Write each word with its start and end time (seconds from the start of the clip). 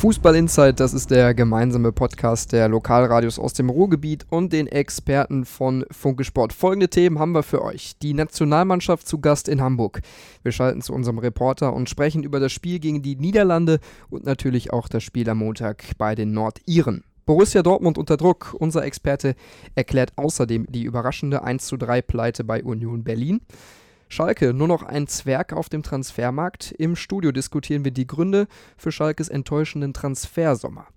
Fußball 0.00 0.34
Insight, 0.34 0.80
das 0.80 0.94
ist 0.94 1.10
der 1.10 1.34
gemeinsame 1.34 1.92
Podcast 1.92 2.52
der 2.52 2.70
Lokalradios 2.70 3.38
aus 3.38 3.52
dem 3.52 3.68
Ruhrgebiet 3.68 4.24
und 4.30 4.50
den 4.50 4.66
Experten 4.66 5.44
von 5.44 5.84
Funke 5.90 6.24
Sport. 6.24 6.54
Folgende 6.54 6.88
Themen 6.88 7.18
haben 7.18 7.32
wir 7.32 7.42
für 7.42 7.62
euch. 7.62 7.98
Die 8.00 8.14
Nationalmannschaft 8.14 9.06
zu 9.06 9.18
Gast 9.18 9.46
in 9.46 9.60
Hamburg. 9.60 10.00
Wir 10.42 10.52
schalten 10.52 10.80
zu 10.80 10.94
unserem 10.94 11.18
Reporter 11.18 11.74
und 11.74 11.90
sprechen 11.90 12.22
über 12.22 12.40
das 12.40 12.50
Spiel 12.50 12.78
gegen 12.78 13.02
die 13.02 13.16
Niederlande 13.16 13.78
und 14.08 14.24
natürlich 14.24 14.72
auch 14.72 14.88
das 14.88 15.02
Spiel 15.02 15.28
am 15.28 15.36
Montag 15.36 15.84
bei 15.98 16.14
den 16.14 16.32
Nordiren. 16.32 17.04
Borussia 17.26 17.62
Dortmund 17.62 17.98
unter 17.98 18.16
Druck. 18.16 18.56
Unser 18.58 18.82
Experte 18.84 19.34
erklärt 19.74 20.14
außerdem 20.16 20.66
die 20.70 20.84
überraschende 20.84 21.44
1:3 21.44 22.00
Pleite 22.00 22.42
bei 22.42 22.64
Union 22.64 23.04
Berlin. 23.04 23.42
Schalke, 24.12 24.52
nur 24.52 24.66
noch 24.66 24.82
ein 24.82 25.06
Zwerg 25.06 25.52
auf 25.52 25.68
dem 25.68 25.84
Transfermarkt. 25.84 26.72
Im 26.72 26.96
Studio 26.96 27.30
diskutieren 27.30 27.84
wir 27.84 27.92
die 27.92 28.08
Gründe 28.08 28.48
für 28.76 28.90
Schalkes 28.90 29.28
enttäuschenden 29.28 29.94
Transfersommer. 29.94 30.88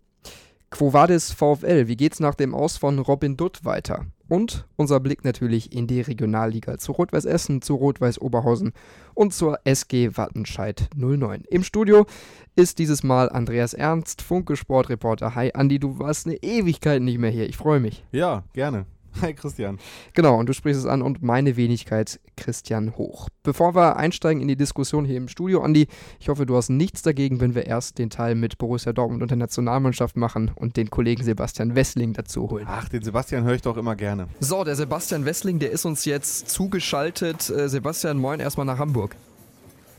Quo 0.71 0.93
Vadis 0.93 1.31
VfL, 1.31 1.87
wie 1.87 1.95
geht's 1.95 2.19
nach 2.19 2.33
dem 2.33 2.55
Aus 2.55 2.77
von 2.77 2.97
Robin 2.97 3.37
Dutt 3.37 3.63
weiter? 3.63 4.07
Und 4.27 4.65
unser 4.77 4.99
Blick 4.99 5.23
natürlich 5.23 5.71
in 5.71 5.85
die 5.85 6.01
Regionalliga 6.01 6.79
zu 6.79 6.91
Rot-Weiß 6.93 7.25
Essen, 7.25 7.61
zu 7.61 7.75
Rot-Weiß 7.75 8.19
Oberhausen 8.19 8.73
und 9.13 9.31
zur 9.31 9.59
SG 9.63 10.17
Wattenscheid 10.17 10.89
09. 10.95 11.43
Im 11.51 11.63
Studio 11.63 12.07
ist 12.55 12.79
dieses 12.79 13.03
Mal 13.03 13.29
Andreas 13.29 13.75
Ernst, 13.75 14.23
Funke 14.23 14.55
Sportreporter. 14.55 15.35
Hi 15.35 15.51
Andi, 15.53 15.77
du 15.77 15.99
warst 15.99 16.25
eine 16.25 16.37
Ewigkeit 16.37 17.03
nicht 17.03 17.19
mehr 17.19 17.29
hier. 17.29 17.47
Ich 17.47 17.57
freue 17.57 17.79
mich. 17.79 18.03
Ja, 18.11 18.43
gerne. 18.53 18.87
Hi 19.21 19.33
Christian. 19.33 19.79
Genau, 20.13 20.39
und 20.39 20.47
du 20.47 20.53
sprichst 20.53 20.79
es 20.79 20.85
an 20.85 21.01
und 21.01 21.21
meine 21.21 21.55
Wenigkeit 21.55 22.19
Christian 22.35 22.97
Hoch. 22.97 23.29
Bevor 23.43 23.75
wir 23.75 23.97
einsteigen 23.97 24.41
in 24.41 24.47
die 24.47 24.55
Diskussion 24.55 25.05
hier 25.05 25.17
im 25.17 25.27
Studio, 25.27 25.61
Andi, 25.61 25.87
ich 26.19 26.29
hoffe, 26.29 26.45
du 26.45 26.55
hast 26.55 26.69
nichts 26.69 27.01
dagegen, 27.01 27.39
wenn 27.39 27.55
wir 27.55 27.65
erst 27.65 27.99
den 27.99 28.09
Teil 28.09 28.35
mit 28.35 28.57
Borussia 28.57 28.93
Dortmund 28.93 29.21
und 29.21 29.29
der 29.29 29.37
Nationalmannschaft 29.37 30.17
machen 30.17 30.51
und 30.55 30.77
den 30.77 30.89
Kollegen 30.89 31.23
Sebastian 31.23 31.75
Wessling 31.75 32.13
dazu 32.13 32.49
holen. 32.49 32.65
Ach, 32.67 32.89
den 32.89 33.03
Sebastian 33.03 33.43
höre 33.43 33.55
ich 33.55 33.61
doch 33.61 33.77
immer 33.77 33.95
gerne. 33.95 34.27
So, 34.39 34.63
der 34.63 34.75
Sebastian 34.75 35.25
Wessling, 35.25 35.59
der 35.59 35.71
ist 35.71 35.85
uns 35.85 36.05
jetzt 36.05 36.49
zugeschaltet. 36.49 37.49
Äh, 37.49 37.69
Sebastian, 37.69 38.17
moin 38.17 38.39
erstmal 38.39 38.65
nach 38.65 38.79
Hamburg. 38.79 39.15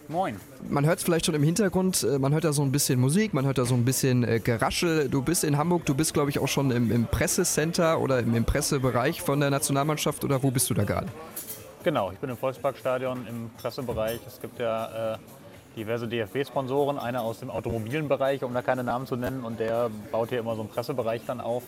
Moin. 0.08 0.38
Man 0.68 0.84
hört 0.84 0.98
es 0.98 1.04
vielleicht 1.04 1.26
schon 1.26 1.34
im 1.34 1.42
Hintergrund, 1.42 2.02
äh, 2.02 2.18
man 2.18 2.32
hört 2.32 2.44
da 2.44 2.52
so 2.52 2.62
ein 2.62 2.72
bisschen 2.72 3.00
Musik, 3.00 3.32
man 3.32 3.46
hört 3.46 3.58
da 3.58 3.64
so 3.64 3.74
ein 3.74 3.84
bisschen 3.84 4.22
äh, 4.22 4.38
Geraschel. 4.38 5.08
Du 5.08 5.22
bist 5.22 5.44
in 5.44 5.56
Hamburg, 5.56 5.86
du 5.86 5.94
bist, 5.94 6.12
glaube 6.12 6.30
ich, 6.30 6.38
auch 6.38 6.48
schon 6.48 6.70
im, 6.70 6.90
im 6.90 7.06
Pressecenter 7.06 8.00
oder 8.00 8.18
im, 8.18 8.34
im, 8.34 8.44
Pressebereich 8.44 9.22
von 9.22 9.40
der 9.40 9.50
Nationalmannschaft 9.50 10.24
oder 10.24 10.42
wo 10.42 10.50
bist 10.50 10.68
du 10.68 10.74
da 10.74 10.84
gerade? 10.84 11.06
Genau, 11.84 12.10
ich 12.12 12.18
bin 12.18 12.30
im 12.30 12.36
Volksparkstadion 12.36 13.26
im 13.26 13.50
Pressebereich. 13.56 14.20
Es 14.26 14.40
gibt 14.40 14.58
ja 14.58 15.14
äh, 15.14 15.18
diverse 15.76 16.06
DFB-Sponsoren, 16.06 16.98
einer 16.98 17.22
aus 17.22 17.40
dem 17.40 17.50
automobilen 17.50 18.08
Bereich, 18.08 18.42
um 18.42 18.52
da 18.52 18.62
keine 18.62 18.84
Namen 18.84 19.06
zu 19.06 19.16
nennen, 19.16 19.44
und 19.44 19.58
der 19.58 19.90
baut 20.12 20.28
hier 20.28 20.40
immer 20.40 20.54
so 20.54 20.62
einen 20.62 20.70
Pressebereich 20.70 21.22
dann 21.26 21.40
auf. 21.40 21.62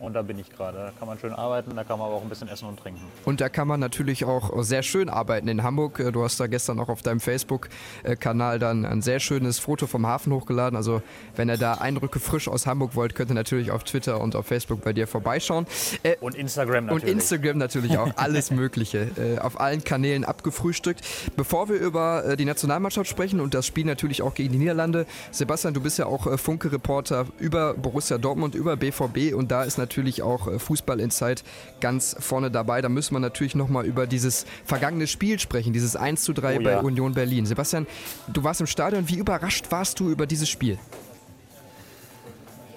Und 0.00 0.14
da 0.14 0.22
bin 0.22 0.38
ich 0.38 0.50
gerade. 0.50 0.78
Da 0.78 0.92
kann 0.98 1.08
man 1.08 1.18
schön 1.18 1.32
arbeiten, 1.32 1.74
da 1.74 1.82
kann 1.82 1.98
man 1.98 2.06
aber 2.08 2.16
auch 2.16 2.22
ein 2.22 2.28
bisschen 2.28 2.48
essen 2.48 2.68
und 2.68 2.78
trinken. 2.78 3.00
Und 3.24 3.40
da 3.40 3.48
kann 3.48 3.66
man 3.66 3.80
natürlich 3.80 4.24
auch 4.24 4.62
sehr 4.62 4.82
schön 4.82 5.08
arbeiten 5.08 5.48
in 5.48 5.62
Hamburg. 5.62 5.98
Äh, 5.98 6.12
du 6.12 6.22
hast 6.22 6.38
da 6.38 6.46
gestern 6.46 6.78
auch 6.78 6.88
auf 6.88 7.02
deinem 7.02 7.20
Facebook-Kanal 7.20 8.58
dann 8.58 8.84
ein 8.84 9.02
sehr 9.02 9.18
schönes 9.18 9.58
Foto 9.58 9.86
vom 9.86 10.06
Hafen 10.06 10.32
hochgeladen. 10.32 10.76
Also 10.76 11.02
wenn 11.34 11.48
ihr 11.48 11.56
da 11.56 11.74
Eindrücke 11.74 12.20
frisch 12.20 12.48
aus 12.48 12.66
Hamburg 12.66 12.94
wollt, 12.94 13.14
könnt 13.14 13.30
ihr 13.30 13.34
natürlich 13.34 13.72
auf 13.72 13.82
Twitter 13.84 14.20
und 14.20 14.36
auf 14.36 14.46
Facebook 14.46 14.84
bei 14.84 14.92
dir 14.92 15.08
vorbeischauen. 15.08 15.66
Äh, 16.04 16.16
und 16.20 16.36
Instagram 16.36 16.86
natürlich. 16.86 17.04
Und 17.04 17.10
Instagram 17.10 17.58
natürlich 17.58 17.98
auch. 17.98 18.08
Alles 18.16 18.50
Mögliche. 18.50 19.10
Äh, 19.16 19.38
auf 19.40 19.60
allen 19.60 19.82
Kanälen 19.82 20.24
abgefrühstückt. 20.24 21.00
Bevor 21.36 21.68
wir 21.68 21.76
über 21.76 22.36
die 22.36 22.44
Nationalmannschaft 22.44 23.08
sprechen 23.08 23.40
und 23.40 23.54
das 23.54 23.66
Spiel 23.66 23.84
natürlich 23.84 24.22
auch 24.22 24.34
gegen 24.34 24.52
die 24.52 24.58
Niederlande. 24.58 25.06
Sebastian, 25.30 25.74
du 25.74 25.80
bist 25.80 25.98
ja 25.98 26.06
auch 26.06 26.38
Funke-Reporter 26.38 27.26
über 27.38 27.74
Borussia 27.74 28.18
Dortmund, 28.18 28.54
über 28.54 28.76
BVB 28.76 29.34
und 29.34 29.50
da 29.50 29.64
ist 29.64 29.78
natürlich 29.78 29.87
natürlich 29.88 30.22
auch 30.22 30.46
äh, 30.48 30.58
Fußball 30.58 31.00
in 31.00 31.10
Zeit 31.10 31.42
ganz 31.80 32.14
vorne 32.20 32.50
dabei. 32.50 32.82
Da 32.82 32.90
müssen 32.90 33.14
wir 33.14 33.20
natürlich 33.20 33.54
nochmal 33.54 33.86
über 33.86 34.06
dieses 34.06 34.44
vergangene 34.64 35.06
Spiel 35.06 35.38
sprechen, 35.38 35.72
dieses 35.72 35.96
1 35.96 36.22
zu 36.22 36.34
3 36.34 36.58
oh, 36.58 36.62
bei 36.62 36.70
ja. 36.72 36.80
Union 36.80 37.14
Berlin. 37.14 37.46
Sebastian, 37.46 37.86
du 38.28 38.44
warst 38.44 38.60
im 38.60 38.66
Stadion. 38.66 39.08
Wie 39.08 39.16
überrascht 39.16 39.66
warst 39.70 39.98
du 40.00 40.10
über 40.10 40.26
dieses 40.26 40.48
Spiel? 40.48 40.78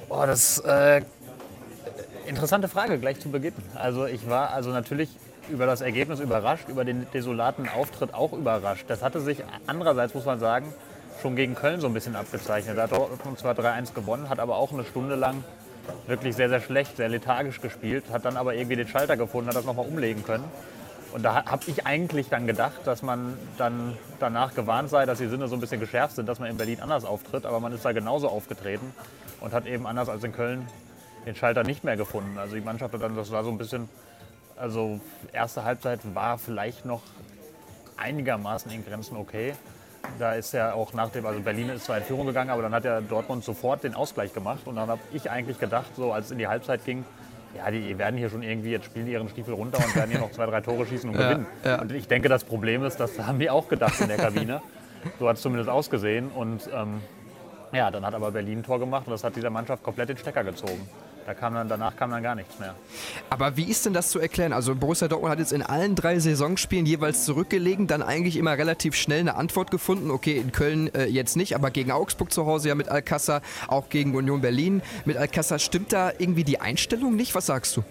Oh, 0.10 0.24
das 0.26 0.58
ist 0.58 0.66
äh, 0.66 1.02
interessante 2.28 2.70
Frage 2.70 2.98
gleich 2.98 3.20
zu 3.20 3.30
Beginn. 3.30 3.54
Also 3.76 4.06
ich 4.06 4.30
war 4.30 4.52
also 4.52 4.72
natürlich 4.72 5.10
über 5.50 5.66
das 5.66 5.82
Ergebnis 5.82 6.22
überrascht, 6.22 6.70
über 6.70 6.86
den 6.86 7.08
desolaten 7.14 7.68
Auftritt 7.68 8.14
auch 8.14 8.32
überrascht. 8.32 8.86
Das 8.88 9.02
hatte 9.02 9.20
sich 9.20 9.44
andererseits, 9.68 10.14
muss 10.14 10.26
man 10.26 10.40
sagen, 10.40 10.74
schon 11.22 11.36
gegen 11.36 11.56
Köln 11.56 11.82
so 11.82 11.88
ein 11.88 11.94
bisschen 11.94 12.16
abgezeichnet. 12.16 12.78
Da 12.78 12.84
hat 12.84 12.92
Dortmund 12.92 13.38
zwar 13.38 13.54
3-1 13.54 13.94
gewonnen, 13.94 14.30
hat 14.30 14.40
aber 14.40 14.56
auch 14.58 14.72
eine 14.72 14.86
Stunde 14.86 15.16
lang 15.16 15.44
wirklich 16.08 16.36
sehr, 16.36 16.50
sehr 16.50 16.62
schlecht, 16.62 16.98
sehr 16.98 17.10
lethargisch 17.10 17.62
gespielt, 17.62 18.06
hat 18.12 18.26
dann 18.26 18.38
aber 18.38 18.56
irgendwie 18.56 18.76
den 18.76 18.88
Schalter 18.88 19.18
gefunden, 19.18 19.50
hat 19.50 19.56
das 19.56 19.66
nochmal 19.66 19.86
umlegen 19.86 20.24
können. 20.24 20.46
Und 21.14 21.24
da 21.24 21.46
habe 21.46 21.64
ich 21.68 21.86
eigentlich 21.86 22.30
dann 22.30 22.48
gedacht, 22.48 22.82
dass 22.86 23.02
man 23.02 23.38
dann 23.58 23.98
danach 24.20 24.56
gewarnt 24.56 24.90
sei, 24.90 25.06
dass 25.06 25.18
die 25.18 25.28
Sinne 25.28 25.48
so 25.50 25.56
ein 25.56 25.60
bisschen 25.60 25.82
geschärft 25.82 26.16
sind, 26.16 26.28
dass 26.28 26.40
man 26.40 26.50
in 26.50 26.58
Berlin 26.58 26.80
anders 26.82 27.04
auftritt. 27.04 27.46
Aber 27.46 27.60
man 27.60 27.74
ist 27.74 27.84
da 27.84 27.92
genauso 27.92 28.30
aufgetreten 28.30 28.94
und 29.42 29.54
hat 29.54 29.66
eben 29.66 29.86
anders 29.88 30.08
als 30.08 30.24
in 30.24 30.32
Köln 30.32 30.68
den 31.26 31.36
Schalter 31.36 31.64
nicht 31.64 31.84
mehr 31.84 31.98
gefunden. 31.98 32.38
Also 32.38 32.56
die 32.56 32.62
Mannschaft 32.62 32.94
hat 32.94 33.02
dann, 33.02 33.16
das 33.16 33.32
war 33.32 33.44
so 33.44 33.50
ein 33.50 33.58
bisschen, 33.58 33.90
also 34.56 35.02
erste 35.34 35.66
Halbzeit 35.66 36.00
war 36.16 36.38
vielleicht 36.38 36.86
noch 36.86 37.02
einigermaßen 37.98 38.72
in 38.72 38.86
Grenzen 38.86 39.18
okay. 39.18 39.54
Da 40.20 40.34
ist 40.34 40.54
ja 40.54 40.74
auch 40.74 40.94
nach 40.94 41.10
dem, 41.10 41.26
also 41.26 41.40
Berlin 41.40 41.70
ist 41.70 41.86
zwar 41.86 41.98
in 41.98 42.04
Führung 42.04 42.28
gegangen, 42.28 42.50
aber 42.50 42.62
dann 42.62 42.74
hat 42.74 42.86
ja 42.86 43.02
Dortmund 43.02 43.44
sofort 43.44 43.84
den 43.84 43.96
Ausgleich 43.96 44.34
gemacht. 44.34 44.62
Und 44.66 44.76
dann 44.76 44.90
habe 44.90 45.02
ich 45.14 45.30
eigentlich 45.30 45.60
gedacht, 45.60 45.96
so 45.96 46.12
als 46.12 46.26
es 46.26 46.32
in 46.32 46.38
die 46.38 46.48
Halbzeit 46.48 46.86
ging, 46.86 47.06
ja, 47.56 47.70
die 47.70 47.98
werden 47.98 48.18
hier 48.18 48.30
schon 48.30 48.44
irgendwie, 48.44 48.72
jetzt 48.72 48.86
spielen 48.86 49.06
die 49.06 49.12
ihren 49.12 49.30
Stiefel 49.30 49.54
runter 49.54 49.78
und 49.84 49.96
werden 49.96 50.10
hier 50.10 50.20
noch 50.20 50.32
zwei, 50.32 50.46
drei 50.46 50.62
Tore 50.62 50.86
schießen 50.86 51.10
und 51.10 51.20
ja, 51.20 51.30
gewinnen. 51.30 51.48
Ja. 51.66 51.82
Und 51.82 51.92
ich 51.92 52.08
denke, 52.08 52.30
das 52.30 52.44
Problem 52.44 52.84
ist, 52.84 53.00
das 53.00 53.20
haben 53.20 53.40
die 53.40 53.50
auch 53.50 53.68
gedacht 53.68 54.00
in 54.00 54.08
der 54.08 54.18
Kabine. 54.18 54.62
so 55.20 55.28
hat 55.28 55.36
es 55.36 55.42
zumindest 55.42 55.70
ausgesehen. 55.70 56.30
Und 56.30 56.70
ähm, 56.74 57.02
ja, 57.74 57.92
dann 57.92 58.06
hat 58.06 58.14
aber 58.14 58.32
Berlin 58.32 58.60
ein 58.60 58.64
Tor 58.64 58.80
gemacht 58.80 59.08
und 59.08 59.12
das 59.12 59.24
hat 59.24 59.36
dieser 59.36 59.50
Mannschaft 59.50 59.84
komplett 59.84 60.10
den 60.10 60.18
Stecker 60.18 60.44
gezogen. 60.44 60.90
Da 61.26 61.36
kam 61.36 61.54
dann, 61.54 61.70
danach 61.70 61.96
kam 61.96 62.10
dann 62.10 62.24
gar 62.24 62.36
nichts 62.36 62.58
mehr. 62.60 62.74
Aber 63.30 63.56
wie 63.56 63.66
ist 63.66 63.86
denn 63.86 63.94
das 63.94 64.10
zu 64.10 64.20
erklären? 64.20 64.54
Also 64.54 64.76
Borussia 64.76 65.08
Dortmund 65.08 65.32
hat 65.32 65.40
jetzt 65.40 65.54
in 65.54 65.62
allen 65.62 65.96
drei 65.96 66.18
Saisonspielen 66.18 66.86
jeweils 66.86 67.26
zurückgelegen, 67.26 67.88
dann 67.88 68.02
eigentlich 68.02 68.38
immer 68.38 68.58
relativ 68.58 68.96
schnell 68.96 69.20
eine 69.20 69.36
Antwort 69.36 69.70
gefunden. 69.70 70.10
Okay, 70.10 70.38
in 70.38 70.52
Köln 70.52 70.94
äh, 70.96 71.06
jetzt 71.06 71.38
nicht, 71.38 71.56
aber 71.56 71.70
gegen 71.70 71.92
Augsburg 71.92 72.32
zu 72.32 72.46
Hause 72.46 72.70
ja 72.70 72.76
mit 72.76 72.90
Alcázar, 72.90 73.42
auch 73.68 73.90
gegen 73.90 74.16
Union 74.16 74.42
Berlin 74.42 74.82
mit 75.06 75.18
Alcázar. 75.18 75.60
Stimmt 75.60 75.94
da 75.94 76.12
irgendwie 76.18 76.44
die 76.44 76.60
Einstellung 76.60 77.16
nicht? 77.16 77.36
Was 77.36 77.46
sagst 77.46 77.78
du? 77.78 77.84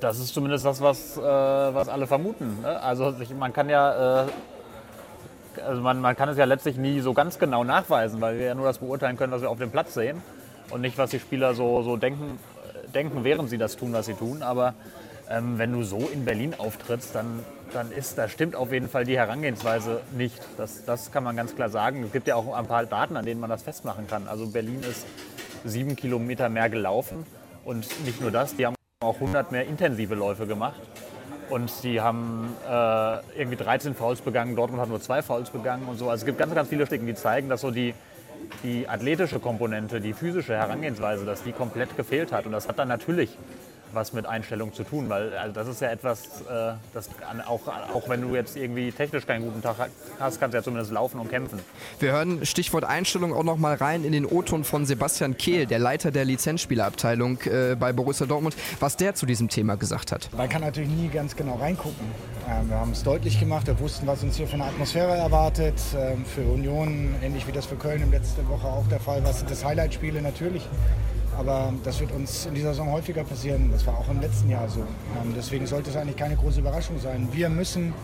Das 0.00 0.18
ist 0.18 0.34
zumindest 0.34 0.64
das, 0.64 0.80
was, 0.80 1.16
äh, 1.16 1.20
was 1.20 1.88
alle 1.88 2.06
vermuten. 2.06 2.60
Ne? 2.62 2.80
Also 2.80 3.14
man 3.38 3.52
kann 3.52 3.68
ja... 3.68 4.24
Äh, 4.24 4.28
also 5.66 5.82
man, 5.82 6.00
man 6.00 6.14
kann 6.14 6.28
es 6.28 6.38
ja 6.38 6.44
letztlich 6.44 6.76
nie 6.76 7.00
so 7.00 7.12
ganz 7.12 7.38
genau 7.38 7.64
nachweisen, 7.64 8.20
weil 8.20 8.38
wir 8.38 8.46
ja 8.46 8.54
nur 8.54 8.66
das 8.66 8.78
beurteilen 8.78 9.16
können, 9.16 9.32
was 9.32 9.42
wir 9.42 9.50
auf 9.50 9.58
dem 9.58 9.70
Platz 9.70 9.94
sehen 9.94 10.22
und 10.70 10.80
nicht, 10.80 10.98
was 10.98 11.10
die 11.10 11.18
Spieler 11.18 11.54
so, 11.54 11.82
so 11.82 11.96
denken, 11.96 12.38
denken, 12.94 13.24
während 13.24 13.50
sie 13.50 13.58
das 13.58 13.76
tun, 13.76 13.92
was 13.92 14.06
sie 14.06 14.14
tun. 14.14 14.42
Aber 14.42 14.74
ähm, 15.28 15.58
wenn 15.58 15.72
du 15.72 15.82
so 15.82 16.08
in 16.12 16.24
Berlin 16.24 16.54
auftrittst, 16.58 17.14
dann, 17.14 17.44
dann 17.72 17.92
ist, 17.92 18.18
da 18.18 18.28
stimmt 18.28 18.56
auf 18.56 18.72
jeden 18.72 18.88
Fall 18.88 19.04
die 19.04 19.16
Herangehensweise 19.16 20.00
nicht. 20.16 20.40
Das, 20.56 20.84
das 20.84 21.12
kann 21.12 21.24
man 21.24 21.36
ganz 21.36 21.54
klar 21.54 21.70
sagen. 21.70 22.02
Es 22.04 22.12
gibt 22.12 22.26
ja 22.26 22.34
auch 22.36 22.54
ein 22.54 22.66
paar 22.66 22.84
Daten, 22.86 23.16
an 23.16 23.24
denen 23.24 23.40
man 23.40 23.50
das 23.50 23.62
festmachen 23.62 24.06
kann. 24.06 24.26
Also 24.28 24.46
Berlin 24.48 24.82
ist 24.82 25.06
sieben 25.64 25.96
Kilometer 25.96 26.48
mehr 26.48 26.70
gelaufen 26.70 27.26
und 27.64 27.86
nicht 28.04 28.20
nur 28.20 28.30
das, 28.30 28.56
die 28.56 28.66
haben 28.66 28.74
auch 29.02 29.14
100 29.14 29.52
mehr 29.52 29.66
intensive 29.66 30.14
Läufe 30.14 30.46
gemacht. 30.46 30.80
Und 31.48 31.82
die 31.82 32.00
haben 32.00 32.54
äh, 32.64 32.70
irgendwie 33.36 33.56
13 33.56 33.94
Fouls 33.94 34.20
begangen, 34.20 34.54
Dortmund 34.54 34.80
hat 34.80 34.88
nur 34.88 35.00
zwei 35.00 35.20
Fouls 35.20 35.50
begangen 35.50 35.88
und 35.88 35.98
so. 35.98 36.08
Also 36.08 36.22
es 36.22 36.26
gibt 36.26 36.38
ganz, 36.38 36.54
ganz 36.54 36.68
viele 36.68 36.86
Stücken, 36.86 37.06
die 37.06 37.14
zeigen, 37.14 37.48
dass 37.48 37.62
so 37.62 37.72
die, 37.72 37.92
die 38.62 38.88
athletische 38.88 39.38
Komponente, 39.40 40.00
die 40.00 40.12
physische 40.12 40.54
Herangehensweise, 40.54 41.24
dass 41.24 41.42
die 41.42 41.52
komplett 41.52 41.96
gefehlt 41.96 42.32
hat. 42.32 42.46
Und 42.46 42.52
das 42.52 42.68
hat 42.68 42.78
dann 42.78 42.88
natürlich 42.88 43.36
was 43.92 44.12
mit 44.12 44.26
Einstellung 44.26 44.72
zu 44.72 44.84
tun, 44.84 45.08
weil 45.08 45.36
also 45.36 45.52
das 45.52 45.68
ist 45.68 45.80
ja 45.80 45.88
etwas, 45.88 46.42
äh, 46.42 46.72
das 46.94 47.08
auch, 47.46 47.60
auch 47.94 48.08
wenn 48.08 48.20
du 48.20 48.34
jetzt 48.34 48.56
irgendwie 48.56 48.92
technisch 48.92 49.26
keinen 49.26 49.44
guten 49.44 49.62
Tag 49.62 49.76
hast, 50.18 50.40
kannst 50.40 50.54
du 50.54 50.58
ja 50.58 50.62
zumindest 50.62 50.92
laufen 50.92 51.20
und 51.20 51.28
kämpfen. 51.28 51.60
Wir 51.98 52.12
hören 52.12 52.44
Stichwort 52.46 52.84
Einstellung 52.84 53.34
auch 53.34 53.44
noch 53.44 53.56
mal 53.56 53.74
rein 53.74 54.04
in 54.04 54.12
den 54.12 54.26
O-Ton 54.26 54.64
von 54.64 54.86
Sebastian 54.86 55.36
Kehl, 55.36 55.66
der 55.66 55.78
Leiter 55.78 56.10
der 56.10 56.24
Lizenzspielerabteilung 56.24 57.38
äh, 57.42 57.76
bei 57.78 57.92
Borussia 57.92 58.26
Dortmund, 58.26 58.56
was 58.78 58.96
der 58.96 59.14
zu 59.14 59.26
diesem 59.26 59.48
Thema 59.48 59.76
gesagt 59.76 60.12
hat. 60.12 60.28
Man 60.36 60.48
kann 60.48 60.62
natürlich 60.62 60.90
nie 60.90 61.08
ganz 61.08 61.36
genau 61.36 61.56
reingucken. 61.56 62.06
Ähm, 62.48 62.68
wir 62.68 62.76
haben 62.76 62.92
es 62.92 63.02
deutlich 63.02 63.38
gemacht, 63.38 63.66
wir 63.66 63.78
wussten, 63.78 64.06
was 64.06 64.22
uns 64.22 64.36
hier 64.36 64.46
für 64.46 64.54
eine 64.54 64.64
Atmosphäre 64.64 65.16
erwartet. 65.16 65.74
Ähm, 65.96 66.24
für 66.24 66.42
Union, 66.42 67.14
ähnlich 67.22 67.46
wie 67.46 67.52
das 67.52 67.66
für 67.66 67.76
Köln 67.76 68.02
in 68.02 68.10
letzter 68.10 68.46
Woche 68.48 68.66
auch 68.66 68.86
der 68.88 69.00
Fall 69.00 69.22
war, 69.24 69.32
sind 69.32 69.50
das 69.50 69.64
Highlight-Spiele 69.64 70.22
natürlich. 70.22 70.62
Aber 71.38 71.72
das 71.84 72.00
wird 72.00 72.12
uns 72.12 72.46
in 72.46 72.54
dieser 72.54 72.70
Saison 72.70 72.90
häufiger 72.90 73.24
passieren. 73.24 73.70
Das 73.72 73.86
war 73.86 73.96
auch 73.98 74.08
im 74.08 74.20
letzten 74.20 74.50
Jahr 74.50 74.68
so. 74.68 74.80
Ähm, 74.80 75.32
deswegen 75.36 75.66
sollte 75.66 75.90
es 75.90 75.96
eigentlich 75.96 76.16
keine 76.16 76.36
große 76.36 76.60
Überraschung 76.60 76.98
sein. 76.98 77.28
Wir 77.32 77.48
müssen 77.48 77.94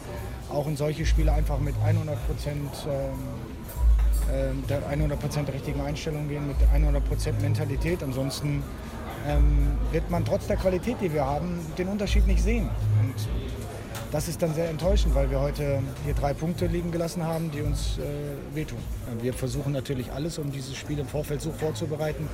auch 0.48 0.66
in 0.66 0.76
solche 0.76 1.04
Spiele 1.04 1.32
einfach 1.32 1.58
mit 1.58 1.74
100 1.84 2.26
Prozent 2.26 2.70
ähm, 2.86 4.62
äh, 4.62 4.68
der 4.68 4.86
100 4.88 5.20
Prozent 5.20 5.52
richtigen 5.52 5.80
Einstellung 5.80 6.28
gehen, 6.28 6.46
mit 6.46 6.56
100 6.72 7.04
Prozent 7.04 7.40
Mentalität. 7.42 8.02
Ansonsten 8.02 8.62
ähm, 9.26 9.78
wird 9.92 10.10
man 10.10 10.24
trotz 10.24 10.46
der 10.46 10.56
Qualität, 10.56 10.96
die 11.00 11.12
wir 11.12 11.24
haben, 11.24 11.60
den 11.76 11.88
Unterschied 11.88 12.26
nicht 12.26 12.42
sehen. 12.42 12.68
Und 13.02 13.14
das 14.12 14.28
ist 14.28 14.40
dann 14.40 14.54
sehr 14.54 14.70
enttäuschend, 14.70 15.14
weil 15.14 15.30
wir 15.30 15.40
heute 15.40 15.80
hier 16.04 16.14
drei 16.14 16.32
Punkte 16.32 16.66
liegen 16.66 16.90
gelassen 16.90 17.24
haben, 17.24 17.50
die 17.50 17.60
uns 17.60 17.98
äh, 17.98 18.56
wehtun. 18.56 18.78
Wir 19.20 19.34
versuchen 19.34 19.72
natürlich 19.72 20.12
alles, 20.12 20.38
um 20.38 20.50
dieses 20.52 20.76
Spiel 20.76 20.98
im 20.98 21.06
Vorfeld 21.06 21.40
so 21.40 21.50
vorzubereiten, 21.50 22.28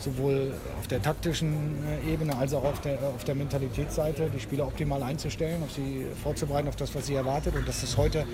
sowohl 0.00 0.52
auf 0.78 0.86
der 0.88 1.02
taktischen 1.02 1.78
äh, 2.06 2.12
Ebene 2.12 2.36
als 2.36 2.54
auch 2.54 2.64
auf 2.64 2.80
der, 2.80 2.98
auf 3.14 3.24
der 3.24 3.34
Mentalitätsseite, 3.34 4.30
die 4.34 4.40
Spieler 4.40 4.66
optimal 4.66 5.02
einzustellen, 5.02 5.62
auf 5.62 5.72
sie 5.72 6.06
vorzubereiten, 6.22 6.68
auf 6.68 6.76
das, 6.76 6.94
was 6.94 7.06
sie 7.06 7.14
erwartet. 7.14 7.54
Und 7.54 7.68
dass 7.68 7.82
es 7.82 7.96
heute 7.96 8.24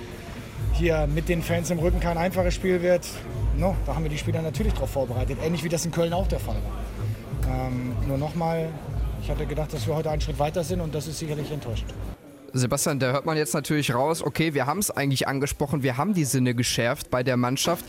hier 0.72 1.06
mit 1.06 1.28
den 1.28 1.42
Fans 1.42 1.70
im 1.70 1.78
Rücken 1.78 2.00
kein 2.00 2.18
einfaches 2.18 2.54
Spiel 2.54 2.82
wird, 2.82 3.06
no, 3.56 3.76
da 3.86 3.94
haben 3.94 4.04
wir 4.04 4.10
die 4.10 4.18
Spieler 4.18 4.42
natürlich 4.42 4.72
darauf 4.72 4.90
vorbereitet. 4.90 5.38
Ähnlich 5.44 5.64
wie 5.64 5.68
das 5.68 5.84
in 5.84 5.90
Köln 5.90 6.12
auch 6.12 6.26
der 6.26 6.40
Fall 6.40 6.56
war. 6.56 7.66
Ähm, 7.66 7.92
nur 8.06 8.18
nochmal, 8.18 8.68
ich 9.22 9.30
hatte 9.30 9.46
gedacht, 9.46 9.72
dass 9.72 9.86
wir 9.86 9.94
heute 9.94 10.10
einen 10.10 10.20
Schritt 10.20 10.38
weiter 10.38 10.64
sind 10.64 10.80
und 10.80 10.94
das 10.94 11.06
ist 11.06 11.18
sicherlich 11.18 11.50
enttäuschend. 11.50 11.92
Sebastian, 12.52 12.98
da 12.98 13.12
hört 13.12 13.26
man 13.26 13.36
jetzt 13.36 13.54
natürlich 13.54 13.92
raus, 13.94 14.22
okay, 14.22 14.54
wir 14.54 14.66
haben 14.66 14.78
es 14.78 14.90
eigentlich 14.90 15.28
angesprochen, 15.28 15.82
wir 15.82 15.96
haben 15.96 16.14
die 16.14 16.24
Sinne 16.24 16.54
geschärft 16.54 17.10
bei 17.10 17.22
der 17.22 17.36
Mannschaft. 17.36 17.84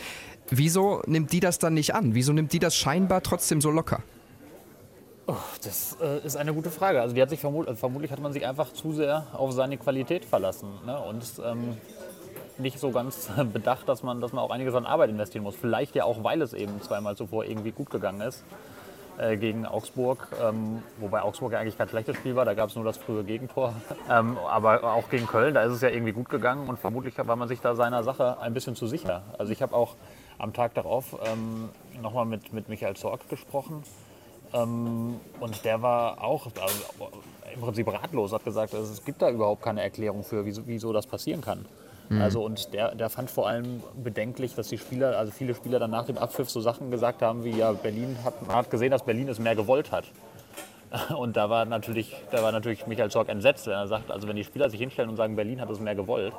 Wieso 0.50 1.02
nimmt 1.06 1.32
die 1.32 1.40
das 1.40 1.58
dann 1.58 1.74
nicht 1.74 1.94
an? 1.94 2.14
Wieso 2.14 2.32
nimmt 2.32 2.52
die 2.52 2.58
das 2.58 2.74
scheinbar 2.74 3.22
trotzdem 3.22 3.60
so 3.60 3.70
locker? 3.70 4.02
Oh, 5.26 5.34
das 5.62 5.98
äh, 6.00 6.26
ist 6.26 6.36
eine 6.36 6.54
gute 6.54 6.70
Frage. 6.70 7.02
Also 7.02 7.14
hat 7.14 7.30
vermut 7.34 7.68
also 7.68 7.78
vermutlich 7.78 8.10
hat 8.10 8.20
man 8.20 8.32
sich 8.32 8.46
einfach 8.46 8.72
zu 8.72 8.94
sehr 8.94 9.26
auf 9.34 9.52
seine 9.52 9.76
Qualität 9.76 10.24
verlassen 10.24 10.70
ne? 10.86 10.98
und 10.98 11.22
ähm, 11.44 11.76
nicht 12.56 12.78
so 12.78 12.90
ganz 12.90 13.28
bedacht, 13.52 13.88
dass 13.88 14.02
man, 14.02 14.22
dass 14.22 14.32
man 14.32 14.42
auch 14.42 14.50
einiges 14.50 14.74
an 14.74 14.86
Arbeit 14.86 15.10
investieren 15.10 15.42
muss. 15.42 15.54
Vielleicht 15.54 15.94
ja 15.94 16.04
auch, 16.04 16.24
weil 16.24 16.40
es 16.40 16.54
eben 16.54 16.80
zweimal 16.80 17.14
zuvor 17.14 17.44
irgendwie 17.44 17.72
gut 17.72 17.90
gegangen 17.90 18.22
ist 18.22 18.42
äh, 19.18 19.36
gegen 19.36 19.66
Augsburg, 19.66 20.28
ähm, 20.42 20.82
wobei 20.98 21.20
Augsburg 21.20 21.52
ja 21.52 21.58
eigentlich 21.58 21.76
kein 21.76 21.90
schlechtes 21.90 22.16
Spiel 22.16 22.34
war, 22.34 22.46
da 22.46 22.54
gab 22.54 22.70
es 22.70 22.76
nur 22.76 22.84
das 22.84 22.96
frühe 22.96 23.24
Gegentor. 23.24 23.74
Ähm, 24.10 24.38
aber 24.48 24.94
auch 24.94 25.10
gegen 25.10 25.26
Köln, 25.26 25.52
da 25.52 25.62
ist 25.64 25.72
es 25.74 25.82
ja 25.82 25.90
irgendwie 25.90 26.12
gut 26.12 26.30
gegangen 26.30 26.66
und 26.66 26.78
vermutlich 26.78 27.14
war 27.18 27.36
man 27.36 27.46
sich 27.46 27.60
da 27.60 27.74
seiner 27.74 28.02
Sache 28.02 28.40
ein 28.40 28.54
bisschen 28.54 28.74
zu 28.74 28.86
sicher. 28.86 29.22
Also 29.36 29.52
ich 29.52 29.60
habe 29.60 29.76
auch 29.76 29.96
am 30.38 30.52
Tag 30.52 30.74
darauf 30.74 31.16
ähm, 31.26 31.68
nochmal 32.00 32.24
mit, 32.24 32.52
mit 32.52 32.68
Michael 32.68 32.96
Zorg 32.96 33.28
gesprochen. 33.28 33.82
Ähm, 34.52 35.20
und 35.40 35.64
der 35.64 35.82
war 35.82 36.22
auch 36.22 36.46
also, 36.46 37.10
im 37.52 37.60
Prinzip 37.60 37.92
ratlos, 37.92 38.32
hat 38.32 38.44
gesagt, 38.44 38.74
also, 38.74 38.92
es 38.92 39.04
gibt 39.04 39.20
da 39.20 39.30
überhaupt 39.30 39.62
keine 39.62 39.82
Erklärung 39.82 40.24
für, 40.24 40.44
wieso, 40.44 40.66
wieso 40.66 40.92
das 40.92 41.06
passieren 41.06 41.40
kann. 41.40 41.66
Mhm. 42.08 42.22
Also 42.22 42.42
und 42.42 42.72
der, 42.72 42.94
der 42.94 43.10
fand 43.10 43.30
vor 43.30 43.48
allem 43.48 43.82
bedenklich, 44.02 44.54
dass 44.54 44.68
die 44.68 44.78
Spieler, 44.78 45.18
also 45.18 45.30
viele 45.30 45.54
Spieler 45.54 45.78
dann 45.78 45.90
nach 45.90 46.06
dem 46.06 46.16
Abpfiff 46.16 46.48
so 46.48 46.60
Sachen 46.60 46.90
gesagt 46.90 47.20
haben 47.20 47.44
wie 47.44 47.50
ja 47.50 47.72
Berlin 47.72 48.16
hat, 48.24 48.46
man 48.46 48.56
hat 48.56 48.70
gesehen, 48.70 48.90
dass 48.90 49.04
Berlin 49.04 49.28
es 49.28 49.38
mehr 49.38 49.54
gewollt 49.54 49.92
hat. 49.92 50.04
Und 51.18 51.36
da 51.36 51.50
war 51.50 51.66
natürlich, 51.66 52.16
da 52.30 52.42
war 52.42 52.50
natürlich 52.50 52.86
Michael 52.86 53.10
Zorg 53.10 53.28
entsetzt, 53.28 53.66
wenn 53.66 53.74
er 53.74 53.88
sagt, 53.88 54.10
also 54.10 54.26
wenn 54.26 54.36
die 54.36 54.44
Spieler 54.44 54.70
sich 54.70 54.80
hinstellen 54.80 55.10
und 55.10 55.16
sagen, 55.16 55.36
Berlin 55.36 55.60
hat 55.60 55.68
es 55.68 55.80
mehr 55.80 55.94
gewollt, 55.94 56.32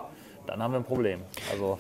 dann 0.48 0.64
haben 0.64 0.74
wir 0.74 0.80
ein 0.80 0.86
Problem. 0.86 1.22
Also 1.52 1.78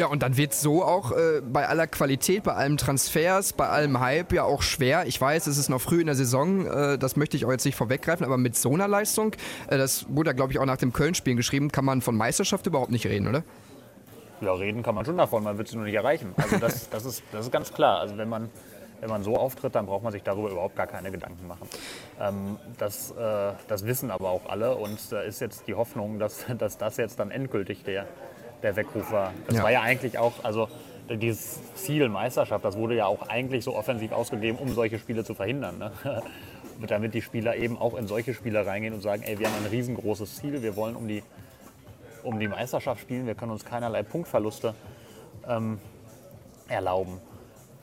ja, 0.00 0.06
und 0.06 0.22
dann 0.22 0.38
wird 0.38 0.52
es 0.52 0.62
so 0.62 0.82
auch 0.82 1.12
äh, 1.12 1.42
bei 1.42 1.68
aller 1.68 1.86
Qualität, 1.86 2.42
bei 2.42 2.54
allem 2.54 2.78
Transfers, 2.78 3.52
bei 3.52 3.68
allem 3.68 4.00
Hype 4.00 4.32
ja 4.32 4.44
auch 4.44 4.62
schwer. 4.62 5.04
Ich 5.06 5.20
weiß, 5.20 5.46
es 5.46 5.58
ist 5.58 5.68
noch 5.68 5.80
früh 5.80 6.00
in 6.00 6.06
der 6.06 6.14
Saison, 6.14 6.66
äh, 6.66 6.96
das 6.96 7.16
möchte 7.16 7.36
ich 7.36 7.44
auch 7.44 7.50
jetzt 7.50 7.66
nicht 7.66 7.76
vorweggreifen, 7.76 8.24
aber 8.24 8.38
mit 8.38 8.56
so 8.56 8.72
einer 8.72 8.88
Leistung, 8.88 9.34
äh, 9.68 9.76
das 9.76 10.06
wurde 10.08 10.30
ja, 10.30 10.32
glaube 10.32 10.52
ich, 10.52 10.58
auch 10.58 10.64
nach 10.64 10.78
dem 10.78 10.94
Köln-Spielen 10.94 11.36
geschrieben, 11.36 11.70
kann 11.70 11.84
man 11.84 12.00
von 12.00 12.16
Meisterschaft 12.16 12.66
überhaupt 12.66 12.90
nicht 12.90 13.06
reden, 13.06 13.28
oder? 13.28 13.44
Ja, 14.40 14.54
reden 14.54 14.82
kann 14.82 14.94
man 14.94 15.04
schon 15.04 15.18
davon, 15.18 15.42
man 15.44 15.58
wird 15.58 15.68
sie 15.68 15.76
nur 15.76 15.84
nicht 15.84 15.94
erreichen. 15.94 16.32
Also 16.38 16.56
das, 16.56 16.88
das, 16.90 17.04
ist, 17.04 17.22
das 17.30 17.44
ist 17.44 17.52
ganz 17.52 17.74
klar. 17.74 18.00
Also 18.00 18.16
wenn 18.16 18.30
man, 18.30 18.48
wenn 19.00 19.10
man 19.10 19.22
so 19.22 19.36
auftritt, 19.36 19.74
dann 19.74 19.84
braucht 19.84 20.02
man 20.02 20.12
sich 20.12 20.22
darüber 20.22 20.50
überhaupt 20.50 20.76
gar 20.76 20.86
keine 20.86 21.10
Gedanken 21.10 21.46
machen. 21.46 21.68
Ähm, 22.18 22.56
das, 22.78 23.10
äh, 23.10 23.52
das 23.68 23.84
wissen 23.84 24.10
aber 24.10 24.30
auch 24.30 24.48
alle 24.48 24.76
und 24.76 24.98
da 25.12 25.20
ist 25.20 25.40
jetzt 25.40 25.68
die 25.68 25.74
Hoffnung, 25.74 26.18
dass, 26.18 26.46
dass 26.58 26.78
das 26.78 26.96
jetzt 26.96 27.20
dann 27.20 27.30
endgültig 27.30 27.84
der, 27.84 28.06
der 28.62 28.76
Weckruf 28.76 29.10
war. 29.10 29.32
Das 29.46 29.56
ja. 29.56 29.62
war 29.62 29.70
ja 29.70 29.82
eigentlich 29.82 30.18
auch, 30.18 30.32
also 30.42 30.68
dieses 31.08 31.60
Ziel 31.74 32.08
Meisterschaft, 32.08 32.64
das 32.64 32.76
wurde 32.76 32.94
ja 32.94 33.06
auch 33.06 33.28
eigentlich 33.28 33.64
so 33.64 33.74
offensiv 33.74 34.12
ausgegeben, 34.12 34.58
um 34.58 34.68
solche 34.68 34.98
Spiele 34.98 35.24
zu 35.24 35.34
verhindern. 35.34 35.78
Ne? 35.78 35.92
Damit 36.86 37.14
die 37.14 37.22
Spieler 37.22 37.56
eben 37.56 37.76
auch 37.76 37.96
in 37.96 38.06
solche 38.06 38.32
Spiele 38.32 38.64
reingehen 38.64 38.94
und 38.94 39.00
sagen, 39.00 39.22
ey, 39.22 39.38
wir 39.38 39.48
haben 39.48 39.64
ein 39.64 39.70
riesengroßes 39.70 40.36
Ziel, 40.36 40.62
wir 40.62 40.76
wollen 40.76 40.96
um 40.96 41.08
die, 41.08 41.22
um 42.22 42.38
die 42.38 42.48
Meisterschaft 42.48 43.00
spielen, 43.00 43.26
wir 43.26 43.34
können 43.34 43.52
uns 43.52 43.64
keinerlei 43.64 44.02
Punktverluste 44.02 44.74
ähm, 45.46 45.78
erlauben, 46.68 47.20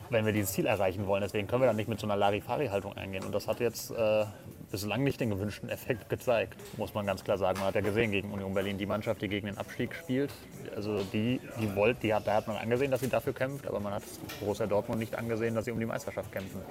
wenn 0.10 0.26
wir 0.26 0.34
dieses 0.34 0.54
Ziel 0.54 0.66
erreichen 0.66 1.06
wollen. 1.06 1.22
Deswegen 1.22 1.48
können 1.48 1.62
wir 1.62 1.68
dann 1.68 1.76
nicht 1.76 1.90
mit 1.90 2.00
so 2.00 2.08
einer 2.08 2.16
Larifari-Haltung 2.16 2.96
eingehen. 2.98 3.24
Und 3.24 3.36
das 3.36 3.48
hat 3.48 3.60
jetzt 3.60 3.92
äh, 3.92 4.26
bislang 4.72 5.04
nicht 5.04 5.20
den 5.20 5.30
gewünschten 5.30 5.70
Effekt 5.70 6.10
gezeigt, 6.10 6.56
muss 6.78 6.94
man 6.94 7.06
ganz 7.06 7.24
klar 7.24 7.38
sagen. 7.38 7.60
Man 7.60 7.68
hat 7.68 7.76
ja 7.76 7.82
gesehen 7.82 8.12
gegen 8.12 8.32
Union 8.32 8.54
Berlin, 8.54 8.78
die 8.78 8.86
Mannschaft, 8.86 9.22
die 9.22 9.28
gegen 9.28 9.48
den 9.48 9.58
Abstieg 9.58 9.94
spielt, 9.96 10.32
also 10.76 11.02
die, 11.14 11.40
die 11.60 11.76
wollt, 11.76 12.04
die 12.04 12.14
hat, 12.14 12.28
da 12.28 12.36
hat 12.36 12.48
man 12.48 12.58
angesehen, 12.58 12.92
dass 12.92 13.02
sie 13.02 13.08
dafür 13.08 13.34
kämpft, 13.34 13.68
aber 13.68 13.80
man 13.80 13.94
hat 13.94 14.04
Borussia 14.40 14.68
Dortmund 14.68 15.00
nicht 15.00 15.18
angesehen, 15.18 15.56
dass 15.56 15.66
sie 15.66 15.72
um 15.72 15.80
die 15.80 15.86
Meisterschaft 15.86 16.32
kämpfen. 16.32 16.62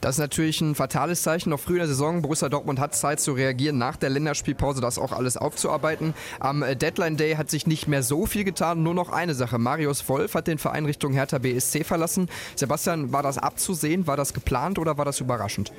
Das 0.00 0.16
ist 0.16 0.18
natürlich 0.18 0.60
ein 0.60 0.74
fatales 0.74 1.22
Zeichen. 1.22 1.50
Noch 1.50 1.60
früh 1.60 1.74
in 1.74 1.78
der 1.78 1.88
Saison, 1.88 2.22
Borussia 2.22 2.48
Dortmund 2.48 2.78
hat 2.78 2.94
Zeit 2.94 3.20
zu 3.20 3.32
reagieren, 3.32 3.78
nach 3.78 3.96
der 3.96 4.10
Länderspielpause 4.10 4.80
das 4.80 4.98
auch 4.98 5.12
alles 5.12 5.36
aufzuarbeiten. 5.36 6.14
Am 6.38 6.64
Deadline 6.78 7.16
Day 7.16 7.34
hat 7.34 7.50
sich 7.50 7.66
nicht 7.66 7.88
mehr 7.88 8.02
so 8.02 8.26
viel 8.26 8.44
getan, 8.44 8.82
nur 8.82 8.94
noch 8.94 9.10
eine 9.10 9.34
Sache. 9.34 9.58
Marius 9.58 10.08
Wolf 10.08 10.34
hat 10.34 10.46
den 10.46 10.58
Verein 10.58 10.84
Richtung 10.84 11.12
Hertha 11.12 11.38
BSC 11.38 11.84
verlassen. 11.84 12.28
Sebastian, 12.54 13.12
war 13.12 13.22
das 13.22 13.38
abzusehen, 13.38 14.06
war 14.06 14.16
das 14.16 14.34
geplant 14.34 14.78
oder 14.78 14.98
war 14.98 15.04
das 15.04 15.20
überraschend? 15.20 15.72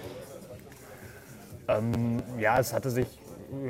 Ähm, 1.67 2.21
ja, 2.39 2.59
es 2.59 2.73
hatte 2.73 2.89
sich 2.89 3.07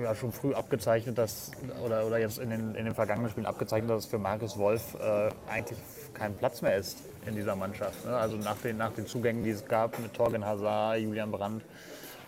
ja 0.04 0.14
schon 0.14 0.32
früh 0.32 0.54
abgezeichnet, 0.54 1.18
dass, 1.18 1.52
oder, 1.84 2.06
oder 2.06 2.20
jetzt 2.20 2.38
in 2.40 2.50
den, 2.50 2.76
in 2.76 2.86
den 2.86 2.94
vergangenen 2.94 3.30
Spielen 3.32 3.46
abgezeichnet, 3.46 3.90
dass 3.90 4.06
es 4.06 4.10
für 4.10 4.20
Markus 4.20 4.58
Wolf 4.58 4.96
äh, 4.96 5.30
eigentlich 5.50 5.80
kein 6.14 6.36
Platz 6.36 6.62
mehr 6.62 6.76
ist 6.76 7.00
in 7.26 7.36
dieser 7.36 7.56
Mannschaft. 7.56 8.06
Ne? 8.06 8.16
Also 8.16 8.38
nach 8.38 8.58
den, 8.58 8.78
nach 8.78 8.94
den 8.94 9.08
Zugängen, 9.08 9.44
die 9.44 9.50
es 9.50 9.66
gab 9.66 9.98
mit 10.00 10.14
Torgen 10.14 10.46
Hazard, 10.46 11.00
Julian 11.00 11.32
Brandt, 11.32 11.64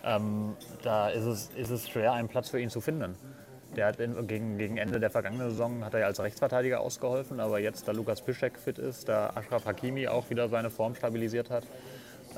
ähm, 0.04 0.56
da 0.82 1.08
ist 1.08 1.24
es, 1.24 1.50
ist 1.56 1.70
es 1.70 1.88
schwer, 1.88 2.12
einen 2.12 2.28
Platz 2.28 2.50
für 2.50 2.60
ihn 2.60 2.70
zu 2.70 2.80
finden. 2.80 3.16
Der 3.76 3.86
hat 3.86 3.98
in, 3.98 4.26
gegen, 4.26 4.58
gegen 4.58 4.76
Ende 4.76 5.00
der 5.00 5.10
vergangenen 5.10 5.50
Saison 5.50 5.84
hat 5.84 5.94
er 5.94 6.00
ja 6.00 6.06
als 6.06 6.20
Rechtsverteidiger 6.20 6.80
ausgeholfen, 6.80 7.40
aber 7.40 7.58
jetzt, 7.58 7.88
da 7.88 7.92
Lukas 7.92 8.22
Piszek 8.22 8.58
fit 8.58 8.78
ist, 8.78 9.08
da 9.08 9.32
Ashraf 9.34 9.64
Hakimi 9.64 10.06
auch 10.06 10.30
wieder 10.30 10.48
seine 10.48 10.70
Form 10.70 10.94
stabilisiert 10.94 11.50
hat, 11.50 11.64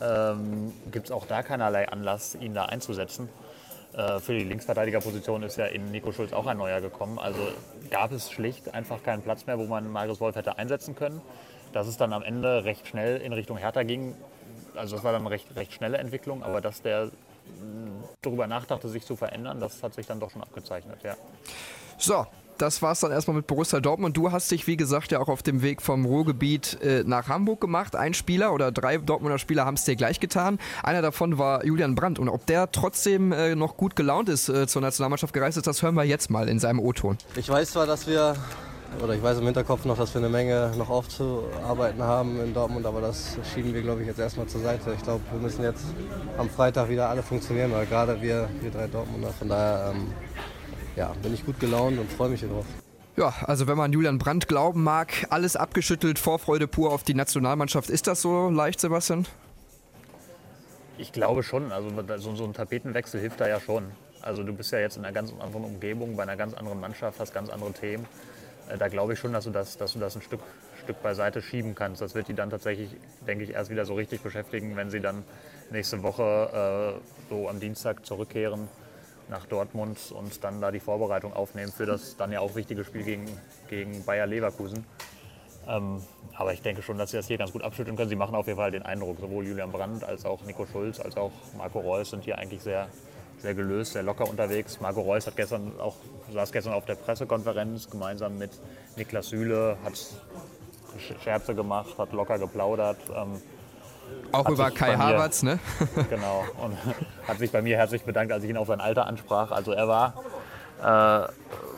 ähm, 0.01 0.73
gibt 0.91 1.07
es 1.07 1.13
auch 1.13 1.27
da 1.27 1.43
keinerlei 1.43 1.89
Anlass, 1.89 2.35
ihn 2.35 2.55
da 2.55 2.67
einzusetzen. 2.67 3.29
Äh, 3.93 4.21
für 4.21 4.33
die 4.33 4.45
Linksverteidigerposition 4.45 5.43
ist 5.43 5.57
ja 5.57 5.67
in 5.67 5.91
Nico 5.91 6.13
Schulz 6.13 6.33
auch 6.33 6.47
ein 6.47 6.59
neuer 6.59 6.81
gekommen. 6.81 7.19
Also 7.19 7.41
gab 7.91 8.13
es 8.13 8.31
schlicht 8.31 8.75
einfach 8.75 9.03
keinen 9.03 9.23
Platz 9.23 9.47
mehr, 9.47 9.59
wo 9.59 9.65
man 9.65 9.91
Marius 9.91 10.21
Wolf 10.21 10.37
hätte 10.37 10.59
einsetzen 10.59 10.95
können. 10.95 11.21
Dass 11.73 11.87
es 11.87 11.97
dann 11.97 12.13
am 12.13 12.23
Ende 12.23 12.65
recht 12.65 12.87
schnell 12.87 13.21
in 13.21 13.33
Richtung 13.33 13.57
Hertha 13.57 13.83
ging, 13.83 14.15
also 14.77 14.97
das 14.97 15.05
war 15.05 15.13
dann 15.13 15.23
eine 15.23 15.31
recht, 15.31 15.55
recht 15.57 15.73
schnelle 15.73 15.99
Entwicklung, 15.99 16.43
aber 16.43 16.61
dass 16.61 16.83
der 16.83 17.11
darüber 18.23 18.47
nachdachte, 18.47 18.89
sich 18.89 19.05
zu 19.05 19.17
verändern, 19.17 19.61
das 19.61 19.83
hat 19.83 19.95
sich 19.95 20.07
dann 20.07 20.21
doch 20.21 20.31
schon 20.31 20.43
abgezeichnet, 20.43 21.03
ja. 21.03 21.17
So, 21.99 22.27
das 22.59 22.83
war 22.83 22.93
es 22.93 23.01
dann 23.01 23.13
erstmal 23.13 23.37
mit 23.37 23.47
Borussia 23.47 23.81
Dortmund. 23.81 24.17
Du 24.17 24.33
hast 24.33 24.51
dich, 24.51 24.67
wie 24.67 24.77
gesagt, 24.77 25.13
ja 25.13 25.21
auch 25.21 25.29
auf 25.29 25.43
dem 25.43 25.63
Weg 25.63 25.83
vom 25.83 26.05
Ruhrgebiet 26.05 26.79
äh, 26.83 27.05
nach 27.05 27.29
Hamburg 27.29 27.61
gemacht. 27.61 27.97
Ein 27.97 28.15
Spieler 28.15 28.53
oder 28.53 28.73
drei 28.73 28.99
Dortmunder 28.99 29.39
Spieler 29.39 29.65
haben 29.65 29.75
es 29.75 29.85
dir 29.85 29.97
gleich 29.97 30.21
getan. 30.21 30.59
Einer 30.83 31.03
davon 31.03 31.39
war 31.39 31.65
Julian 31.65 31.95
Brandt. 31.95 32.19
Und 32.19 32.29
ob 32.29 32.47
der 32.47 32.71
trotzdem 32.71 33.33
äh, 33.33 33.55
noch 33.55 33.77
gut 33.77 33.97
gelaunt 33.97 34.29
ist, 34.29 34.49
äh, 34.49 34.67
zur 34.67 34.83
Nationalmannschaft 34.83 35.33
gereist 35.33 35.57
ist, 35.57 35.67
das 35.67 35.83
hören 35.83 35.95
wir 35.95 36.05
jetzt 36.05 36.31
mal 36.31 36.49
in 36.49 36.59
seinem 36.59 36.81
O-Ton. 36.81 37.19
Ich 37.37 37.49
weiß 37.49 37.73
zwar, 37.73 37.87
dass 37.87 38.07
wir 38.07 38.37
oder 39.03 39.15
ich 39.15 39.23
weiß 39.23 39.39
im 39.39 39.45
Hinterkopf 39.45 39.85
noch, 39.85 39.97
dass 39.97 40.15
wir 40.15 40.21
eine 40.21 40.31
Menge 40.31 40.73
noch 40.79 40.89
aufzuarbeiten 40.89 42.03
haben 42.03 42.41
in 42.41 42.55
Dortmund, 42.55 42.87
aber 42.87 43.01
das 43.01 43.37
schieben 43.53 43.75
wir, 43.75 43.83
glaube 43.83 44.03
ich, 44.03 44.07
jetzt 44.07 44.19
erstmal 44.19 44.47
zur 44.47 44.63
Seite. 44.63 44.95
Ich 44.97 45.03
glaube, 45.03 45.21
wir 45.31 45.41
müssen 45.41 45.63
jetzt 45.63 45.85
am 46.39 46.49
Freitag 46.49 46.89
wieder 46.89 47.09
alle 47.09 47.23
funktionieren, 47.23 47.73
weil 47.73 47.87
gerade 47.87 48.21
wir, 48.23 48.49
wir 48.61 48.71
drei 48.71 48.87
Dortmunder, 48.87 49.31
von 49.31 49.49
daher 49.49 49.93
ähm, 49.95 50.07
ja, 50.97 51.13
bin 51.23 51.35
ich 51.35 51.45
gut 51.45 51.61
gelaunt 51.61 51.99
und 51.99 52.11
freue 52.11 52.31
mich 52.31 52.41
hier 52.41 52.49
drauf. 52.49 52.67
Ja, 53.17 53.33
also 53.43 53.67
wenn 53.67 53.79
man 53.79 53.93
Julian 53.93 54.19
Brandt 54.19 54.49
glauben 54.49 54.83
mag, 54.83 55.27
alles 55.31 55.57
abgeschüttelt, 55.57 56.19
Vorfreude 56.19 56.67
pur 56.67 56.93
auf 56.93 57.03
die 57.03 57.15
Nationalmannschaft. 57.15 57.89
Ist 57.89 58.07
das 58.07 58.21
so 58.21 58.51
leicht, 58.51 58.81
Sebastian? 58.81 59.27
Ich 60.99 61.13
glaube 61.13 61.43
schon. 61.43 61.73
Also 61.73 61.91
so, 62.19 62.45
ein 62.45 62.53
Tapetenwechsel 62.53 63.21
hilft 63.21 63.41
da 63.41 63.49
ja 63.49 63.61
schon. 63.61 63.85
Also 64.21 64.43
du 64.43 64.53
bist 64.53 64.73
ja 64.73 64.81
jetzt 64.81 64.97
in 64.97 65.05
einer 65.05 65.15
ganz 65.15 65.33
anderen 65.33 65.65
Umgebung, 65.65 66.17
bei 66.17 66.25
einer 66.25 66.37
ganz 66.37 66.53
anderen 66.55 66.81
Mannschaft, 66.81 67.21
hast 67.21 67.33
ganz 67.33 67.49
andere 67.49 67.73
Themen. 67.73 68.07
Äh, 68.69 68.77
da 68.77 68.89
glaube 68.89 69.13
ich 69.15 69.19
schon, 69.19 69.33
dass 69.33 69.45
du 69.45 69.51
das, 69.51 69.79
dass 69.79 69.93
du 69.93 69.99
das 69.99 70.17
ein 70.17 70.23
Stück, 70.23 70.41
Stück 70.83 71.03
beiseite 71.03 71.41
schieben 71.41 71.75
kannst. 71.75 72.03
Das 72.03 72.15
wird 72.15 72.29
die 72.29 72.35
dann 72.35 72.51
tatsächlich, 72.51 72.91
denke 73.27 73.45
ich, 73.45 73.51
erst 73.51 73.71
wieder 73.71 73.87
so 73.87 73.95
richtig 73.95 74.23
beschäftigen, 74.23 74.77
wenn 74.77 74.91
sie 74.91 75.01
dann 75.01 75.25
nächste 75.71 76.03
Woche 76.03 76.99
äh, 76.99 77.31
so 77.31 77.49
am 77.49 77.61
Dienstag 77.61 78.05
zurückkehren 78.05 78.69
nach 79.29 79.47
Dortmund 79.47 79.99
und 80.13 80.43
dann 80.45 80.61
da 80.61 80.71
die 80.71 80.81
Vorbereitung 80.81 81.33
aufnehmen 81.33 81.73
für 81.73 81.87
das 81.87 82.17
dann 82.17 82.33
ja 82.33 82.41
auch 82.41 82.55
wichtige 82.55 82.85
Spiel 82.85 83.03
gegen, 83.03 83.27
gegen 83.69 84.05
Bayer 84.05 84.27
Leverkusen. 84.27 84.85
Ähm, 85.69 86.03
aber 86.37 86.53
ich 86.53 86.63
denke 86.63 86.83
schon, 86.83 86.99
dass 86.99 87.11
sie 87.11 87.17
das 87.17 87.27
hier 87.27 87.39
ganz 87.39 87.53
gut 87.53 87.63
abschütteln 87.63 87.97
können. 87.97 88.09
Sie 88.09 88.17
machen 88.17 88.35
auf 88.35 88.47
jeden 88.47 88.59
Fall 88.59 88.71
den 88.71 88.83
Eindruck, 88.83 89.19
sowohl 89.19 89.47
Julian 89.47 89.73
Brandt 89.73 90.05
als 90.05 90.25
auch 90.25 90.43
Nico 90.45 90.67
Schulz 90.67 91.01
als 91.01 91.17
auch 91.17 91.33
Marco 91.57 91.81
Reus 91.81 92.11
sind 92.11 92.25
hier 92.25 92.39
eigentlich 92.39 92.63
sehr, 92.63 92.89
sehr 93.39 93.55
gelöst, 93.55 93.95
sehr 93.95 94.03
locker 94.03 94.29
unterwegs. 94.29 94.81
Marco 94.81 95.01
Reus 95.01 95.27
hat 95.27 95.37
gestern 95.37 95.73
auch, 95.81 95.97
saß 96.33 96.53
gestern 96.53 96.75
auf 96.75 96.85
der 96.85 96.95
Pressekonferenz 96.95 97.91
gemeinsam 97.91 98.39
mit 98.39 98.51
Niklas 98.97 99.29
Süle, 99.29 99.77
hat 99.85 99.99
Scherze 101.23 101.55
gemacht, 101.55 101.99
hat 101.99 102.13
locker 102.13 102.39
geplaudert. 102.39 102.99
Ähm, 103.15 103.41
auch 104.33 104.49
über 104.49 104.71
Kai 104.71 104.97
Havertz, 104.97 105.43
ne? 105.43 105.59
genau. 106.11 106.45
Und 106.63 106.77
hat 107.29 107.39
sich 107.39 107.51
bei 107.51 107.63
mir 107.63 107.77
herzlich 107.77 108.03
bedankt, 108.03 108.33
als 108.33 108.45
ich 108.45 108.51
ihn 108.51 108.57
auf 108.57 108.69
sein 108.69 108.81
Alter 108.81 109.07
ansprach. 109.07 109.51
Also 109.51 109.73
er 109.73 109.89
war, 109.89 110.15
äh, 110.81 110.85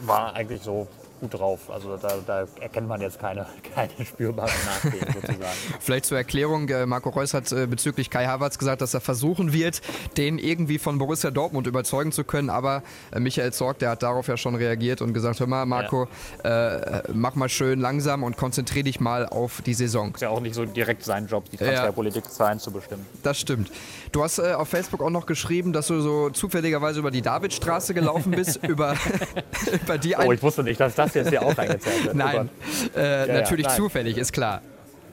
war 0.06 0.34
eigentlich 0.34 0.62
so 0.62 0.88
gut 1.20 1.34
drauf. 1.34 1.70
Also 1.70 1.96
da, 1.96 2.14
da, 2.26 2.46
erkennt 2.60 2.88
man 2.88 3.00
jetzt 3.00 3.18
keine, 3.18 3.46
keine 3.74 4.04
spürbaren 4.04 4.52
Nachteile 4.64 5.12
sozusagen. 5.12 5.58
Vielleicht 5.80 6.04
zur 6.06 6.18
Erklärung, 6.18 6.68
äh, 6.68 6.86
Marco 6.86 7.10
Reus 7.10 7.34
hat 7.34 7.50
äh, 7.52 7.66
bezüglich 7.66 8.10
Kai 8.10 8.26
Havertz 8.26 8.58
gesagt, 8.58 8.80
dass 8.80 8.94
er 8.94 9.00
versuchen 9.00 9.52
wird, 9.52 9.80
den 10.16 10.38
irgendwie 10.38 10.78
von 10.78 10.98
Borussia 10.98 11.30
Dortmund 11.30 11.66
überzeugen 11.66 12.12
zu 12.12 12.24
können. 12.24 12.50
Aber 12.50 12.82
äh, 13.12 13.20
Michael 13.20 13.52
Zorg, 13.52 13.78
der 13.78 13.90
hat 13.90 14.02
darauf 14.02 14.28
ja 14.28 14.36
schon 14.36 14.54
reagiert 14.54 15.02
und 15.02 15.12
gesagt, 15.12 15.40
hör 15.40 15.46
mal 15.46 15.66
Marco, 15.66 16.08
ja. 16.44 16.76
äh, 16.76 17.02
mach 17.12 17.34
mal 17.34 17.48
schön 17.48 17.80
langsam 17.80 18.22
und 18.22 18.36
konzentriere 18.36 18.84
dich 18.84 19.00
mal 19.00 19.26
auf 19.26 19.62
die 19.62 19.74
Saison. 19.74 20.14
Ist 20.14 20.22
ja 20.22 20.30
auch 20.30 20.40
nicht 20.40 20.54
so 20.54 20.64
direkt 20.64 21.04
sein 21.04 21.26
Job, 21.26 21.48
die 21.50 21.56
Transferpolitik 21.56 22.24
ja. 22.38 22.58
zu 22.58 22.70
bestimmen. 22.70 23.06
Das 23.22 23.38
stimmt. 23.38 23.70
Du 24.12 24.22
hast 24.22 24.38
äh, 24.38 24.52
auf 24.52 24.68
Facebook 24.68 25.02
auch 25.02 25.10
noch 25.10 25.26
geschrieben, 25.26 25.72
dass 25.72 25.88
du 25.88 26.00
so 26.00 26.30
zufälligerweise 26.30 26.98
über 27.00 27.10
die 27.10 27.22
Davidstraße 27.22 27.94
gelaufen 27.94 28.32
bist, 28.32 28.56
über, 28.66 28.96
über 29.72 29.98
die... 29.98 30.14
Oh, 30.16 30.32
ich 30.32 30.42
wusste 30.42 30.62
nicht, 30.62 30.80
dass 30.80 30.94
das 30.94 31.07
hast 31.08 31.14
jetzt 31.14 31.32
ja 31.32 31.42
auch 31.42 31.56
reingezählt. 31.56 32.14
Nein, 32.14 32.48
äh, 32.96 33.26
ja, 33.26 33.34
natürlich 33.40 33.64
ja, 33.64 33.70
nein. 33.70 33.76
zufällig, 33.76 34.18
ist 34.18 34.32
klar. 34.32 34.62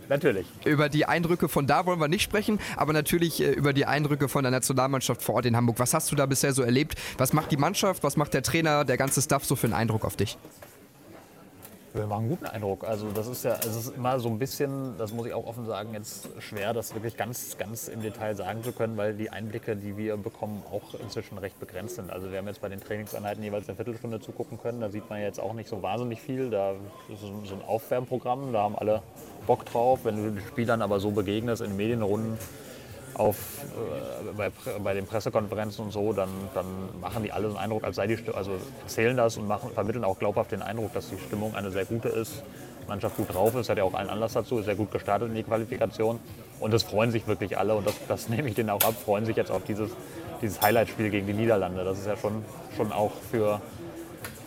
Natürlich. 0.10 0.48
Über 0.66 0.90
die 0.90 1.06
Eindrücke 1.06 1.50
von 1.50 1.68
da 1.68 1.86
wollen 1.86 2.00
wir 2.00 2.08
nicht 2.08 2.22
sprechen, 2.22 2.60
aber 2.78 2.94
natürlich 2.94 3.42
äh, 3.42 3.52
über 3.52 3.74
die 3.74 3.86
Eindrücke 3.86 4.30
von 4.30 4.44
der 4.44 4.52
Nationalmannschaft 4.52 5.22
vor 5.22 5.36
Ort 5.36 5.46
in 5.46 5.56
Hamburg. 5.56 5.80
Was 5.80 5.94
hast 5.94 6.12
du 6.12 6.16
da 6.16 6.25
bisher 6.25 6.54
so 6.54 6.62
erlebt? 6.62 6.96
Was 7.18 7.34
macht 7.34 7.52
die 7.52 7.58
Mannschaft, 7.58 8.04
was 8.04 8.18
macht 8.18 8.34
der 8.34 8.44
Trainer, 8.44 8.86
der 8.86 8.98
ganze 8.98 9.22
Staff 9.22 9.46
so 9.46 9.56
für 9.56 9.68
einen 9.68 9.74
Eindruck 9.74 10.06
auf 10.06 10.16
dich? 10.16 10.38
Wir 11.96 12.08
machen 12.08 12.24
einen 12.24 12.30
guten 12.30 12.46
Eindruck. 12.46 12.84
Also 12.84 13.10
das 13.12 13.25
ist 13.28 13.46
ja, 13.46 13.54
es 13.54 13.74
ist 13.74 13.96
immer 13.96 14.20
so 14.20 14.28
ein 14.28 14.38
bisschen, 14.38 14.98
das 14.98 15.14
muss 15.14 15.28
ich 15.28 15.34
auch 15.34 15.48
offen 15.48 15.66
sagen, 15.66 15.94
jetzt 15.94 16.28
schwer, 16.40 16.74
das 16.74 16.94
wirklich 16.94 17.16
ganz, 17.16 17.58
ganz 17.58 17.88
im 17.88 18.02
Detail 18.02 18.36
sagen 18.36 18.64
zu 18.64 18.74
können, 18.74 18.98
weil 18.98 19.14
die 19.14 19.30
Einblicke, 19.30 19.78
die 19.78 19.96
wir 19.96 20.18
bekommen, 20.18 20.62
auch 20.70 21.00
inzwischen 21.00 21.38
recht 21.38 21.58
begrenzt 21.58 21.96
sind. 21.96 22.12
Also 22.12 22.32
wir 22.32 22.40
haben 22.40 22.48
jetzt 22.48 22.60
bei 22.60 22.68
den 22.68 22.82
Trainingseinheiten 22.82 23.42
jeweils 23.42 23.70
eine 23.70 23.78
Viertelstunde 23.78 24.20
zugucken 24.20 24.60
können. 24.60 24.82
Da 24.82 24.90
sieht 24.90 25.10
man 25.10 25.22
jetzt 25.22 25.40
auch 25.40 25.54
nicht 25.54 25.70
so 25.70 25.82
wahnsinnig 25.82 26.20
viel. 26.20 26.50
Da 26.50 26.72
ist 27.08 27.22
so 27.22 27.56
ein 27.56 27.64
Aufwärmprogramm, 27.66 28.52
da 28.52 28.64
haben 28.64 28.75
alle 28.75 29.02
Bock 29.48 29.66
drauf. 29.66 30.02
Wenn 30.04 30.18
du 30.18 30.32
den 30.32 30.46
Spielern 30.46 30.82
aber 30.82 31.00
so 31.00 31.12
begegnest 31.12 31.62
in 31.62 31.78
Medienrunden, 31.78 32.38
auf, 33.17 33.36
äh, 33.63 34.34
bei, 34.36 34.51
bei, 34.84 34.93
den 34.93 35.05
Pressekonferenzen 35.05 35.86
und 35.86 35.91
so, 35.91 36.13
dann, 36.13 36.29
dann 36.53 36.65
machen 37.00 37.24
die 37.24 37.31
alle 37.31 37.48
einen 37.48 37.57
Eindruck, 37.57 37.84
als 37.84 37.95
sei 37.95 38.07
die 38.07 38.17
Stimmung, 38.17 38.38
also 38.38 38.51
erzählen 38.84 39.15
das 39.15 39.38
und 39.38 39.48
machen, 39.48 39.72
vermitteln 39.72 40.03
auch 40.03 40.19
glaubhaft 40.19 40.51
den 40.51 40.62
Eindruck, 40.62 40.93
dass 40.93 41.10
die 41.10 41.17
Stimmung 41.17 41.55
eine 41.55 41.72
sehr 41.72 41.86
gute 41.86 42.10
ist, 42.10 42.43
die 42.84 42.88
Mannschaft 42.88 43.17
gut 43.17 43.34
drauf 43.34 43.55
ist, 43.55 43.69
hat 43.69 43.77
ja 43.77 43.84
auch 43.84 43.93
allen 43.93 44.10
Anlass 44.10 44.34
dazu, 44.34 44.60
ist 44.60 44.65
sehr 44.65 44.75
gut 44.75 44.91
gestartet 44.91 45.29
in 45.29 45.36
die 45.36 45.43
Qualifikation 45.43 46.19
und 46.60 46.74
es 46.74 46.84
freuen 46.84 47.12
sich 47.12 47.25
wirklich 47.27 47.57
alle 47.57 47.75
und 47.75 47.88
das, 47.88 47.95
das 48.07 48.29
nehme 48.29 48.50
ich 48.50 48.55
denen 48.55 48.69
auch 48.69 48.84
ab, 48.84 48.95
freuen 49.03 49.25
sich 49.25 49.36
jetzt 49.36 49.51
auf 49.51 49.63
dieses, 49.63 49.91
dieses 50.41 50.62
Highlight-Spiel 50.62 51.10
gegen 51.10 51.27
die 51.27 51.34
Niederlande. 51.34 51.84
Das 51.84 52.00
ist 52.00 52.07
ja 52.07 52.17
schon, 52.17 52.43
schon 52.75 52.91
auch 52.91 53.12
für, 53.31 53.62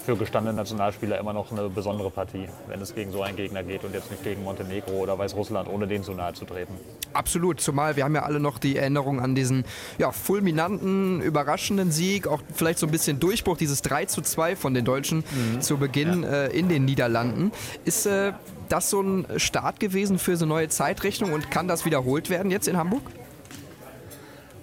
für 0.08 0.16
gestandene 0.16 0.56
Nationalspieler 0.56 1.18
immer 1.18 1.34
noch 1.34 1.52
eine 1.52 1.68
besondere 1.68 2.10
Partie, 2.10 2.48
wenn 2.66 2.80
es 2.80 2.94
gegen 2.94 3.12
so 3.12 3.20
einen 3.20 3.36
Gegner 3.36 3.62
geht 3.62 3.84
und 3.84 3.92
jetzt 3.92 4.10
nicht 4.10 4.24
gegen 4.24 4.42
Montenegro 4.42 4.92
oder 4.92 5.18
Weißrussland, 5.18 5.68
ohne 5.68 5.86
denen 5.86 6.02
zu 6.02 6.12
nahe 6.12 6.32
zu 6.32 6.46
treten. 6.46 6.72
Absolut, 7.12 7.60
zumal 7.60 7.94
wir 7.96 8.04
haben 8.04 8.14
ja 8.14 8.22
alle 8.22 8.40
noch 8.40 8.56
die 8.56 8.78
Erinnerung 8.78 9.20
an 9.20 9.34
diesen 9.34 9.66
ja, 9.98 10.10
fulminanten, 10.10 11.20
überraschenden 11.20 11.92
Sieg, 11.92 12.26
auch 12.26 12.40
vielleicht 12.54 12.78
so 12.78 12.86
ein 12.86 12.90
bisschen 12.90 13.20
Durchbruch, 13.20 13.58
dieses 13.58 13.82
3 13.82 14.06
zu 14.06 14.22
2 14.22 14.56
von 14.56 14.72
den 14.72 14.86
Deutschen 14.86 15.24
mhm. 15.30 15.60
zu 15.60 15.76
Beginn 15.76 16.22
ja. 16.22 16.44
äh, 16.44 16.58
in 16.58 16.70
den 16.70 16.86
Niederlanden. 16.86 17.52
Ist 17.84 18.06
äh, 18.06 18.32
das 18.70 18.88
so 18.88 19.02
ein 19.02 19.26
Start 19.36 19.78
gewesen 19.78 20.18
für 20.18 20.38
so 20.38 20.46
eine 20.46 20.54
neue 20.54 20.68
Zeitrechnung 20.70 21.34
und 21.34 21.50
kann 21.50 21.68
das 21.68 21.84
wiederholt 21.84 22.30
werden 22.30 22.50
jetzt 22.50 22.66
in 22.66 22.78
Hamburg? 22.78 23.02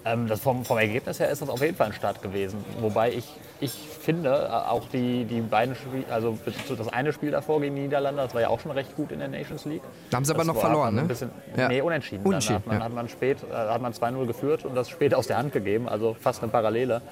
Ähm, 0.04 0.26
das 0.26 0.40
vom, 0.40 0.64
vom, 0.64 0.78
Ergebnis 0.78 1.20
her 1.20 1.30
ist 1.30 1.40
das 1.40 1.48
auf 1.48 1.60
jeden 1.60 1.76
Fall 1.76 1.86
ein 1.86 1.92
Start 1.92 2.20
gewesen. 2.20 2.64
Wobei 2.80 3.12
ich, 3.12 3.26
ich 3.60 3.76
finde, 4.06 4.30
äh, 4.30 4.52
auch 4.70 4.88
die, 4.88 5.24
die 5.24 5.40
beiden 5.40 5.74
Spiele, 5.74 6.04
also 6.10 6.38
das 6.78 6.88
eine 6.88 7.12
Spiel 7.12 7.32
davor 7.32 7.60
gegen 7.60 7.74
die 7.74 7.82
Niederlande, 7.82 8.22
das 8.22 8.34
war 8.34 8.40
ja 8.40 8.48
auch 8.48 8.60
schon 8.60 8.70
recht 8.70 8.94
gut 8.94 9.10
in 9.10 9.18
der 9.18 9.28
Nations 9.28 9.64
League. 9.64 9.82
Da 10.10 10.16
haben 10.16 10.24
sie 10.24 10.32
aber 10.32 10.44
noch 10.44 10.58
verloren, 10.58 10.94
ne? 10.94 11.02
Bisschen, 11.02 11.30
ja. 11.56 11.68
Nee, 11.68 11.80
unentschieden. 11.80 12.24
unentschieden 12.24 12.62
dann 12.66 12.74
hat 12.74 12.78
man, 12.78 12.78
ja. 12.78 12.84
hat 12.84 12.94
man 12.94 13.08
spät, 13.08 13.38
äh, 13.42 13.54
hat 13.54 13.82
man 13.82 13.92
2-0 13.92 14.26
geführt 14.26 14.64
und 14.64 14.76
das 14.76 14.88
spät 14.88 15.12
aus 15.12 15.26
der 15.26 15.38
Hand 15.38 15.52
gegeben, 15.52 15.88
also 15.88 16.16
fast 16.18 16.42
eine 16.42 16.52
Parallele 16.52 17.02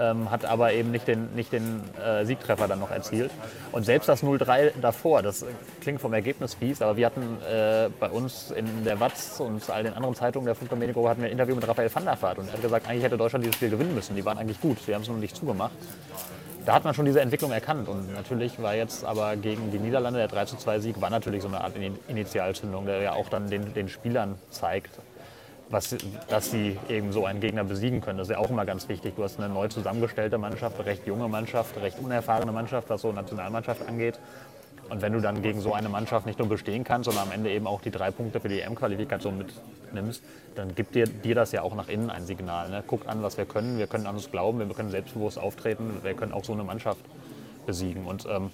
ähm, 0.00 0.30
hat 0.30 0.44
aber 0.44 0.72
eben 0.72 0.90
nicht 0.90 1.06
den, 1.06 1.34
nicht 1.34 1.52
den 1.52 1.82
äh, 1.98 2.24
Siegtreffer 2.24 2.68
dann 2.68 2.80
noch 2.80 2.90
erzielt. 2.90 3.30
Und 3.72 3.84
selbst 3.84 4.08
das 4.08 4.22
0-3 4.22 4.72
davor, 4.80 5.22
das 5.22 5.44
klingt 5.80 6.00
vom 6.00 6.12
Ergebnis 6.12 6.54
fies, 6.54 6.82
aber 6.82 6.96
wir 6.96 7.06
hatten 7.06 7.38
äh, 7.50 7.88
bei 8.00 8.08
uns 8.08 8.50
in 8.50 8.84
der 8.84 9.00
Watz 9.00 9.40
und 9.40 9.68
all 9.70 9.82
den 9.82 9.94
anderen 9.94 10.14
Zeitungen 10.14 10.46
der 10.46 10.54
Funke 10.54 10.76
Medico 10.76 11.08
hatten 11.08 11.20
wir 11.22 11.28
ein 11.28 11.32
Interview 11.32 11.54
mit 11.54 11.66
Raphael 11.66 11.94
van 11.94 12.04
der 12.04 12.20
Vaart 12.20 12.38
und 12.38 12.48
er 12.48 12.54
hat 12.54 12.62
gesagt, 12.62 12.88
eigentlich 12.88 13.04
hätte 13.04 13.16
Deutschland 13.16 13.44
dieses 13.44 13.56
Spiel 13.56 13.70
gewinnen 13.70 13.94
müssen. 13.94 14.16
Die 14.16 14.24
waren 14.24 14.38
eigentlich 14.38 14.60
gut, 14.60 14.78
sie 14.80 14.94
haben 14.94 15.02
es 15.02 15.08
nur 15.08 15.18
nicht 15.18 15.36
zugemacht. 15.36 15.72
Da 16.64 16.72
hat 16.72 16.84
man 16.84 16.94
schon 16.94 17.04
diese 17.04 17.20
Entwicklung 17.20 17.52
erkannt 17.52 17.88
und 17.88 18.14
natürlich 18.14 18.60
war 18.62 18.74
jetzt 18.74 19.04
aber 19.04 19.36
gegen 19.36 19.70
die 19.70 19.78
Niederlande 19.78 20.26
der 20.26 20.30
3-2 20.30 20.80
Sieg 20.80 21.00
war 21.00 21.10
natürlich 21.10 21.42
so 21.42 21.48
eine 21.48 21.60
Art 21.60 21.74
Initialzündung, 22.08 22.86
der 22.86 23.02
ja 23.02 23.12
auch 23.12 23.28
dann 23.28 23.50
den, 23.50 23.74
den 23.74 23.90
Spielern 23.90 24.36
zeigt, 24.48 24.98
was, 25.70 25.96
dass 26.28 26.50
sie 26.50 26.78
eben 26.88 27.12
so 27.12 27.24
einen 27.26 27.40
Gegner 27.40 27.64
besiegen 27.64 28.00
können. 28.00 28.18
Das 28.18 28.28
ist 28.28 28.32
ja 28.32 28.38
auch 28.38 28.50
immer 28.50 28.64
ganz 28.64 28.88
wichtig. 28.88 29.14
Du 29.16 29.24
hast 29.24 29.38
eine 29.38 29.52
neu 29.52 29.68
zusammengestellte 29.68 30.38
Mannschaft, 30.38 30.76
eine 30.76 30.86
recht 30.86 31.06
junge 31.06 31.28
Mannschaft, 31.28 31.74
eine 31.76 31.84
recht 31.84 31.98
unerfahrene 31.98 32.52
Mannschaft, 32.52 32.90
was 32.90 33.00
so 33.02 33.12
Nationalmannschaft 33.12 33.86
angeht. 33.86 34.18
Und 34.90 35.00
wenn 35.00 35.14
du 35.14 35.20
dann 35.20 35.42
gegen 35.42 35.60
so 35.60 35.72
eine 35.72 35.88
Mannschaft 35.88 36.26
nicht 36.26 36.38
nur 36.38 36.48
bestehen 36.48 36.84
kannst, 36.84 37.06
sondern 37.06 37.28
am 37.28 37.32
Ende 37.32 37.50
eben 37.50 37.66
auch 37.66 37.80
die 37.80 37.90
drei 37.90 38.10
Punkte 38.10 38.40
für 38.40 38.48
die 38.48 38.60
EM-Qualifikation 38.60 39.38
mitnimmst, 39.38 40.22
dann 40.54 40.74
gibt 40.74 40.94
dir, 40.94 41.06
dir 41.06 41.34
das 41.34 41.52
ja 41.52 41.62
auch 41.62 41.74
nach 41.74 41.88
innen 41.88 42.10
ein 42.10 42.26
Signal. 42.26 42.68
Ne? 42.68 42.84
Guck 42.86 43.08
an, 43.08 43.22
was 43.22 43.38
wir 43.38 43.46
können. 43.46 43.78
Wir 43.78 43.86
können 43.86 44.06
an 44.06 44.16
uns 44.16 44.30
glauben, 44.30 44.58
wir 44.58 44.66
können 44.74 44.90
selbstbewusst 44.90 45.38
auftreten, 45.38 46.00
wir 46.02 46.14
können 46.14 46.32
auch 46.32 46.44
so 46.44 46.52
eine 46.52 46.64
Mannschaft 46.64 47.00
besiegen. 47.66 48.04
Und 48.04 48.26
ähm, 48.26 48.50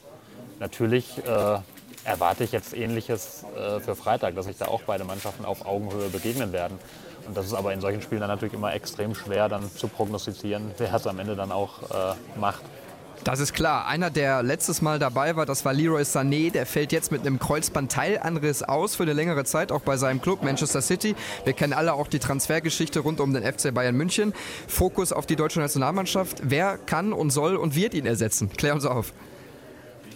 natürlich 0.60 1.18
äh, 1.26 1.58
erwarte 2.04 2.44
ich 2.44 2.52
jetzt 2.52 2.74
Ähnliches 2.76 3.44
äh, 3.56 3.80
für 3.80 3.94
Freitag, 3.94 4.34
dass 4.34 4.46
sich 4.46 4.56
da 4.56 4.66
auch 4.66 4.82
beide 4.86 5.04
Mannschaften 5.04 5.44
auf 5.44 5.66
Augenhöhe 5.66 6.08
begegnen 6.08 6.52
werden. 6.52 6.78
Und 7.26 7.36
das 7.36 7.46
ist 7.46 7.54
aber 7.54 7.72
in 7.72 7.80
solchen 7.80 8.02
Spielen 8.02 8.20
dann 8.20 8.30
natürlich 8.30 8.54
immer 8.54 8.72
extrem 8.74 9.14
schwer 9.14 9.48
dann 9.48 9.70
zu 9.70 9.88
prognostizieren, 9.88 10.72
wer 10.78 10.94
es 10.94 11.06
am 11.06 11.18
Ende 11.18 11.36
dann 11.36 11.52
auch 11.52 11.82
äh, 11.90 12.14
macht. 12.38 12.62
Das 13.24 13.38
ist 13.38 13.52
klar. 13.52 13.86
Einer, 13.86 14.08
der 14.08 14.42
letztes 14.42 14.80
Mal 14.80 14.98
dabei 14.98 15.36
war, 15.36 15.44
das 15.44 15.64
war 15.66 15.74
Leroy 15.74 16.02
Sané. 16.02 16.50
Der 16.50 16.64
fällt 16.64 16.90
jetzt 16.90 17.12
mit 17.12 17.20
einem 17.20 17.38
Kreuzbandteilanriss 17.38 18.62
aus 18.62 18.96
für 18.96 19.02
eine 19.02 19.12
längere 19.12 19.44
Zeit, 19.44 19.72
auch 19.72 19.82
bei 19.82 19.98
seinem 19.98 20.22
Club 20.22 20.42
Manchester 20.42 20.80
City. 20.80 21.14
Wir 21.44 21.52
kennen 21.52 21.74
alle 21.74 21.92
auch 21.92 22.08
die 22.08 22.18
Transfergeschichte 22.18 23.00
rund 23.00 23.20
um 23.20 23.34
den 23.34 23.42
FC 23.42 23.74
Bayern 23.74 23.94
München. 23.94 24.32
Fokus 24.66 25.12
auf 25.12 25.26
die 25.26 25.36
deutsche 25.36 25.60
Nationalmannschaft. 25.60 26.38
Wer 26.42 26.78
kann 26.78 27.12
und 27.12 27.28
soll 27.28 27.56
und 27.56 27.76
wird 27.76 27.92
ihn 27.92 28.06
ersetzen? 28.06 28.50
Klär 28.56 28.72
uns 28.72 28.86
auf. 28.86 29.12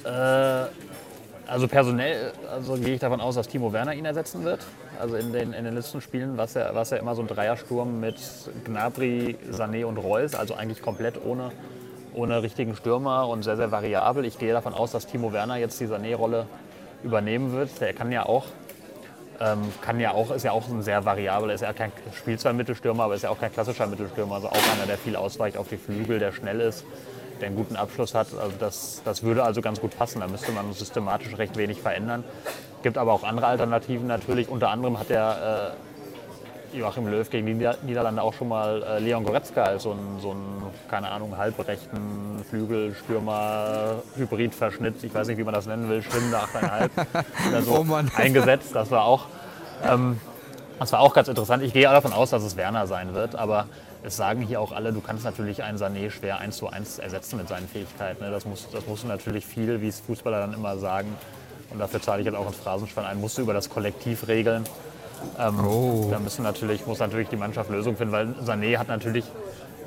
Äh, 0.05 0.67
also 1.47 1.69
personell 1.69 2.33
also 2.51 2.75
gehe 2.75 2.95
ich 2.95 3.01
davon 3.01 3.21
aus, 3.21 3.35
dass 3.35 3.49
Timo 3.49 3.73
Werner 3.73 3.95
ihn 3.95 4.05
ersetzen 4.05 4.45
wird. 4.45 4.61
Also 5.01 5.17
in 5.17 5.33
den, 5.33 5.53
in 5.53 5.65
den 5.65 5.75
letzten 5.75 6.01
Spielen 6.01 6.37
war 6.37 6.45
es 6.45 6.55
ja, 6.55 6.73
ja 6.73 6.97
immer 6.97 7.15
so 7.15 7.23
ein 7.23 7.29
Dreiersturm 7.29 8.01
mit 8.01 8.17
Gnabry, 8.65 9.37
Sané 9.51 9.85
und 9.85 9.99
Reus, 9.99 10.35
also 10.35 10.55
eigentlich 10.55 10.83
komplett 10.83 11.25
ohne, 11.25 11.53
ohne 12.15 12.43
richtigen 12.43 12.77
Stürmer 12.77 13.29
und 13.29 13.43
sehr, 13.43 13.57
sehr 13.57 13.71
variabel. 13.71 14.25
Ich 14.25 14.39
gehe 14.39 14.53
davon 14.53 14.73
aus, 14.73 14.93
dass 14.93 15.07
Timo 15.07 15.33
Werner 15.33 15.57
jetzt 15.57 15.81
die 15.81 15.87
Sané-Rolle 15.87 16.47
übernehmen 17.03 17.53
wird. 17.53 17.81
Der 17.81 17.93
kann 17.93 18.13
ja 18.13 18.25
auch, 18.25 18.47
ähm, 19.41 19.61
kann 19.83 20.01
ja 20.01 20.13
auch, 20.13 20.31
ist 20.31 20.45
ja 20.45 20.53
auch 20.53 20.69
ein 20.69 20.83
sehr 20.83 21.05
variabler, 21.05 21.53
ist 21.53 21.63
ja 21.63 21.73
kein 21.73 21.93
spielt 22.17 22.41
zwar 22.41 22.53
Mittelstürmer, 22.53 23.05
aber 23.05 23.15
ist 23.17 23.23
ja 23.23 23.31
auch 23.31 23.41
kein 23.41 23.53
klassischer 23.53 23.87
Mittelstürmer. 23.87 24.37
Also 24.37 24.49
auch 24.49 24.73
einer, 24.77 24.87
der 24.87 24.97
viel 24.97 25.17
ausweicht 25.17 25.57
auf 25.57 25.69
die 25.69 25.77
Flügel, 25.77 26.19
der 26.19 26.33
schnell 26.33 26.61
ist, 26.61 26.85
der 27.45 27.49
einen 27.49 27.57
guten 27.57 27.77
Abschluss 27.77 28.15
hat. 28.15 28.29
Also 28.41 28.55
das, 28.59 29.03
das 29.05 29.23
würde 29.23 29.45
also 29.45 29.61
ganz 29.61 29.79
gut 29.81 29.97
passen. 29.97 30.21
Da 30.21 30.27
müsste 30.27 30.51
man 30.53 30.73
systematisch 30.73 31.37
recht 31.37 31.57
wenig 31.59 31.81
verändern. 31.83 32.25
Gibt 32.83 32.97
aber 32.97 33.13
auch 33.13 33.23
andere 33.23 33.47
Alternativen 33.47 34.07
natürlich. 34.07 34.49
Unter 34.49 34.71
anderem 34.71 34.99
hat 34.99 35.11
der 35.11 35.75
äh, 36.73 36.79
Joachim 36.79 37.07
Löw 37.07 37.29
gegen 37.29 37.47
die 37.47 37.69
Niederlande 37.83 38.23
auch 38.23 38.33
schon 38.33 38.49
mal 38.49 38.83
äh, 38.83 38.99
Leon 38.99 39.25
Goretzka 39.25 39.63
als 39.63 39.83
so 39.83 39.93
ein, 39.93 40.21
so 40.21 40.33
ein, 40.33 40.63
keine 40.91 41.11
Ahnung, 41.11 41.37
halbrechten 41.37 42.43
Flügelstürmer, 42.49 43.97
Hybridverschnitt, 44.17 45.05
ich 45.05 45.15
weiß 45.15 45.29
nicht, 45.29 45.37
wie 45.39 45.45
man 45.45 45.55
das 45.55 45.67
nennen 45.67 45.89
will, 45.91 46.03
schwimmende 46.03 46.39
8,5 46.39 46.91
oder 47.51 47.63
so 47.63 47.79
Oh 47.79 47.85
Mann. 47.85 48.11
eingesetzt. 48.17 48.75
Das 48.75 48.91
war 48.91 49.05
auch, 49.05 49.27
ähm, 49.87 50.19
das 50.79 50.93
war 50.93 51.01
auch 51.01 51.13
ganz 51.15 51.29
interessant. 51.29 51.63
Ich 51.63 51.73
gehe 51.75 51.83
davon 51.85 52.13
aus, 52.15 52.31
dass 52.31 52.43
es 52.43 52.57
Werner 52.57 52.87
sein 52.87 53.13
wird, 53.15 53.37
aber 53.37 53.67
es 54.05 54.17
sagen 54.17 54.43
hier 54.43 54.61
auch 54.61 54.73
alle, 54.73 54.93
du 54.93 55.01
kannst 55.01 55.25
natürlich 55.25 55.63
einen 55.63 55.79
Sané 55.79 56.11
schwer 56.11 56.39
eins 56.39 56.59
zu 56.59 56.69
eins 56.69 56.99
ersetzen 56.99 57.39
mit 57.39 57.49
seinen 57.49 57.67
Fähigkeiten. 57.67 58.23
Ne? 58.23 58.31
Das, 58.31 58.45
muss, 58.45 58.69
das 58.71 58.87
musst 58.87 59.05
du 59.05 59.09
natürlich 59.09 59.47
viel, 59.47 59.81
wie 59.81 59.89
es 59.89 60.01
Fußballer 60.01 60.41
dann 60.41 60.55
immer 60.55 60.79
sagen, 60.79 61.09
und 61.71 61.79
dafür 61.79 62.01
zahle 62.01 62.21
ich 62.21 62.27
jetzt 62.27 62.37
auch 62.37 62.47
ins 62.47 62.57
Phrasenschwein 62.57 63.07
ein, 63.07 63.21
musst 63.21 63.39
du 63.39 63.43
über 63.43 63.55
das 63.55 63.71
Kollektiv 63.71 64.29
regeln. 64.29 64.65
Ähm, 65.39 65.59
Oh. 65.67 66.09
Da 66.11 66.19
müssen 66.19 66.43
natürlich, 66.43 66.87
muss 66.87 66.99
natürlich 66.99 67.29
die 67.29 67.37
Mannschaft 67.37 67.71
Lösungen 67.71 67.97
finden, 67.97 68.13
weil 68.13 68.27
Sané 68.45 68.77
hat 68.77 68.89
natürlich 68.89 69.25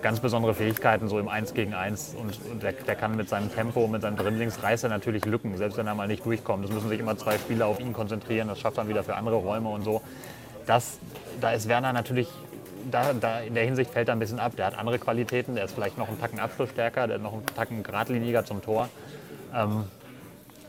ganz 0.02 0.20
besondere 0.20 0.54
Fähigkeiten, 0.54 1.08
so 1.08 1.20
im 1.20 1.28
1 1.28 1.54
gegen 1.54 1.74
1. 1.74 2.16
Und, 2.20 2.40
und 2.52 2.64
der, 2.64 2.74
der 2.74 2.96
kann 2.96 3.16
mit 3.16 3.30
seinem 3.30 3.54
Tempo, 3.54 3.88
mit 3.88 4.02
seinen 4.02 4.18
Dribblings, 4.18 4.62
reißt 4.64 4.84
er 4.84 4.90
natürlich 4.90 5.26
Lücken, 5.26 5.56
selbst 5.58 5.78
wenn 5.78 5.88
er 5.88 5.96
mal 5.96 6.08
nicht 6.08 6.26
durchkommt. 6.26 6.66
Es 6.66 6.72
müssen 6.72 6.90
sich 6.90 7.00
immer 7.00 7.18
zwei 7.18 7.38
Spieler 7.38 7.68
auf 7.68 7.80
ihn 7.80 7.94
konzentrieren, 7.94 8.48
das 8.48 8.60
schafft 8.60 8.78
dann 8.78 8.90
wieder 8.90 9.04
für 9.04 9.16
andere 9.16 9.36
Räume 9.36 9.70
und 9.70 9.84
so. 9.84 10.02
Das, 10.66 11.00
da 11.40 11.52
ist 11.52 11.68
Werner 11.68 11.94
natürlich, 11.94 12.28
da, 12.92 13.14
da 13.14 13.40
in 13.40 13.54
der 13.54 13.64
Hinsicht 13.64 13.92
fällt 13.92 14.08
er 14.08 14.16
ein 14.16 14.20
bisschen 14.20 14.40
ab. 14.40 14.56
Der 14.56 14.66
hat 14.68 14.78
andere 14.78 15.00
Qualitäten, 15.00 15.56
der 15.56 15.66
ist 15.66 15.74
vielleicht 15.74 15.98
noch 15.98 16.08
einen 16.08 16.20
Tacken 16.20 16.40
abschlussstärker, 16.40 17.08
der 17.08 17.18
ist 17.18 17.24
noch 17.24 17.34
einen 17.34 17.46
Tacken 17.46 17.84
geradliniger 17.84 18.46
zum 18.46 18.62
Tor. 18.62 18.90
Ähm, 19.54 19.86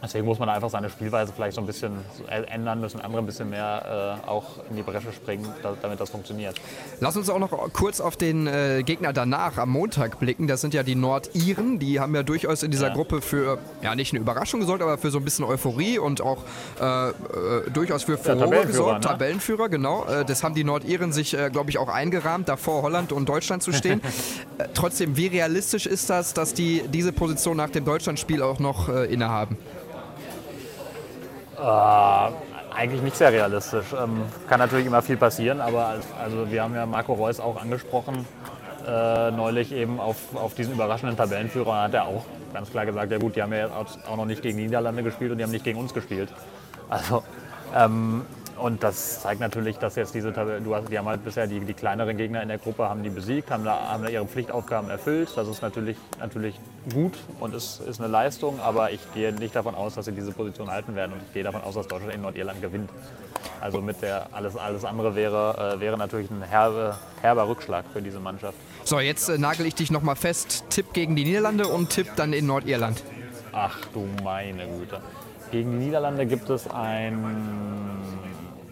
Deswegen 0.00 0.26
muss 0.26 0.38
man 0.38 0.49
einfach 0.49 0.71
seine 0.71 0.90
Spielweise 0.90 1.33
vielleicht 1.35 1.57
so 1.57 1.61
ein 1.61 1.67
bisschen 1.67 1.93
ändern 2.28 2.81
müssen, 2.81 3.00
andere 3.00 3.21
ein 3.21 3.26
bisschen 3.26 3.50
mehr 3.50 4.21
äh, 4.25 4.28
auch 4.28 4.45
in 4.71 4.76
die 4.76 4.83
Bresche 4.83 5.12
springen, 5.12 5.49
da, 5.62 5.75
damit 5.83 5.99
das 6.00 6.11
funktioniert. 6.11 6.55
Lass 7.00 7.17
uns 7.17 7.28
auch 7.28 7.40
noch 7.40 7.50
kurz 7.73 8.00
auf 8.00 8.17
den 8.17 8.47
äh, 8.47 8.83
Gegner 8.85 9.12
danach 9.12 9.59
am 9.59 9.71
Montag 9.71 10.21
blicken. 10.21 10.47
Das 10.47 10.61
sind 10.61 10.73
ja 10.73 10.85
die 10.85 10.95
Nordiren. 10.95 11.81
Die 11.81 11.99
haben 11.99 12.14
ja 12.14 12.23
durchaus 12.23 12.62
in 12.62 12.71
dieser 12.71 12.88
Ja. 12.88 12.95
Gruppe 12.95 13.21
für, 13.21 13.59
ja 13.83 13.97
nicht 13.97 14.12
eine 14.12 14.21
Überraschung 14.21 14.61
gesorgt, 14.61 14.83
aber 14.83 14.99
für 14.99 15.11
so 15.11 15.19
ein 15.19 15.25
bisschen 15.25 15.45
Euphorie 15.45 15.99
und 15.99 16.21
auch 16.21 16.45
äh, 16.81 17.09
äh, 17.09 17.12
durchaus 17.73 18.05
für 18.05 18.17
Furore 18.19 18.38
Tabellenführer, 18.38 18.67
gesorgt. 18.67 19.05
ne? 19.05 19.11
Tabellenführer, 19.11 19.69
genau. 19.69 20.05
Äh, 20.05 20.25
das 20.25 20.45
haben 20.45 20.55
die 20.55 20.62
Nordiren 20.64 21.12
sich, 21.12 21.37
äh, 21.37 21.50
glaube 21.50 21.71
ich, 21.71 21.78
auch 21.78 21.88
eingerahmt, 21.88 22.49
davor 22.49 22.83
Holland 22.83 23.11
und 23.11 23.28
Deutschland 23.28 23.64
zu 23.64 23.73
stehen. 23.73 24.00
trotzdem, 24.75 25.17
wie 25.17 25.26
realistisch 25.26 25.87
ist 25.87 26.09
das, 26.09 26.35
dass 26.35 26.55
die 26.55 26.83
diese 26.87 27.12
Position 27.12 27.57
nach 27.57 27.71
dem 27.71 27.85
Deutschlandspiel 27.85 28.43
auch 28.43 28.61
noch 28.61 28.88
innehaben? 28.88 29.57
Äh, 31.61 32.31
eigentlich 32.75 33.03
nicht 33.03 33.17
sehr 33.17 33.33
realistisch. 33.33 33.87
Ähm, 33.93 34.23
kann 34.49 34.61
natürlich 34.61 34.87
immer 34.87 35.03
viel 35.03 35.17
passieren, 35.17 35.61
aber 35.61 35.87
als, 35.87 36.07
also 36.23 36.50
wir 36.50 36.62
haben 36.62 36.75
ja 36.75 36.87
Marco 36.87 37.15
Reus 37.15 37.41
auch 37.41 37.61
angesprochen, 37.61 38.25
äh, 38.87 39.31
neulich 39.33 39.73
eben 39.73 39.99
auf, 39.99 40.17
auf 40.35 40.55
diesen 40.55 40.75
überraschenden 40.75 41.17
Tabellenführer. 41.17 41.73
Da 41.73 41.83
hat 41.83 41.95
er 41.95 42.05
auch 42.07 42.25
ganz 42.55 42.71
klar 42.71 42.87
gesagt, 42.87 43.11
ja 43.11 43.19
gut, 43.19 43.35
die 43.35 43.43
haben 43.43 43.53
ja 43.53 43.69
auch 43.69 44.17
noch 44.17 44.27
nicht 44.27 44.43
gegen 44.43 44.59
die 44.59 44.65
Niederlande 44.65 45.03
gespielt 45.03 45.33
und 45.33 45.38
die 45.38 45.45
haben 45.45 45.50
nicht 45.50 45.65
gegen 45.65 45.79
uns 45.79 45.93
gespielt. 45.93 46.33
Also, 46.88 47.25
ähm, 47.75 48.25
und 48.59 48.83
das 48.83 49.23
zeigt 49.23 49.41
natürlich, 49.41 49.79
dass 49.79 49.97
jetzt 49.97 50.15
diese 50.15 50.33
Tabelle, 50.33 50.61
du 50.61 50.75
hast, 50.75 50.88
die 50.91 50.99
haben 50.99 51.09
halt 51.09 51.25
bisher 51.25 51.47
die, 51.47 51.61
die 51.61 51.75
kleineren 51.75 52.17
Gegner 52.17 52.43
in 52.43 52.49
der 52.49 52.59
Gruppe, 52.59 52.88
haben 52.88 53.03
die 53.03 53.11
besiegt, 53.11 53.50
haben 53.50 53.65
da, 53.65 53.88
haben 53.88 54.03
da 54.03 54.09
ihre 54.09 54.27
Pflichtaufgaben 54.27 54.91
erfüllt. 54.91 55.31
Das 55.37 55.49
ist 55.49 55.62
natürlich, 55.62 55.97
natürlich 56.19 56.59
gut 56.93 57.17
und 57.41 57.55
ist, 57.55 57.81
ist 57.81 58.00
eine 58.00 58.09
Leistung, 58.09 58.61
aber 58.61 58.91
ich 58.91 59.00
gehe 59.15 59.33
nicht 59.33 59.55
davon 59.55 59.75
aus, 59.75 59.95
dass 59.95 60.07
sie 60.07 60.12
diese 60.12 60.33
Position 60.33 60.71
halten 60.71 60.95
werden 60.95 61.12
und 61.12 61.23
ich 61.27 61.33
gehe 61.33 61.45
davon 61.45 61.62
aus, 61.62 61.75
dass 61.75 61.87
Deutschland 61.88 62.15
in 62.15 62.23
Nordirland 62.23 62.61
gewinnt. 62.61 62.91
Also 63.61 63.81
mit 63.81 64.03
der, 64.03 64.29
alles, 64.33 64.57
alles 64.57 64.85
andere 64.85 65.15
wäre, 65.15 65.77
äh, 65.77 65.81
wäre 65.81 65.97
natürlich 65.97 66.31
ein 66.31 66.43
herbe, 66.43 66.97
herber 67.21 67.49
Rückschlag 67.49 67.85
für 67.93 68.03
diese 68.03 68.21
Mannschaft. 68.21 68.57
So, 68.85 69.00
jetzt 69.00 69.29
äh, 69.29 69.38
nagel 69.38 69.67
ich 69.67 69.75
dich 69.75 69.91
nochmal 69.91 70.17
fest. 70.17 70.65
Tipp 70.71 70.93
gegen 70.93 71.17
die 71.17 71.25
Niederlande 71.25 71.67
und 71.67 71.91
Tipp 71.91 72.09
dann 72.17 72.33
in 72.33 72.47
Nordirland. 72.47 73.03
Ach 73.53 73.77
du 73.93 74.09
meine 74.23 74.67
Güte. 74.67 75.00
Gegen 75.50 75.79
die 75.79 75.87
Niederlande 75.87 76.27
gibt 76.27 76.50
es 76.50 76.69
ein 76.71 77.88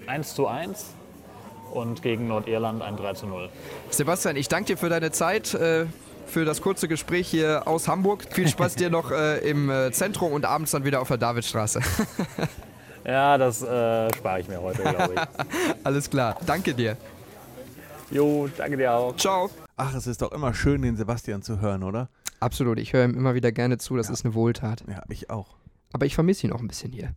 1 0.09 0.35
zu 0.35 0.47
1 0.47 0.87
und 1.73 2.03
gegen 2.03 2.27
Nordirland 2.29 2.83
ein 2.83 2.97
3 2.97 3.15
zu 3.15 3.27
0. 3.27 3.49
Sebastian, 3.91 4.37
ich 4.37 4.49
danke 4.49 4.67
dir 4.75 4.77
für 4.77 4.89
deine 4.89 5.11
Zeit, 5.11 5.55
äh, 5.55 5.87
für 6.27 6.45
das 6.45 6.61
kurze 6.61 6.89
Gespräch 6.89 7.29
hier 7.29 7.67
aus 7.67 7.89
Hamburg. 7.89 8.25
Viel 8.31 8.49
Spaß 8.49 8.75
dir 8.77 8.91
noch 8.91 9.11
äh, 9.11 9.39
im 9.49 9.71
äh, 9.71 9.93
Zentrum 9.93 10.33
und 10.33 10.45
abends 10.45 10.71
dann 10.73 10.85
wieder 10.85 11.01
auf 11.01 11.09
der 11.09 11.19
Davidstraße. 11.19 11.81
Ja, 13.09 13.39
das 13.39 13.63
äh, 13.63 14.13
spare 14.17 14.41
ich 14.41 14.49
mir 14.49 14.61
heute, 14.61 14.83
glaube 14.83 15.15
ich. 15.15 15.77
Alles 15.85 16.11
klar, 16.11 16.37
danke 16.45 16.75
dir. 16.75 16.97
Jo, 18.11 18.49
danke 18.57 18.77
dir 18.77 18.93
auch. 18.93 19.15
Ciao. 19.17 19.49
Ach, 19.77 19.95
es 19.95 20.09
ist 20.09 20.23
doch 20.23 20.33
immer 20.33 20.53
schön, 20.55 20.83
den 20.83 20.97
Sebastian 20.97 21.41
zu 21.41 21.61
hören, 21.61 21.85
oder? 21.85 22.09
Absolut, 22.41 22.81
ich 22.81 22.93
höre 22.95 23.05
ihm 23.05 23.15
immer 23.15 23.37
wieder 23.37 23.53
gerne 23.53 23.79
zu, 23.79 23.97
das 23.97 24.09
Ja. 24.09 24.13
ist 24.13 24.25
eine 24.25 24.35
Wohltat. 24.35 24.83
Ja, 24.89 25.05
ich 25.09 25.31
auch. 25.31 25.55
Aber 25.93 26.05
ich 26.05 26.17
vermisse 26.17 26.49
ihn 26.49 26.53
auch 26.53 26.59
ein 26.59 26.67
bisschen 26.67 26.91
hier. 26.91 27.15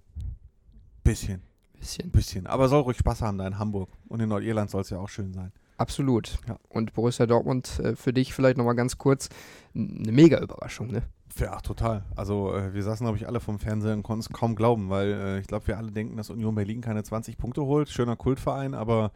Bisschen, 1.04 1.42
Bisschen. 1.80 2.12
bisschen. 2.12 2.48
Aber 2.48 2.68
soll 2.68 2.82
ruhig 2.82 2.98
Spaß 2.98 3.22
haben 3.22 3.38
da 3.38 3.48
in 3.48 3.58
Hamburg. 3.58 3.90
Und 4.08 4.20
in 4.20 4.30
Nordirland 4.30 4.70
soll 4.70 4.82
es 4.82 4.90
ja 4.90 5.00
auch 5.00 5.10
schön 5.10 5.34
sein. 5.34 5.52
Absolut. 5.78 6.38
Ja. 6.48 6.58
Und 6.68 6.94
Borussia 6.94 7.26
Dortmund 7.26 7.80
äh, 7.80 7.96
für 7.96 8.12
dich 8.12 8.34
vielleicht 8.34 8.58
nochmal 8.58 8.76
ganz 8.76 8.98
kurz 8.98 9.30
eine 9.74 10.12
mega 10.12 10.40
Überraschung, 10.40 10.88
ne? 10.88 11.04
Ja, 11.38 11.62
total. 11.62 12.04
Also 12.18 12.54
äh, 12.54 12.74
wir 12.74 12.84
saßen, 12.84 13.06
glaube 13.06 13.18
ich, 13.18 13.28
alle 13.28 13.40
vom 13.40 13.60
Fernseher 13.60 13.94
und 13.94 14.04
konnten 14.04 14.20
es 14.20 14.30
kaum 14.30 14.56
glauben, 14.56 14.90
weil 14.90 15.12
äh, 15.14 15.40
ich 15.40 15.48
glaube, 15.48 15.68
wir 15.68 15.78
alle 15.78 15.92
denken, 15.92 16.18
dass 16.18 16.30
Union 16.30 16.54
Berlin 16.56 16.82
keine 16.82 17.02
20 17.02 17.38
Punkte 17.38 17.64
holt. 17.64 17.88
Schöner 17.88 18.18
Kultverein, 18.18 18.74
aber 18.74 19.12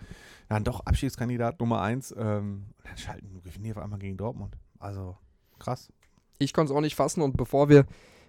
dann 0.47 0.63
doch 0.63 0.85
Abschiedskandidat 0.85 1.59
Nummer 1.59 1.81
1. 1.81 2.15
Ähm, 2.17 2.67
und 2.77 2.87
dann 2.87 2.97
schalten 2.97 3.41
gewinnen 3.43 3.65
die 3.65 3.71
auf 3.71 3.77
einmal 3.77 3.99
gegen 3.99 4.15
Dortmund. 4.15 4.55
Also 4.79 5.17
krass. 5.59 5.89
Ich 6.39 6.53
konnte 6.53 6.71
es 6.71 6.77
auch 6.77 6.81
nicht 6.81 6.95
fassen 6.95 7.21
und 7.21 7.35
bevor 7.35 7.67
wir 7.67 7.85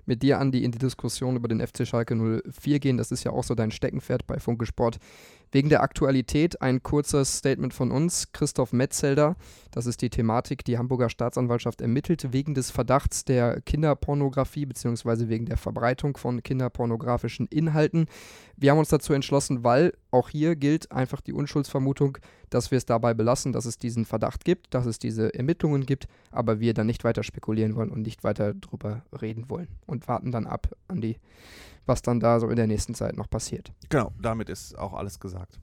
mit 0.07 0.23
dir, 0.23 0.39
Andi, 0.39 0.65
in 0.65 0.73
die 0.73 0.79
Diskussion 0.79 1.37
über 1.37 1.49
den 1.49 1.67
FC 1.67 1.87
Schalke 1.87 2.15
04 2.15 2.79
gehen, 2.81 2.97
das 2.97 3.11
ist 3.11 3.25
ja 3.25 3.33
auch 3.33 3.45
so 3.45 3.55
dein 3.55 3.71
Steckenpferd 3.71 4.27
bei 4.27 4.39
Funke 4.39 4.67
Sport, 4.67 4.99
wegen 5.53 5.69
der 5.69 5.83
Aktualität 5.83 6.61
ein 6.61 6.83
kurzes 6.83 7.39
Statement 7.39 7.75
von 7.75 7.91
uns. 7.91 8.33
Christoph 8.33 8.73
Metzelder, 8.73 9.37
das 9.71 9.87
ist 9.87 10.03
die 10.03 10.11
Thematik, 10.11 10.65
die 10.65 10.79
Hamburger 10.79 11.09
Staatsanwaltschaft 11.09 11.81
ermittelt 11.81 12.33
wegen 12.33 12.55
des 12.55 12.71
Verdachts 12.71 13.25
der 13.25 13.61
Kinderpornografie 13.61 14.67
bzw. 14.67 15.29
wegen 15.29 15.47
der 15.47 15.57
Verbreitung 15.57 16.17
von 16.17 16.43
kinderpornografischen 16.43 17.47
Inhalten. 17.47 18.07
Wir 18.57 18.71
haben 18.71 18.79
uns 18.79 18.89
dazu 18.89 19.13
entschlossen, 19.13 19.65
weil 19.65 19.93
auch 20.11 20.29
hier 20.29 20.57
gilt 20.57 20.93
einfach 20.93 21.21
die 21.21 21.33
Unschuldsvermutung, 21.33 22.19
dass 22.51 22.71
wir 22.71 22.79
es 22.79 22.87
dabei 22.87 23.15
belassen, 23.15 23.53
dass 23.53 23.65
es 23.65 23.79
diesen 23.79 24.05
Verdacht 24.05 24.45
gibt, 24.45 24.75
dass 24.75 24.87
es 24.87 24.99
diese 24.99 25.35
Ermittlungen 25.35 25.87
gibt, 25.87 26.07
aber 26.31 26.61
wir 26.61 26.73
dann 26.73 26.87
nicht 26.87 27.03
weiter 27.03 27.25
spekulieren 27.25 27.75
wollen 27.75 27.91
und 27.91 28.03
nicht 28.03 28.23
weiter 28.23 28.55
drüber 28.55 29.03
reden 29.21 29.51
wollen 29.51 29.69
und 29.87 30.07
warten 30.07 30.31
dann 30.31 30.47
ab 30.47 30.69
an 30.87 31.01
die, 31.01 31.17
was 31.87 32.03
dann 32.03 32.21
da 32.21 32.41
so 32.41 32.49
in 32.49 32.57
der 32.57 32.67
nächsten 32.67 32.95
Zeit 32.95 33.17
noch 33.17 33.29
passiert. 33.29 33.73
Genau, 33.89 34.13
damit 34.21 34.49
ist 34.49 34.79
auch 34.79 34.95
alles 34.95 35.21
gesagt. 35.21 35.59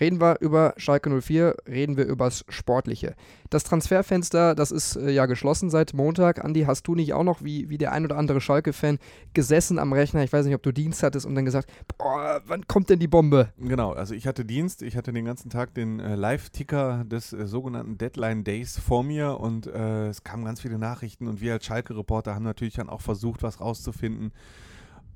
Reden 0.00 0.20
wir 0.20 0.40
über 0.40 0.74
Schalke 0.76 1.20
04, 1.20 1.56
reden 1.68 1.96
wir 1.96 2.04
übers 2.06 2.44
Sportliche. 2.48 3.14
Das 3.50 3.62
Transferfenster, 3.62 4.56
das 4.56 4.72
ist 4.72 4.96
äh, 4.96 5.10
ja 5.10 5.26
geschlossen 5.26 5.70
seit 5.70 5.94
Montag. 5.94 6.44
Andi, 6.44 6.62
hast 6.62 6.88
du 6.88 6.96
nicht 6.96 7.12
auch 7.12 7.22
noch, 7.22 7.44
wie, 7.44 7.68
wie 7.70 7.78
der 7.78 7.92
ein 7.92 8.04
oder 8.04 8.16
andere 8.16 8.40
Schalke-Fan, 8.40 8.98
gesessen 9.34 9.78
am 9.78 9.92
Rechner? 9.92 10.24
Ich 10.24 10.32
weiß 10.32 10.46
nicht, 10.46 10.54
ob 10.54 10.62
du 10.64 10.72
Dienst 10.72 11.04
hattest 11.04 11.26
und 11.26 11.36
dann 11.36 11.44
gesagt, 11.44 11.70
boah, 11.96 12.40
wann 12.46 12.66
kommt 12.66 12.90
denn 12.90 12.98
die 12.98 13.06
Bombe? 13.06 13.52
Genau, 13.56 13.92
also 13.92 14.14
ich 14.14 14.26
hatte 14.26 14.44
Dienst, 14.44 14.82
ich 14.82 14.96
hatte 14.96 15.12
den 15.12 15.24
ganzen 15.24 15.48
Tag 15.48 15.74
den 15.74 16.00
äh, 16.00 16.16
Live-Ticker 16.16 17.04
des 17.04 17.32
äh, 17.32 17.46
sogenannten 17.46 17.96
Deadline 17.96 18.42
Days 18.42 18.76
vor 18.76 19.04
mir 19.04 19.38
und 19.38 19.68
äh, 19.68 20.08
es 20.08 20.24
kamen 20.24 20.44
ganz 20.44 20.60
viele 20.60 20.78
Nachrichten 20.78 21.28
und 21.28 21.40
wir 21.40 21.52
als 21.52 21.66
Schalke-Reporter 21.66 22.34
haben 22.34 22.44
natürlich 22.44 22.74
dann 22.74 22.90
auch 22.90 23.00
versucht, 23.00 23.44
was 23.44 23.60
rauszufinden. 23.60 24.32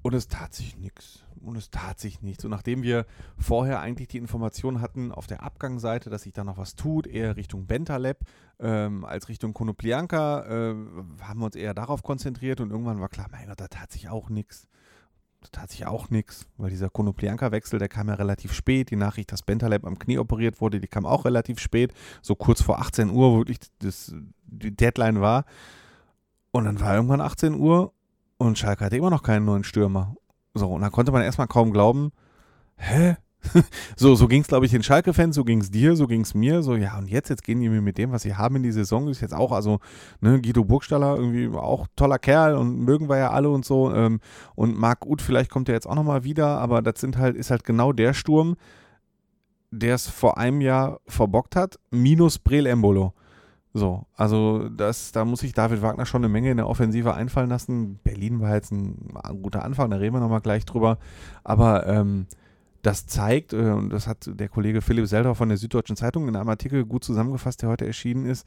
Und 0.02 0.14
es 0.14 0.28
tat 0.28 0.54
sich 0.54 0.76
nichts. 0.76 1.24
Und 1.40 1.56
es 1.56 1.70
tat 1.70 1.98
sich 2.00 2.22
nichts. 2.22 2.44
Und 2.44 2.50
nachdem 2.50 2.82
wir 2.82 3.06
vorher 3.36 3.80
eigentlich 3.80 4.08
die 4.08 4.18
Information 4.18 4.80
hatten 4.80 5.12
auf 5.12 5.26
der 5.26 5.42
Abgangsseite, 5.42 6.10
dass 6.10 6.22
sich 6.22 6.32
da 6.32 6.44
noch 6.44 6.58
was 6.58 6.74
tut, 6.74 7.06
eher 7.06 7.36
Richtung 7.36 7.66
Bentaleb 7.66 8.18
ähm, 8.58 9.04
als 9.04 9.28
Richtung 9.28 9.54
Konoplianka, 9.54 10.44
äh, 10.46 10.74
haben 11.22 11.40
wir 11.40 11.46
uns 11.46 11.56
eher 11.56 11.74
darauf 11.74 12.02
konzentriert 12.02 12.60
und 12.60 12.70
irgendwann 12.70 13.00
war 13.00 13.08
klar, 13.08 13.28
mein 13.30 13.46
Gott, 13.46 13.60
da 13.60 13.68
tat 13.68 13.92
sich 13.92 14.08
auch 14.08 14.30
nichts. 14.30 14.66
Da 15.40 15.48
tat 15.52 15.70
sich 15.70 15.86
auch 15.86 16.10
nichts, 16.10 16.48
weil 16.56 16.70
dieser 16.70 16.90
Konoplianka-Wechsel, 16.90 17.78
der 17.78 17.88
kam 17.88 18.08
ja 18.08 18.14
relativ 18.14 18.52
spät. 18.52 18.90
Die 18.90 18.96
Nachricht, 18.96 19.30
dass 19.30 19.42
Bentaleb 19.42 19.84
am 19.84 19.98
Knie 19.98 20.18
operiert 20.18 20.60
wurde, 20.60 20.80
die 20.80 20.88
kam 20.88 21.06
auch 21.06 21.24
relativ 21.24 21.60
spät. 21.60 21.92
So 22.22 22.34
kurz 22.34 22.60
vor 22.60 22.80
18 22.80 23.10
Uhr, 23.10 23.32
wo 23.32 23.38
wirklich 23.38 23.60
das, 23.78 24.12
die 24.42 24.74
Deadline 24.74 25.20
war. 25.20 25.44
Und 26.50 26.64
dann 26.64 26.80
war 26.80 26.96
irgendwann 26.96 27.20
18 27.20 27.54
Uhr 27.54 27.92
und 28.38 28.58
Schalke 28.58 28.84
hatte 28.84 28.96
immer 28.96 29.10
noch 29.10 29.22
keinen 29.22 29.44
neuen 29.44 29.64
Stürmer. 29.64 30.14
So, 30.54 30.68
und 30.68 30.80
dann 30.80 30.92
konnte 30.92 31.12
man 31.12 31.22
erstmal 31.22 31.46
kaum 31.46 31.72
glauben, 31.72 32.10
hä? 32.76 33.16
so, 33.96 34.14
so 34.16 34.26
ging 34.26 34.42
es, 34.42 34.48
glaube 34.48 34.66
ich, 34.66 34.72
den 34.72 34.82
Schalke-Fans, 34.82 35.36
so 35.36 35.44
ging 35.44 35.60
es 35.60 35.70
dir, 35.70 35.94
so 35.94 36.06
ging 36.06 36.22
es 36.22 36.34
mir. 36.34 36.62
So, 36.62 36.74
ja, 36.74 36.98
und 36.98 37.08
jetzt, 37.08 37.28
jetzt 37.28 37.44
gehen 37.44 37.60
die 37.60 37.68
mir 37.68 37.80
mit 37.80 37.98
dem, 37.98 38.10
was 38.10 38.22
sie 38.22 38.34
haben 38.34 38.56
in 38.56 38.62
die 38.62 38.72
Saison, 38.72 39.08
ist 39.08 39.20
jetzt 39.20 39.34
auch, 39.34 39.52
also, 39.52 39.78
ne, 40.20 40.40
Guido 40.40 40.64
Burgstaller, 40.64 41.16
irgendwie 41.16 41.48
auch 41.56 41.86
toller 41.94 42.18
Kerl 42.18 42.56
und 42.56 42.80
mögen 42.80 43.08
wir 43.08 43.18
ja 43.18 43.30
alle 43.30 43.50
und 43.50 43.64
so. 43.64 43.92
Ähm, 43.94 44.20
und 44.54 44.76
Marc 44.76 45.06
Uth, 45.06 45.22
vielleicht 45.22 45.50
kommt 45.50 45.68
er 45.68 45.74
jetzt 45.74 45.86
auch 45.86 45.94
nochmal 45.94 46.24
wieder, 46.24 46.58
aber 46.58 46.82
das 46.82 47.00
sind 47.00 47.16
halt, 47.16 47.36
ist 47.36 47.50
halt 47.50 47.64
genau 47.64 47.92
der 47.92 48.12
Sturm, 48.12 48.56
der 49.70 49.94
es 49.94 50.08
vor 50.08 50.38
einem 50.38 50.60
Jahr 50.60 51.00
verbockt 51.06 51.54
hat, 51.54 51.78
minus 51.90 52.38
Brel 52.38 52.66
Embolo. 52.66 53.12
So, 53.74 54.06
also 54.16 54.68
das, 54.70 55.12
da 55.12 55.24
muss 55.24 55.40
sich 55.40 55.52
David 55.52 55.82
Wagner 55.82 56.06
schon 56.06 56.24
eine 56.24 56.32
Menge 56.32 56.50
in 56.50 56.56
der 56.56 56.68
Offensive 56.68 57.14
einfallen 57.14 57.50
lassen. 57.50 58.00
Berlin 58.02 58.40
war 58.40 58.54
jetzt 58.54 58.72
ein, 58.72 59.14
ein 59.22 59.42
guter 59.42 59.64
Anfang, 59.64 59.90
da 59.90 59.98
reden 59.98 60.14
wir 60.14 60.20
nochmal 60.20 60.40
gleich 60.40 60.64
drüber. 60.64 60.98
Aber 61.44 61.86
ähm, 61.86 62.26
das 62.82 63.06
zeigt, 63.06 63.52
äh, 63.52 63.56
und 63.56 63.90
das 63.90 64.06
hat 64.06 64.30
der 64.32 64.48
Kollege 64.48 64.80
Philipp 64.80 65.06
Seldau 65.06 65.34
von 65.34 65.48
der 65.48 65.58
Süddeutschen 65.58 65.96
Zeitung 65.96 66.28
in 66.28 66.36
einem 66.36 66.48
Artikel 66.48 66.84
gut 66.86 67.04
zusammengefasst, 67.04 67.62
der 67.62 67.68
heute 67.68 67.86
erschienen 67.86 68.26
ist, 68.26 68.46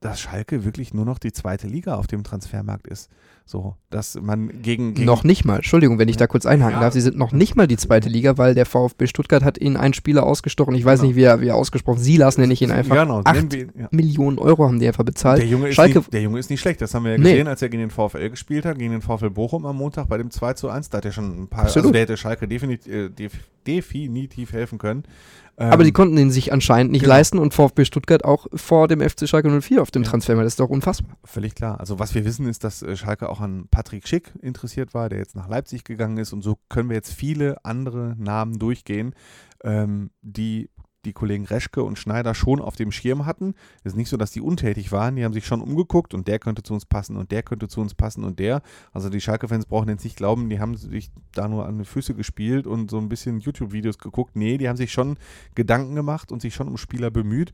dass 0.00 0.20
Schalke 0.20 0.64
wirklich 0.64 0.94
nur 0.94 1.04
noch 1.04 1.18
die 1.18 1.32
zweite 1.32 1.66
Liga 1.66 1.94
auf 1.94 2.06
dem 2.06 2.24
Transfermarkt 2.24 2.86
ist. 2.86 3.10
So, 3.50 3.76
dass 3.88 4.20
man 4.20 4.60
gegen. 4.60 4.92
gegen 4.92 5.06
noch 5.06 5.24
nicht 5.24 5.46
mal, 5.46 5.56
Entschuldigung, 5.56 5.98
wenn 5.98 6.08
ich 6.10 6.18
da 6.18 6.26
kurz 6.26 6.44
einhaken 6.44 6.74
Ja. 6.74 6.80
darf, 6.80 6.92
sie 6.92 7.00
sind 7.00 7.16
noch 7.16 7.32
nicht 7.32 7.56
mal 7.56 7.66
die 7.66 7.78
zweite 7.78 8.10
Liga, 8.10 8.36
weil 8.36 8.54
der 8.54 8.66
VfB 8.66 9.06
Stuttgart 9.06 9.42
hat 9.42 9.56
ihnen 9.58 9.78
einen 9.78 9.94
Spieler 9.94 10.24
ausgestochen, 10.24 10.74
ich 10.74 10.84
weiß 10.84 11.00
Genau. 11.00 11.08
nicht, 11.08 11.16
wie 11.16 11.22
er, 11.22 11.40
wie 11.40 11.46
er 11.48 11.54
ausgesprochen, 11.54 11.98
Silas 11.98 12.36
nenne 12.36 12.52
ich 12.52 12.60
ihn 12.60 12.70
einfach. 12.70 12.94
Genau, 12.94 13.22
Acht 13.24 13.50
wir 13.50 13.68
ja. 13.74 13.88
Millionen 13.90 14.38
Euro 14.38 14.66
haben 14.66 14.78
die 14.78 14.86
einfach 14.86 15.02
bezahlt. 15.04 15.38
Der 15.40 15.48
Junge, 15.48 15.68
ist 15.68 15.76
Schalke, 15.76 15.96
nicht, 16.00 16.12
der 16.12 16.20
Junge 16.20 16.38
ist 16.38 16.50
nicht 16.50 16.60
schlecht, 16.60 16.82
das 16.82 16.92
haben 16.92 17.04
wir 17.04 17.12
ja 17.12 17.16
Nee. 17.16 17.22
gesehen, 17.30 17.48
als 17.48 17.62
er 17.62 17.70
gegen 17.70 17.88
den 17.88 17.90
VfL 17.90 18.28
gespielt 18.28 18.66
hat, 18.66 18.78
gegen 18.78 18.92
den 18.92 19.00
VfL 19.00 19.30
Bochum 19.30 19.64
am 19.64 19.76
Montag 19.78 20.08
bei 20.10 20.18
dem 20.18 20.30
2 20.30 20.52
zu 20.52 20.68
1. 20.68 20.90
Da 20.90 20.98
hat 20.98 21.06
er 21.06 21.12
schon 21.12 21.44
ein 21.44 21.48
paar, 21.48 21.62
Absolut. 21.64 21.84
also 21.86 21.92
der 21.94 22.02
hätte 22.02 22.16
Schalke 22.18 22.46
definitiv, 22.46 22.92
äh, 22.92 23.08
def, 23.08 23.32
definitiv 23.66 24.52
helfen 24.52 24.76
können. 24.78 25.04
Ähm, 25.60 25.72
aber 25.72 25.82
die 25.82 25.92
konnten 25.92 26.16
ihn 26.16 26.30
sich 26.30 26.52
anscheinend 26.52 26.92
nicht 26.92 27.02
genau. 27.02 27.14
leisten 27.14 27.38
und 27.38 27.52
VfB 27.52 27.84
Stuttgart 27.84 28.24
auch 28.24 28.46
vor 28.54 28.86
dem 28.86 29.00
FC 29.00 29.28
Schalke 29.28 29.60
04 29.60 29.82
auf 29.82 29.90
dem 29.90 30.04
Transfermarkt. 30.04 30.46
Das 30.46 30.52
ist 30.52 30.60
doch 30.60 30.68
unfassbar. 30.68 31.16
Völlig 31.24 31.56
klar. 31.56 31.80
Also 31.80 31.98
was 31.98 32.14
wir 32.14 32.24
wissen 32.24 32.46
ist, 32.46 32.62
dass 32.62 32.82
äh, 32.82 32.96
Schalke 32.96 33.28
auch 33.28 33.40
an 33.40 33.66
Patrick 33.68 34.06
Schick 34.06 34.32
interessiert 34.40 34.94
war, 34.94 35.08
der 35.08 35.18
jetzt 35.18 35.34
nach 35.34 35.48
Leipzig 35.48 35.82
gegangen 35.82 36.16
ist 36.18 36.32
und 36.32 36.42
so 36.42 36.58
können 36.68 36.88
wir 36.90 36.96
jetzt 36.96 37.12
viele 37.12 37.64
andere 37.64 38.14
Namen 38.18 38.60
durchgehen, 38.60 39.16
ähm, 39.64 40.10
die 40.22 40.70
die 41.08 41.12
Kollegen 41.12 41.46
Reschke 41.46 41.82
und 41.82 41.98
Schneider 41.98 42.34
schon 42.34 42.60
auf 42.60 42.76
dem 42.76 42.92
Schirm 42.92 43.26
hatten. 43.26 43.54
Es 43.82 43.92
ist 43.92 43.96
nicht 43.96 44.08
so, 44.08 44.16
dass 44.16 44.30
die 44.30 44.40
untätig 44.40 44.92
waren, 44.92 45.16
die 45.16 45.24
haben 45.24 45.32
sich 45.32 45.46
schon 45.46 45.60
umgeguckt 45.60 46.14
und 46.14 46.28
der 46.28 46.38
könnte 46.38 46.62
zu 46.62 46.74
uns 46.74 46.84
passen 46.84 47.16
und 47.16 47.32
der 47.32 47.42
könnte 47.42 47.68
zu 47.68 47.80
uns 47.80 47.94
passen 47.94 48.24
und 48.24 48.38
der. 48.38 48.62
Also 48.92 49.08
die 49.08 49.20
Schalke-Fans 49.20 49.66
brauchen 49.66 49.88
jetzt 49.88 50.04
nicht 50.04 50.16
glauben, 50.16 50.48
die 50.50 50.60
haben 50.60 50.76
sich 50.76 51.10
da 51.32 51.48
nur 51.48 51.66
an 51.66 51.78
die 51.78 51.84
Füße 51.84 52.14
gespielt 52.14 52.66
und 52.66 52.90
so 52.90 52.98
ein 52.98 53.08
bisschen 53.08 53.40
YouTube-Videos 53.40 53.98
geguckt. 53.98 54.36
Nee, 54.36 54.58
die 54.58 54.68
haben 54.68 54.76
sich 54.76 54.92
schon 54.92 55.16
Gedanken 55.54 55.94
gemacht 55.94 56.30
und 56.30 56.42
sich 56.42 56.54
schon 56.54 56.68
um 56.68 56.76
Spieler 56.76 57.10
bemüht. 57.10 57.52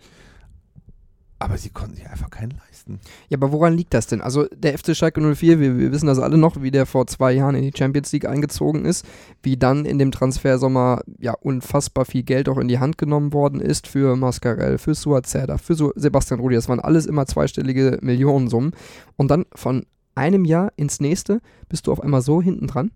Aber 1.39 1.59
sie 1.59 1.71
konnten 1.71 1.97
sich 1.97 2.09
einfach 2.09 2.31
keinen 2.31 2.53
leisten. 2.53 3.01
Ja, 3.29 3.39
aber 3.39 3.53
woran 3.53 3.77
liegt 3.77 3.93
das 3.93 4.07
denn? 4.07 4.21
Also 4.21 4.47
der 4.55 4.79
FC 4.79 4.97
Schalke 4.97 5.21
04, 5.21 5.59
wir, 5.59 5.79
wir 5.79 5.93
wissen 5.93 6.07
das 6.07 6.19
alle 6.19 6.39
noch, 6.39 6.63
wie 6.63 6.71
der 6.71 6.87
vor 6.87 7.07
zwei 7.07 7.33
Jahren 7.33 7.57
in 7.57 7.63
die 7.63 7.77
Champions 7.77 8.13
League 8.13 8.27
eingezogen 8.27 8.85
ist, 8.85 9.05
wie 9.43 9.57
dann 9.57 9.85
in 9.85 9.99
dem 9.99 10.13
Transfersommer 10.13 11.03
ja 11.19 11.33
unfassbar 11.33 12.05
viel 12.05 12.23
Geld 12.23 12.49
auch 12.49 12.59
in 12.59 12.69
die 12.69 12.79
Hand 12.79 12.99
genommen 12.99 13.33
worden 13.33 13.61
ist 13.61 13.89
für 13.89 14.17
Mascarell, 14.17 14.79
für 14.79 14.95
Suat 14.95 15.27
Serdar, 15.27 15.59
für 15.59 15.75
Su 15.75 15.93
Sebastian 15.97 16.41
Rudi. 16.41 16.55
Das 16.55 16.69
waren 16.69 16.81
alles 16.81 17.05
immer 17.05 17.27
zweistellige 17.27 17.99
Millionensummen. 18.01 18.73
Und 19.17 19.31
dann 19.31 19.45
von 19.55 19.87
einem 20.15 20.45
Jahr 20.45 20.73
ins 20.77 21.01
nächste 21.01 21.41
bist 21.69 21.87
du 21.87 21.93
auf 21.93 22.01
einmal 22.01 22.23
so 22.23 22.41
hinten 22.41 22.69
dran? 22.69 22.93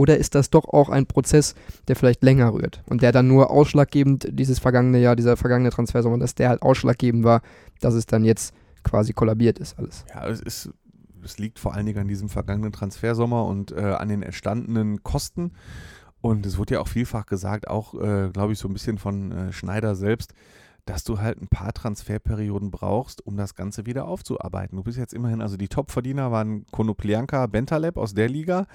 Oder 0.00 0.16
ist 0.16 0.34
das 0.34 0.48
doch 0.48 0.64
auch 0.64 0.88
ein 0.88 1.04
Prozess, 1.04 1.54
der 1.86 1.94
vielleicht 1.94 2.22
länger 2.22 2.54
rührt 2.54 2.82
und 2.86 3.02
der 3.02 3.12
dann 3.12 3.28
nur 3.28 3.50
ausschlaggebend 3.50 4.28
dieses 4.30 4.58
vergangene 4.58 4.98
Jahr, 4.98 5.14
dieser 5.14 5.36
vergangene 5.36 5.68
Transfersommer, 5.68 6.16
dass 6.16 6.34
der 6.34 6.48
halt 6.48 6.62
ausschlaggebend 6.62 7.22
war, 7.22 7.42
dass 7.82 7.92
es 7.92 8.06
dann 8.06 8.24
jetzt 8.24 8.54
quasi 8.82 9.12
kollabiert 9.12 9.58
ist 9.58 9.78
alles? 9.78 10.06
Ja, 10.08 10.26
es 10.26 10.40
ist, 10.40 10.70
es 11.22 11.36
liegt 11.36 11.58
vor 11.58 11.74
allen 11.74 11.84
Dingen 11.84 11.98
an 11.98 12.08
diesem 12.08 12.30
vergangenen 12.30 12.72
Transfersommer 12.72 13.44
und 13.44 13.72
äh, 13.72 13.80
an 13.80 14.08
den 14.08 14.22
entstandenen 14.22 15.02
Kosten. 15.02 15.52
Und 16.22 16.46
es 16.46 16.56
wurde 16.56 16.76
ja 16.76 16.80
auch 16.80 16.88
vielfach 16.88 17.26
gesagt, 17.26 17.68
auch, 17.68 17.92
äh, 17.92 18.30
glaube 18.30 18.54
ich, 18.54 18.58
so 18.58 18.68
ein 18.68 18.72
bisschen 18.72 18.96
von 18.96 19.32
äh, 19.32 19.52
Schneider 19.52 19.94
selbst, 19.96 20.32
dass 20.86 21.04
du 21.04 21.20
halt 21.20 21.42
ein 21.42 21.48
paar 21.48 21.74
Transferperioden 21.74 22.70
brauchst, 22.70 23.26
um 23.26 23.36
das 23.36 23.54
Ganze 23.54 23.84
wieder 23.84 24.08
aufzuarbeiten. 24.08 24.78
Du 24.78 24.82
bist 24.82 24.96
jetzt 24.96 25.12
immerhin, 25.12 25.42
also 25.42 25.58
die 25.58 25.68
Topverdiener 25.68 26.32
waren 26.32 26.64
Konoplianka, 26.70 27.48
Bentaleb 27.48 27.98
aus 27.98 28.14
der 28.14 28.30
Liga 28.30 28.66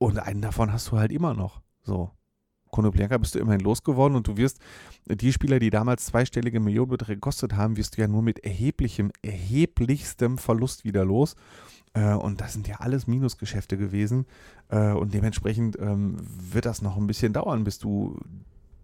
und 0.00 0.18
einen 0.18 0.40
davon 0.40 0.72
hast 0.72 0.90
du 0.90 0.98
halt 0.98 1.12
immer 1.12 1.34
noch. 1.34 1.60
So. 1.82 2.10
Konoplianka 2.70 3.18
bist 3.18 3.34
du 3.34 3.38
immerhin 3.38 3.60
losgeworden 3.60 4.16
und 4.16 4.26
du 4.26 4.36
wirst 4.36 4.60
die 5.06 5.32
Spieler, 5.32 5.58
die 5.58 5.70
damals 5.70 6.06
zweistellige 6.06 6.58
Millionenbeträge 6.58 7.16
gekostet 7.16 7.54
haben, 7.54 7.76
wirst 7.76 7.96
du 7.96 8.00
ja 8.00 8.08
nur 8.08 8.22
mit 8.22 8.38
erheblichem, 8.38 9.10
erheblichstem 9.22 10.38
Verlust 10.38 10.84
wieder 10.84 11.04
los. 11.04 11.36
Äh, 11.92 12.14
und 12.14 12.40
das 12.40 12.54
sind 12.54 12.66
ja 12.66 12.76
alles 12.76 13.06
Minusgeschäfte 13.08 13.76
gewesen. 13.76 14.24
Äh, 14.68 14.92
und 14.92 15.12
dementsprechend 15.12 15.78
ähm, 15.78 16.16
wird 16.20 16.64
das 16.64 16.80
noch 16.80 16.96
ein 16.96 17.06
bisschen 17.06 17.32
dauern, 17.34 17.64
bis 17.64 17.78
du 17.78 18.18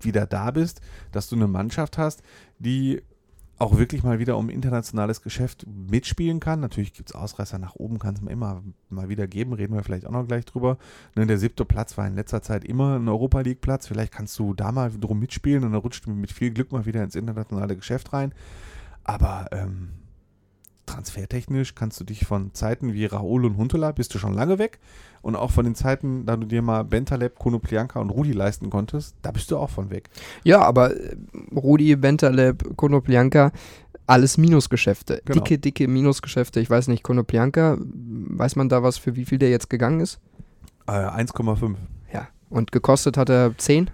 wieder 0.00 0.26
da 0.26 0.50
bist, 0.50 0.82
dass 1.12 1.28
du 1.28 1.36
eine 1.36 1.46
Mannschaft 1.46 1.96
hast, 1.96 2.22
die 2.58 3.02
auch 3.58 3.78
wirklich 3.78 4.02
mal 4.02 4.18
wieder 4.18 4.36
um 4.36 4.50
internationales 4.50 5.22
Geschäft 5.22 5.66
mitspielen 5.66 6.40
kann. 6.40 6.60
Natürlich 6.60 6.92
gibt 6.92 7.08
es 7.10 7.14
Ausreißer 7.14 7.58
nach 7.58 7.74
oben, 7.76 7.98
kann 7.98 8.14
es 8.14 8.20
immer 8.20 8.62
mal 8.90 9.08
wieder 9.08 9.26
geben, 9.26 9.54
reden 9.54 9.74
wir 9.74 9.82
vielleicht 9.82 10.06
auch 10.06 10.10
noch 10.10 10.26
gleich 10.26 10.44
drüber. 10.44 10.76
Ne, 11.14 11.26
der 11.26 11.38
siebte 11.38 11.64
Platz 11.64 11.96
war 11.96 12.06
in 12.06 12.14
letzter 12.14 12.42
Zeit 12.42 12.64
immer 12.64 12.96
ein 12.96 13.08
Europa 13.08 13.40
League 13.40 13.62
Platz. 13.62 13.86
Vielleicht 13.86 14.12
kannst 14.12 14.38
du 14.38 14.52
da 14.52 14.72
mal 14.72 14.90
drum 14.90 15.18
mitspielen 15.18 15.64
und 15.64 15.72
dann 15.72 15.80
rutscht 15.80 16.06
du 16.06 16.10
mit 16.10 16.32
viel 16.32 16.50
Glück 16.50 16.72
mal 16.72 16.84
wieder 16.84 17.02
ins 17.02 17.14
internationale 17.14 17.76
Geschäft 17.76 18.12
rein. 18.12 18.34
Aber 19.04 19.46
ähm, 19.52 19.90
transfertechnisch 20.86 21.74
kannst 21.74 22.00
du 22.00 22.04
dich 22.04 22.24
von 22.24 22.54
Zeiten 22.54 22.94
wie 22.94 23.04
Raoul 23.06 23.44
und 23.44 23.56
Huntela 23.56 23.92
bist 23.92 24.14
du 24.14 24.18
schon 24.18 24.34
lange 24.34 24.58
weg. 24.58 24.78
Und 25.22 25.34
auch 25.34 25.50
von 25.50 25.64
den 25.64 25.74
Zeiten, 25.74 26.24
da 26.24 26.36
du 26.36 26.46
dir 26.46 26.62
mal 26.62 26.84
Bentaleb, 26.84 27.38
Konoplianka 27.38 27.98
und 27.98 28.10
Rudi 28.10 28.32
leisten 28.32 28.70
konntest, 28.70 29.16
da 29.22 29.32
bist 29.32 29.50
du 29.50 29.58
auch 29.58 29.70
von 29.70 29.90
weg. 29.90 30.08
Ja, 30.44 30.62
aber 30.62 30.94
äh, 30.94 31.16
Rudi, 31.54 31.96
Bentaleb, 31.96 32.76
Konoplianka, 32.76 33.50
alles 34.06 34.38
Minusgeschäfte. 34.38 35.22
Genau. 35.24 35.40
Dicke, 35.42 35.58
dicke 35.58 35.88
Minusgeschäfte. 35.88 36.60
Ich 36.60 36.70
weiß 36.70 36.86
nicht, 36.88 37.02
Konoplianka, 37.02 37.76
weiß 37.80 38.54
man 38.54 38.68
da 38.68 38.84
was, 38.84 38.98
für 38.98 39.16
wie 39.16 39.24
viel 39.24 39.38
der 39.38 39.50
jetzt 39.50 39.68
gegangen 39.68 40.00
ist? 40.00 40.20
Äh, 40.86 40.92
1,5. 40.92 41.74
Ja. 42.12 42.28
Und 42.48 42.70
gekostet 42.70 43.16
hat 43.16 43.28
er 43.28 43.58
10? 43.58 43.90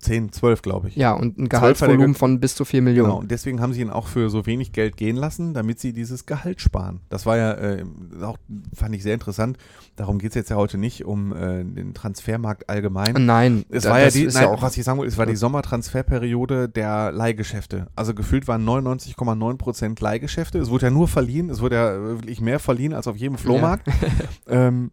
10, 0.00 0.32
12, 0.32 0.62
glaube 0.62 0.88
ich. 0.88 0.96
Ja, 0.96 1.12
und 1.12 1.38
ein 1.38 1.48
12 1.48 1.52
hat 1.52 1.60
Gehaltsvolumen 1.60 2.12
ge- 2.12 2.18
von 2.18 2.38
bis 2.40 2.54
zu 2.54 2.64
4 2.64 2.82
Millionen. 2.82 3.08
Genau, 3.08 3.20
und 3.20 3.30
deswegen 3.30 3.60
haben 3.60 3.72
sie 3.72 3.80
ihn 3.80 3.90
auch 3.90 4.06
für 4.06 4.28
so 4.30 4.46
wenig 4.46 4.72
Geld 4.72 4.96
gehen 4.96 5.16
lassen, 5.16 5.54
damit 5.54 5.80
sie 5.80 5.92
dieses 5.92 6.26
Gehalt 6.26 6.60
sparen. 6.60 7.00
Das 7.08 7.26
war 7.26 7.36
ja 7.36 7.52
äh, 7.52 7.84
auch, 8.22 8.36
fand 8.74 8.94
ich 8.94 9.02
sehr 9.02 9.14
interessant. 9.14 9.56
Darum 9.96 10.18
geht 10.18 10.30
es 10.30 10.34
jetzt 10.34 10.50
ja 10.50 10.56
heute 10.56 10.76
nicht 10.78 11.04
um 11.04 11.32
äh, 11.34 11.64
den 11.64 11.94
Transfermarkt 11.94 12.68
allgemein. 12.68 13.14
Nein, 13.24 13.64
Es 13.70 13.84
da- 13.84 13.90
war 13.90 14.00
ja 14.00 14.10
die, 14.10 14.24
ist 14.24 14.34
nein, 14.34 14.44
ja 14.44 14.50
auch 14.50 14.60
was 14.62 14.76
ich 14.76 14.84
sagen 14.84 14.98
wollte, 14.98 15.10
es 15.10 15.18
war 15.18 15.26
die 15.26 15.36
Sommertransferperiode 15.36 16.68
der 16.68 17.12
Leihgeschäfte. 17.12 17.86
Also 17.96 18.12
gefühlt 18.14 18.46
waren 18.48 18.64
99,9% 18.68 20.02
Leihgeschäfte. 20.02 20.58
Es 20.58 20.70
wurde 20.70 20.86
ja 20.86 20.90
nur 20.90 21.08
verliehen, 21.08 21.50
es 21.50 21.60
wurde 21.60 21.76
ja 21.76 22.00
wirklich 22.00 22.40
mehr 22.40 22.58
verliehen 22.58 22.92
als 22.92 23.06
auf 23.06 23.16
jedem 23.16 23.38
Flohmarkt. 23.38 23.88
ähm, 24.48 24.90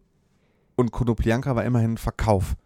und 0.76 0.90
Konoplianka 0.90 1.54
war 1.54 1.64
immerhin 1.64 1.92
ein 1.92 1.98
Verkauf. 1.98 2.56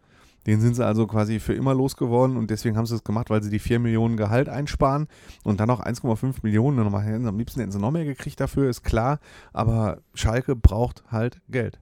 Den 0.49 0.61
sind 0.61 0.75
sie 0.75 0.83
also 0.83 1.05
quasi 1.05 1.39
für 1.39 1.53
immer 1.53 1.75
losgeworden 1.75 2.35
und 2.35 2.49
deswegen 2.49 2.75
haben 2.75 2.87
sie 2.87 2.95
es 2.95 3.03
gemacht, 3.03 3.29
weil 3.29 3.43
sie 3.43 3.51
die 3.51 3.59
4 3.59 3.77
Millionen 3.77 4.17
Gehalt 4.17 4.49
einsparen 4.49 5.07
und 5.43 5.59
dann 5.59 5.67
noch 5.67 5.79
1,5 5.79 6.37
Millionen. 6.41 6.77
Nochmal, 6.77 7.03
hätten 7.03 7.21
sie 7.21 7.29
am 7.29 7.37
liebsten 7.37 7.59
hätten 7.59 7.71
sie 7.71 7.77
noch 7.79 7.91
mehr 7.91 8.03
gekriegt 8.05 8.39
dafür, 8.39 8.67
ist 8.67 8.83
klar. 8.83 9.19
Aber 9.53 9.99
Schalke 10.15 10.55
braucht 10.55 11.03
halt 11.11 11.39
Geld. 11.49 11.79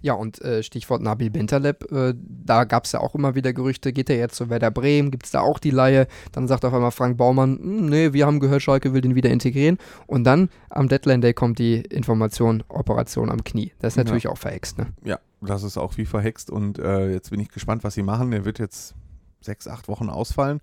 Ja, 0.00 0.14
und 0.14 0.40
äh, 0.42 0.62
Stichwort 0.62 1.02
Nabil 1.02 1.30
Bentaleb, 1.30 1.90
äh, 1.92 2.14
da 2.16 2.64
gab 2.64 2.84
es 2.84 2.92
ja 2.92 3.00
auch 3.00 3.14
immer 3.14 3.34
wieder 3.34 3.52
Gerüchte, 3.52 3.92
geht 3.92 4.08
er 4.10 4.16
jetzt 4.16 4.34
zu 4.36 4.48
Werder 4.50 4.70
Bremen, 4.70 5.10
gibt 5.10 5.24
es 5.26 5.32
da 5.32 5.40
auch 5.40 5.58
die 5.58 5.70
Laie? 5.70 6.06
Dann 6.32 6.46
sagt 6.48 6.64
auf 6.64 6.72
einmal 6.74 6.90
Frank 6.90 7.16
Baumann, 7.18 7.58
"Hm, 7.58 7.86
nee, 7.86 8.12
wir 8.14 8.26
haben 8.26 8.40
gehört, 8.40 8.62
Schalke 8.62 8.92
will 8.92 9.00
den 9.02 9.14
wieder 9.14 9.30
integrieren. 9.30 9.78
Und 10.06 10.24
dann 10.24 10.48
am 10.70 10.88
Deadline 10.88 11.20
Day 11.22 11.32
kommt 11.34 11.58
die 11.58 11.76
Information, 11.82 12.62
Operation 12.68 13.30
am 13.30 13.44
Knie. 13.44 13.72
Das 13.78 13.92
ist 13.92 13.96
Ja. 13.96 14.04
natürlich 14.04 14.28
auch 14.28 14.38
verhext, 14.38 14.76
ne? 14.78 14.88
Ja, 15.04 15.18
das 15.48 15.62
ist 15.62 15.78
auch 15.78 15.96
wie 15.96 16.06
verhext 16.06 16.50
und 16.50 16.78
äh, 16.78 17.10
jetzt 17.10 17.30
bin 17.30 17.40
ich 17.40 17.48
gespannt, 17.48 17.84
was 17.84 17.94
sie 17.94 18.02
machen. 18.02 18.30
Der 18.30 18.44
wird 18.44 18.58
jetzt 18.58 18.94
sechs, 19.40 19.66
acht 19.66 19.88
Wochen 19.88 20.08
ausfallen 20.08 20.60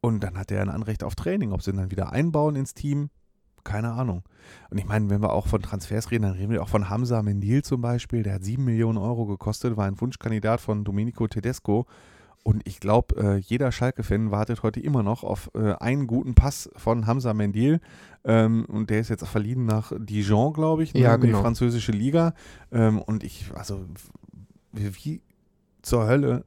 und 0.00 0.22
dann 0.22 0.38
hat 0.38 0.50
er 0.50 0.62
ein 0.62 0.70
Anrecht 0.70 1.04
auf 1.04 1.14
Training. 1.14 1.52
Ob 1.52 1.62
sie 1.62 1.70
ihn 1.70 1.76
dann 1.76 1.90
wieder 1.90 2.12
einbauen 2.12 2.56
ins 2.56 2.74
Team, 2.74 3.10
keine 3.64 3.92
Ahnung. 3.92 4.22
Und 4.70 4.78
ich 4.78 4.86
meine, 4.86 5.10
wenn 5.10 5.22
wir 5.22 5.32
auch 5.32 5.46
von 5.46 5.62
Transfers 5.62 6.10
reden, 6.10 6.22
dann 6.22 6.32
reden 6.32 6.50
wir 6.50 6.62
auch 6.62 6.68
von 6.68 6.88
Hamza 6.88 7.22
Mendil 7.22 7.62
zum 7.62 7.80
Beispiel. 7.80 8.22
Der 8.22 8.34
hat 8.34 8.44
sieben 8.44 8.64
Millionen 8.64 8.98
Euro 8.98 9.26
gekostet, 9.26 9.76
war 9.76 9.86
ein 9.86 10.00
Wunschkandidat 10.00 10.60
von 10.60 10.84
Domenico 10.84 11.26
Tedesco 11.26 11.86
Und 12.48 12.66
ich 12.66 12.80
glaube, 12.80 13.14
äh, 13.22 13.36
jeder 13.36 13.70
Schalke-Fan 13.70 14.30
wartet 14.30 14.62
heute 14.62 14.80
immer 14.80 15.02
noch 15.02 15.22
auf 15.22 15.50
äh, 15.54 15.74
einen 15.74 16.06
guten 16.06 16.34
Pass 16.34 16.70
von 16.76 17.06
Hamza 17.06 17.34
Mendil. 17.34 17.78
Ähm, 18.24 18.64
und 18.64 18.88
der 18.88 19.00
ist 19.00 19.10
jetzt 19.10 19.26
verliehen 19.26 19.66
nach 19.66 19.92
Dijon, 19.94 20.54
glaube 20.54 20.82
ich, 20.82 20.94
ne, 20.94 21.00
Ja, 21.00 21.14
in 21.14 21.20
die 21.20 21.26
genau. 21.26 21.42
französische 21.42 21.92
Liga. 21.92 22.32
Ähm, 22.72 23.02
und 23.02 23.22
ich, 23.22 23.50
also, 23.52 23.84
wie, 24.72 24.96
wie 24.96 25.20
zur 25.82 26.06
Hölle 26.06 26.46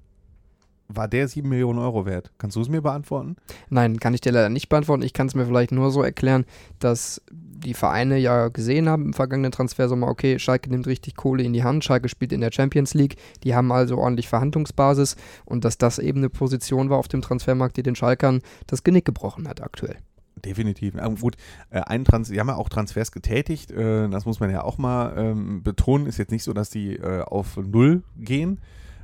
war 0.96 1.08
der 1.08 1.28
7 1.28 1.48
Millionen 1.48 1.80
Euro 1.80 2.06
wert? 2.06 2.32
Kannst 2.38 2.56
du 2.56 2.62
es 2.62 2.70
mir 2.70 2.82
beantworten? 2.82 3.36
Nein, 3.70 4.00
kann 4.00 4.14
ich 4.14 4.22
dir 4.22 4.32
leider 4.32 4.50
nicht 4.50 4.70
beantworten. 4.70 5.04
Ich 5.04 5.14
kann 5.14 5.28
es 5.28 5.36
mir 5.36 5.46
vielleicht 5.46 5.72
nur 5.72 5.92
so 5.92 6.04
erklären, 6.04 6.46
dass 6.80 7.22
die 7.32 7.74
Vereine 7.74 8.18
ja 8.18 8.48
gesehen 8.48 8.90
haben 8.90 9.06
im 9.06 9.14
vergangenen 9.14 9.52
Transfersommer, 9.52 10.08
okay, 10.08 10.40
Schalke 10.40 10.70
nimmt 10.70 10.88
richtig 10.88 11.16
Kohle 11.16 11.44
in 11.44 11.54
die 11.54 11.64
Hand, 11.64 11.84
Schalke 11.84 12.10
spielt 12.10 12.32
in 12.34 12.42
der 12.42 12.52
Champions 12.52 12.94
League, 12.94 13.18
die 13.44 13.56
haben 13.56 13.72
also 13.72 13.98
ordentlich 13.98 14.28
Verhandlungsbasis 14.28 15.16
und 15.46 15.64
dass 15.64 15.78
das 15.78 16.00
eben 16.00 16.20
eine 16.20 16.30
Position 16.30 16.90
war 16.90 16.98
auf 16.98 17.08
dem 17.08 17.22
Transfermarkt, 17.22 17.78
die 17.78 17.84
den 17.84 17.96
Schalkern 17.96 18.42
das 18.68 18.84
Genick 18.84 19.06
gebrochen 19.06 19.48
hat 19.48 19.62
aktuell. 19.62 19.98
Definitiv. 20.44 20.96
Ähm, 20.96 21.18
gut, 21.18 21.36
äh, 21.70 21.82
ein 21.82 22.06
Trans 22.06 22.30
die 22.30 22.40
haben 22.40 22.48
ja 22.48 22.56
auch 22.56 22.70
Transfers 22.70 23.12
getätigt, 23.12 23.72
äh, 23.72 24.10
das 24.10 24.26
muss 24.26 24.40
man 24.40 24.50
ja 24.50 24.64
auch 24.64 24.78
mal 24.78 25.14
ähm, 25.18 25.62
betonen. 25.62 26.08
Ist 26.08 26.18
jetzt 26.18 26.32
nicht 26.32 26.44
so, 26.44 26.54
dass 26.54 26.70
die 26.70 26.96
äh, 26.96 27.22
auf 27.22 27.58
Null 27.58 28.04
gehen, 28.18 28.60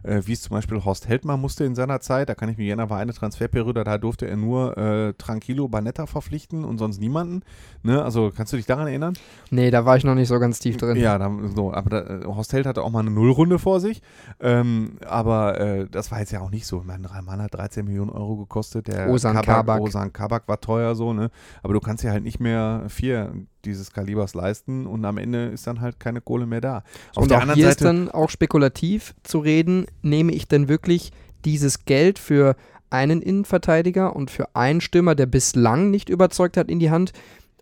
äh, 0.07 0.25
wie 0.25 0.33
es 0.33 0.41
zum 0.41 0.55
Beispiel 0.55 0.83
Horst 0.83 1.07
Heldmann 1.07 1.39
musste 1.39 1.65
in 1.65 1.75
seiner 1.75 1.99
Zeit. 1.99 2.29
Da 2.29 2.35
kann 2.35 2.49
ich 2.49 2.57
mich 2.57 2.67
erinnern, 2.67 2.89
war 2.89 2.99
eine 2.99 3.13
Transferperiode, 3.13 3.83
da 3.83 3.97
durfte 3.97 4.27
er 4.27 4.37
nur 4.37 4.77
äh, 4.77 5.13
Tranquilo 5.13 5.67
Banetta 5.67 6.05
verpflichten 6.05 6.63
und 6.63 6.77
sonst 6.77 6.99
niemanden. 6.99 7.41
Ne? 7.83 8.03
Also 8.03 8.31
kannst 8.35 8.53
du 8.53 8.57
dich 8.57 8.65
daran 8.65 8.87
erinnern? 8.87 9.13
Nee, 9.51 9.71
da 9.71 9.85
war 9.85 9.97
ich 9.97 10.03
noch 10.03 10.15
nicht 10.15 10.27
so 10.27 10.39
ganz 10.39 10.59
tief 10.59 10.77
drin. 10.77 10.97
Ja, 10.97 11.17
da, 11.17 11.31
so, 11.55 11.73
aber 11.73 11.89
da, 11.89 11.99
äh, 11.99 12.25
Horst 12.25 12.53
Held 12.53 12.65
hatte 12.65 12.83
auch 12.83 12.91
mal 12.91 13.01
eine 13.01 13.11
Nullrunde 13.11 13.59
vor 13.59 13.79
sich. 13.79 14.01
Ähm, 14.39 14.97
aber 15.05 15.59
äh, 15.59 15.87
das 15.89 16.11
war 16.11 16.19
jetzt 16.19 16.31
ja 16.31 16.41
auch 16.41 16.51
nicht 16.51 16.65
so. 16.65 16.79
Ich 16.79 16.85
meine, 16.85 17.09
Rahman 17.09 17.41
hat 17.41 17.53
13 17.53 17.85
Millionen 17.85 18.09
Euro 18.11 18.37
gekostet. 18.37 18.87
Der 18.87 19.09
Ozan 19.09 19.41
Kabak. 19.41 19.81
Ozan 19.81 20.13
Kabak 20.13 20.47
war 20.47 20.61
teuer 20.61 20.95
so, 20.95 21.13
ne? 21.13 21.29
Aber 21.63 21.73
du 21.73 21.79
kannst 21.79 22.03
ja 22.03 22.11
halt 22.11 22.23
nicht 22.23 22.39
mehr 22.39 22.85
vier 22.87 23.33
dieses 23.67 23.91
Kalibers 23.91 24.33
leisten 24.33 24.87
und 24.87 25.05
am 25.05 25.17
Ende 25.17 25.45
ist 25.47 25.67
dann 25.67 25.81
halt 25.81 25.99
keine 25.99 26.21
Kohle 26.21 26.45
mehr 26.45 26.61
da. 26.61 26.83
Auf 27.15 27.23
und 27.23 27.31
der 27.31 27.37
auch 27.37 27.41
anderen 27.41 27.57
hier 27.57 27.69
ist 27.69 27.79
Seite, 27.79 27.85
dann 27.85 28.09
auch 28.09 28.29
spekulativ 28.29 29.13
zu 29.23 29.39
reden, 29.39 29.85
nehme 30.01 30.31
ich 30.31 30.47
denn 30.47 30.67
wirklich 30.67 31.11
dieses 31.45 31.85
Geld 31.85 32.19
für 32.19 32.55
einen 32.89 33.21
Innenverteidiger 33.21 34.15
und 34.15 34.31
für 34.31 34.55
einen 34.55 34.81
Stürmer, 34.81 35.15
der 35.15 35.25
bislang 35.25 35.91
nicht 35.91 36.09
überzeugt 36.09 36.57
hat, 36.57 36.69
in 36.69 36.79
die 36.79 36.91
Hand, 36.91 37.11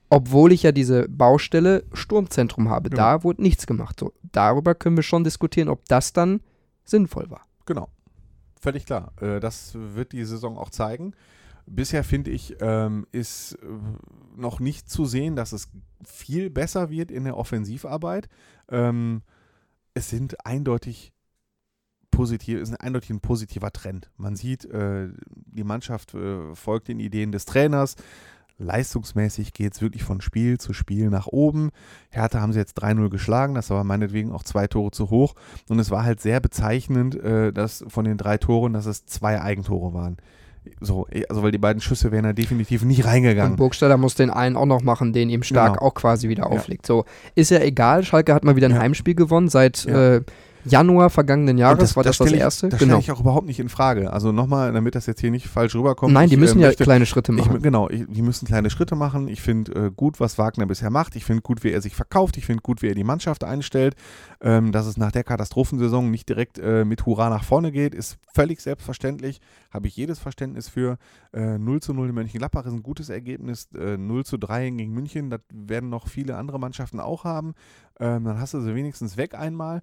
obwohl 0.09 0.51
ich 0.51 0.63
ja 0.63 0.71
diese 0.71 1.09
Baustelle 1.09 1.83
Sturmzentrum 1.93 2.69
habe. 2.69 2.89
Ja. 2.89 2.95
Da 2.95 3.23
wurde 3.23 3.41
nichts 3.41 3.65
gemacht. 3.65 3.99
So, 3.99 4.13
darüber 4.31 4.75
können 4.75 4.95
wir 4.95 5.03
schon 5.03 5.23
diskutieren, 5.23 5.69
ob 5.69 5.85
das 5.87 6.13
dann 6.13 6.41
sinnvoll 6.83 7.29
war. 7.29 7.41
Genau. 7.65 7.89
Völlig 8.61 8.85
klar. 8.85 9.13
Äh, 9.19 9.39
das 9.39 9.73
wird 9.75 10.11
die 10.11 10.23
Saison 10.25 10.57
auch 10.57 10.69
zeigen. 10.69 11.13
Bisher 11.67 12.03
finde 12.03 12.29
ich, 12.29 12.55
ähm, 12.61 13.07
ist 13.11 13.53
äh, 13.53 13.67
noch 14.37 14.59
nicht 14.59 14.89
zu 14.89 15.05
sehen, 15.05 15.35
dass 15.35 15.51
es 15.51 15.69
viel 16.03 16.51
besser 16.51 16.91
wird 16.91 17.09
in 17.09 17.23
der 17.23 17.37
Offensivarbeit. 17.37 18.29
Ähm, 18.69 19.23
es 19.95 20.09
sind 20.09 20.45
eindeutig 20.45 21.14
positiv, 22.15 22.59
ist 22.61 22.73
eindeutig 22.81 23.09
ein 23.09 23.19
positiver 23.19 23.71
Trend. 23.71 24.09
Man 24.17 24.35
sieht, 24.35 24.65
äh, 24.65 25.09
die 25.45 25.63
Mannschaft 25.63 26.13
äh, 26.13 26.53
folgt 26.55 26.87
den 26.87 26.99
Ideen 26.99 27.31
des 27.31 27.45
Trainers. 27.45 27.95
Leistungsmäßig 28.57 29.51
geht 29.53 29.73
es 29.73 29.81
wirklich 29.81 30.03
von 30.03 30.21
Spiel 30.21 30.57
zu 30.57 30.71
Spiel 30.71 31.09
nach 31.09 31.27
oben. 31.27 31.71
Hertha 32.09 32.39
haben 32.39 32.53
sie 32.53 32.59
jetzt 32.59 32.81
3-0 32.81 33.09
geschlagen, 33.09 33.53
das 33.55 33.69
war 33.69 33.83
meinetwegen 33.83 34.31
auch 34.31 34.43
zwei 34.43 34.67
Tore 34.67 34.91
zu 34.91 35.09
hoch. 35.09 35.35
Und 35.67 35.79
es 35.79 35.91
war 35.91 36.03
halt 36.05 36.21
sehr 36.21 36.39
bezeichnend, 36.39 37.15
äh, 37.15 37.51
dass 37.51 37.83
von 37.87 38.05
den 38.05 38.17
drei 38.17 38.37
Toren, 38.37 38.71
dass 38.73 38.85
es 38.85 39.05
zwei 39.05 39.41
Eigentore 39.41 39.93
waren. 39.93 40.17
So, 40.79 41.05
eh, 41.11 41.25
also 41.27 41.43
weil 41.43 41.51
die 41.51 41.57
beiden 41.59 41.81
Schüsse 41.81 42.11
wären 42.11 42.23
da 42.23 42.33
definitiv 42.33 42.83
nicht 42.85 43.03
Und 43.03 43.09
reingegangen. 43.09 43.55
Burgstaller 43.57 43.97
muss 43.97 44.15
den 44.15 44.29
einen 44.31 44.55
auch 44.55 44.65
noch 44.65 44.81
machen, 44.81 45.11
den 45.13 45.29
ihm 45.29 45.43
Stark 45.43 45.73
Genau. 45.73 45.85
auch 45.85 45.93
quasi 45.93 46.29
wieder 46.29 46.43
Ja. 46.45 46.49
auflegt. 46.49 46.85
So, 46.87 47.05
ist 47.35 47.51
ja 47.51 47.59
egal. 47.59 48.03
Schalke 48.03 48.33
hat 48.33 48.45
mal 48.45 48.55
wieder 48.55 48.67
ein 48.67 48.73
Ja. 48.73 48.79
Heimspiel 48.79 49.15
gewonnen 49.15 49.49
seit 49.49 49.83
Ja. 49.85 50.15
äh, 50.15 50.21
Januar 50.65 51.09
vergangenen 51.09 51.57
Jahres. 51.57 51.95
war 51.95 52.03
das 52.03 52.17
das, 52.17 52.31
ich, 52.31 52.37
erste? 52.39 52.69
Das 52.69 52.79
genau. 52.79 52.93
stelle 52.93 53.01
ich 53.01 53.11
auch 53.11 53.19
überhaupt 53.19 53.45
nicht 53.47 53.59
in 53.59 53.69
Frage. 53.69 54.11
Also 54.11 54.31
nochmal, 54.31 54.73
damit 54.73 54.95
das 54.95 55.05
jetzt 55.05 55.21
hier 55.21 55.31
nicht 55.31 55.47
falsch 55.47 55.75
rüberkommt. 55.75 56.13
Nein, 56.13 56.29
die 56.29 56.35
ich, 56.35 56.39
müssen 56.39 56.59
äh, 56.59 56.63
ja 56.63 56.67
möchte- 56.69 56.83
kleine 56.83 57.05
Schritte 57.05 57.31
Ich, 57.33 57.37
machen. 57.45 57.61
genau, 57.61 57.89
ich, 57.89 58.05
die 58.07 58.21
müssen 58.21 58.45
kleine 58.45 58.69
Schritte 58.69 58.95
machen. 58.95 59.27
Ich 59.27 59.41
finde 59.41 59.85
äh, 59.87 59.91
gut, 59.95 60.19
was 60.19 60.37
Wagner 60.37 60.65
bisher 60.65 60.89
macht. 60.89 61.15
Ich 61.15 61.25
finde 61.25 61.41
gut, 61.41 61.63
wie 61.63 61.71
er 61.71 61.81
sich 61.81 61.95
verkauft. 61.95 62.37
Ich 62.37 62.45
finde 62.45 62.61
gut, 62.61 62.81
wie 62.81 62.87
er 62.87 62.95
die 62.95 63.03
Mannschaft 63.03 63.43
einstellt. 63.43 63.95
Ähm, 64.41 64.71
dass 64.71 64.85
es 64.85 64.97
nach 64.97 65.11
der 65.11 65.23
Katastrophensaison 65.23 66.09
nicht 66.11 66.27
direkt 66.29 66.59
äh, 66.59 66.85
mit 66.85 67.05
Hurra 67.05 67.29
nach 67.29 67.43
vorne 67.43 67.71
geht, 67.71 67.95
ist 67.95 68.17
völlig 68.33 68.59
selbstverständlich. 68.61 69.39
Habe 69.71 69.87
ich 69.87 69.95
jedes 69.95 70.19
Verständnis 70.19 70.69
für. 70.69 70.97
Äh, 71.33 71.57
0 71.57 71.81
zu 71.81 71.93
0 71.93 72.09
in 72.09 72.15
Mönchengladbach 72.15 72.65
ist 72.65 72.73
ein 72.73 72.83
gutes 72.83 73.09
Ergebnis. 73.09 73.67
Äh, 73.77 73.97
0 73.97 74.25
zu 74.25 74.37
3 74.37 74.69
gegen 74.71 74.93
München, 74.93 75.29
das 75.29 75.41
werden 75.53 75.89
noch 75.89 76.07
viele 76.07 76.35
andere 76.37 76.59
Mannschaften 76.59 76.99
auch 76.99 77.23
haben. 77.23 77.53
Ähm, 77.99 78.23
dann 78.25 78.39
hast 78.39 78.53
du 78.53 78.61
sie 78.61 78.75
wenigstens 78.75 79.17
weg 79.17 79.35
einmal. 79.35 79.81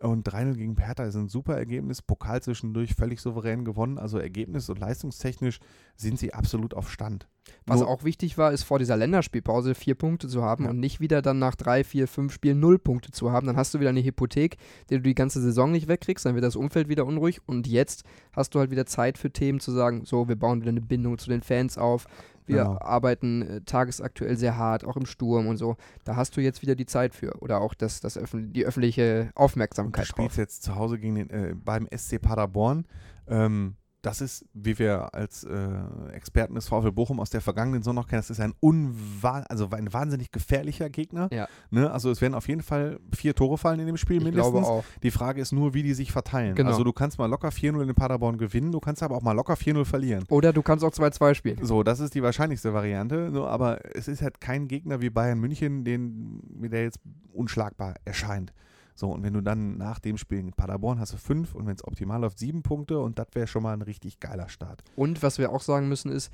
Und 0.00 0.26
3-0 0.28 0.54
gegen 0.54 0.76
Hertha 0.76 1.04
ist 1.04 1.14
ein 1.14 1.28
super 1.28 1.56
Ergebnis. 1.56 2.02
Pokal 2.02 2.42
zwischendurch 2.42 2.94
völlig 2.94 3.20
souverän 3.20 3.64
gewonnen. 3.64 3.98
Also 3.98 4.18
ergebnis- 4.18 4.68
und 4.68 4.78
leistungstechnisch 4.78 5.60
sind 5.96 6.18
sie 6.18 6.34
absolut 6.34 6.74
auf 6.74 6.90
Stand. 6.90 7.26
Was 7.66 7.80
Nur- 7.80 7.88
auch 7.88 8.04
wichtig 8.04 8.36
war, 8.38 8.52
ist 8.52 8.62
vor 8.64 8.78
dieser 8.78 8.96
Länderspielpause 8.96 9.74
vier 9.74 9.94
Punkte 9.94 10.28
zu 10.28 10.42
haben 10.42 10.64
Ja. 10.64 10.70
und 10.70 10.80
nicht 10.80 11.00
wieder 11.00 11.22
dann 11.22 11.38
nach 11.38 11.54
drei, 11.54 11.84
vier, 11.84 12.08
fünf 12.08 12.32
Spielen 12.32 12.58
null 12.58 12.78
Punkte 12.78 13.12
zu 13.12 13.30
haben. 13.32 13.46
Dann 13.46 13.56
hast 13.56 13.72
du 13.74 13.80
wieder 13.80 13.90
eine 13.90 14.02
Hypothek, 14.02 14.56
die 14.90 14.96
du 14.96 15.02
die 15.02 15.14
ganze 15.14 15.40
Saison 15.40 15.70
nicht 15.70 15.86
wegkriegst, 15.88 16.24
dann 16.24 16.34
wird 16.34 16.44
das 16.44 16.56
Umfeld 16.56 16.88
wieder 16.88 17.04
unruhig 17.06 17.40
und 17.46 17.66
jetzt 17.66 18.04
hast 18.32 18.54
du 18.54 18.58
halt 18.60 18.70
wieder 18.70 18.86
Zeit 18.86 19.18
für 19.18 19.30
Themen 19.30 19.60
zu 19.60 19.72
sagen, 19.72 20.04
so, 20.04 20.26
wir 20.28 20.36
bauen 20.36 20.60
wieder 20.62 20.70
eine 20.70 20.80
Bindung 20.80 21.18
zu 21.18 21.28
den 21.30 21.42
Fans 21.42 21.76
auf. 21.78 22.06
Wir 22.46 22.64
Genau. 22.64 22.78
arbeiten 22.80 23.42
äh, 23.42 23.60
tagesaktuell 23.62 24.36
sehr 24.36 24.56
hart, 24.56 24.84
auch 24.84 24.96
im 24.96 25.06
Sturm 25.06 25.46
und 25.46 25.56
so. 25.56 25.76
Da 26.04 26.16
hast 26.16 26.36
du 26.36 26.40
jetzt 26.40 26.62
wieder 26.62 26.74
die 26.74 26.86
Zeit 26.86 27.14
für 27.14 27.40
oder 27.42 27.60
auch 27.60 27.74
das, 27.74 28.00
das 28.00 28.18
öffn 28.18 28.52
die 28.52 28.64
öffentliche 28.66 29.20
Und 29.22 29.36
du 29.36 29.40
Aufmerksamkeit 29.42 30.06
spielst 30.06 30.36
drauf. 30.36 30.38
jetzt 30.38 30.62
zu 30.62 30.74
Hause 30.74 30.98
gegen 30.98 31.14
den, 31.14 31.30
äh, 31.30 31.54
beim 31.54 31.88
SC 31.96 32.18
Paderborn. 32.20 32.86
Ähm, 33.28 33.76
das 34.04 34.20
ist, 34.20 34.44
wie 34.52 34.78
wir 34.78 35.14
als 35.14 35.44
äh, 35.44 35.68
Experten 36.12 36.54
des 36.54 36.68
VfL 36.68 36.92
Bochum 36.92 37.20
aus 37.20 37.30
der 37.30 37.40
vergangenen 37.40 37.82
Saison 37.82 37.94
noch 37.94 38.06
kennen, 38.06 38.20
das 38.20 38.28
ist 38.28 38.40
ein, 38.40 38.54
also 39.48 39.68
ein 39.70 39.92
wahnsinnig 39.92 40.30
gefährlicher 40.30 40.90
Gegner. 40.90 41.28
Ja. 41.32 41.48
Ne? 41.70 41.90
Also 41.90 42.10
es 42.10 42.20
werden 42.20 42.34
auf 42.34 42.46
jeden 42.46 42.62
Fall 42.62 43.00
vier 43.14 43.34
Tore 43.34 43.56
fallen 43.56 43.80
in 43.80 43.86
dem 43.86 43.96
Spiel 43.96 44.18
Ich 44.18 44.24
mindestens. 44.24 44.52
glaube 44.52 44.66
auch. 44.66 44.84
Die 45.02 45.10
Frage 45.10 45.40
ist 45.40 45.52
nur, 45.52 45.72
wie 45.72 45.82
die 45.82 45.94
sich 45.94 46.12
verteilen. 46.12 46.54
Genau. 46.54 46.70
Also 46.70 46.84
du 46.84 46.92
kannst 46.92 47.18
mal 47.18 47.26
locker 47.26 47.48
4-0 47.48 47.82
in 47.82 47.94
Paderborn 47.94 48.36
gewinnen, 48.36 48.72
du 48.72 48.80
kannst 48.80 49.02
aber 49.02 49.16
auch 49.16 49.22
mal 49.22 49.32
locker 49.32 49.54
4-0 49.54 49.84
verlieren. 49.86 50.24
Oder 50.28 50.52
du 50.52 50.62
kannst 50.62 50.84
auch 50.84 50.92
2-2 50.92 51.34
spielen. 51.34 51.58
So, 51.64 51.82
das 51.82 52.00
ist 52.00 52.14
die 52.14 52.22
wahrscheinlichste 52.22 52.74
Variante. 52.74 53.30
So, 53.32 53.46
aber 53.46 53.78
es 53.96 54.06
ist 54.08 54.20
halt 54.20 54.40
kein 54.40 54.68
Gegner 54.68 55.00
wie 55.00 55.08
Bayern 55.08 55.40
München, 55.40 55.84
den, 55.84 56.40
der 56.60 56.82
jetzt 56.82 57.00
unschlagbar 57.32 57.94
erscheint. 58.04 58.52
So, 58.94 59.10
und 59.10 59.22
wenn 59.22 59.32
du 59.32 59.40
dann 59.40 59.76
nach 59.76 59.98
dem 59.98 60.16
Spiel 60.16 60.38
in 60.38 60.52
Paderborn 60.52 61.00
hast 61.00 61.12
du 61.12 61.16
fünf 61.16 61.54
und 61.54 61.66
wenn 61.66 61.74
es 61.74 61.84
optimal 61.84 62.20
läuft, 62.20 62.38
sieben 62.38 62.62
Punkte 62.62 62.98
und 63.00 63.18
das 63.18 63.28
wäre 63.34 63.46
schon 63.46 63.62
mal 63.62 63.72
ein 63.72 63.82
richtig 63.82 64.20
geiler 64.20 64.48
Start. 64.48 64.82
Und 64.94 65.22
was 65.22 65.38
wir 65.38 65.50
auch 65.50 65.62
sagen 65.62 65.88
müssen 65.88 66.12
ist, 66.12 66.30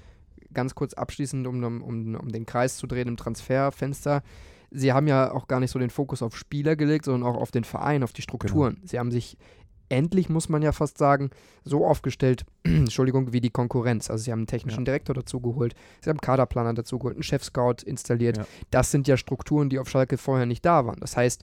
ganz 0.53 0.75
kurz 0.75 0.95
abschließend, 0.95 1.47
um, 1.47 1.63
um, 1.63 2.15
um, 2.15 2.29
den 2.29 2.47
Kreis 2.47 2.77
zu 2.77 2.87
drehen 2.87 3.09
im 3.09 3.17
Transferfenster, 3.17 4.23
sie 4.71 4.93
haben 4.93 5.07
ja 5.07 5.33
auch 5.33 5.49
gar 5.49 5.61
nicht 5.61 5.71
so 5.71 5.79
den 5.79 5.91
Fokus 5.91 6.23
auf 6.23 6.37
Spieler 6.37 6.77
gelegt, 6.77 7.07
sondern 7.07 7.29
auch 7.29 7.41
auf 7.41 7.51
den 7.51 7.65
Verein, 7.65 8.03
auf 8.03 8.13
die 8.13 8.23
Strukturen. 8.23 8.79
Sie 8.85 8.99
haben 8.99 9.11
sich 9.11 9.39
endlich, 9.89 10.29
muss 10.29 10.49
man 10.49 10.63
ja 10.63 10.73
fast 10.73 10.99
sagen, 10.99 11.31
so 11.65 11.85
aufgestellt, 11.85 12.45
Entschuldigung, 12.63 13.33
wie 13.33 13.41
die 13.41 13.51
Konkurrenz. 13.51 14.11
Also 14.11 14.25
sie 14.25 14.33
haben 14.33 14.41
einen 14.41 14.47
technischen 14.47 14.81
Ja. 14.81 14.85
Direktor 14.85 15.15
dazu 15.15 15.41
geholt, 15.41 15.75
sie 16.01 16.11
haben 16.11 16.17
einen 16.17 16.21
Kaderplaner 16.21 16.75
dazu 16.75 16.99
geholt, 16.99 17.17
einen 17.17 17.23
Chefscout 17.23 17.83
installiert. 17.85 18.39
Ja. 18.39 18.47
Das 18.71 18.91
sind 18.91 19.09
ja 19.09 19.17
Strukturen, 19.17 19.69
die 19.69 19.79
auf 19.79 19.89
Schalke 19.89 20.17
vorher 20.17 20.47
nicht 20.47 20.65
da 20.65 20.87
waren. 20.87 21.01
Das 21.01 21.17
heißt, 21.17 21.43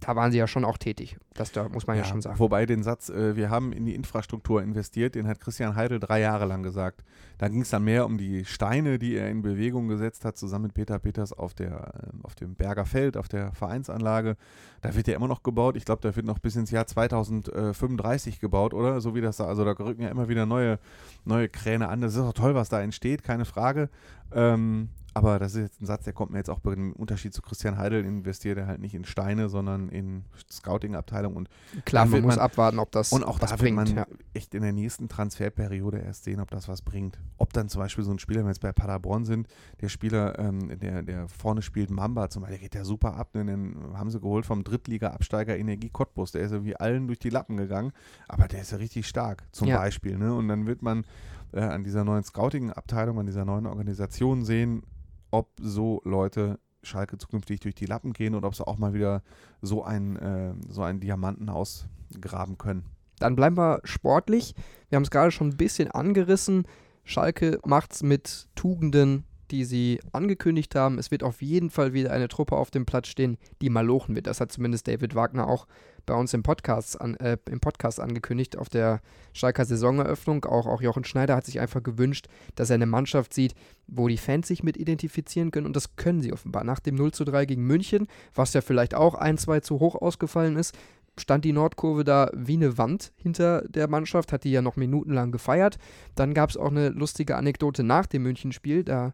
da 0.00 0.14
waren 0.14 0.30
sie 0.30 0.38
ja 0.38 0.46
schon 0.46 0.64
auch 0.64 0.76
tätig. 0.76 1.16
Das 1.34 1.52
da 1.52 1.68
muss 1.68 1.86
man 1.86 1.96
ja, 1.96 2.04
schon 2.04 2.20
sagen. 2.20 2.38
Wobei 2.38 2.66
den 2.66 2.82
Satz, 2.82 3.08
äh, 3.08 3.34
wir 3.36 3.50
haben 3.50 3.72
in 3.72 3.86
die 3.86 3.94
Infrastruktur 3.94 4.62
investiert, 4.62 5.14
den 5.14 5.26
hat 5.26 5.40
Christian 5.40 5.74
Heidel 5.74 6.00
drei 6.00 6.20
Jahre 6.20 6.44
lang 6.44 6.62
gesagt. 6.62 7.02
Da 7.38 7.48
ging 7.48 7.62
es 7.62 7.70
dann 7.70 7.84
mehr 7.84 8.06
um 8.06 8.18
die 8.18 8.44
Steine, 8.44 8.98
die 8.98 9.16
er 9.16 9.30
in 9.30 9.42
Bewegung 9.42 9.88
gesetzt 9.88 10.24
hat, 10.24 10.36
zusammen 10.36 10.64
mit 10.64 10.74
Peter 10.74 10.98
Peters 10.98 11.32
auf, 11.32 11.54
der, 11.54 11.94
äh, 11.94 12.24
auf 12.24 12.34
dem 12.34 12.54
Berger 12.54 12.84
Feld, 12.84 13.16
auf 13.16 13.28
der 13.28 13.52
Vereinsanlage. 13.52 14.36
Da 14.82 14.94
wird 14.94 15.08
ja 15.08 15.16
immer 15.16 15.28
noch 15.28 15.42
gebaut. 15.42 15.76
Ich 15.76 15.84
glaube, 15.84 16.02
da 16.02 16.14
wird 16.14 16.26
noch 16.26 16.38
bis 16.38 16.56
ins 16.56 16.70
Jahr 16.70 16.86
2035 16.86 18.40
gebaut, 18.40 18.74
oder? 18.74 19.00
So 19.00 19.14
wie 19.14 19.20
das 19.20 19.38
da, 19.38 19.46
also 19.46 19.64
da 19.64 19.72
rücken 19.72 20.02
ja 20.02 20.08
immer 20.08 20.28
wieder 20.28 20.46
neue, 20.46 20.78
neue 21.24 21.48
Kräne 21.48 21.88
an. 21.88 22.00
Das 22.00 22.14
ist 22.14 22.20
auch 22.20 22.34
toll, 22.34 22.54
was 22.54 22.68
da 22.68 22.80
entsteht, 22.82 23.22
keine 23.22 23.44
Frage. 23.44 23.88
Ähm, 24.32 24.90
aber 25.16 25.38
das 25.38 25.54
ist 25.54 25.62
jetzt 25.62 25.80
ein 25.80 25.86
Satz, 25.86 26.04
der 26.04 26.12
kommt 26.12 26.30
mir 26.30 26.36
jetzt 26.36 26.50
auch 26.50 26.60
bei 26.60 26.74
dem 26.74 26.92
Unterschied 26.92 27.32
zu 27.32 27.40
Christian 27.40 27.78
Heidel, 27.78 28.04
investiert 28.04 28.58
er 28.58 28.66
halt 28.66 28.82
nicht 28.82 28.94
in 28.94 29.06
Steine, 29.06 29.48
sondern 29.48 29.88
in 29.88 30.26
Scouting-Abteilung. 30.52 31.34
Und 31.34 31.48
Klar, 31.86 32.04
man 32.04 32.20
muss 32.20 32.36
man, 32.36 32.44
abwarten, 32.44 32.78
ob 32.78 32.92
das 32.92 33.14
Und 33.14 33.24
auch 33.24 33.40
was 33.40 33.48
da 33.48 33.56
bringt, 33.56 33.78
wird 33.78 33.88
man 33.88 33.96
ja. 33.96 34.06
echt 34.34 34.54
in 34.54 34.60
der 34.60 34.74
nächsten 34.74 35.08
Transferperiode 35.08 36.00
erst 36.00 36.24
sehen, 36.24 36.38
ob 36.38 36.50
das 36.50 36.68
was 36.68 36.82
bringt. 36.82 37.18
Ob 37.38 37.54
dann 37.54 37.70
zum 37.70 37.80
Beispiel 37.80 38.04
so 38.04 38.10
ein 38.10 38.18
Spieler, 38.18 38.40
wenn 38.40 38.46
wir 38.48 38.50
jetzt 38.50 38.60
bei 38.60 38.72
Paderborn 38.72 39.24
sind, 39.24 39.48
der 39.80 39.88
Spieler, 39.88 40.38
ähm, 40.38 40.78
der, 40.80 41.02
der 41.02 41.28
vorne 41.30 41.62
spielt, 41.62 41.88
Mamba 41.88 42.28
zum 42.28 42.42
Beispiel, 42.42 42.58
der 42.58 42.68
geht 42.68 42.74
ja 42.74 42.84
super 42.84 43.14
ab. 43.14 43.34
Ne? 43.34 43.46
Den 43.46 43.94
haben 43.94 44.10
sie 44.10 44.20
geholt 44.20 44.44
vom 44.44 44.64
Drittliga-Absteiger 44.64 45.56
Energie 45.56 45.88
Cottbus. 45.88 46.32
Der 46.32 46.42
ist 46.42 46.52
irgendwie 46.52 46.76
allen 46.76 47.06
durch 47.06 47.20
die 47.20 47.30
Lappen 47.30 47.56
gegangen, 47.56 47.92
aber 48.28 48.48
der 48.48 48.60
ist 48.60 48.70
ja 48.70 48.76
richtig 48.76 49.06
stark, 49.06 49.44
zum 49.52 49.68
ja. 49.68 49.78
Beispiel. 49.78 50.18
Ne? 50.18 50.34
Und 50.34 50.48
dann 50.48 50.66
wird 50.66 50.82
man 50.82 51.06
äh, 51.52 51.60
an 51.60 51.84
dieser 51.84 52.04
neuen 52.04 52.22
Scouting-Abteilung, 52.22 53.18
an 53.18 53.24
dieser 53.24 53.46
neuen 53.46 53.64
Organisation 53.64 54.44
sehen, 54.44 54.82
ob 55.30 55.50
so 55.60 56.00
Leute 56.04 56.58
Schalke 56.82 57.18
zukünftig 57.18 57.60
durch 57.60 57.74
die 57.74 57.86
Lappen 57.86 58.12
gehen 58.12 58.34
oder 58.34 58.48
ob 58.48 58.54
sie 58.54 58.66
auch 58.66 58.78
mal 58.78 58.94
wieder 58.94 59.22
so 59.60 59.82
einen, 59.82 60.16
äh, 60.16 60.54
so 60.68 60.82
einen 60.82 61.00
Diamanten 61.00 61.48
ausgraben 61.48 62.58
können. 62.58 62.84
Dann 63.18 63.36
bleiben 63.36 63.56
wir 63.56 63.80
sportlich. 63.84 64.54
Wir 64.88 64.96
haben 64.96 65.02
es 65.02 65.10
gerade 65.10 65.30
schon 65.30 65.48
ein 65.48 65.56
bisschen 65.56 65.90
angerissen. 65.90 66.66
Schalke 67.04 67.60
macht 67.64 67.94
es 67.94 68.02
mit 68.02 68.48
Tugenden, 68.54 69.24
die 69.50 69.64
sie 69.64 70.00
angekündigt 70.12 70.74
haben. 70.74 70.98
Es 70.98 71.10
wird 71.10 71.22
auf 71.22 71.40
jeden 71.40 71.70
Fall 71.70 71.92
wieder 71.92 72.10
eine 72.12 72.28
Truppe 72.28 72.56
auf 72.56 72.70
dem 72.70 72.84
Platz 72.84 73.08
stehen, 73.08 73.38
die 73.62 73.70
malochen 73.70 74.14
wird. 74.14 74.26
Das 74.26 74.40
hat 74.40 74.52
zumindest 74.52 74.88
David 74.88 75.14
Wagner 75.14 75.48
auch 75.48 75.66
bei 76.06 76.14
uns 76.14 76.32
im 76.32 76.42
Podcast, 76.42 77.00
an, 77.00 77.16
äh, 77.16 77.36
im 77.50 77.60
Podcast 77.60 78.00
angekündigt, 78.00 78.56
auf 78.56 78.68
der 78.68 79.00
Schalker 79.32 79.64
Saisoneröffnung. 79.64 80.44
Auch, 80.44 80.66
auch 80.66 80.80
Jochen 80.80 81.04
Schneider 81.04 81.36
hat 81.36 81.44
sich 81.44 81.60
einfach 81.60 81.82
gewünscht, 81.82 82.28
dass 82.54 82.70
er 82.70 82.74
eine 82.74 82.86
Mannschaft 82.86 83.34
sieht, 83.34 83.54
wo 83.86 84.08
die 84.08 84.16
Fans 84.16 84.48
sich 84.48 84.62
mit 84.62 84.76
identifizieren 84.76 85.50
können. 85.50 85.66
Und 85.66 85.76
das 85.76 85.96
können 85.96 86.22
sie 86.22 86.32
offenbar. 86.32 86.64
Nach 86.64 86.80
dem 86.80 86.94
0 86.94 87.12
zu 87.12 87.24
3 87.24 87.44
gegen 87.46 87.66
München, 87.66 88.06
was 88.34 88.54
ja 88.54 88.60
vielleicht 88.60 88.94
auch 88.94 89.14
ein, 89.14 89.36
zwei 89.36 89.60
zu 89.60 89.80
hoch 89.80 89.96
ausgefallen 89.96 90.56
ist, 90.56 90.76
stand 91.18 91.44
die 91.44 91.52
Nordkurve 91.52 92.04
da 92.04 92.30
wie 92.34 92.54
eine 92.54 92.78
Wand 92.78 93.12
hinter 93.16 93.62
der 93.68 93.88
Mannschaft, 93.88 94.32
hat 94.32 94.44
die 94.44 94.52
ja 94.52 94.62
noch 94.62 94.76
minutenlang 94.76 95.32
gefeiert. 95.32 95.78
Dann 96.14 96.34
gab 96.34 96.50
es 96.50 96.56
auch 96.56 96.70
eine 96.70 96.90
lustige 96.90 97.36
Anekdote 97.36 97.82
nach 97.82 98.06
dem 98.06 98.22
Münchenspiel. 98.22 98.84
Da 98.84 99.12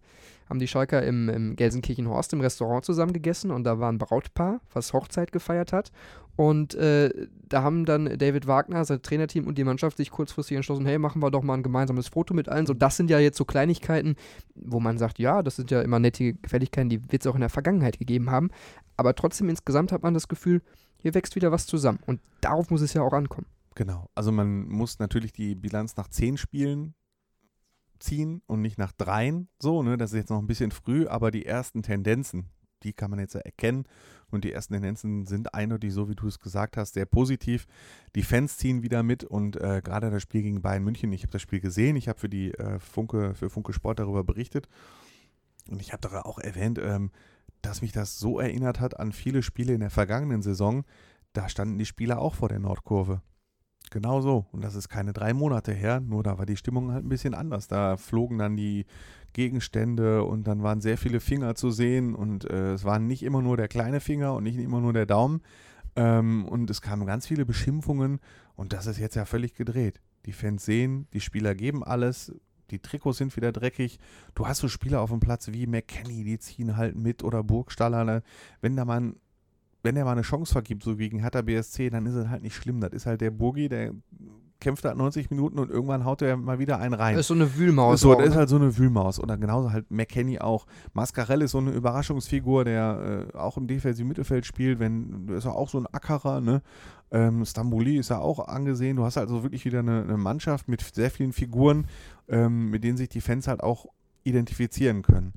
haben 0.48 0.58
die 0.58 0.68
Schalker 0.68 1.02
im, 1.02 1.28
im 1.28 1.56
Gelsenkirchenhorst 1.56 2.32
im 2.32 2.40
Restaurant 2.40 2.84
zusammen 2.84 3.12
gegessen 3.12 3.50
und 3.50 3.64
da 3.64 3.78
war 3.78 3.90
ein 3.90 3.98
Brautpaar, 3.98 4.60
was 4.72 4.92
Hochzeit 4.92 5.32
gefeiert 5.32 5.72
hat. 5.72 5.92
Und 6.34 6.74
äh, 6.74 7.10
da 7.48 7.62
haben 7.62 7.84
dann 7.84 8.18
David 8.18 8.46
Wagner, 8.46 8.84
sein 8.84 9.02
Trainerteam 9.02 9.46
und 9.46 9.58
die 9.58 9.64
Mannschaft 9.64 9.98
sich 9.98 10.10
kurzfristig 10.10 10.56
entschlossen, 10.56 10.86
hey, 10.86 10.98
machen 10.98 11.22
wir 11.22 11.30
doch 11.30 11.42
mal 11.42 11.54
ein 11.54 11.62
gemeinsames 11.62 12.08
Foto 12.08 12.32
mit 12.32 12.48
allen. 12.48 12.66
So, 12.66 12.72
das 12.72 12.96
sind 12.96 13.10
ja 13.10 13.18
jetzt 13.18 13.36
so 13.36 13.44
Kleinigkeiten, 13.44 14.16
wo 14.54 14.80
man 14.80 14.96
sagt, 14.96 15.18
ja, 15.18 15.42
das 15.42 15.56
sind 15.56 15.70
ja 15.70 15.82
immer 15.82 15.98
nette 15.98 16.34
Gefälligkeiten, 16.34 16.88
die 16.88 17.02
wird 17.12 17.22
es 17.22 17.26
auch 17.26 17.34
in 17.34 17.42
der 17.42 17.50
Vergangenheit 17.50 17.98
gegeben 17.98 18.30
haben. 18.30 18.50
Aber 18.96 19.14
trotzdem 19.14 19.48
insgesamt 19.50 19.92
hat 19.92 20.02
man 20.02 20.14
das 20.14 20.28
Gefühl, 20.28 20.62
hier 21.02 21.14
wächst 21.14 21.34
wieder 21.34 21.52
was 21.52 21.66
zusammen. 21.66 21.98
Und 22.06 22.20
darauf 22.40 22.70
muss 22.70 22.80
es 22.80 22.94
ja 22.94 23.02
auch 23.02 23.12
ankommen. 23.12 23.46
Genau. 23.74 24.08
Also 24.14 24.32
man 24.32 24.68
muss 24.68 24.98
natürlich 24.98 25.32
die 25.32 25.54
Bilanz 25.54 25.96
nach 25.96 26.08
zehn 26.08 26.36
Spielen 26.36 26.94
ziehen 27.98 28.42
und 28.46 28.62
nicht 28.62 28.78
nach 28.78 28.92
dreien. 28.92 29.48
So, 29.60 29.82
ne? 29.82 29.96
Das 29.96 30.12
ist 30.12 30.16
jetzt 30.16 30.30
noch 30.30 30.38
ein 30.38 30.46
bisschen 30.46 30.70
früh, 30.70 31.06
aber 31.06 31.30
die 31.30 31.46
ersten 31.46 31.82
Tendenzen, 31.82 32.50
die 32.82 32.92
kann 32.92 33.10
man 33.10 33.20
jetzt 33.20 33.34
erkennen. 33.34 33.84
Und 34.30 34.44
die 34.44 34.52
ersten 34.52 34.74
Tendenzen 34.74 35.26
sind 35.26 35.54
eindeutig, 35.54 35.92
so 35.92 36.08
wie 36.08 36.14
du 36.14 36.26
es 36.26 36.40
gesagt 36.40 36.76
hast, 36.76 36.94
sehr 36.94 37.06
positiv. 37.06 37.66
Die 38.14 38.22
Fans 38.22 38.56
ziehen 38.56 38.82
wieder 38.82 39.02
mit 39.02 39.24
und 39.24 39.56
äh, 39.56 39.82
gerade 39.84 40.10
das 40.10 40.22
Spiel 40.22 40.42
gegen 40.42 40.62
Bayern 40.62 40.84
München, 40.84 41.12
ich 41.12 41.22
habe 41.22 41.32
das 41.32 41.42
Spiel 41.42 41.60
gesehen, 41.60 41.96
ich 41.96 42.08
habe 42.08 42.18
für 42.18 42.30
die 42.30 42.52
äh, 42.54 42.78
Funke, 42.78 43.34
für 43.34 43.50
Funke 43.50 43.72
Sport 43.72 43.98
darüber 43.98 44.24
berichtet. 44.24 44.68
Und 45.70 45.80
ich 45.80 45.92
habe 45.92 46.00
doch 46.00 46.12
auch 46.24 46.38
erwähnt, 46.38 46.78
ähm, 46.82 47.10
dass 47.62 47.82
mich 47.82 47.92
das 47.92 48.18
so 48.18 48.40
erinnert 48.40 48.80
hat 48.80 48.98
an 48.98 49.12
viele 49.12 49.42
Spiele 49.42 49.72
in 49.72 49.80
der 49.80 49.90
vergangenen 49.90 50.42
Saison. 50.42 50.84
Da 51.32 51.48
standen 51.48 51.78
die 51.78 51.86
Spieler 51.86 52.20
auch 52.20 52.34
vor 52.34 52.48
der 52.48 52.58
Nordkurve. 52.58 53.22
Genau 53.90 54.20
so. 54.20 54.46
Und 54.52 54.64
das 54.64 54.74
ist 54.74 54.88
keine 54.88 55.12
drei 55.12 55.34
Monate 55.34 55.72
her, 55.72 56.00
nur 56.00 56.22
da 56.22 56.38
war 56.38 56.46
die 56.46 56.56
Stimmung 56.56 56.92
halt 56.92 57.04
ein 57.04 57.08
bisschen 57.08 57.34
anders. 57.34 57.68
Da 57.68 57.96
flogen 57.96 58.38
dann 58.38 58.56
die 58.56 58.86
Gegenstände 59.32 60.24
und 60.24 60.46
dann 60.46 60.62
waren 60.62 60.80
sehr 60.80 60.98
viele 60.98 61.20
Finger 61.20 61.54
zu 61.54 61.70
sehen 61.70 62.14
und 62.14 62.48
äh, 62.50 62.72
es 62.72 62.84
waren 62.84 63.06
nicht 63.06 63.22
immer 63.22 63.42
nur 63.42 63.56
der 63.56 63.68
kleine 63.68 64.00
Finger 64.00 64.34
und 64.34 64.44
nicht 64.44 64.58
immer 64.58 64.80
nur 64.80 64.92
der 64.92 65.06
Daumen. 65.06 65.42
Ähm, 65.94 66.46
und 66.46 66.70
es 66.70 66.80
kamen 66.80 67.06
ganz 67.06 67.26
viele 67.26 67.44
Beschimpfungen 67.44 68.20
und 68.54 68.72
das 68.72 68.86
ist 68.86 68.98
jetzt 68.98 69.14
ja 69.14 69.24
völlig 69.24 69.54
gedreht. 69.54 70.00
Die 70.24 70.32
Fans 70.32 70.64
sehen, 70.64 71.06
die 71.12 71.20
Spieler 71.20 71.54
geben 71.54 71.84
alles, 71.84 72.32
die 72.72 72.80
Trikots 72.80 73.18
sind 73.18 73.36
wieder 73.36 73.52
dreckig. 73.52 74.00
Du 74.34 74.48
hast 74.48 74.58
so 74.58 74.68
Spieler 74.68 75.00
auf 75.00 75.10
dem 75.10 75.20
Platz 75.20 75.48
wie 75.52 75.66
McKenny, 75.66 76.24
die 76.24 76.38
ziehen 76.38 76.76
halt 76.76 76.96
mit 76.96 77.22
oder 77.22 77.44
Burgstaller. 77.44 78.04
Ne? 78.04 78.22
Wenn 78.60 78.76
da 78.76 78.84
mal 78.84 79.14
wenn 79.82 79.96
er 79.96 80.04
mal 80.04 80.12
eine 80.12 80.22
Chance 80.22 80.52
vergibt, 80.52 80.82
so 80.82 80.96
gegen 80.96 81.20
Hertha 81.20 81.42
BSC, 81.42 81.90
dann 81.90 82.06
ist 82.06 82.14
es 82.14 82.28
halt 82.28 82.42
nicht 82.42 82.54
schlimm. 82.54 82.80
Das 82.80 82.92
ist 82.92 83.06
halt 83.06 83.20
der 83.20 83.30
Burgi, 83.30 83.68
der 83.68 83.92
kämpft 84.62 84.84
halt 84.84 84.96
90 84.96 85.30
Minuten 85.30 85.58
und 85.58 85.70
irgendwann 85.70 86.04
haut 86.04 86.22
er 86.22 86.36
mal 86.36 86.60
wieder 86.60 86.78
einen 86.78 86.94
rein. 86.94 87.14
Das 87.14 87.22
ist 87.22 87.28
so 87.28 87.34
eine 87.34 87.56
Wühlmaus. 87.56 88.00
So, 88.00 88.14
das 88.14 88.28
ist 88.28 88.30
ne? 88.30 88.36
halt 88.36 88.48
so 88.48 88.56
eine 88.56 88.78
Wühlmaus. 88.78 89.18
Und 89.18 89.28
dann 89.28 89.40
genauso 89.40 89.72
halt 89.72 89.90
McKenny 89.90 90.38
auch. 90.38 90.66
Mascarell 90.94 91.42
ist 91.42 91.50
so 91.50 91.58
eine 91.58 91.72
Überraschungsfigur, 91.72 92.64
der 92.64 93.28
äh, 93.34 93.36
auch 93.36 93.56
im 93.56 93.66
defensiven 93.66 94.08
Mittelfeld 94.08 94.46
spielt. 94.46 94.78
Wenn, 94.78 95.28
ist 95.28 95.46
er 95.46 95.56
auch 95.56 95.68
so 95.68 95.78
ein 95.78 95.86
Ackerer, 95.90 96.40
ne? 96.40 96.62
Ähm, 97.10 97.44
Stambouli 97.44 97.98
ist 97.98 98.10
ja 98.10 98.20
auch 98.20 98.46
angesehen. 98.46 98.96
Du 98.96 99.04
hast 99.04 99.18
also 99.18 99.42
wirklich 99.42 99.64
wieder 99.64 99.80
eine, 99.80 100.02
eine 100.02 100.16
Mannschaft 100.16 100.68
mit 100.68 100.80
sehr 100.94 101.10
vielen 101.10 101.32
Figuren, 101.32 101.86
ähm, 102.28 102.70
mit 102.70 102.84
denen 102.84 102.96
sich 102.96 103.08
die 103.08 103.20
Fans 103.20 103.48
halt 103.48 103.62
auch 103.62 103.86
identifizieren 104.22 105.02
können. 105.02 105.32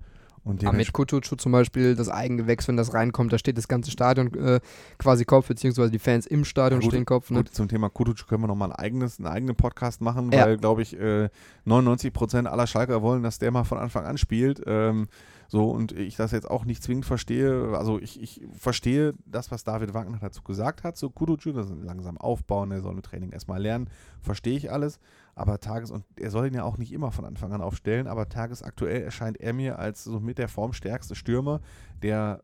Und 0.46 0.64
Aber 0.64 0.78
mit 0.78 0.94
Kutucu 0.94 1.36
zum 1.36 1.52
Beispiel, 1.52 1.96
das 1.96 2.08
Eigengewächs, 2.08 2.68
wenn 2.68 2.78
das 2.78 2.94
reinkommt, 2.94 3.34
da 3.34 3.40
steht 3.40 3.58
das 3.58 3.68
ganze 3.68 3.90
Stadion 3.90 4.32
äh, 4.36 4.60
quasi 5.00 5.26
Kopf, 5.26 5.48
beziehungsweise 5.48 5.90
die 5.90 5.98
Fans 5.98 6.28
im 6.28 6.46
Stadion 6.46 6.82
gut, 6.82 6.92
stehen 6.92 7.04
Kopf. 7.04 7.32
Ne? 7.32 7.40
Gut, 7.40 7.50
zum 7.50 7.68
Thema 7.68 7.90
Kutucu 7.90 8.28
können 8.28 8.44
wir 8.44 8.48
nochmal 8.48 8.72
ein 8.72 8.76
eigenes, 8.78 9.18
einen 9.18 9.28
eigenen 9.28 9.56
Podcast 9.56 10.02
machen, 10.02 10.32
ja. 10.32 10.46
weil, 10.46 10.58
glaube 10.58 10.84
ich, 10.84 11.00
äh, 11.00 11.30
99 11.64 12.14
Prozent 12.14 12.48
aller 12.48 12.68
Schalker 12.68 13.02
wollen, 13.02 13.24
dass 13.24 13.40
der 13.40 13.50
mal 13.50 13.64
von 13.64 13.80
Anfang 13.80 14.06
an 14.06 14.20
spielt. 14.20 14.62
Ähm, 14.68 15.08
so, 15.48 15.72
und 15.72 15.94
ich 15.94 16.16
das 16.16 16.32
jetzt 16.32 16.50
auch 16.50 16.66
nicht 16.66 16.84
zwingend 16.84 17.06
verstehe. 17.06 17.76
Also 17.76 18.00
ich, 18.00 18.22
ich 18.22 18.42
verstehe 18.56 19.14
das, 19.26 19.50
was 19.52 19.64
David 19.64 19.96
Wagner 19.96 20.20
dazu 20.22 20.44
gesagt 20.44 20.84
hat, 20.84 20.96
zu 20.96 21.10
Kuducu, 21.10 21.54
das 21.54 21.72
ist 21.72 21.84
langsam 21.84 22.18
aufbauen, 22.20 22.72
er 22.72 22.82
soll 22.82 22.94
mit 22.94 23.06
Training 23.06 23.32
erstmal 23.32 23.62
lernen, 23.62 23.90
verstehe 24.22 24.58
ich 24.58 24.72
alles. 24.72 25.00
Aber 25.36 25.60
tages, 25.60 25.92
und 25.92 26.06
er 26.18 26.32
soll 26.32 26.48
ihn 26.48 26.54
ja 26.54 26.64
auch 26.64 26.78
nicht 26.78 26.94
immer 26.94 27.12
von 27.12 27.26
Anfang 27.26 27.52
an 27.52 27.62
aufstellen, 27.62 28.08
aber 28.08 28.30
tagesaktuell 28.30 29.02
erscheint 29.02 29.40
er 29.40 29.54
mir 29.54 29.78
als 29.78 30.04
so 30.06 30.20
mit 30.22 30.38
der 30.38 30.48
formstärkste 30.48 31.14
Stürmer, 31.14 31.60
der 32.02 32.42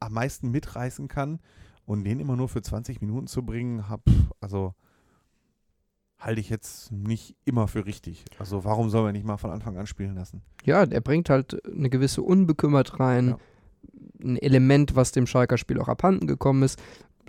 am 0.00 0.12
meisten 0.12 0.50
mitreißen 0.50 1.08
kann. 1.08 1.40
Und 1.86 2.04
den 2.04 2.20
immer 2.20 2.36
nur 2.36 2.48
für 2.48 2.62
20 2.62 3.00
Minuten 3.00 3.26
zu 3.26 3.42
bringen, 3.42 3.88
hab, 3.88 4.02
also 4.40 4.74
halte 6.20 6.40
ich 6.40 6.50
jetzt 6.50 6.92
nicht 6.92 7.34
immer 7.44 7.66
für 7.66 7.86
richtig. 7.86 8.24
Also 8.38 8.64
warum 8.64 8.90
soll 8.90 9.02
man 9.02 9.12
nicht 9.12 9.26
mal 9.26 9.38
von 9.38 9.50
Anfang 9.50 9.76
an 9.76 9.86
spielen 9.86 10.14
lassen? 10.14 10.42
Ja, 10.64 10.86
der 10.86 11.00
bringt 11.00 11.30
halt 11.30 11.66
eine 11.66 11.90
gewisse 11.90 12.22
Unbekümmert 12.22 13.00
rein. 13.00 13.28
Ja. 13.30 13.38
Ein 14.22 14.36
Element, 14.36 14.94
was 14.94 15.12
dem 15.12 15.26
Schalker 15.26 15.56
Spiel 15.56 15.80
auch 15.80 15.88
abhanden 15.88 16.26
gekommen 16.26 16.62
ist. 16.62 16.78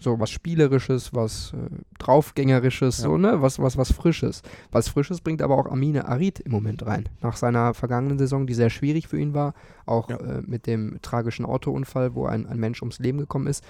So 0.02 0.20
was 0.20 0.32
Spielerisches, 0.32 1.14
was 1.14 1.54
äh, 1.54 1.70
Draufgängerisches, 2.00 2.98
ja. 2.98 3.04
so, 3.04 3.18
ne? 3.18 3.44
Was, 3.44 3.60
was, 3.60 3.78
was 3.78 3.92
Frisches. 3.92 4.42
Was 4.72 4.90
Frisches 4.90 5.22
bringt 5.22 5.44
aber 5.44 5.56
auch 5.56 5.68
Amine 5.68 6.08
Arid 6.08 6.40
im 6.40 6.52
Moment 6.52 6.84
rein. 6.88 7.08
Nach 7.22 7.38
seiner 7.38 7.76
vergangenen 7.76 8.18
Saison, 8.18 8.48
die 8.48 8.56
sehr 8.56 8.72
schwierig 8.72 9.08
für 9.08 9.20
ihn 9.20 9.36
war, 9.36 9.54
auch 9.86 10.10
ja. 10.10 10.18
äh, 10.18 10.42
mit 10.42 10.66
dem 10.66 10.98
tragischen 11.04 11.46
Autounfall, 11.46 12.16
wo 12.16 12.26
ein, 12.26 12.48
ein 12.48 12.60
Mensch 12.60 12.82
ums 12.82 12.98
Leben 12.98 13.20
gekommen 13.20 13.46
ist. 13.46 13.64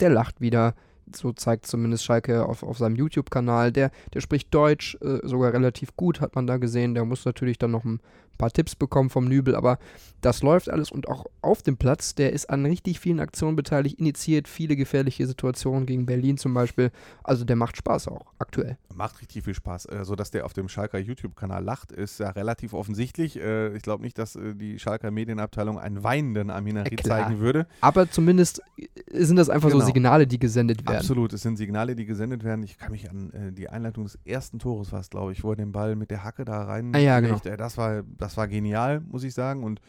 Der 0.00 0.10
lacht 0.10 0.40
wieder, 0.40 0.74
so 1.14 1.32
zeigt 1.32 1.66
zumindest 1.66 2.04
Schalke 2.04 2.44
auf, 2.44 2.64
auf 2.64 2.78
seinem 2.78 2.96
YouTube-Kanal. 2.96 3.70
Der, 3.70 3.92
der 4.14 4.20
spricht 4.20 4.52
Deutsch 4.52 4.98
äh, 5.00 5.20
sogar 5.22 5.52
relativ 5.52 5.96
gut, 5.96 6.20
hat 6.20 6.34
man 6.34 6.48
da 6.48 6.56
gesehen. 6.56 6.94
Der 6.94 7.04
muss 7.04 7.24
natürlich 7.24 7.58
dann 7.58 7.70
noch 7.70 7.84
ein 8.32 8.38
paar 8.38 8.50
Tipps 8.50 8.74
bekommen 8.74 9.10
vom 9.10 9.26
Nübel, 9.26 9.54
aber 9.54 9.78
das 10.22 10.42
läuft 10.42 10.70
alles 10.70 10.90
und 10.90 11.08
auch 11.08 11.26
auf 11.42 11.62
dem 11.62 11.76
Platz, 11.76 12.14
der 12.14 12.32
ist 12.32 12.48
an 12.48 12.64
richtig 12.64 13.00
vielen 13.00 13.18
Aktionen 13.18 13.56
beteiligt, 13.56 13.98
initiiert 13.98 14.46
viele 14.46 14.76
gefährliche 14.76 15.26
Situationen 15.26 15.84
gegen 15.84 16.06
Berlin 16.06 16.38
zum 16.38 16.54
Beispiel. 16.54 16.92
Also 17.24 17.44
der 17.44 17.56
macht 17.56 17.76
Spaß 17.76 18.06
auch 18.06 18.32
aktuell. 18.38 18.78
Macht 18.94 19.20
richtig 19.20 19.42
viel 19.44 19.54
Spaß. 19.54 19.86
Äh, 19.86 20.04
so 20.04 20.14
dass 20.14 20.30
der 20.30 20.46
auf 20.46 20.52
dem 20.52 20.68
Schalker 20.68 20.98
YouTube-Kanal 20.98 21.64
lacht, 21.64 21.90
ist 21.90 22.20
ja 22.20 22.30
relativ 22.30 22.72
offensichtlich. 22.72 23.36
Äh, 23.36 23.74
ich 23.76 23.82
glaube 23.82 24.04
nicht, 24.04 24.16
dass 24.16 24.36
äh, 24.36 24.54
die 24.54 24.78
Schalker 24.78 25.10
Medienabteilung 25.10 25.78
einen 25.78 26.04
weinenden 26.04 26.50
Aminari 26.50 26.94
zeigen 27.02 27.40
würde. 27.40 27.66
Aber 27.80 28.08
zumindest 28.08 28.62
sind 29.10 29.36
das 29.36 29.50
einfach 29.50 29.70
genau. 29.70 29.80
so 29.80 29.86
Signale, 29.86 30.28
die 30.28 30.38
gesendet 30.38 30.86
werden. 30.86 30.98
Absolut, 30.98 31.32
es 31.32 31.42
sind 31.42 31.56
Signale, 31.56 31.96
die 31.96 32.06
gesendet 32.06 32.44
werden. 32.44 32.62
Ich 32.62 32.78
kann 32.78 32.92
mich 32.92 33.10
an 33.10 33.54
die 33.56 33.68
Einleitung 33.68 34.04
des 34.04 34.18
ersten 34.24 34.60
Tores, 34.60 34.92
was 34.92 35.10
glaube 35.10 35.32
ich, 35.32 35.42
wo 35.42 35.50
er 35.50 35.56
den 35.56 35.72
Ball 35.72 35.96
mit 35.96 36.10
der 36.10 36.22
Hacke 36.22 36.44
da 36.44 36.62
rein. 36.62 36.94
Ah, 36.94 36.98
ja, 36.98 37.18
genau. 37.18 37.38
Das 37.38 37.76
war, 37.76 38.04
das 38.22 38.36
war 38.36 38.48
genial, 38.48 39.00
muss 39.00 39.24
ich 39.24 39.34
sagen. 39.34 39.64
Und 39.64 39.80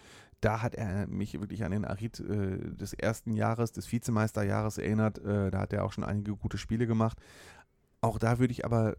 da 0.42 0.62
hat 0.62 0.76
er 0.76 1.08
mich 1.08 1.40
wirklich 1.40 1.64
an 1.64 1.72
den 1.72 1.86
Arid 1.86 2.20
äh, 2.20 2.76
des 2.76 2.94
ersten 2.94 3.34
Jahres, 3.34 3.72
des 3.72 3.92
Vizemeisterjahres 3.92 4.78
erinnert. 4.78 5.20
Äh, 5.20 5.52
da 5.52 5.60
hat 5.60 5.74
er 5.74 5.86
auch 5.86 5.94
schon 5.94 6.04
einige 6.04 6.36
gute 6.36 6.58
Spiele 6.58 6.86
gemacht. 6.86 7.18
Auch 8.02 8.18
da 8.18 8.40
würde 8.40 8.52
ich 8.52 8.66
aber 8.66 8.98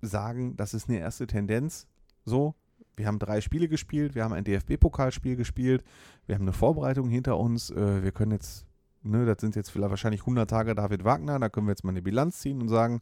sagen, 0.00 0.56
das 0.56 0.74
ist 0.74 0.88
eine 0.88 0.98
erste 0.98 1.26
Tendenz. 1.26 1.88
So, 2.24 2.54
wir 2.96 3.06
haben 3.06 3.18
drei 3.18 3.40
Spiele 3.40 3.68
gespielt, 3.68 4.14
wir 4.14 4.22
haben 4.22 4.32
ein 4.32 4.44
DFB-Pokalspiel 4.44 5.34
gespielt, 5.34 5.82
wir 6.26 6.36
haben 6.36 6.42
eine 6.42 6.52
Vorbereitung 6.52 7.08
hinter 7.08 7.38
uns. 7.38 7.70
Äh, 7.70 8.02
wir 8.04 8.12
können 8.12 8.32
jetzt 8.32 8.66
ne, 9.02 9.24
das 9.24 9.38
sind 9.40 9.56
jetzt 9.56 9.70
vielleicht 9.70 9.90
wahrscheinlich 9.90 10.22
100 10.22 10.48
Tage 10.48 10.74
David 10.74 11.04
Wagner, 11.04 11.38
da 11.38 11.48
können 11.48 11.66
wir 11.66 11.72
jetzt 11.72 11.84
mal 11.84 11.90
eine 11.90 12.02
Bilanz 12.02 12.40
ziehen 12.40 12.60
und 12.60 12.68
sagen, 12.68 13.00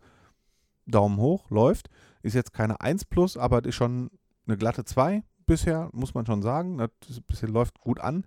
Daumen 0.87 1.19
hoch, 1.19 1.51
läuft. 1.51 1.91
Ist 2.23 2.35
jetzt 2.35 2.53
keine 2.53 2.81
1 2.81 3.05
plus, 3.07 3.37
aber 3.37 3.65
ist 3.65 3.75
schon 3.75 4.11
eine 4.47 4.57
glatte 4.57 4.85
2 4.85 5.23
bisher, 5.49 5.91
muss 5.93 6.15
man 6.15 6.25
schon 6.25 6.43
sagen. 6.43 6.79
Das 6.79 7.21
bisher 7.23 7.49
läuft 7.49 7.81
gut 7.81 7.99
an. 7.99 8.25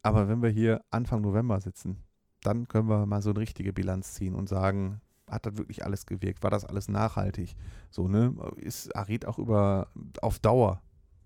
Aber 0.00 0.28
wenn 0.28 0.40
wir 0.40 0.48
hier 0.48 0.80
Anfang 0.90 1.20
November 1.20 1.60
sitzen, 1.60 1.98
dann 2.40 2.66
können 2.68 2.88
wir 2.88 3.04
mal 3.04 3.20
so 3.20 3.30
eine 3.30 3.40
richtige 3.40 3.74
Bilanz 3.74 4.14
ziehen 4.14 4.34
und 4.34 4.48
sagen, 4.48 5.02
hat 5.26 5.44
das 5.44 5.58
wirklich 5.58 5.84
alles 5.84 6.06
gewirkt? 6.06 6.42
War 6.42 6.50
das 6.50 6.64
alles 6.64 6.88
nachhaltig? 6.88 7.54
So, 7.90 8.08
ne? 8.08 8.34
Ist 8.56 8.96
Arid 8.96 9.26
auch 9.26 9.38
über 9.38 9.88
auf 10.22 10.38
Dauer 10.38 10.80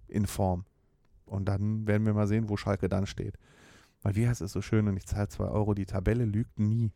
in 0.09 0.27
Form? 0.27 0.65
Und 1.27 1.45
dann 1.47 1.87
werden 1.87 2.05
wir 2.05 2.15
mal 2.15 2.27
sehen, 2.27 2.49
wo 2.49 2.57
Schalke 2.57 2.89
dann 2.89 3.07
steht. 3.07 3.39
Weil 4.03 4.17
wie 4.17 4.27
heißt 4.27 4.41
es 4.41 4.53
so 4.53 4.61
schön, 4.61 4.89
und 4.89 4.97
ich 4.97 5.07
zahle 5.07 5.29
2 5.29 5.45
Euro, 5.45 5.75
die 5.75 5.87
Tabelle 5.87 6.25
lügt 6.25 6.59
nie. 6.59 6.91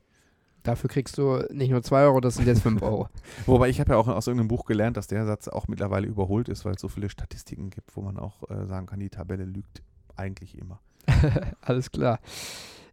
Dafür 0.67 0.91
kriegst 0.91 1.17
du 1.17 1.45
nicht 1.53 1.71
nur 1.71 1.81
2 1.81 2.03
Euro, 2.03 2.21
das 2.21 2.35
sind 2.35 2.49
jetzt 2.49 2.63
5 2.63 2.83
Euro. 2.83 3.09
Wobei 3.47 3.69
ich 3.69 3.79
habe 3.79 3.93
ja 3.93 3.99
auch 3.99 4.09
aus 4.09 4.27
irgendeinem 4.27 4.49
Buch 4.49 4.65
gelernt, 4.65 4.97
dass 4.97 5.07
der 5.07 5.25
Satz 5.25 5.47
auch 5.47 5.69
mittlerweile 5.69 6.09
überholt 6.09 6.49
ist, 6.49 6.65
weil 6.65 6.75
es 6.75 6.81
so 6.81 6.89
viele 6.89 7.09
Statistiken 7.09 7.71
gibt, 7.71 7.97
wo 7.97 8.01
man 8.01 8.19
auch 8.19 8.43
äh, 8.51 8.67
sagen 8.67 8.87
kann, 8.87 8.99
die 8.99 9.09
Tabelle 9.09 9.45
lügt 9.45 9.83
eigentlich 10.17 10.59
immer. 10.59 10.81
Alles 11.61 11.93
klar. 11.93 12.19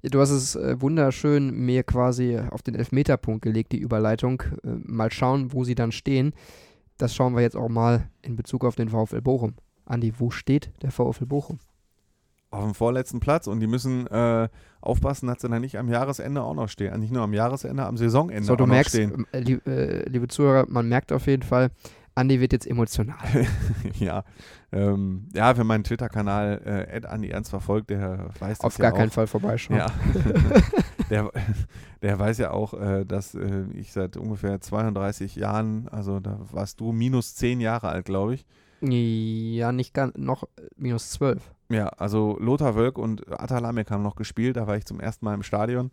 Du 0.03 0.19
hast 0.19 0.29
es 0.29 0.55
äh, 0.55 0.79
wunderschön 0.81 1.49
mir 1.49 1.81
quasi 1.81 2.37
auf 2.37 2.61
den 2.61 2.75
Elfmeterpunkt 2.75 3.41
gelegt, 3.41 3.71
die 3.71 3.79
Überleitung. 3.79 4.43
Äh, 4.63 4.75
mal 4.83 5.11
schauen, 5.11 5.51
wo 5.51 5.63
sie 5.63 5.75
dann 5.75 5.91
stehen. 5.91 6.33
Das 6.97 7.15
schauen 7.15 7.33
wir 7.33 7.41
jetzt 7.41 7.55
auch 7.55 7.69
mal 7.69 8.07
in 8.21 8.35
Bezug 8.35 8.65
auf 8.65 8.75
den 8.75 8.89
VfL 8.89 9.21
Bochum. 9.21 9.55
Andi, 9.85 10.13
wo 10.19 10.29
steht 10.29 10.71
der 10.83 10.91
VfL 10.91 11.25
Bochum? 11.25 11.57
Auf 12.53 12.63
dem 12.63 12.73
vorletzten 12.73 13.19
Platz 13.19 13.47
und 13.47 13.59
die 13.59 13.67
müssen 13.67 14.07
äh, 14.07 14.47
aufpassen, 14.81 15.27
dass 15.27 15.41
sie 15.41 15.49
dann 15.49 15.61
nicht 15.61 15.77
am 15.77 15.89
Jahresende 15.89 16.41
auch 16.41 16.53
noch 16.53 16.69
stehen. 16.69 16.99
Nicht 16.99 17.11
nur 17.11 17.23
am 17.23 17.33
Jahresende, 17.33 17.85
am 17.85 17.97
Saisonende 17.97 18.43
so, 18.43 18.55
du 18.55 18.63
auch 18.63 18.67
merkst, 18.67 18.95
noch 18.95 19.01
stehen. 19.01 19.27
Äh, 19.31 19.39
lieb, 19.39 19.67
äh, 19.67 20.03
liebe 20.09 20.27
Zuhörer, 20.27 20.65
man 20.67 20.87
merkt 20.87 21.11
auf 21.11 21.27
jeden 21.27 21.43
Fall, 21.43 21.71
Andi 22.15 22.39
wird 22.39 22.53
jetzt 22.53 22.67
emotional. 22.67 23.17
ja, 23.99 24.23
ähm, 24.71 25.27
ja, 25.33 25.57
wer 25.57 25.63
meinen 25.63 25.83
Twitter-Kanal 25.83 26.89
äh, 26.91 27.07
Andi 27.07 27.29
Ernst 27.29 27.49
verfolgt, 27.49 27.89
der 27.89 28.29
weiß 28.39 28.59
das 28.59 28.65
Auf 28.65 28.77
ja 28.77 28.83
gar 28.83 28.93
auch. 28.93 28.97
keinen 28.97 29.09
Fall 29.09 29.27
vorbeischauen. 29.27 29.79
Ja. 29.79 29.87
der, 31.09 31.31
der 32.01 32.19
weiß 32.19 32.37
ja 32.37 32.51
auch, 32.51 32.73
äh, 32.75 33.05
dass 33.05 33.33
äh, 33.33 33.63
ich 33.73 33.91
seit 33.93 34.17
ungefähr 34.17 34.61
32 34.61 35.35
Jahren, 35.35 35.87
also 35.89 36.19
da 36.19 36.39
warst 36.51 36.79
du 36.79 36.91
minus 36.91 37.35
10 37.35 37.61
Jahre 37.61 37.89
alt, 37.89 38.05
glaube 38.05 38.35
ich. 38.35 38.45
Ja, 38.85 39.71
nicht 39.71 39.93
ganz, 39.93 40.17
noch 40.17 40.43
minus 40.75 41.11
12. 41.11 41.53
Ja, 41.69 41.87
also 41.87 42.37
Lothar 42.39 42.75
Wölk 42.75 42.97
und 42.97 43.27
Atalamek 43.31 43.89
haben 43.89 44.03
noch 44.03 44.15
gespielt, 44.15 44.57
da 44.57 44.67
war 44.67 44.75
ich 44.75 44.85
zum 44.85 44.99
ersten 44.99 45.23
Mal 45.23 45.33
im 45.33 45.43
Stadion. 45.43 45.91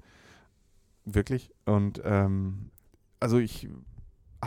Wirklich. 1.05 1.53
Und 1.66 2.03
ähm, 2.05 2.70
also 3.20 3.38
ich 3.38 3.68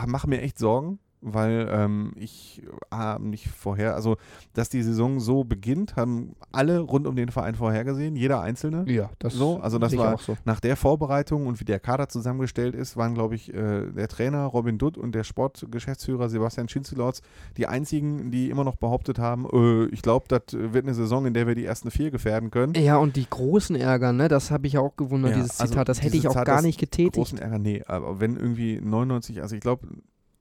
mache 0.06 0.28
mir 0.28 0.42
echt 0.42 0.58
Sorgen, 0.58 0.98
weil 1.24 1.68
ähm, 1.70 2.12
ich 2.16 2.62
äh, 2.92 3.18
nicht 3.18 3.48
vorher, 3.48 3.94
also 3.94 4.16
dass 4.52 4.68
die 4.68 4.82
Saison 4.82 5.20
so 5.20 5.44
beginnt, 5.44 5.96
haben 5.96 6.36
alle 6.52 6.80
rund 6.80 7.06
um 7.06 7.16
den 7.16 7.30
Verein 7.30 7.54
vorhergesehen, 7.54 8.14
jeder 8.14 8.40
Einzelne. 8.40 8.84
Ja, 8.86 9.10
das 9.18 9.34
So, 9.34 9.58
also 9.60 9.78
das 9.78 9.96
war 9.96 10.14
auch 10.14 10.20
so. 10.20 10.36
nach 10.44 10.60
der 10.60 10.76
Vorbereitung 10.76 11.46
und 11.46 11.60
wie 11.60 11.64
der 11.64 11.80
Kader 11.80 12.08
zusammengestellt 12.08 12.74
ist, 12.74 12.96
waren, 12.96 13.14
glaube 13.14 13.34
ich, 13.34 13.52
äh, 13.52 13.90
der 13.90 14.08
Trainer 14.08 14.44
Robin 14.44 14.78
Dutt 14.78 14.98
und 14.98 15.14
der 15.14 15.24
Sportgeschäftsführer 15.24 16.28
Sebastian 16.28 16.68
Schinzelorz 16.68 17.22
die 17.56 17.66
einzigen, 17.66 18.30
die 18.30 18.50
immer 18.50 18.64
noch 18.64 18.76
behauptet 18.76 19.18
haben, 19.18 19.46
äh, 19.52 19.86
ich 19.86 20.02
glaube, 20.02 20.26
das 20.28 20.42
wird 20.52 20.84
eine 20.84 20.94
Saison, 20.94 21.26
in 21.26 21.34
der 21.34 21.46
wir 21.46 21.54
die 21.54 21.64
ersten 21.64 21.90
vier 21.90 22.10
gefährden 22.10 22.50
können. 22.50 22.74
Ja, 22.74 22.98
und 22.98 23.16
die 23.16 23.26
großen 23.28 23.76
Ärger, 23.76 24.12
ne, 24.12 24.28
das 24.28 24.50
habe 24.50 24.66
ich 24.66 24.78
auch 24.78 24.96
gewundert, 24.96 25.32
Ja, 25.32 25.36
dieses 25.38 25.60
also 25.60 25.72
Zitat, 25.72 25.88
das 25.88 26.02
hätte 26.02 26.16
ich 26.16 26.26
auch 26.28 26.32
Zitat, 26.32 26.46
gar 26.46 26.62
nicht 26.62 26.78
getätigt. 26.78 27.14
Großen 27.14 27.38
Ärger, 27.38 27.58
nee, 27.58 27.82
aber 27.86 28.20
wenn 28.20 28.36
irgendwie 28.36 28.80
99, 28.80 29.40
also 29.42 29.54
ich 29.54 29.60
glaube, 29.60 29.86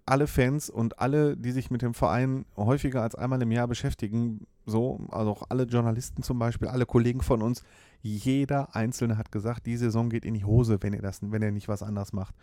alle 0.05 0.27
Fans 0.27 0.69
und 0.69 0.99
alle, 0.99 1.37
die 1.37 1.51
sich 1.51 1.71
mit 1.71 1.81
dem 1.81 1.93
Verein 1.93 2.45
häufiger 2.57 3.01
als 3.01 3.15
einmal 3.15 3.41
im 3.41 3.51
Jahr 3.51 3.67
beschäftigen, 3.67 4.45
so, 4.65 4.99
also 5.11 5.31
auch 5.31 5.43
alle 5.49 5.63
Journalisten 5.63 6.23
zum 6.23 6.39
Beispiel, 6.39 6.67
alle 6.67 6.85
Kollegen 6.85 7.21
von 7.21 7.41
uns, 7.41 7.63
jeder 8.01 8.75
Einzelne 8.75 9.17
hat 9.17 9.31
gesagt, 9.31 9.65
die 9.65 9.77
Saison 9.77 10.09
geht 10.09 10.25
in 10.25 10.33
die 10.33 10.45
Hose, 10.45 10.77
wenn 10.81 10.93
ihr 10.93 11.01
das, 11.01 11.19
wenn 11.21 11.41
ihr 11.41 11.51
nicht 11.51 11.69
was 11.69 11.83
anderes 11.83 12.11
macht. 12.11 12.35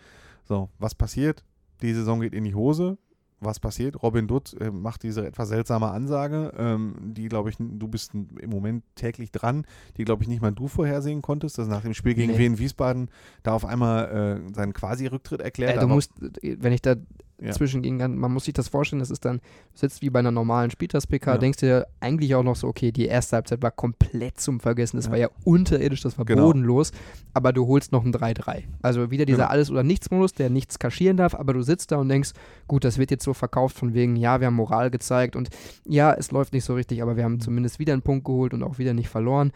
So, 0.45 0.71
was 0.79 0.95
passiert? 0.95 1.45
Die 1.83 1.93
Saison 1.93 2.21
geht 2.21 2.35
in 2.35 2.45
die 2.45 2.55
Hose. 2.55 2.99
Was 3.43 3.59
passiert? 3.59 4.03
Robin 4.03 4.27
Dutt 4.27 4.55
äh, 4.61 4.71
macht 4.71 5.03
diese 5.03 5.27
etwas 5.27 5.49
seltsame 5.49 5.91
Ansage, 5.91 6.53
ähm, 6.59 6.95
die, 7.15 7.27
glaube 7.29 7.49
ich, 7.49 7.57
du 7.59 7.89
bist 7.89 8.13
im 8.13 8.51
Moment 8.51 8.85
täglich 8.97 9.33
dran, 9.33 9.65
die, 9.97 10.05
glaube 10.05 10.23
ich, 10.23 10.29
nicht 10.29 10.43
mal 10.43 10.53
du 10.53 10.69
vorhersehen 10.69 11.23
konntest, 11.23 11.57
dass 11.57 11.67
nach 11.67 11.81
dem 11.81 11.95
Spiel 11.95 12.13
gegen 12.13 12.33
Nee. 12.33 12.39
Wien 12.39 12.59
Wiesbaden 12.59 13.09
da 13.43 13.55
auf 13.55 13.65
einmal 13.65 14.43
äh, 14.51 14.55
seinen 14.55 14.75
Quasi-Rücktritt 14.75 15.41
erklärt. 15.41 15.79
Äh, 15.79 15.81
du 15.81 15.89
musst, 15.89 16.13
wenn 16.43 16.73
ich 16.75 16.83
da 16.83 16.97
Ja. 17.43 17.53
zwischengehen 17.53 17.99
kann, 17.99 18.17
man 18.19 18.33
muss 18.33 18.45
sich 18.45 18.55
das 18.55 18.69
vorstellen, 18.69 19.01
das 19.01 19.11
ist 19.11 19.25
dann, 19.25 19.39
du 19.39 19.79
sitzt 19.79 20.03
wie 20.03 20.11
bei 20.11 20.19
einer 20.19 20.31
normalen 20.31 20.71
Spieltags-PK, 20.71 21.33
Ja. 21.33 21.39
denkst 21.39 21.59
dir 21.61 21.87
eigentlich 22.01 22.35
auch 22.35 22.43
noch 22.43 22.57
so, 22.57 22.69
okay, 22.69 22.93
die 22.93 23.07
erste 23.07 23.37
Halbzeit 23.37 23.63
war 23.63 23.71
komplett 23.71 24.39
zum 24.41 24.61
Vergessen, 24.61 24.97
das 24.99 25.07
Ja. 25.07 25.13
war 25.13 25.19
ja 25.19 25.29
unterirdisch, 25.45 26.03
das 26.03 26.19
war 26.19 26.25
Genau. 26.27 26.47
bodenlos, 26.47 26.93
aber 27.33 27.53
du 27.53 27.67
holst 27.67 27.93
noch 27.93 28.05
ein 28.05 28.13
3-3. 28.13 28.65
Also 28.83 29.11
wieder 29.11 29.25
dieser 29.25 29.39
Genau. 29.45 29.51
Alles- 29.51 29.71
oder 29.71 29.83
Nichts-Modus, 29.83 30.35
der 30.35 30.51
nichts 30.51 30.79
kaschieren 30.79 31.17
darf, 31.17 31.35
aber 31.35 31.55
du 31.55 31.63
sitzt 31.63 31.93
da 31.93 31.97
und 31.97 32.09
denkst, 32.09 32.33
gut, 32.69 32.85
das 32.85 32.99
wird 32.99 33.11
jetzt 33.11 33.25
so 33.25 33.33
verkauft 33.33 33.77
von 33.79 33.95
wegen, 33.95 34.17
ja, 34.17 34.41
wir 34.41 34.47
haben 34.49 34.55
Moral 34.57 34.91
gezeigt 34.91 35.35
und 35.37 35.49
ja, 35.87 36.13
es 36.13 36.31
läuft 36.33 36.53
nicht 36.53 36.65
so 36.65 36.75
richtig, 36.75 37.03
aber 37.03 37.17
wir 37.17 37.25
haben 37.25 37.41
zumindest 37.41 37.79
wieder 37.79 37.93
einen 37.95 38.03
Punkt 38.03 38.25
geholt 38.27 38.53
und 38.55 38.63
auch 38.63 38.79
wieder 38.79 38.93
nicht 38.95 39.09
verloren. 39.09 39.53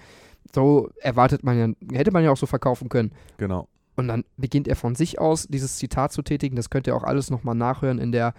So 0.55 0.91
erwartet 1.01 1.43
man 1.43 1.59
ja, 1.59 1.97
hätte 1.97 2.12
man 2.12 2.22
ja 2.22 2.30
auch 2.30 2.37
so 2.37 2.47
verkaufen 2.47 2.89
können. 2.89 3.12
Genau. 3.39 3.66
Und 3.97 4.09
dann 4.09 4.24
beginnt 4.36 4.66
er 4.68 4.76
von 4.76 4.95
sich 4.95 5.18
aus, 5.20 5.47
dieses 5.49 5.76
Zitat 5.76 6.12
zu 6.12 6.22
tätigen. 6.22 6.57
Das 6.57 6.70
könnt 6.70 6.86
ihr 6.86 6.97
auch 6.97 7.05
alles 7.05 7.30
nochmal 7.30 7.55
nachhören 7.55 7.99
in 7.99 8.11
der 8.12 8.34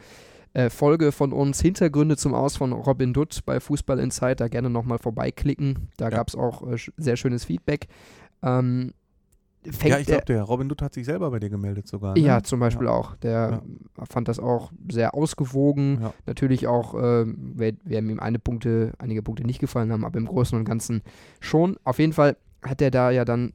äh, 0.53 0.69
Folge 0.69 1.11
von 1.11 1.31
uns. 1.33 1.61
Hintergründe 1.61 2.17
zum 2.17 2.33
Aus 2.33 2.57
von 2.57 2.71
Robin 2.73 3.13
Dutt 3.13 3.39
bei 3.45 3.59
Fußball 3.59 3.99
Insight. 3.99 4.39
Da 4.39 4.47
gerne 4.47 4.69
nochmal 4.69 4.97
vorbeiklicken. 4.99 5.89
Da 5.97 6.05
Ja. 6.05 6.09
gab 6.17 6.27
es 6.29 6.35
auch 6.35 6.65
äh, 6.71 6.77
sehr 6.97 7.15
schönes 7.17 7.45
Feedback. 7.45 7.87
Ähm, 8.43 8.93
Ja, 9.83 9.97
ich 9.97 10.05
glaube, 10.05 10.25
der 10.25 10.43
Robin 10.43 10.69
Dutt 10.69 10.81
hat 10.83 10.93
sich 10.93 11.05
selber 11.05 11.31
bei 11.31 11.39
dir 11.39 11.49
gemeldet 11.49 11.87
sogar. 11.87 12.13
Ne? 12.13 12.19
ja, 12.19 12.43
zum 12.43 12.59
Beispiel 12.59 12.87
auch. 12.87 13.15
Der 13.15 13.63
fand 14.09 14.27
das 14.27 14.39
auch 14.39 14.71
sehr 14.91 15.15
ausgewogen. 15.15 15.99
Ja. 16.01 16.13
Natürlich 16.27 16.67
auch, 16.67 16.93
äh, 16.93 17.25
wer- 17.25 17.73
werden 17.83 18.09
ihm 18.11 18.19
eine 18.19 18.37
Punkte, 18.39 18.93
einige 18.99 19.23
Punkte 19.23 19.43
nicht 19.43 19.59
gefallen 19.59 19.91
haben, 19.91 20.05
aber 20.05 20.19
im 20.19 20.27
Großen 20.27 20.55
und 20.57 20.65
Ganzen 20.65 21.01
schon. 21.39 21.77
Auf 21.83 21.97
jeden 21.97 22.13
Fall 22.13 22.37
hat 22.61 22.79
er 22.81 22.91
da 22.91 23.09
ja 23.09 23.25
dann 23.25 23.53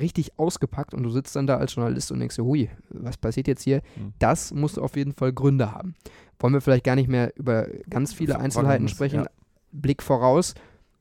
richtig 0.00 0.38
ausgepackt 0.38 0.94
und 0.94 1.02
du 1.02 1.10
sitzt 1.10 1.34
dann 1.36 1.46
da 1.46 1.56
als 1.56 1.74
Journalist 1.74 2.12
und 2.12 2.20
denkst 2.20 2.36
dir, 2.36 2.44
hui, 2.44 2.68
was 2.90 3.16
passiert 3.16 3.48
jetzt 3.48 3.62
hier? 3.62 3.82
Hm. 3.94 4.12
Das 4.18 4.52
muss 4.52 4.78
auf 4.78 4.96
jeden 4.96 5.12
Fall 5.12 5.32
Gründe 5.32 5.72
haben. 5.72 5.94
Wollen 6.38 6.52
wir 6.54 6.60
vielleicht 6.60 6.84
gar 6.84 6.96
nicht 6.96 7.08
mehr 7.08 7.32
über 7.36 7.66
ganz 7.88 8.12
viele 8.12 8.34
Ver- 8.34 8.40
Einzelheiten 8.40 8.88
sprechen. 8.88 9.20
ja. 9.20 9.26
Blick 9.72 10.02
voraus. 10.02 10.54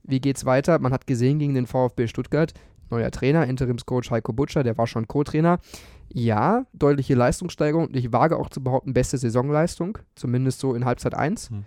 Wie 0.03 0.19
geht's 0.19 0.45
weiter? 0.45 0.79
Man 0.79 0.93
hat 0.93 1.07
gesehen 1.07 1.39
gegen 1.39 1.53
den 1.55 1.65
VfB 1.67 2.07
Stuttgart, 2.07 2.53
neuer 2.89 3.09
Trainer, 3.11 3.47
Interimscoach 3.47 4.11
Heiko 4.11 4.33
Butscher, 4.33 4.63
der 4.63 4.77
war 4.77 4.85
schon 4.87 5.07
Co-Trainer. 5.07 5.59
Ja, 6.13 6.65
deutliche 6.73 7.15
Leistungssteigerung 7.15 7.87
und 7.87 7.95
ich 7.95 8.13
wage 8.13 8.37
auch 8.37 8.49
zu 8.49 8.63
behaupten, 8.63 8.93
beste 8.93 9.17
Saisonleistung, 9.17 9.97
zumindest 10.15 10.59
so 10.59 10.75
in 10.75 10.85
Halbzeit 10.85 11.15
1. 11.15 11.49
Hm. 11.49 11.65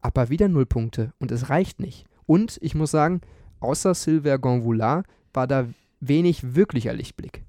Aber 0.00 0.28
wieder 0.30 0.48
null 0.48 0.64
Punkte 0.66 1.12
und 1.18 1.30
es 1.32 1.50
reicht 1.50 1.80
nicht. 1.80 2.06
Und 2.26 2.58
ich 2.62 2.74
muss 2.74 2.90
sagen, 2.90 3.20
außer 3.60 3.94
Silver 3.94 4.38
Gonvoula 4.38 5.02
war 5.34 5.46
da 5.46 5.66
wenig 6.00 6.54
wirklicher 6.54 6.92
Lichtblick. 6.92 7.44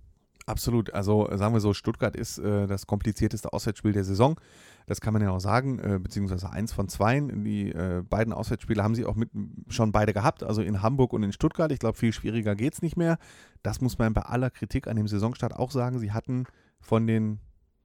Absolut. 0.50 0.92
Also 0.94 1.30
äh, 1.30 1.38
sagen 1.38 1.54
wir 1.54 1.60
so, 1.60 1.76
Stuttgart 1.76 2.16
ist 2.16 2.40
äh, 2.40 2.66
das 2.66 2.88
komplizierteste 2.88 3.54
Auswärtsspiel 3.54 3.92
der 3.92 4.04
Saison. 4.04 4.40
Das 4.88 5.00
kann 5.00 5.14
man 5.14 5.22
ja 5.22 5.30
auch 5.30 5.40
sagen, 5.40 5.78
äh, 5.78 6.00
beziehungsweise 6.02 6.50
eins 6.52 6.74
von 6.74 6.90
zweien. 6.90 7.44
Die 7.44 7.70
äh, 7.70 8.02
beiden 8.10 8.34
Auswärtsspiele 8.34 8.84
haben 8.84 8.96
sie 8.96 9.06
auch 9.06 9.16
mit 9.16 9.30
schon 9.68 9.92
beide 9.92 10.12
gehabt, 10.12 10.42
also 10.42 10.64
in 10.64 10.82
Hamburg 10.82 11.14
und 11.14 11.22
in 11.22 11.32
Stuttgart. 11.32 11.72
Ich 11.72 11.78
glaube, 11.78 12.00
viel 12.00 12.12
schwieriger 12.12 12.56
geht 12.56 12.74
es 12.74 12.82
nicht 12.82 12.98
mehr. 12.98 13.20
Das 13.62 13.80
muss 13.80 14.00
man 14.00 14.16
bei 14.16 14.24
aller 14.24 14.50
Kritik 14.50 14.88
an 14.88 14.96
dem 14.96 15.08
Saisonstart 15.08 15.56
auch 15.56 15.70
sagen. 15.70 16.00
Sie 16.00 16.12
hatten 16.12 16.46
von 16.82 17.06
den 17.06 17.40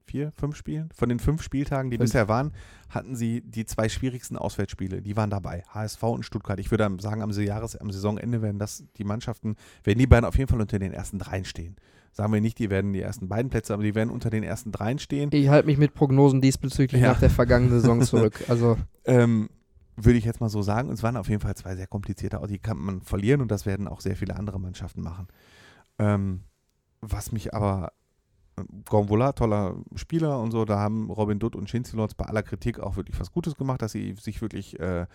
vier, 0.05 0.31
fünf 0.31 0.55
Spielen, 0.55 0.89
von 0.95 1.09
den 1.09 1.19
fünf 1.19 1.41
Spieltagen, 1.41 1.89
die 1.91 1.97
Fünf. 1.97 2.09
bisher 2.09 2.27
waren, 2.27 2.51
hatten 2.89 3.15
sie 3.15 3.41
die 3.41 3.65
zwei 3.65 3.89
schwierigsten 3.89 4.37
Auswärtsspiele. 4.37 5.01
Die 5.01 5.17
waren 5.17 5.29
dabei, 5.29 5.63
HSV 5.69 6.03
und 6.03 6.23
Stuttgart. 6.23 6.59
Ich 6.59 6.71
würde 6.71 6.89
sagen, 6.99 7.21
am, 7.21 7.31
Jahres-, 7.31 7.75
am 7.75 7.91
Saisonende 7.91 8.41
werden 8.41 8.59
das 8.59 8.83
die 8.97 9.03
Mannschaften, 9.03 9.55
werden 9.83 9.99
die 9.99 10.07
beiden 10.07 10.25
auf 10.25 10.37
jeden 10.37 10.49
Fall 10.49 10.61
unter 10.61 10.79
den 10.79 10.93
ersten 10.93 11.19
dreien 11.19 11.45
stehen. 11.45 11.75
Sagen 12.11 12.31
wir 12.31 12.39
nicht, 12.39 12.59
die 12.59 12.69
werden 12.69 12.93
die 12.93 13.01
ersten 13.01 13.27
beiden 13.27 13.49
Plätze, 13.49 13.73
aber 13.73 13.83
die 13.83 13.93
werden 13.93 14.09
unter 14.09 14.29
den 14.29 14.43
ersten 14.43 14.71
dreien 14.71 14.99
stehen. 14.99 15.29
Ich 15.33 15.49
halte 15.49 15.65
mich 15.67 15.77
mit 15.77 15.93
Prognosen 15.93 16.39
diesbezüglich 16.39 17.01
Ja. 17.01 17.09
nach 17.09 17.19
der 17.19 17.29
vergangenen 17.29 17.73
Saison 17.81 18.01
zurück. 18.03 18.45
Also 18.47 18.77
Ähm, 19.03 19.49
würde 19.97 20.17
ich 20.17 20.25
jetzt 20.25 20.39
mal 20.39 20.49
so 20.49 20.61
sagen. 20.61 20.87
Und 20.89 20.95
es 20.95 21.03
waren 21.03 21.17
auf 21.17 21.27
jeden 21.27 21.41
Fall 21.41 21.55
zwei 21.55 21.75
sehr 21.75 21.87
komplizierte, 21.87 22.39
die 22.49 22.59
kann 22.59 22.77
man 22.77 23.01
verlieren 23.01 23.41
und 23.41 23.49
das 23.51 23.65
werden 23.65 23.87
auch 23.87 23.99
sehr 24.01 24.15
viele 24.15 24.35
andere 24.37 24.59
Mannschaften 24.61 25.01
machen. 25.01 25.27
Ähm, 25.99 26.41
was 27.01 27.31
mich 27.31 27.53
aber 27.53 27.91
Gonvola, 28.89 29.33
toller 29.33 29.75
Spieler 29.95 30.39
und 30.39 30.51
so, 30.51 30.63
da 30.65 30.79
haben 30.79 31.09
Robin 31.09 31.39
Dutt 31.39 31.55
und 31.55 31.69
Schinzilotz 31.69 32.13
bei 32.13 32.25
aller 32.25 32.43
Kritik 32.43 32.79
auch 32.79 32.95
wirklich 32.95 33.19
was 33.19 33.31
Gutes 33.31 33.55
gemacht, 33.55 33.81
dass 33.81 33.91
sie 33.91 34.15
sich 34.19 34.41
wirklich 34.41 34.79
äh, 34.79 35.05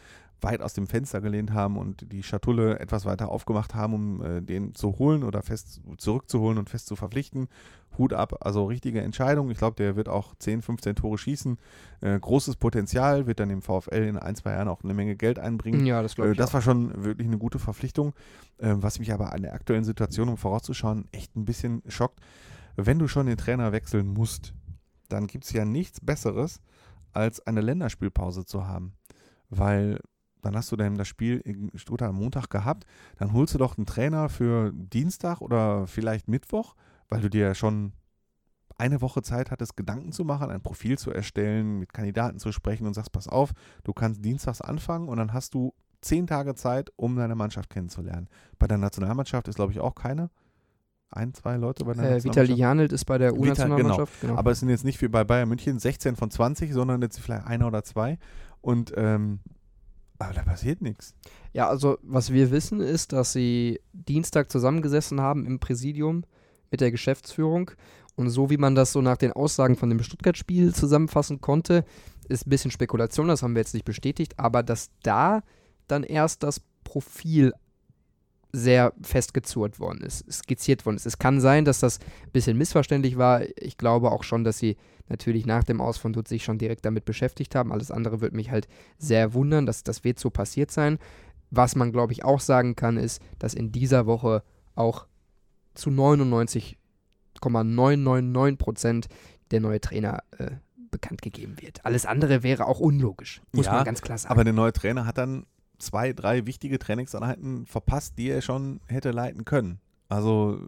weit 0.43 0.61
aus 0.63 0.75
dem 0.75 0.87
Fenster 0.87 1.21
gelehnt 1.21 1.53
haben 1.53 1.77
und 1.77 2.13
die 2.13 2.23
Schatulle 2.23 2.79
etwas 2.81 3.05
weiter 3.05 3.29
aufgemacht 3.31 3.75
haben, 3.75 3.95
um 3.95 4.23
äh, 4.23 4.41
den 4.43 4.75
zu 4.75 4.99
holen 4.99 5.23
oder 5.23 5.43
fest 5.43 5.81
zurückzuholen 5.99 6.59
und 6.59 6.69
fest 6.71 6.87
zu 6.87 6.97
verpflichten. 6.97 7.49
Hut 7.99 8.13
ab, 8.13 8.37
also 8.41 8.67
richtige 8.67 9.01
Entscheidung. 9.03 9.51
Ich 9.51 9.59
glaube, 9.59 9.77
der 9.77 9.97
wird 9.97 10.09
auch 10.09 10.35
10, 10.39 10.63
15 10.63 10.95
Tore 10.97 11.19
schießen. 11.19 11.59
Äh, 12.03 12.19
großes 12.21 12.57
Potenzial, 12.57 13.27
wird 13.27 13.41
dann 13.41 13.49
dem 13.49 13.63
VfL 13.63 14.05
in 14.05 14.17
ein, 14.17 14.35
zwei 14.37 14.53
Jahren 14.53 14.69
auch 14.69 14.83
eine 14.85 14.95
Menge 14.95 15.17
Geld 15.17 15.39
einbringen. 15.39 15.85
Ja, 15.87 16.01
das 16.03 16.15
glaube 16.15 16.29
Äh, 16.29 16.33
ich. 16.33 16.39
das 16.39 16.51
auch. 16.51 16.55
war 16.55 16.63
schon 16.63 17.05
wirklich 17.05 17.27
eine 17.27 17.39
gute 17.39 17.59
Verpflichtung, 17.59 18.13
äh, 18.59 18.75
was 18.77 18.99
mich 18.99 19.13
aber 19.13 19.33
an 19.33 19.43
der 19.43 19.55
aktuellen 19.55 19.85
Situation, 19.85 20.29
um 20.29 20.37
vorauszuschauen, 20.37 21.07
echt 21.13 21.37
ein 21.37 21.45
bisschen 21.45 21.83
schockt. 21.89 22.21
Wenn 22.77 22.99
du 22.99 23.09
schon 23.09 23.27
den 23.27 23.37
Trainer 23.37 23.73
wechseln 23.73 24.09
musst, 24.09 24.55
dann 25.09 25.27
gibt 25.27 25.45
es 25.45 25.53
ja 25.53 25.65
nichts 25.65 26.01
Besseres, 26.01 26.61
als 27.13 27.45
eine 27.47 27.61
Länderspielpause 27.61 28.45
zu 28.45 28.67
haben. 28.67 28.95
Weil 29.49 30.01
dann 30.43 30.57
hast 30.57 30.73
du 30.73 30.77
dann 30.77 30.97
das 30.97 31.09
Spiel 31.09 31.39
in 31.39 31.71
Stuttgart 31.75 32.11
am 32.11 32.17
Montag 32.17 32.49
gehabt, 32.49 32.87
dann 33.19 33.33
holst 33.33 33.55
du 33.55 33.59
doch 33.59 33.77
einen 33.77 33.87
Trainer 33.87 34.29
für 34.29 34.73
Dienstag 34.73 35.41
oder 35.41 35.87
vielleicht 35.87 36.29
Mittwoch, 36.29 36.75
weil 37.09 37.21
du 37.21 37.29
dir 37.29 37.47
ja 37.47 37.55
schon 37.55 37.93
eine 38.79 39.03
Woche 39.03 39.21
Zeit 39.23 39.51
hattest, 39.51 39.77
Gedanken 39.77 40.13
zu 40.13 40.25
machen, 40.25 40.51
ein 40.51 40.63
Profil 40.63 40.97
zu 40.97 41.11
erstellen, 41.11 41.81
mit 41.81 41.93
Kandidaten 41.93 42.39
zu 42.39 42.51
sprechen 42.51 42.87
und 42.87 42.95
sagst, 42.95 43.13
pass 43.13 43.29
auf, 43.29 43.53
du 43.85 43.93
kannst 43.93 44.25
dienstags 44.25 44.63
anfangen 44.63 45.09
und 45.09 45.19
dann 45.19 45.35
hast 45.35 45.53
du 45.53 45.75
zehn 46.01 46.27
Tage 46.27 46.55
Zeit, 46.55 46.91
um 46.97 47.17
deine 47.17 47.35
Mannschaft 47.35 47.69
kennenzulernen. 47.69 48.29
Bei 48.59 48.67
der 48.67 48.79
Nationalmannschaft 48.79 49.49
ist, 49.49 49.57
glaube 49.57 49.73
ich, 49.73 49.81
auch 49.81 49.95
keine. 49.95 50.31
Ein, 51.11 51.35
zwei 51.35 51.57
Leute 51.57 51.85
bei 51.85 51.95
der 51.95 52.17
Äh, 52.17 52.25
Vitali. 52.25 52.55
Janelt 52.55 52.93
ist 52.93 53.05
bei 53.05 53.19
der 53.19 53.33
Vital- 53.33 53.41
U-Nationalmannschaft. 53.43 54.21
Genau. 54.21 54.37
Aber 54.37 54.53
es 54.53 54.61
sind 54.61 54.69
jetzt 54.69 54.85
nicht 54.85 55.01
wie 55.03 55.09
bei 55.09 55.25
Bayern 55.25 55.49
München 55.49 55.79
16 55.79 56.15
von 56.17 56.31
20, 56.31 56.73
sondern 56.73 57.03
jetzt 57.03 57.19
vielleicht 57.19 57.47
einer 57.47 57.67
oder 57.67 57.83
zwei. 57.83 58.19
Und 58.61 58.93
ähm, 58.97 59.41
aber 60.19 60.35
da 60.35 60.43
passiert 60.43 60.83
nichts. 60.83 61.15
Ja, 61.53 61.69
also 61.69 61.99
was 62.03 62.31
wir 62.31 62.51
wissen 62.51 62.81
ist, 62.81 63.13
dass 63.13 63.33
sie 63.33 63.81
Dienstag 63.93 64.53
zusammengesessen 64.53 65.21
haben 65.21 65.47
im 65.47 65.59
Präsidium 65.59 66.25
mit 66.71 66.81
der 66.81 66.91
Geschäftsführung. 66.91 67.71
Und 68.17 68.29
so 68.29 68.51
wie 68.51 68.59
man 68.59 68.75
das 68.75 68.93
so 68.93 69.01
nach 69.01 69.17
den 69.17 69.33
Aussagen 69.33 69.77
von 69.77 69.89
dem 69.89 70.03
Stuttgart-Spiel 70.03 70.75
zusammenfassen 70.75 71.41
konnte, 71.41 71.85
ist 72.29 72.47
ein 72.47 72.51
bisschen 72.51 72.71
Spekulation, 72.71 73.29
das 73.29 73.43
haben 73.43 73.55
wir 73.55 73.61
jetzt 73.61 73.73
nicht 73.73 73.87
bestätigt, 73.87 74.39
aber 74.39 74.63
dass 74.63 74.91
da 75.03 75.43
dann 75.89 76.03
erst 76.05 76.43
das 76.43 76.61
Profil 76.85 77.53
sehr 78.53 78.93
festgezurrt 79.03 79.79
worden 79.79 80.03
ist, 80.03 80.31
skizziert 80.33 80.85
worden 80.87 80.97
ist. 80.97 81.07
Es 81.07 81.19
kann 81.19 81.41
sein, 81.41 81.65
dass 81.65 81.81
das 81.81 82.01
ein 82.01 82.33
bisschen 82.33 82.59
missverständlich 82.59 83.17
war. 83.17 83.43
Ich 83.57 83.79
glaube 83.79 84.11
auch 84.11 84.25
schon, 84.25 84.45
dass 84.45 84.59
sie 84.59 84.77
natürlich 85.09 85.47
nach 85.47 85.65
dem 85.65 85.81
Aus 85.81 85.99
von 85.99 86.13
Dutt 86.13 86.29
sich 86.29 86.45
schon 86.45 86.59
direkt 86.59 86.85
damit 86.85 87.05
beschäftigt 87.05 87.55
haben. 87.55 87.73
Alles 87.73 87.91
andere 87.91 88.21
würde 88.21 88.37
mich 88.37 88.51
halt 88.51 88.69
sehr 88.99 89.35
wundern, 89.35 89.67
dass 89.67 89.83
das 89.83 90.05
wird 90.05 90.19
so 90.19 90.31
passiert 90.31 90.71
sein. 90.71 90.99
Was 91.51 91.75
man, 91.75 91.93
glaube 91.93 92.13
ich, 92.13 92.25
auch 92.25 92.41
sagen 92.41 92.77
kann, 92.77 92.97
ist, 92.97 93.21
dass 93.39 93.55
in 93.55 93.73
dieser 93.73 94.07
Woche 94.07 94.43
auch 94.75 95.07
zu 95.75 95.91
99,999 95.91 98.59
Prozent 98.59 99.09
der 99.51 99.61
neue 99.61 99.81
Trainer 99.81 100.23
äh, 100.39 100.51
bekannt 100.91 101.23
gegeben 101.23 101.61
wird. 101.61 101.85
Alles 101.85 102.07
andere 102.07 102.43
wäre 102.43 102.67
auch 102.67 102.81
unlogisch, 102.81 103.43
muss 103.53 103.67
Ja, 103.67 103.75
man 103.75 103.85
ganz 103.85 104.03
klar 104.03 104.19
sagen. 104.19 104.33
Aber 104.33 104.45
der 104.45 104.53
neue 104.53 104.73
Trainer 104.73 105.07
hat 105.07 105.19
dann 105.19 105.47
zwei, 105.81 106.13
drei 106.13 106.47
wichtige 106.47 106.79
Trainingseinheiten 106.79 107.67
verpasst, 107.67 108.19
die 108.19 108.29
er 108.29 108.43
schon 108.43 108.81
hätte 108.87 109.11
leiten 109.11 109.45
können. 109.45 109.81
Also 110.09 110.61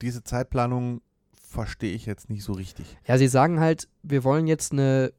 diese 0.00 0.22
Zeitplanung 0.24 1.00
verstehe 1.32 1.94
ich 1.94 2.06
jetzt 2.06 2.30
nicht 2.30 2.44
so 2.44 2.52
richtig. 2.52 2.96
Ja, 3.06 3.18
sie 3.18 3.28
sagen 3.28 3.60
halt, 3.60 3.88
wir 4.02 4.24
wollen 4.24 4.46
jetzt 4.46 4.72
eine 4.72 5.12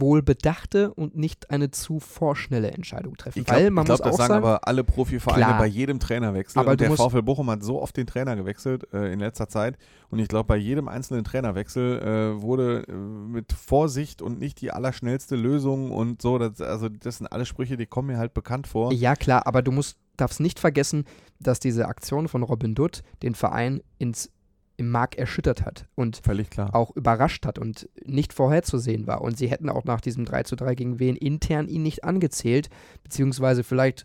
wohlbedachte 0.00 0.92
und 0.92 1.16
nicht 1.16 1.50
eine 1.50 1.70
zu 1.70 2.00
vorschnelle 2.00 2.72
Entscheidung 2.72 3.16
treffen. 3.16 3.38
Ich 3.38 3.44
glaube, 3.46 3.70
man 3.70 3.84
glaub, 3.84 3.98
muss 3.98 4.04
das 4.04 4.12
auch 4.14 4.18
sagen 4.18 4.34
sagen, 4.34 4.44
aber 4.44 4.66
alle 4.68 4.84
Profivereine 4.84 5.44
Klar. 5.44 5.58
bei 5.58 5.66
jedem 5.66 6.00
Trainerwechsel. 6.00 6.60
Aber 6.60 6.76
der 6.76 6.90
VfL 6.92 7.22
Bochum 7.22 7.50
hat 7.50 7.62
so 7.62 7.80
oft 7.80 7.96
den 7.96 8.06
Trainer 8.06 8.36
gewechselt 8.36 8.86
äh, 8.92 9.12
in 9.12 9.20
letzter 9.20 9.48
Zeit. 9.48 9.76
Und 10.10 10.18
ich 10.18 10.28
glaube, 10.28 10.46
bei 10.46 10.56
jedem 10.56 10.88
einzelnen 10.88 11.24
Trainerwechsel 11.24 12.00
äh, 12.00 12.42
wurde 12.42 12.84
äh, 12.88 12.92
mit 12.92 13.52
Vorsicht 13.52 14.22
und 14.22 14.38
nicht 14.38 14.60
die 14.60 14.70
allerschnellste 14.70 15.36
Lösung 15.36 15.90
und 15.90 16.22
so. 16.22 16.38
Das, 16.38 16.60
also 16.60 16.88
das 16.88 17.18
sind 17.18 17.28
alle 17.28 17.46
Sprüche, 17.46 17.76
die 17.76 17.86
kommen 17.86 18.08
mir 18.08 18.18
halt 18.18 18.34
bekannt 18.34 18.66
vor. 18.66 18.92
ja 18.92 19.16
klar, 19.16 19.46
aber 19.46 19.62
du 19.62 19.72
musst, 19.72 19.98
darfst 20.16 20.40
nicht 20.40 20.60
vergessen, 20.60 21.04
dass 21.40 21.60
diese 21.60 21.86
Aktion 21.86 22.28
von 22.28 22.42
Robin 22.42 22.74
Dutt 22.74 23.02
den 23.22 23.34
Verein 23.34 23.82
ins, 23.98 24.30
im 24.76 24.90
Mark 24.90 25.16
erschüttert 25.16 25.64
hat 25.64 25.86
und 25.94 26.16
Völlig 26.24 26.50
klar. 26.50 26.74
auch 26.74 26.94
überrascht 26.96 27.46
hat 27.46 27.58
und 27.58 27.88
nicht 28.04 28.32
vorherzusehen 28.32 29.06
war. 29.06 29.20
Und 29.20 29.38
sie 29.38 29.48
hätten 29.48 29.68
auch 29.68 29.84
nach 29.84 30.00
diesem 30.00 30.24
3 30.24 30.42
zu 30.42 30.56
3 30.56 30.74
gegen 30.74 30.98
Wien 30.98 31.16
intern 31.16 31.68
ihn 31.68 31.82
nicht 31.82 32.04
angezählt, 32.04 32.68
beziehungsweise 33.02 33.62
vielleicht 33.62 34.04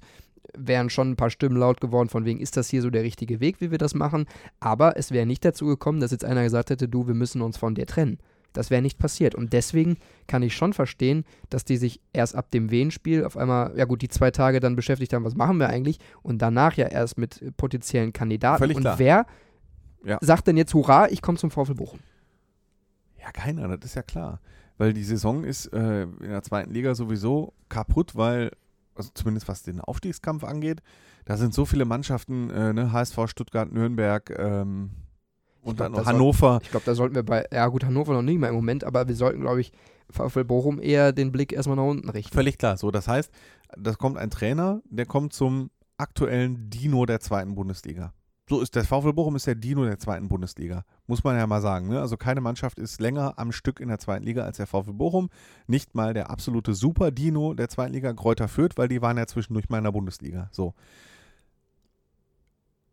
wären 0.57 0.89
schon 0.89 1.11
ein 1.11 1.15
paar 1.15 1.29
Stimmen 1.29 1.57
laut 1.57 1.81
geworden, 1.81 2.09
von 2.09 2.25
wegen, 2.25 2.39
ist 2.39 2.57
das 2.57 2.69
hier 2.69 2.81
so 2.81 2.89
der 2.89 3.03
richtige 3.03 3.39
Weg, 3.39 3.61
wie 3.61 3.71
wir 3.71 3.77
das 3.77 3.93
machen? 3.93 4.25
Aber 4.59 4.97
es 4.97 5.11
wäre 5.11 5.25
nicht 5.25 5.45
dazu 5.45 5.65
gekommen, 5.65 5.99
dass 5.99 6.11
jetzt 6.11 6.25
einer 6.25 6.43
gesagt 6.43 6.69
hätte, 6.69 6.87
du, 6.87 7.07
wir 7.07 7.13
müssen 7.13 7.41
uns 7.41 7.57
von 7.57 7.75
dir 7.75 7.85
trennen. 7.85 8.17
Das 8.53 8.71
wäre 8.71 8.81
nicht 8.81 8.97
passiert. 8.97 9.35
Und 9.35 9.53
deswegen 9.53 9.97
kann 10.25 10.41
ich 10.41 10.55
schon 10.55 10.73
verstehen, 10.73 11.23
dass 11.49 11.65
die 11.65 11.77
sich 11.77 12.01
erst 12.13 12.35
ab 12.35 12.49
dem 12.49 12.71
Wien-Spiel 12.71 13.23
auf 13.23 13.37
einmal, 13.37 13.77
ja 13.77 13.85
gut, 13.85 14.01
die 14.01 14.09
zwei 14.09 14.31
Tage 14.31 14.59
dann 14.59 14.75
beschäftigt 14.75 15.13
haben, 15.13 15.23
was 15.23 15.35
machen 15.35 15.57
wir 15.57 15.69
eigentlich? 15.69 15.99
Und 16.23 16.41
danach 16.41 16.75
ja 16.75 16.87
erst 16.87 17.17
mit 17.17 17.55
potenziellen 17.57 18.11
Kandidaten. 18.11 18.57
Völlig 18.57 18.77
Und 18.77 18.83
klar. 18.83 18.99
wer 18.99 19.25
Ja. 20.03 20.17
sagt 20.21 20.47
denn 20.47 20.57
jetzt, 20.57 20.73
hurra, 20.73 21.09
ich 21.09 21.21
komme 21.21 21.37
zum 21.37 21.51
VfL 21.51 21.75
Bochum? 21.75 21.99
Ja, 23.19 23.31
keiner, 23.31 23.67
das 23.77 23.91
ist 23.91 23.95
ja 23.95 24.01
klar. 24.01 24.39
Weil 24.77 24.93
die 24.93 25.03
Saison 25.03 25.43
ist 25.43 25.65
äh, 25.73 26.03
in 26.03 26.29
der 26.29 26.41
zweiten 26.41 26.71
Liga 26.73 26.95
sowieso 26.95 27.53
kaputt, 27.67 28.15
weil, 28.15 28.51
also 28.95 29.09
zumindest 29.13 29.47
was 29.49 29.61
den 29.63 29.81
Aufstiegskampf 29.81 30.43
angeht, 30.45 30.81
da 31.25 31.35
sind 31.35 31.53
so 31.53 31.65
viele 31.65 31.83
Mannschaften, 31.85 32.49
äh, 32.49 32.71
ne, 32.73 32.91
HSV, 32.93 33.17
Stuttgart, 33.27 33.71
Nürnberg 33.71 34.29
ähm, 34.39 34.91
und 35.61 35.75
glaub, 35.75 35.77
dann 35.77 35.91
da 35.91 35.97
noch 35.99 36.05
soll- 36.05 36.13
Hannover. 36.13 36.59
Ich 36.63 36.71
glaube, 36.71 36.85
da 36.85 36.95
sollten 36.95 37.15
wir 37.15 37.23
bei, 37.23 37.45
ja 37.51 37.67
gut, 37.67 37.83
Hannover 37.83 38.13
noch 38.13 38.21
nicht 38.21 38.39
mehr 38.39 38.49
im 38.49 38.55
Moment, 38.55 38.85
aber 38.85 39.07
wir 39.07 39.15
sollten, 39.15 39.41
glaube 39.41 39.59
ich, 39.59 39.73
VfL 40.09 40.45
Bochum 40.45 40.81
eher 40.81 41.11
den 41.11 41.31
Blick 41.33 41.51
erstmal 41.51 41.75
nach 41.75 41.83
unten 41.83 42.09
richten. 42.09 42.33
Völlig 42.33 42.57
klar. 42.57 42.77
So, 42.77 42.89
das 42.89 43.07
heißt, 43.07 43.31
da 43.77 43.93
kommt 43.93 44.17
ein 44.17 44.31
Trainer, 44.31 44.81
der 44.85 45.05
kommt 45.05 45.33
zum 45.33 45.69
aktuellen 45.97 46.69
Dino 46.69 47.05
der 47.05 47.19
zweiten 47.19 47.53
Bundesliga. 47.53 48.13
So 48.49 48.61
ist 48.61 48.75
der 48.75 48.83
VfL 48.83 49.13
Bochum 49.13 49.35
ist 49.35 49.45
der 49.45 49.53
Dino 49.53 49.85
der 49.85 49.99
zweiten 49.99 50.27
Bundesliga. 50.27 50.83
Muss 51.05 51.23
man 51.23 51.37
ja 51.37 51.45
mal 51.45 51.61
sagen. 51.61 51.87
Ne? 51.87 52.01
Also 52.01 52.17
keine 52.17 52.41
Mannschaft 52.41 52.79
ist 52.79 52.99
länger 52.99 53.35
am 53.37 53.51
Stück 53.51 53.79
in 53.79 53.89
der 53.89 53.99
zweiten 53.99 54.25
Liga 54.25 54.43
als 54.43 54.57
der 54.57 54.65
VfL 54.65 54.93
Bochum. 54.93 55.29
Nicht 55.67 55.93
mal 55.93 56.15
der 56.15 56.31
absolute 56.31 56.73
Super-Dino 56.73 57.53
der 57.53 57.69
zweiten 57.69 57.93
Liga 57.93 58.11
Kräuter 58.11 58.47
Fürth, 58.47 58.75
weil 58.77 58.87
die 58.87 59.03
waren 59.03 59.17
ja 59.17 59.27
zwischendurch 59.27 59.69
mal 59.69 59.77
in 59.77 59.83
der 59.83 59.91
Bundesliga. 59.91 60.49
So. 60.51 60.73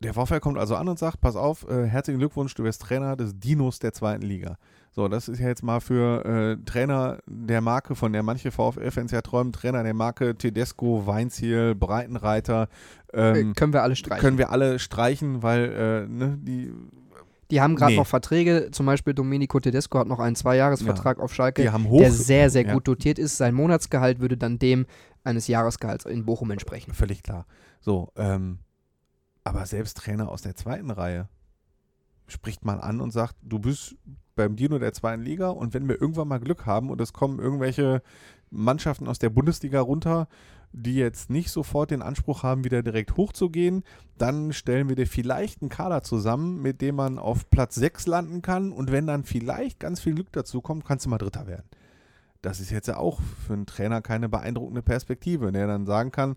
Der 0.01 0.12
VfL 0.12 0.40
kommt 0.40 0.59
also 0.59 0.76
an 0.76 0.88
und 0.88 0.99
sagt, 0.99 1.20
pass 1.20 1.36
auf, 1.36 1.66
äh, 1.68 1.86
herzlichen 1.86 2.18
Glückwunsch, 2.18 2.55
du 2.55 2.64
wirst 2.64 2.82
Trainer 2.82 3.16
des 3.16 3.38
Dinos 3.38 3.78
der 3.78 3.92
zweiten 3.94 4.22
Liga. 4.22 4.59
So, 4.92 5.09
das 5.09 5.28
ist 5.28 5.40
ja 5.40 5.49
jetzt 5.49 5.62
mal 5.62 5.80
für 5.80 6.24
äh, 6.24 6.64
Trainer 6.64 7.18
der 7.26 7.61
Marke, 7.61 7.94
von 7.94 8.12
der 8.12 8.22
manche 8.22 8.51
VfL-Fans 8.51 9.11
ja 9.11 9.22
träumen, 9.22 9.53
Trainer 9.53 9.82
der 9.82 9.94
Marke 9.94 10.36
Tedesco, 10.36 11.07
Weinziel, 11.07 11.74
Breitenreiter, 11.74 12.68
ähm, 13.12 13.51
äh, 13.51 13.55
können 13.55 13.72
wir 13.72 13.82
alle 13.82 13.97
streichen. 13.97 14.20
können 14.20 14.38
wir 14.38 14.51
alle 14.51 14.78
streichen, 14.78 15.42
weil 15.42 15.64
äh, 15.64 16.09
ne, 16.09 16.38
die, 16.42 16.72
die 17.51 17.61
haben 17.61 17.76
gerade 17.76 17.92
Nee. 17.92 17.99
noch 17.99 18.07
Verträge, 18.07 18.70
zum 18.72 18.86
Beispiel 18.86 19.14
Domenico 19.14 19.61
Tedesco 19.61 19.99
hat 19.99 20.09
noch 20.09 20.18
einen 20.18 20.36
Zweijahresvertrag 20.36 21.20
auf 21.20 21.34
Schalke, 21.34 21.62
der 21.62 22.12
sehr, 22.12 22.51
sehr 22.51 22.66
ja. 22.66 22.74
gut 22.74 22.88
dotiert 22.88 23.18
ist. 23.18 23.36
Sein 23.36 23.55
Monatsgehalt 23.55 24.20
würde 24.20 24.36
dann 24.36 24.59
dem 24.59 24.86
eines 25.24 25.47
Jahresgehalts 25.47 26.05
in 26.07 26.24
Bochum 26.24 26.51
entsprechen. 26.51 26.92
Völlig 26.92 27.22
klar. 27.22 27.47
So, 27.80 28.12
ähm, 28.16 28.59
aber 29.47 29.64
selbst 29.64 29.97
Trainer 29.99 30.28
aus 30.28 30.42
der 30.42 30.57
zweiten 30.57 30.90
Reihe 30.90 31.28
spricht 32.26 32.64
man 32.64 32.80
an 32.80 33.01
und 33.01 33.12
sagt, 33.12 33.36
du 33.42 33.61
bist 33.61 33.94
beim 34.34 34.57
Dino 34.57 34.78
der 34.80 34.92
zweiten 34.92 35.22
Liga 35.22 35.51
und 35.51 35.72
wenn 35.72 35.88
wir 35.88 36.01
irgendwann 36.01 36.26
mal 36.26 36.40
Glück 36.40 36.66
haben 36.66 36.90
und 36.90 37.01
es 37.01 37.12
kommen 37.12 37.38
irgendwelche 37.38 38.03
Mannschaften 38.51 39.07
aus 39.07 39.20
der 39.20 39.30
Bundesliga 39.30 39.80
runter, 39.80 40.26
die 40.72 40.97
jetzt 40.97 41.30
nicht 41.30 41.51
sofort 41.51 41.92
den 41.92 42.03
Anspruch 42.03 42.42
haben, 42.42 42.64
wieder 42.64 42.82
direkt 42.82 43.16
hochzugehen, 43.16 43.84
dann 44.18 44.53
stellen 44.53 44.88
wir 44.88 44.97
dir 44.97 45.07
vielleicht 45.07 45.62
einen 45.62 45.70
Kader 45.70 46.03
zusammen, 46.03 46.61
mit 46.61 46.80
dem 46.80 46.97
man 46.97 47.18
auf 47.18 47.49
Platz 47.49 47.76
6 47.76 48.09
landen 48.09 48.42
kann 48.42 48.72
und 48.72 48.90
wenn 48.90 49.07
dann 49.07 49.22
vielleicht 49.22 49.78
ganz 49.78 50.01
viel 50.01 50.16
Glück 50.16 50.32
dazu 50.32 50.61
kommt, 50.61 50.84
kannst 50.84 51.07
du 51.07 51.11
mal 51.11 51.18
Dritter 51.18 51.47
werden. 51.47 51.68
Das 52.42 52.59
ist 52.59 52.70
jetzt 52.70 52.88
ja 52.88 52.97
auch 52.97 53.20
für 53.47 53.53
einen 53.53 53.66
Trainer 53.66 54.03
keine 54.03 54.28
beeindruckende 54.28 54.82
Perspektive, 54.82 55.53
der 55.53 55.68
dann 55.68 55.86
sagen 55.86 56.11
kann, 56.11 56.36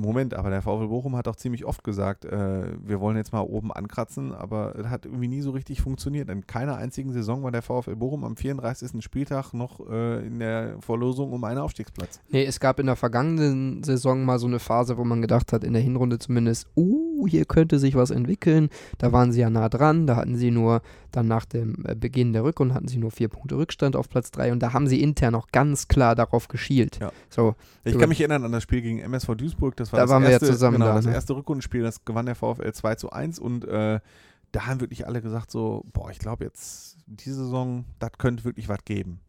Moment, 0.00 0.34
aber 0.34 0.50
der 0.50 0.62
VfL 0.62 0.86
Bochum 0.86 1.16
hat 1.16 1.26
auch 1.26 1.34
ziemlich 1.34 1.64
oft 1.64 1.82
gesagt, 1.82 2.24
äh, 2.24 2.72
wir 2.80 3.00
wollen 3.00 3.16
jetzt 3.16 3.32
mal 3.32 3.40
oben 3.40 3.72
ankratzen, 3.72 4.32
aber 4.32 4.76
es 4.76 4.86
hat 4.86 5.06
irgendwie 5.06 5.26
nie 5.26 5.40
so 5.40 5.50
richtig 5.50 5.80
funktioniert. 5.80 6.30
In 6.30 6.46
keiner 6.46 6.76
einzigen 6.76 7.12
Saison 7.12 7.42
war 7.42 7.50
der 7.50 7.62
VfL 7.62 7.96
Bochum 7.96 8.24
am 8.24 8.36
34. 8.36 9.02
Spieltag 9.02 9.52
noch 9.54 9.80
äh, 9.90 10.24
in 10.24 10.38
der 10.38 10.76
Verlosung 10.80 11.32
um 11.32 11.42
einen 11.42 11.58
Aufstiegsplatz. 11.58 12.20
Nee, 12.30 12.44
es 12.44 12.60
gab 12.60 12.78
in 12.78 12.86
der 12.86 12.94
vergangenen 12.94 13.82
Saison 13.82 14.24
mal 14.24 14.38
so 14.38 14.46
eine 14.46 14.60
Phase, 14.60 14.98
wo 14.98 15.04
man 15.04 15.20
gedacht 15.20 15.52
hat, 15.52 15.64
in 15.64 15.72
der 15.72 15.82
Hinrunde 15.82 16.20
zumindest, 16.20 16.68
uh, 16.76 17.07
uh, 17.18 17.26
hier 17.26 17.44
könnte 17.44 17.78
sich 17.78 17.94
was 17.94 18.10
entwickeln. 18.10 18.68
Da 18.98 19.12
waren 19.12 19.32
sie 19.32 19.40
ja 19.40 19.50
nah 19.50 19.68
dran, 19.68 20.06
da 20.06 20.16
hatten 20.16 20.36
sie 20.36 20.50
nur, 20.50 20.82
dann 21.10 21.26
nach 21.26 21.44
dem 21.44 21.84
äh, 21.86 21.94
Beginn 21.94 22.32
der 22.32 22.44
Rückrunde 22.44 22.74
hatten 22.74 22.88
sie 22.88 22.98
nur 22.98 23.10
vier 23.10 23.28
Punkte 23.28 23.56
Rückstand 23.56 23.96
auf 23.96 24.08
Platz 24.08 24.30
3 24.30 24.52
und 24.52 24.60
da 24.60 24.72
haben 24.72 24.86
sie 24.86 25.02
intern 25.02 25.34
auch 25.34 25.48
ganz 25.48 25.88
klar 25.88 26.14
darauf 26.14 26.48
geschielt. 26.48 26.98
Ja. 27.00 27.12
So, 27.28 27.54
Ich 27.84 27.98
kann 27.98 28.08
mich 28.08 28.20
erinnern 28.20 28.44
an 28.44 28.52
das 28.52 28.62
Spiel 28.62 28.82
gegen 28.82 28.98
MSV 29.00 29.34
Duisburg. 29.34 29.76
Das 29.76 29.92
war 29.92 29.98
Da 29.98 30.04
das 30.04 30.10
waren 30.10 30.22
wir 30.22 30.30
ja 30.30 30.34
erste, 30.34 30.46
zusammen 30.46 30.74
Genau, 30.74 30.86
da, 30.86 30.94
das 30.94 31.06
ne? 31.06 31.14
erste 31.14 31.34
Rückrundenspiel, 31.36 31.82
das 31.82 32.04
gewann 32.04 32.26
der 32.26 32.34
VfL 32.34 32.72
2 32.72 32.94
zu 32.94 33.10
1 33.10 33.38
und 33.38 33.64
äh, 33.66 34.00
da 34.52 34.66
haben 34.66 34.80
wirklich 34.80 35.06
alle 35.06 35.20
gesagt 35.20 35.50
so, 35.50 35.84
boah, 35.92 36.10
ich 36.10 36.18
glaube 36.18 36.44
jetzt, 36.44 36.96
diese 37.06 37.44
Saison, 37.44 37.84
das 37.98 38.12
könnte 38.18 38.44
wirklich 38.44 38.68
was 38.68 38.84
geben. 38.84 39.20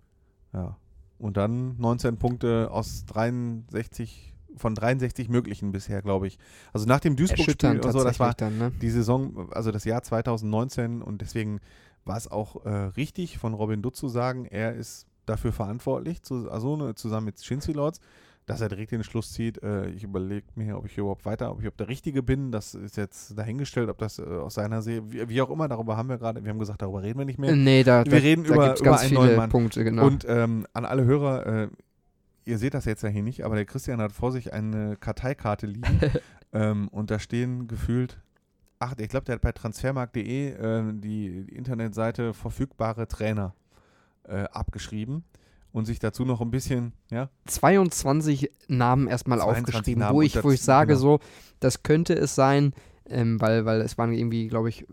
Ja. 0.53 0.77
Und 1.17 1.35
dann 1.35 1.75
19 1.77 2.17
Punkte 2.17 2.69
aus 2.71 3.05
63, 3.05 4.33
von 4.55 4.75
63 4.75 5.29
möglichen 5.29 5.71
bisher, 5.71 6.01
glaube 6.01 6.27
ich. 6.27 6.37
Also 6.73 6.85
nach 6.85 6.99
dem 6.99 7.15
Duisburg-Spiel 7.15 7.79
und 7.81 7.91
so, 7.91 8.03
das 8.03 8.19
war 8.19 8.33
dann, 8.33 8.57
ne? 8.57 8.71
die 8.81 8.89
Saison, 8.89 9.49
also 9.51 9.71
das 9.71 9.85
Jahr 9.85 10.01
2019 10.01 11.01
und 11.01 11.21
deswegen 11.21 11.59
war 12.05 12.17
es 12.17 12.29
auch 12.29 12.65
äh, 12.65 12.69
richtig 12.69 13.37
von 13.37 13.53
Robin 13.53 13.81
Dutt 13.81 13.95
zu 13.95 14.07
sagen, 14.07 14.45
er 14.45 14.73
ist 14.75 15.05
dafür 15.25 15.51
verantwortlich, 15.51 16.23
zu, 16.23 16.49
also 16.49 16.75
ne, 16.75 16.95
zusammen 16.95 17.25
mit 17.25 17.39
Shinzi 17.43 17.71
Lords, 17.73 17.99
dass 18.47 18.61
er 18.61 18.69
direkt 18.69 18.91
den 18.91 19.03
Schluss 19.03 19.31
zieht. 19.31 19.61
Äh, 19.61 19.89
ich 19.91 20.03
überlege 20.03 20.47
mir, 20.55 20.75
ob 20.75 20.85
ich 20.87 20.97
überhaupt 20.97 21.23
weiter, 21.25 21.51
ob 21.51 21.61
ich 21.61 21.67
ob 21.67 21.77
der 21.77 21.87
Richtige 21.87 22.23
bin. 22.23 22.51
Das 22.51 22.73
ist 22.73 22.97
jetzt 22.97 23.37
dahingestellt, 23.37 23.89
ob 23.89 23.99
das 23.99 24.17
äh, 24.17 24.23
aus 24.23 24.55
seiner 24.55 24.81
Seele, 24.81 25.03
wie, 25.11 25.29
wie 25.29 25.39
auch 25.43 25.51
immer, 25.51 25.67
darüber 25.67 25.97
haben 25.97 26.09
wir 26.09 26.17
gerade, 26.17 26.43
wir 26.43 26.49
haben 26.49 26.57
gesagt, 26.57 26.81
darüber 26.81 27.03
reden 27.03 27.19
wir 27.19 27.25
nicht 27.25 27.37
mehr. 27.37 27.55
Nee, 27.55 27.83
da, 27.83 28.03
Wir 28.05 28.11
da, 28.13 28.17
reden 28.17 28.43
da 28.45 28.53
über- 28.55 28.65
über 28.75 28.83
ganz 28.83 29.01
einen 29.01 29.09
viele 29.09 29.21
neuen 29.21 29.35
Mann. 29.35 29.49
Punkte, 29.51 29.83
genau. 29.83 30.07
Und 30.07 30.25
ähm, 30.27 30.65
an 30.73 30.85
alle 30.85 31.05
Hörer, 31.05 31.45
äh, 31.45 31.67
ihr 32.49 32.57
seht 32.57 32.73
das 32.73 32.85
jetzt 32.85 33.03
ja 33.03 33.09
hier 33.09 33.23
nicht, 33.23 33.45
aber 33.45 33.55
der 33.55 33.65
Christian 33.65 34.01
hat 34.01 34.11
vor 34.11 34.31
sich 34.31 34.51
eine 34.53 34.97
Karteikarte 34.97 35.67
liegen 35.67 35.99
ähm, 36.53 36.87
und 36.89 37.11
da 37.11 37.19
stehen 37.19 37.67
gefühlt, 37.67 38.19
ach, 38.79 38.95
ich 38.97 39.07
glaube, 39.09 39.25
der 39.25 39.35
hat 39.35 39.41
bei 39.41 39.51
transfermarkt.de 39.51 40.49
äh, 40.49 40.93
die, 40.93 41.45
die 41.45 41.55
Internetseite 41.55 42.33
verfügbare 42.33 43.07
Trainer 43.07 43.53
äh, 44.23 44.43
abgeschrieben 44.51 45.23
und 45.71 45.85
sich 45.85 45.99
dazu 45.99 46.25
noch 46.25 46.41
ein 46.41 46.51
bisschen, 46.51 46.93
ja, 47.11 47.29
22 47.45 48.51
Namen 48.67 49.07
erstmal 49.07 49.39
22 49.39 49.75
aufgeschrieben, 49.75 50.01
Namen 50.01 50.15
wo 50.15 50.21
ich, 50.21 50.43
wo 50.43 50.51
ich 50.51 50.61
sage 50.61 50.93
genau. 50.93 50.99
so, 50.99 51.19
das 51.59 51.83
könnte 51.83 52.13
es 52.15 52.33
sein, 52.35 52.73
ähm, 53.09 53.39
weil, 53.41 53.65
weil 53.65 53.81
es 53.81 53.97
waren 53.97 54.13
irgendwie, 54.13 54.47
glaube 54.47 54.69
ich, 54.69 54.85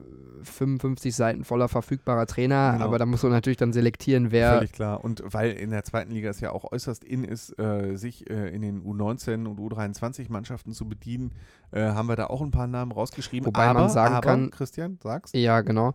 55 0.43 1.15
Seiten 1.15 1.45
voller 1.45 1.69
verfügbarer 1.69 2.27
Trainer, 2.27 2.73
Genau. 2.75 2.85
aber 2.85 2.99
da 2.99 3.07
muss 3.07 3.23
man 3.23 3.33
natürlich 3.33 3.57
dann 3.57 3.73
selektieren, 3.73 4.31
wer 4.31 4.55
Völlig 4.55 4.73
klar. 4.73 5.03
Und 5.03 5.23
weil 5.27 5.53
in 5.53 5.71
der 5.71 5.83
zweiten 5.85 6.13
Liga 6.13 6.31
es 6.31 6.41
ja 6.41 6.53
auch 6.53 6.71
äußerst 6.71 7.03
in 7.05 7.25
ist, 7.25 7.59
äh, 7.59 7.97
sich 7.97 8.29
äh, 8.31 8.55
in 8.55 8.63
den 8.63 8.83
U19 8.85 9.47
und 9.47 9.59
U23-Mannschaften 9.59 10.73
zu 10.73 10.89
bedienen, 10.89 11.33
äh, 11.73 11.81
haben 11.83 12.09
wir 12.09 12.17
da 12.17 12.27
auch 12.27 12.43
ein 12.43 12.51
paar 12.51 12.67
Namen 12.67 12.93
rausgeschrieben. 12.93 13.47
Wobei 13.47 13.67
aber, 13.67 13.81
man 13.81 13.89
sagen 13.91 14.15
aber, 14.15 14.29
kann- 14.29 14.51
Christian, 14.51 14.99
sag's. 15.03 15.33
Ja, 15.35 15.61
genau. 15.63 15.95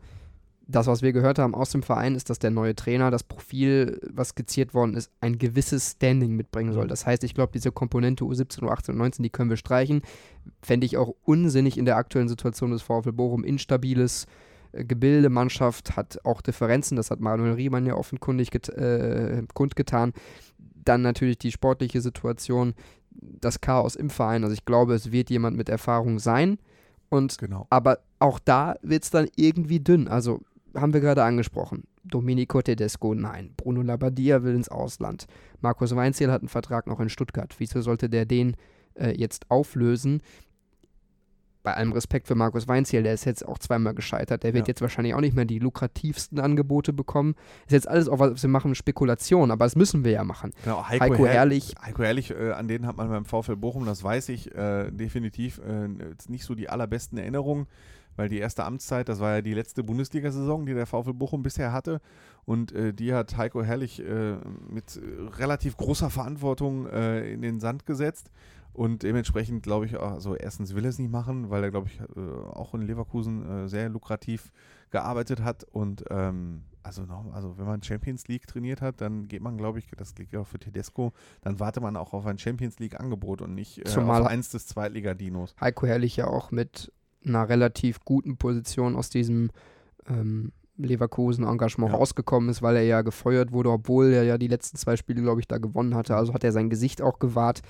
Das, 0.72 0.88
was 0.88 1.02
wir 1.02 1.12
gehört 1.12 1.38
haben 1.38 1.54
aus 1.54 1.72
dem 1.72 1.84
Verein, 1.84 2.16
ist, 2.16 2.30
dass 2.30 2.40
der 2.40 2.52
neue 2.52 2.76
Trainer 2.76 3.12
das 3.12 3.24
Profil, 3.24 4.00
was 4.10 4.30
skizziert 4.30 4.74
worden 4.74 4.96
ist, 4.96 5.12
ein 5.20 5.38
gewisses 5.38 5.92
Standing 5.92 6.36
mitbringen 6.36 6.74
soll. 6.74 6.86
Mhm. 6.86 6.90
Das 6.90 7.06
heißt, 7.06 7.24
ich 7.24 7.34
glaube, 7.34 7.52
diese 7.54 7.72
Komponente 7.72 8.24
U17, 8.24 8.62
U18 8.62 8.92
und 8.92 8.98
19, 8.98 9.24
die 9.24 9.30
können 9.30 9.50
wir 9.50 9.58
streichen. 9.58 10.02
Fände 10.62 10.86
ich 10.86 10.98
auch 10.98 11.14
unsinnig 11.24 11.78
in 11.78 11.86
der 11.86 11.98
aktuellen 11.98 12.30
Situation 12.30 12.72
des 12.72 12.82
VfL 12.82 13.12
Bochum. 13.12 13.44
Instabiles 13.44 14.28
äh, 14.72 14.86
Gebilde, 14.86 15.30
Mannschaft 15.30 15.96
hat 15.96 16.20
auch 16.24 16.42
Differenzen. 16.42 16.96
Das 16.96 17.12
hat 17.12 17.20
Manuel 17.20 17.54
Riemann 17.54 17.86
ja 17.86 17.96
offenkundig 17.96 18.54
äh, 18.70 19.44
kundgetan. 19.54 20.14
Dann 20.58 21.02
natürlich 21.02 21.38
die 21.38 21.52
sportliche 21.52 22.02
Situation, 22.02 22.74
das 23.12 23.62
Chaos 23.62 23.96
im 23.96 24.10
Verein. 24.10 24.44
Also 24.44 24.54
ich 24.54 24.66
glaube, 24.66 24.94
es 24.94 25.12
wird 25.12 25.30
jemand 25.30 25.58
mit 25.58 25.70
Erfahrung 25.70 26.20
sein. 26.20 26.58
Und 27.10 27.38
Genau. 27.40 27.68
aber 27.70 28.00
auch 28.20 28.40
da 28.40 28.76
wird 28.82 29.04
es 29.04 29.10
dann 29.10 29.28
irgendwie 29.36 29.82
dünn. 29.82 30.08
Also 30.08 30.40
haben 30.76 30.94
wir 30.94 31.02
gerade 31.02 31.24
angesprochen. 31.24 31.84
Domenico 32.04 32.62
Tedesco, 32.62 33.14
nein. 33.14 33.54
Bruno 33.58 33.82
Labbadia 33.82 34.44
will 34.44 34.56
ins 34.56 34.70
Ausland. 34.70 35.28
Markus 35.62 35.96
Weinziel 35.96 36.32
hat 36.32 36.42
einen 36.42 36.50
Vertrag 36.50 36.88
noch 36.88 37.00
in 37.00 37.10
Stuttgart. 37.10 37.54
Wieso 37.60 37.82
sollte 37.82 38.10
der 38.10 38.26
den 38.26 38.56
äh, 38.96 39.12
jetzt 39.18 39.50
auflösen? 39.50 40.22
Bei 41.64 41.76
allem 41.76 41.92
Respekt 41.92 42.26
für 42.28 42.34
Markus 42.34 42.68
Weinziel, 42.68 43.04
der 43.04 43.14
ist 43.14 43.26
jetzt 43.26 43.48
auch 43.48 43.60
zweimal 43.60 43.94
gescheitert. 43.94 44.42
Der 44.42 44.56
wird 44.56 44.66
Ja. 44.68 44.72
jetzt 44.72 44.82
wahrscheinlich 44.82 45.14
auch 45.14 45.22
nicht 45.22 45.36
mehr 45.36 45.46
die 45.46 45.60
lukrativsten 45.60 46.40
Angebote 46.40 46.92
bekommen. 46.92 47.36
Ist 47.68 47.74
jetzt 47.74 47.88
alles 47.88 48.10
auch, 48.10 48.18
was 48.18 48.42
wir 48.42 48.50
machen, 48.50 48.74
Spekulation, 48.74 49.52
aber 49.52 49.66
das 49.66 49.76
müssen 49.76 50.04
wir 50.04 50.12
ja 50.12 50.24
machen. 50.24 50.54
genau. 50.64 50.88
Heiko 50.90 51.18
Herr- 51.28 51.34
Herrlich, 51.34 51.76
Heiko 51.80 52.02
Ehrlich, 52.02 52.32
äh, 52.32 52.54
an 52.54 52.68
den 52.68 52.88
hat 52.88 52.98
man 52.98 53.10
beim 53.10 53.26
VfL 53.26 53.58
Bochum, 53.58 53.86
das 53.86 54.04
weiß 54.04 54.30
ich, 54.30 54.56
äh, 54.56 54.90
definitiv 54.90 55.60
äh, 55.60 55.88
nicht 56.30 56.46
so 56.46 56.56
die 56.56 56.68
allerbesten 56.68 57.20
Erinnerungen, 57.20 57.68
weil 58.16 58.30
die 58.30 58.40
erste 58.40 58.64
Amtszeit, 58.64 59.10
das 59.10 59.20
war 59.20 59.36
ja 59.36 59.42
die 59.42 59.54
letzte 59.54 59.84
Bundesliga-Saison, 59.84 60.66
die 60.66 60.74
der 60.74 60.86
VfL 60.86 61.14
Bochum 61.14 61.44
bisher 61.44 61.72
hatte. 61.72 62.02
Und 62.46 62.72
äh, 62.72 62.94
die 62.94 63.14
hat 63.14 63.38
Heiko 63.38 63.64
Herrlich 63.64 64.04
äh, 64.04 64.38
mit 64.70 65.00
relativ 65.38 65.78
großer 65.78 66.10
Verantwortung 66.10 66.88
äh, 66.88 67.32
in 67.32 67.42
den 67.42 67.60
Sand 67.60 67.86
gesetzt. 67.86 68.32
Und 68.74 69.04
dementsprechend 69.04 69.64
glaube 69.64 69.86
ich, 69.86 70.00
also 70.00 70.36
erstens 70.36 70.74
will 70.74 70.86
er 70.86 70.90
es 70.90 70.98
nicht 71.00 71.12
machen, 71.12 71.50
weil 71.50 71.64
er, 71.64 71.72
glaube 71.72 71.88
ich, 71.88 72.00
äh, 72.00 72.50
auch 72.54 72.74
in 72.74 72.82
Leverkusen 72.82 73.66
äh, 73.66 73.68
sehr 73.68 73.90
lukrativ 73.90 74.52
gearbeitet 74.92 75.44
hat. 75.44 75.66
Und 75.66 76.06
ähm, 76.10 76.64
also, 76.82 77.04
noch, 77.04 77.34
also 77.34 77.58
wenn 77.58 77.66
man 77.66 77.84
Champions 77.84 78.28
League 78.28 78.48
trainiert 78.48 78.82
hat, 78.82 79.02
dann 79.02 79.28
geht 79.28 79.42
man, 79.42 79.58
glaube 79.58 79.80
ich, 79.80 79.92
das 79.98 80.16
gilt 80.16 80.32
ja 80.32 80.40
auch 80.40 80.48
für 80.48 80.58
Tedesco, 80.58 81.12
dann 81.42 81.60
wartet 81.60 81.84
man 81.84 81.98
auch 81.98 82.14
auf 82.14 82.26
ein 82.26 82.40
Champions 82.40 82.80
League-Angebot 82.80 83.42
und 83.42 83.54
nicht 83.54 83.80
äh, 83.80 83.84
Zumal- 83.84 84.22
auf 84.22 84.28
eins 84.28 84.50
des 84.50 84.68
Zweitliga-Dinos. 84.68 85.54
Heiko 85.60 85.86
Herrlich 85.86 86.16
ja 86.16 86.28
auch 86.28 86.52
mit 86.52 86.92
einer 87.26 87.48
relativ 87.50 88.00
guten 88.06 88.38
Position 88.38 88.96
aus 88.96 89.10
diesem 89.10 89.52
ähm, 90.08 90.52
Leverkusen-Engagement 90.78 91.92
Ja. 91.92 91.98
rausgekommen 91.98 92.50
ist, 92.50 92.62
weil 92.62 92.76
er 92.76 92.84
ja 92.84 93.02
gefeuert 93.02 93.52
wurde, 93.52 93.70
obwohl 93.72 94.12
er 94.14 94.24
ja 94.24 94.38
die 94.38 94.48
letzten 94.48 94.78
zwei 94.78 94.96
Spiele, 94.96 95.22
glaube 95.22 95.40
ich, 95.42 95.48
da 95.48 95.58
gewonnen 95.58 95.96
hatte. 95.96 96.16
Also 96.16 96.34
hat 96.34 96.44
er 96.44 96.52
sein 96.52 96.70
Gesicht 96.70 97.02
auch 97.02 97.20
gewahrt. 97.20 97.62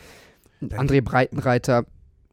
André 0.62 1.02
Breitenreiter, 1.02 1.86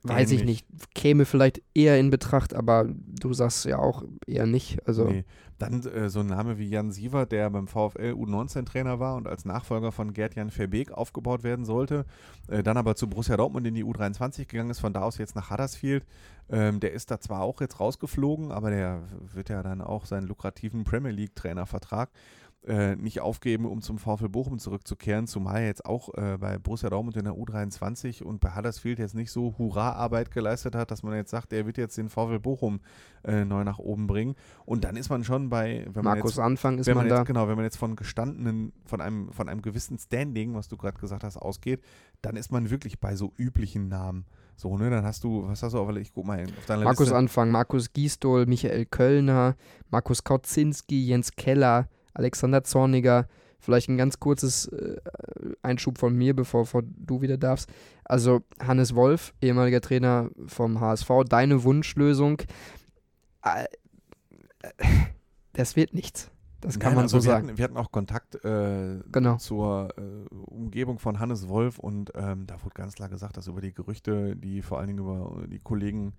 weiß 0.02 0.30
ich 0.30 0.40
Ähnlich. 0.42 0.64
nicht, 0.70 0.94
käme 0.94 1.24
vielleicht 1.24 1.62
eher 1.74 1.98
in 1.98 2.10
Betracht, 2.10 2.54
aber 2.54 2.86
du 2.88 3.32
sagst 3.32 3.64
ja 3.64 3.78
auch 3.78 4.04
eher 4.26 4.46
nicht. 4.46 4.86
Also 4.86 5.04
Nee. 5.06 5.24
Dann 5.58 5.82
äh, 5.84 6.08
so 6.08 6.20
ein 6.20 6.26
Name 6.26 6.58
wie 6.58 6.68
Jan 6.68 6.92
Siever, 6.92 7.26
der 7.26 7.50
beim 7.50 7.66
VfL 7.66 8.14
U19-Trainer 8.16 9.00
war 9.00 9.16
und 9.16 9.26
als 9.26 9.44
Nachfolger 9.44 9.90
von 9.90 10.12
Gerd-Jan 10.12 10.50
Verbeek 10.50 10.92
aufgebaut 10.92 11.42
werden 11.42 11.64
sollte, 11.64 12.04
äh, 12.48 12.62
dann 12.62 12.76
aber 12.76 12.94
zu 12.94 13.08
Borussia 13.08 13.36
Dortmund 13.36 13.66
in 13.66 13.74
die 13.74 13.84
U23 13.84 14.46
gegangen 14.46 14.70
ist, 14.70 14.78
von 14.78 14.92
da 14.92 15.02
aus 15.02 15.18
jetzt 15.18 15.34
nach 15.34 15.50
Huddersfield. 15.50 16.06
Ähm, 16.50 16.80
der 16.80 16.92
ist 16.92 17.10
da 17.10 17.20
zwar 17.20 17.42
auch 17.42 17.60
jetzt 17.60 17.80
rausgeflogen, 17.80 18.52
aber 18.52 18.70
der 18.70 19.02
wird 19.34 19.48
ja 19.48 19.62
dann 19.62 19.80
auch 19.80 20.06
seinen 20.06 20.28
lukrativen 20.28 20.84
Premier 20.84 21.12
League-Trainervertrag 21.12 22.08
nicht 22.96 23.20
aufgeben, 23.20 23.64
um 23.64 23.80
zum 23.80 23.98
VfL 23.98 24.28
Bochum 24.28 24.58
zurückzukehren, 24.58 25.26
zumal 25.26 25.62
jetzt 25.62 25.86
auch 25.86 26.12
äh, 26.14 26.36
bei 26.38 26.58
Borussia 26.58 26.90
Dortmund 26.90 27.16
in 27.16 27.24
der 27.24 27.34
U23 27.34 28.22
und 28.22 28.40
bei 28.40 28.54
Huddersfield 28.54 28.98
jetzt 28.98 29.14
nicht 29.14 29.30
so 29.30 29.54
Hurra-Arbeit 29.56 30.30
geleistet 30.30 30.74
hat, 30.74 30.90
dass 30.90 31.02
man 31.02 31.14
jetzt 31.14 31.30
sagt, 31.30 31.52
er 31.52 31.66
wird 31.66 31.78
jetzt 31.78 31.96
den 31.96 32.08
VfL 32.08 32.40
Bochum 32.40 32.80
äh, 33.24 33.44
neu 33.44 33.64
nach 33.64 33.78
oben 33.78 34.06
bringen. 34.06 34.34
Und 34.64 34.84
dann 34.84 34.96
ist 34.96 35.08
man 35.08 35.24
schon 35.24 35.48
bei, 35.48 35.84
wenn 35.86 36.04
man 36.04 36.16
Markus 36.16 36.32
jetzt, 36.32 36.40
Anfang 36.40 36.78
ist 36.78 36.86
wenn 36.86 36.96
man, 36.96 37.06
man 37.06 37.10
da. 37.10 37.18
jetzt, 37.18 37.26
genau, 37.28 37.48
wenn 37.48 37.56
man 37.56 37.64
jetzt 37.64 37.78
von 37.78 37.96
gestandenen, 37.96 38.72
von 38.84 39.00
einem, 39.00 39.32
von 39.32 39.48
einem 39.48 39.62
gewissen 39.62 39.98
Standing, 39.98 40.54
was 40.54 40.68
du 40.68 40.76
gerade 40.76 40.98
gesagt 40.98 41.24
hast, 41.24 41.36
ausgeht, 41.36 41.82
dann 42.22 42.36
ist 42.36 42.50
man 42.50 42.70
wirklich 42.70 42.98
bei 42.98 43.14
so 43.14 43.32
üblichen 43.36 43.88
Namen. 43.88 44.26
So, 44.56 44.76
ne, 44.76 44.90
dann 44.90 45.04
hast 45.04 45.22
du, 45.22 45.46
was 45.46 45.62
hast 45.62 45.74
du, 45.74 45.96
ich 45.96 46.12
guck 46.12 46.26
mal 46.26 46.42
auf 46.42 46.66
deiner 46.66 46.82
Markus 46.82 47.06
Liste. 47.06 47.16
Anfang, 47.16 47.52
Markus 47.52 47.92
Gisdol, 47.92 48.46
Michael 48.46 48.86
Köllner, 48.86 49.54
Markus 49.90 50.24
Kautzinski, 50.24 51.06
Jens 51.06 51.30
Keller, 51.36 51.88
Alexander 52.18 52.62
Zorniger. 52.64 53.26
Vielleicht 53.60 53.88
ein 53.88 53.96
ganz 53.96 54.20
kurzes 54.20 54.66
äh, 54.66 54.96
Einschub 55.62 55.98
von 55.98 56.14
mir, 56.14 56.34
bevor, 56.36 56.62
bevor 56.62 56.82
du 56.84 57.22
wieder 57.22 57.38
darfst. 57.38 57.68
Also 58.04 58.42
Hannes 58.60 58.94
Wolf, 58.94 59.34
ehemaliger 59.42 59.80
Trainer 59.80 60.30
vom 60.46 60.80
HSV, 60.80 61.10
deine 61.28 61.64
Wunschlösung. 61.64 62.42
Äh, 63.42 63.64
das 65.54 65.74
wird 65.76 65.94
nichts. 65.94 66.30
Das 66.60 66.78
kann 66.78 66.90
Nein, 66.90 66.96
man 66.96 67.02
also 67.04 67.20
so 67.20 67.24
wir 67.26 67.30
sagen. 67.32 67.46
Hatten, 67.48 67.58
wir 67.58 67.64
hatten 67.64 67.76
auch 67.76 67.92
Kontakt 67.92 68.34
äh, 68.44 68.98
Genau. 69.12 69.36
zur 69.36 69.90
äh, 69.96 70.34
Umgebung 70.34 70.98
von 70.98 71.20
Hannes 71.20 71.48
Wolf 71.48 71.78
und 71.78 72.12
ähm, 72.16 72.46
da 72.46 72.62
wurde 72.62 72.74
ganz 72.74 72.94
klar 72.94 73.08
gesagt, 73.08 73.36
dass 73.36 73.46
über 73.46 73.60
die 73.60 73.72
Gerüchte, 73.72 74.34
die 74.36 74.62
vor 74.62 74.78
allen 74.78 74.88
Dingen 74.88 74.98
über 74.98 75.44
die 75.46 75.60
Kollegen 75.60 76.14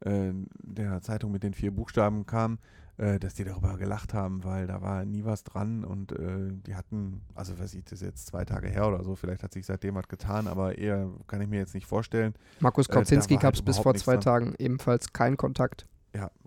äh, 0.00 0.32
der 0.62 1.00
Zeitung 1.00 1.32
mit 1.32 1.42
den 1.42 1.52
vier 1.54 1.72
Buchstaben 1.72 2.26
kamen, 2.26 2.58
äh, 2.98 3.18
dass 3.18 3.34
die 3.34 3.44
darüber 3.44 3.76
gelacht 3.78 4.14
haben, 4.14 4.44
weil 4.44 4.66
da 4.66 4.82
war 4.82 5.04
nie 5.04 5.24
was 5.24 5.44
dran 5.44 5.84
und 5.84 6.12
äh, 6.12 6.52
die 6.66 6.74
hatten, 6.74 7.22
also 7.34 7.58
weiß 7.58 7.74
ich, 7.74 7.84
das 7.84 7.94
ist 7.94 8.02
jetzt 8.02 8.26
zwei 8.26 8.44
Tage 8.44 8.68
her 8.68 8.86
oder 8.88 9.02
so, 9.04 9.16
vielleicht 9.16 9.42
hat 9.42 9.52
sich 9.52 9.66
seitdem 9.66 9.94
was 9.94 10.08
getan, 10.08 10.46
aber 10.46 10.78
eher 10.78 11.08
kann 11.26 11.40
ich 11.40 11.48
mir 11.48 11.58
jetzt 11.58 11.74
nicht 11.74 11.86
vorstellen. 11.86 12.34
Markus 12.60 12.88
äh, 12.88 12.92
Kautzinski 12.92 13.34
war 13.34 13.40
gab 13.40 13.44
halt 13.46 13.54
es 13.56 13.62
bis 13.62 13.78
überhaupt 13.78 13.96
vor 13.98 14.04
zwei 14.04 14.12
dran. 14.14 14.20
Tagen 14.20 14.54
ebenfalls 14.58 15.12
keinen 15.12 15.36
Kontakt. 15.36 15.86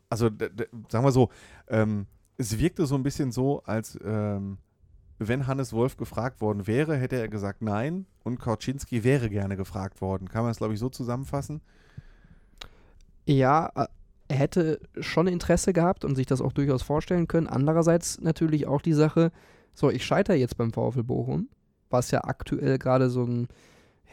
also 0.10 0.30
d- 0.30 0.50
d- 0.50 0.68
sagen 0.89 1.04
wir 1.04 1.12
so, 1.12 1.30
ähm, 1.68 2.06
es 2.38 2.60
wirkte 2.60 2.86
so 2.86 2.96
ein 2.96 3.04
bisschen 3.04 3.32
so, 3.32 3.64
als 3.64 3.98
ähm, 4.04 4.60
wenn 5.18 5.48
Hannes 5.48 5.74
Wolf 5.74 5.98
gefragt 5.98 6.41
worden 6.41 6.68
wäre, 6.68 6.96
hätte 6.98 7.16
er 7.16 7.28
gesagt 7.30 7.62
nein 7.62 8.06
und 8.24 8.39
Kauczynski 8.39 9.04
wäre 9.04 9.30
gerne 9.30 9.56
gefragt 9.58 10.02
worden. 10.02 10.28
Kann 10.30 10.43
man 10.43 10.50
das, 10.52 10.58
glaube 10.58 10.74
ich, 10.74 10.80
so 10.80 10.89
zusammenfassen? 10.89 11.62
Ja, 13.26 13.72
äh, 13.76 13.88
er 14.28 14.38
hätte 14.38 14.80
schon 15.00 15.28
Interesse 15.28 15.74
gehabt 15.74 16.04
und 16.04 16.16
sich 16.16 16.26
das 16.26 16.42
auch 16.42 16.52
durchaus 16.52 16.82
vorstellen 16.82 17.28
können. 17.28 17.48
Andererseits 17.48 18.20
natürlich 18.22 18.68
auch 18.68 18.82
die 18.82 18.94
Sache, 18.94 19.32
so, 19.74 19.90
ich 19.90 20.06
scheitere 20.06 20.38
jetzt 20.38 20.58
beim 20.58 20.72
VfL 20.72 21.04
Bochum, 21.04 21.50
was 21.90 22.12
ja 22.12 22.24
aktuell 22.24 22.80
gerade 22.80 23.10
so 23.10 23.24
ein, 23.24 23.48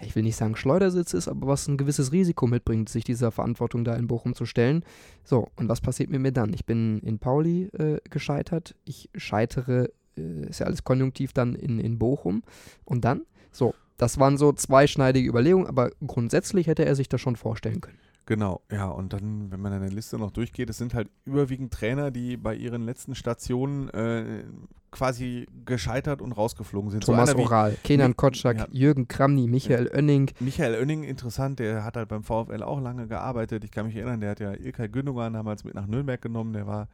ich 0.01 0.15
will 0.15 0.25
nicht 0.25 0.37
sagen 0.37 0.57
Schleudersitz 0.57 1.15
ist, 1.15 1.29
aber 1.29 1.47
was 1.47 1.69
ein 1.69 1.77
gewisses 1.77 2.13
Risiko 2.13 2.47
mitbringt, 2.47 2.89
sich 2.89 3.05
dieser 3.05 3.31
Verantwortung 3.31 3.85
da 3.85 3.95
in 3.95 4.09
Bochum 4.09 4.35
zu 4.35 4.45
stellen. 4.45 4.85
So, 5.25 5.49
und 5.57 5.69
was 5.69 5.81
passiert 5.81 6.11
mit 6.11 6.21
mir 6.21 6.33
dann? 6.33 6.53
Ich 6.53 6.67
bin 6.67 6.99
in 7.01 7.19
Pauli 7.19 7.65
äh, 7.79 8.01
gescheitert, 8.11 8.75
ich 8.85 9.09
scheitere, 9.15 9.91
äh, 10.19 10.49
ist 10.49 10.59
ja 10.59 10.67
alles 10.67 10.85
konjunktiv 10.85 11.33
dann 11.33 11.55
in, 11.55 11.79
in 11.79 11.99
Bochum 11.99 12.43
und 12.85 13.05
dann, 13.05 13.23
so, 13.51 13.75
das 13.97 14.19
waren 14.19 14.37
so 14.37 14.53
zweischneidige 14.53 15.29
Überlegungen, 15.29 15.69
aber 15.69 15.93
grundsätzlich 16.05 16.67
hätte 16.67 16.85
er 16.85 16.97
sich 16.97 17.09
das 17.09 17.21
schon 17.21 17.37
vorstellen 17.37 17.81
können. 17.81 17.99
Genau, 18.25 18.63
ja, 18.71 18.89
und 18.89 19.13
dann, 19.13 19.51
wenn 19.51 19.61
man 19.61 19.73
eine 19.73 19.89
Liste 19.89 20.17
noch 20.17 20.31
durchgeht, 20.31 20.71
es 20.71 20.79
sind 20.79 20.95
halt 20.95 21.11
überwiegend 21.25 21.73
Trainer, 21.73 22.13
die 22.13 22.37
bei 22.37 22.55
ihren 22.55 22.83
letzten 22.83 23.17
Stationen 23.17 23.89
äh, 23.91 24.45
quasi 24.93 25.49
gescheitert 25.65 26.23
und 26.23 26.33
rausgeflogen 26.33 26.91
sind. 26.91 27.03
Thomas 27.03 27.31
so 27.31 27.39
Oral, 27.39 27.77
Kenan 27.83 28.17
Kotschak, 28.17 28.59
ja. 28.59 28.67
Jürgen 28.71 29.09
Kramny, 29.09 29.49
Michael 29.49 29.87
ja. 29.87 29.97
Oenning. 29.97 30.31
Michael 30.39 30.77
Oenning, 30.77 31.03
interessant, 31.03 31.59
der 31.59 31.83
hat 31.83 31.97
halt 31.97 32.09
beim 32.09 32.23
VfL 32.23 32.63
auch 32.63 32.81
lange 32.81 33.09
gearbeitet. 33.09 33.65
Ich 33.65 33.73
kann 33.73 33.87
mich 33.87 33.97
erinnern, 33.97 34.21
der 34.21 34.31
hat 34.31 34.41
ja 34.41 34.53
Ilkay 34.53 34.89
Gündogan 34.89 35.33
damals 35.33 35.65
mit 35.65 35.75
nach 35.75 35.89
Nürnberg 35.89 36.23
genommen, 36.23 36.53
der 36.53 36.69
war 36.69 36.89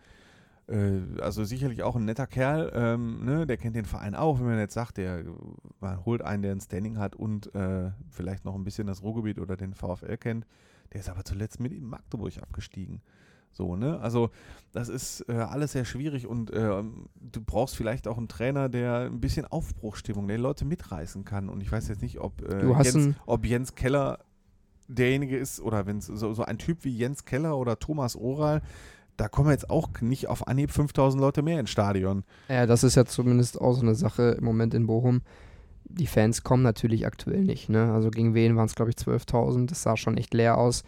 äh, 0.66 1.20
also 1.20 1.44
sicherlich 1.44 1.82
auch 1.82 1.96
ein 1.96 2.06
netter 2.06 2.26
Kerl, 2.26 2.72
ähm, 2.74 3.24
ne? 3.26 3.46
der 3.46 3.58
kennt 3.58 3.76
den 3.76 3.84
Verein 3.84 4.14
auch, 4.14 4.38
wenn 4.38 4.46
man 4.46 4.58
jetzt 4.58 4.74
sagt, 4.74 4.96
der 4.96 5.24
man 5.80 6.06
holt 6.06 6.22
einen, 6.22 6.42
der 6.42 6.52
ein 6.52 6.60
Standing 6.60 6.96
hat 6.96 7.16
und 7.16 7.54
äh, 7.54 7.90
vielleicht 8.08 8.46
noch 8.46 8.54
ein 8.54 8.64
bisschen 8.64 8.86
das 8.86 9.02
Ruhrgebiet 9.02 9.38
oder 9.38 9.58
den 9.58 9.74
VfL 9.74 10.16
kennt 10.16 10.46
der 10.92 11.00
ist 11.00 11.08
aber 11.08 11.24
zuletzt 11.24 11.60
mit 11.60 11.72
in 11.72 11.84
Magdeburg 11.84 12.38
abgestiegen. 12.38 13.00
So, 13.50 13.76
ne? 13.76 13.98
Also, 14.00 14.30
das 14.72 14.88
ist 14.88 15.24
äh, 15.28 15.32
alles 15.32 15.72
sehr 15.72 15.84
schwierig 15.84 16.26
und 16.26 16.50
äh, 16.50 16.82
du 17.16 17.40
brauchst 17.44 17.76
vielleicht 17.76 18.06
auch 18.06 18.18
einen 18.18 18.28
Trainer, 18.28 18.68
der 18.68 19.06
ein 19.06 19.20
bisschen 19.20 19.46
Aufbruchstimmung, 19.46 20.28
der 20.28 20.38
Leute 20.38 20.64
mitreißen 20.64 21.24
kann. 21.24 21.48
Und 21.48 21.62
ich 21.62 21.72
weiß 21.72 21.88
jetzt 21.88 22.02
nicht, 22.02 22.20
ob, 22.20 22.42
äh, 22.42 22.66
Jens, 22.82 23.16
ob 23.26 23.44
Jens 23.44 23.74
Keller 23.74 24.18
derjenige 24.86 25.36
ist 25.36 25.60
oder 25.60 25.86
wenn 25.86 25.98
es 25.98 26.06
so, 26.06 26.32
so 26.34 26.44
ein 26.44 26.58
Typ 26.58 26.84
wie 26.84 26.96
Jens 26.96 27.24
Keller 27.24 27.56
oder 27.56 27.78
Thomas 27.78 28.16
Oral, 28.16 28.62
da 29.16 29.28
kommen 29.28 29.50
jetzt 29.50 29.68
auch 29.68 29.88
nicht 30.00 30.28
auf 30.28 30.46
Anhieb 30.46 30.70
5000 30.70 31.20
Leute 31.20 31.42
mehr 31.42 31.58
ins 31.58 31.70
Stadion. 31.70 32.24
Ja, 32.48 32.66
das 32.66 32.84
ist 32.84 32.94
ja 32.94 33.04
zumindest 33.04 33.60
auch 33.60 33.74
so 33.74 33.82
eine 33.82 33.94
Sache 33.94 34.36
im 34.38 34.44
Moment 34.44 34.74
in 34.74 34.86
Bochum 34.86 35.22
die 35.88 36.06
Fans 36.06 36.42
kommen 36.42 36.62
natürlich 36.62 37.06
aktuell 37.06 37.42
nicht. 37.42 37.68
Ne? 37.68 37.92
Also 37.92 38.10
gegen 38.10 38.34
wen 38.34 38.56
waren 38.56 38.66
es, 38.66 38.74
glaube 38.74 38.90
ich, 38.90 38.96
12.000. 38.96 39.68
Das 39.68 39.82
sah 39.82 39.96
schon 39.96 40.16
echt 40.16 40.34
leer 40.34 40.58
aus. 40.58 40.84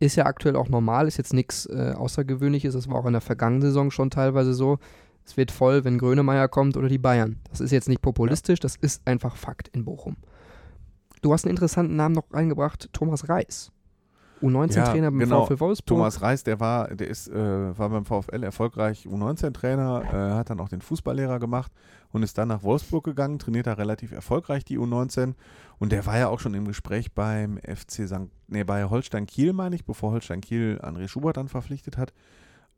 Ist 0.00 0.16
ja 0.16 0.26
aktuell 0.26 0.56
auch 0.56 0.68
normal, 0.68 1.08
ist 1.08 1.16
jetzt 1.16 1.34
nichts 1.34 1.66
äh, 1.66 1.92
Außergewöhnliches. 1.96 2.74
Das 2.74 2.88
war 2.88 2.96
auch 2.96 3.06
in 3.06 3.12
der 3.12 3.20
vergangenen 3.20 3.62
Saison 3.62 3.90
schon 3.90 4.10
teilweise 4.10 4.54
so. 4.54 4.78
Es 5.24 5.36
wird 5.36 5.50
voll, 5.50 5.84
wenn 5.84 5.98
Grönemeyer 5.98 6.48
kommt 6.48 6.76
oder 6.76 6.88
die 6.88 6.98
Bayern. 6.98 7.36
Das 7.50 7.60
ist 7.60 7.70
jetzt 7.70 7.88
nicht 7.88 8.00
populistisch, 8.00 8.60
das 8.60 8.76
ist 8.76 9.06
einfach 9.06 9.36
Fakt 9.36 9.68
in 9.68 9.84
Bochum. 9.84 10.16
Du 11.20 11.32
hast 11.32 11.44
einen 11.44 11.50
interessanten 11.50 11.96
Namen 11.96 12.14
noch 12.14 12.32
reingebracht, 12.32 12.88
Thomas 12.92 13.28
Reis. 13.28 13.70
U19-Trainer 14.42 15.04
ja, 15.04 15.10
beim 15.10 15.18
genau. 15.18 15.46
VfL 15.46 15.60
Wolfsburg. 15.60 15.86
Thomas 15.86 16.22
Reis, 16.22 16.44
der 16.44 16.60
war, 16.60 16.88
der 16.88 17.08
ist, 17.08 17.28
äh, 17.28 17.78
war 17.78 17.88
beim 17.90 18.04
VfL 18.04 18.42
erfolgreich 18.42 19.06
U19-Trainer, 19.06 20.02
äh, 20.04 20.34
hat 20.34 20.50
dann 20.50 20.60
auch 20.60 20.68
den 20.68 20.80
Fußballlehrer 20.80 21.38
gemacht 21.38 21.72
und 22.12 22.22
ist 22.22 22.38
dann 22.38 22.48
nach 22.48 22.62
Wolfsburg 22.62 23.04
gegangen, 23.04 23.38
trainiert 23.38 23.66
da 23.66 23.74
relativ 23.74 24.12
erfolgreich 24.12 24.64
die 24.64 24.78
U19 24.78 25.34
und 25.78 25.92
der 25.92 26.06
war 26.06 26.18
ja 26.18 26.28
auch 26.28 26.40
schon 26.40 26.54
im 26.54 26.66
Gespräch 26.66 27.12
beim 27.12 27.58
FC 27.58 28.06
St. 28.06 28.28
Nee, 28.48 28.64
bei 28.64 28.84
Holstein 28.84 29.26
Kiel, 29.26 29.52
meine 29.52 29.76
ich, 29.76 29.84
bevor 29.84 30.12
Holstein 30.12 30.40
Kiel 30.40 30.80
André 30.82 31.08
Schubert 31.08 31.36
dann 31.36 31.48
verpflichtet 31.48 31.96
hat. 31.96 32.12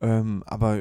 Ähm, 0.01 0.43
aber 0.47 0.79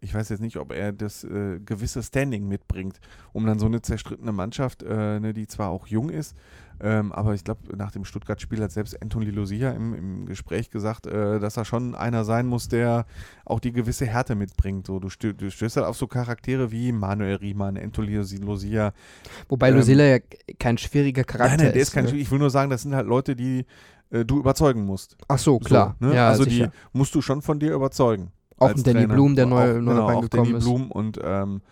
ich 0.00 0.14
weiß 0.14 0.28
jetzt 0.28 0.40
nicht, 0.40 0.58
ob 0.58 0.72
er 0.72 0.92
das 0.92 1.24
äh, 1.24 1.58
gewisse 1.58 2.02
Standing 2.02 2.46
mitbringt, 2.46 3.00
um 3.32 3.46
dann 3.46 3.58
so 3.58 3.66
eine 3.66 3.82
zerstrittene 3.82 4.32
Mannschaft, 4.32 4.82
äh, 4.82 5.18
ne, 5.18 5.32
die 5.32 5.46
zwar 5.46 5.70
auch 5.70 5.86
jung 5.86 6.10
ist, 6.10 6.36
ähm, 6.80 7.12
aber 7.12 7.34
ich 7.34 7.44
glaube, 7.44 7.76
nach 7.76 7.92
dem 7.92 8.04
Stuttgart-Spiel 8.04 8.60
hat 8.62 8.72
selbst 8.72 9.00
Anthony 9.00 9.30
Lucia 9.30 9.70
im, 9.70 9.94
im 9.94 10.26
Gespräch 10.26 10.70
gesagt, 10.70 11.06
äh, 11.06 11.38
dass 11.38 11.56
er 11.56 11.64
schon 11.64 11.94
einer 11.94 12.24
sein 12.24 12.46
muss, 12.46 12.68
der 12.68 13.06
auch 13.44 13.60
die 13.60 13.72
gewisse 13.72 14.06
Härte 14.06 14.34
mitbringt. 14.34 14.86
So, 14.86 14.98
du, 14.98 15.08
stö 15.08 15.32
du 15.32 15.50
stößt 15.50 15.76
halt 15.76 15.86
auf 15.86 15.96
so 15.96 16.06
Charaktere 16.06 16.70
wie 16.72 16.92
Manuel 16.92 17.36
Riemann, 17.36 17.76
Anthony 17.76 18.16
Lucia. 18.16 18.92
Wobei 19.48 19.70
ähm, 19.70 19.76
Lucilla 19.76 20.04
ja 20.04 20.18
kein 20.58 20.78
schwieriger 20.78 21.24
Charakter 21.24 21.56
nein, 21.56 21.66
nein, 21.66 21.72
der 21.74 21.82
ist. 21.82 21.92
Kein, 21.92 22.06
ne? 22.06 22.16
Ich 22.16 22.30
will 22.30 22.38
nur 22.38 22.50
sagen, 22.50 22.70
das 22.70 22.82
sind 22.82 22.94
halt 22.94 23.06
Leute, 23.06 23.36
die 23.36 23.66
äh, 24.10 24.24
du 24.24 24.38
überzeugen 24.38 24.84
musst. 24.84 25.16
Ach 25.28 25.38
so, 25.38 25.58
klar. 25.58 25.96
So, 26.00 26.08
ne? 26.08 26.14
ja, 26.14 26.28
also 26.28 26.44
sicher. 26.44 26.68
die 26.68 26.98
musst 26.98 27.14
du 27.14 27.22
schon 27.22 27.40
von 27.40 27.58
dir 27.60 27.72
überzeugen. 27.72 28.32
Auch 28.64 28.76
ein 28.76 28.82
Danny 28.82 29.00
Trainer. 29.00 29.14
Blum, 29.14 29.34
der 29.36 29.46
neu, 29.46 29.76
auch, 29.76 29.80
neu 29.80 29.94
genau, 29.94 30.10
auch 30.10 30.28
Danny 30.28 30.52
ist. 30.52 30.64
Blum 30.64 30.90
und 30.90 31.18
ähm, 31.22 31.62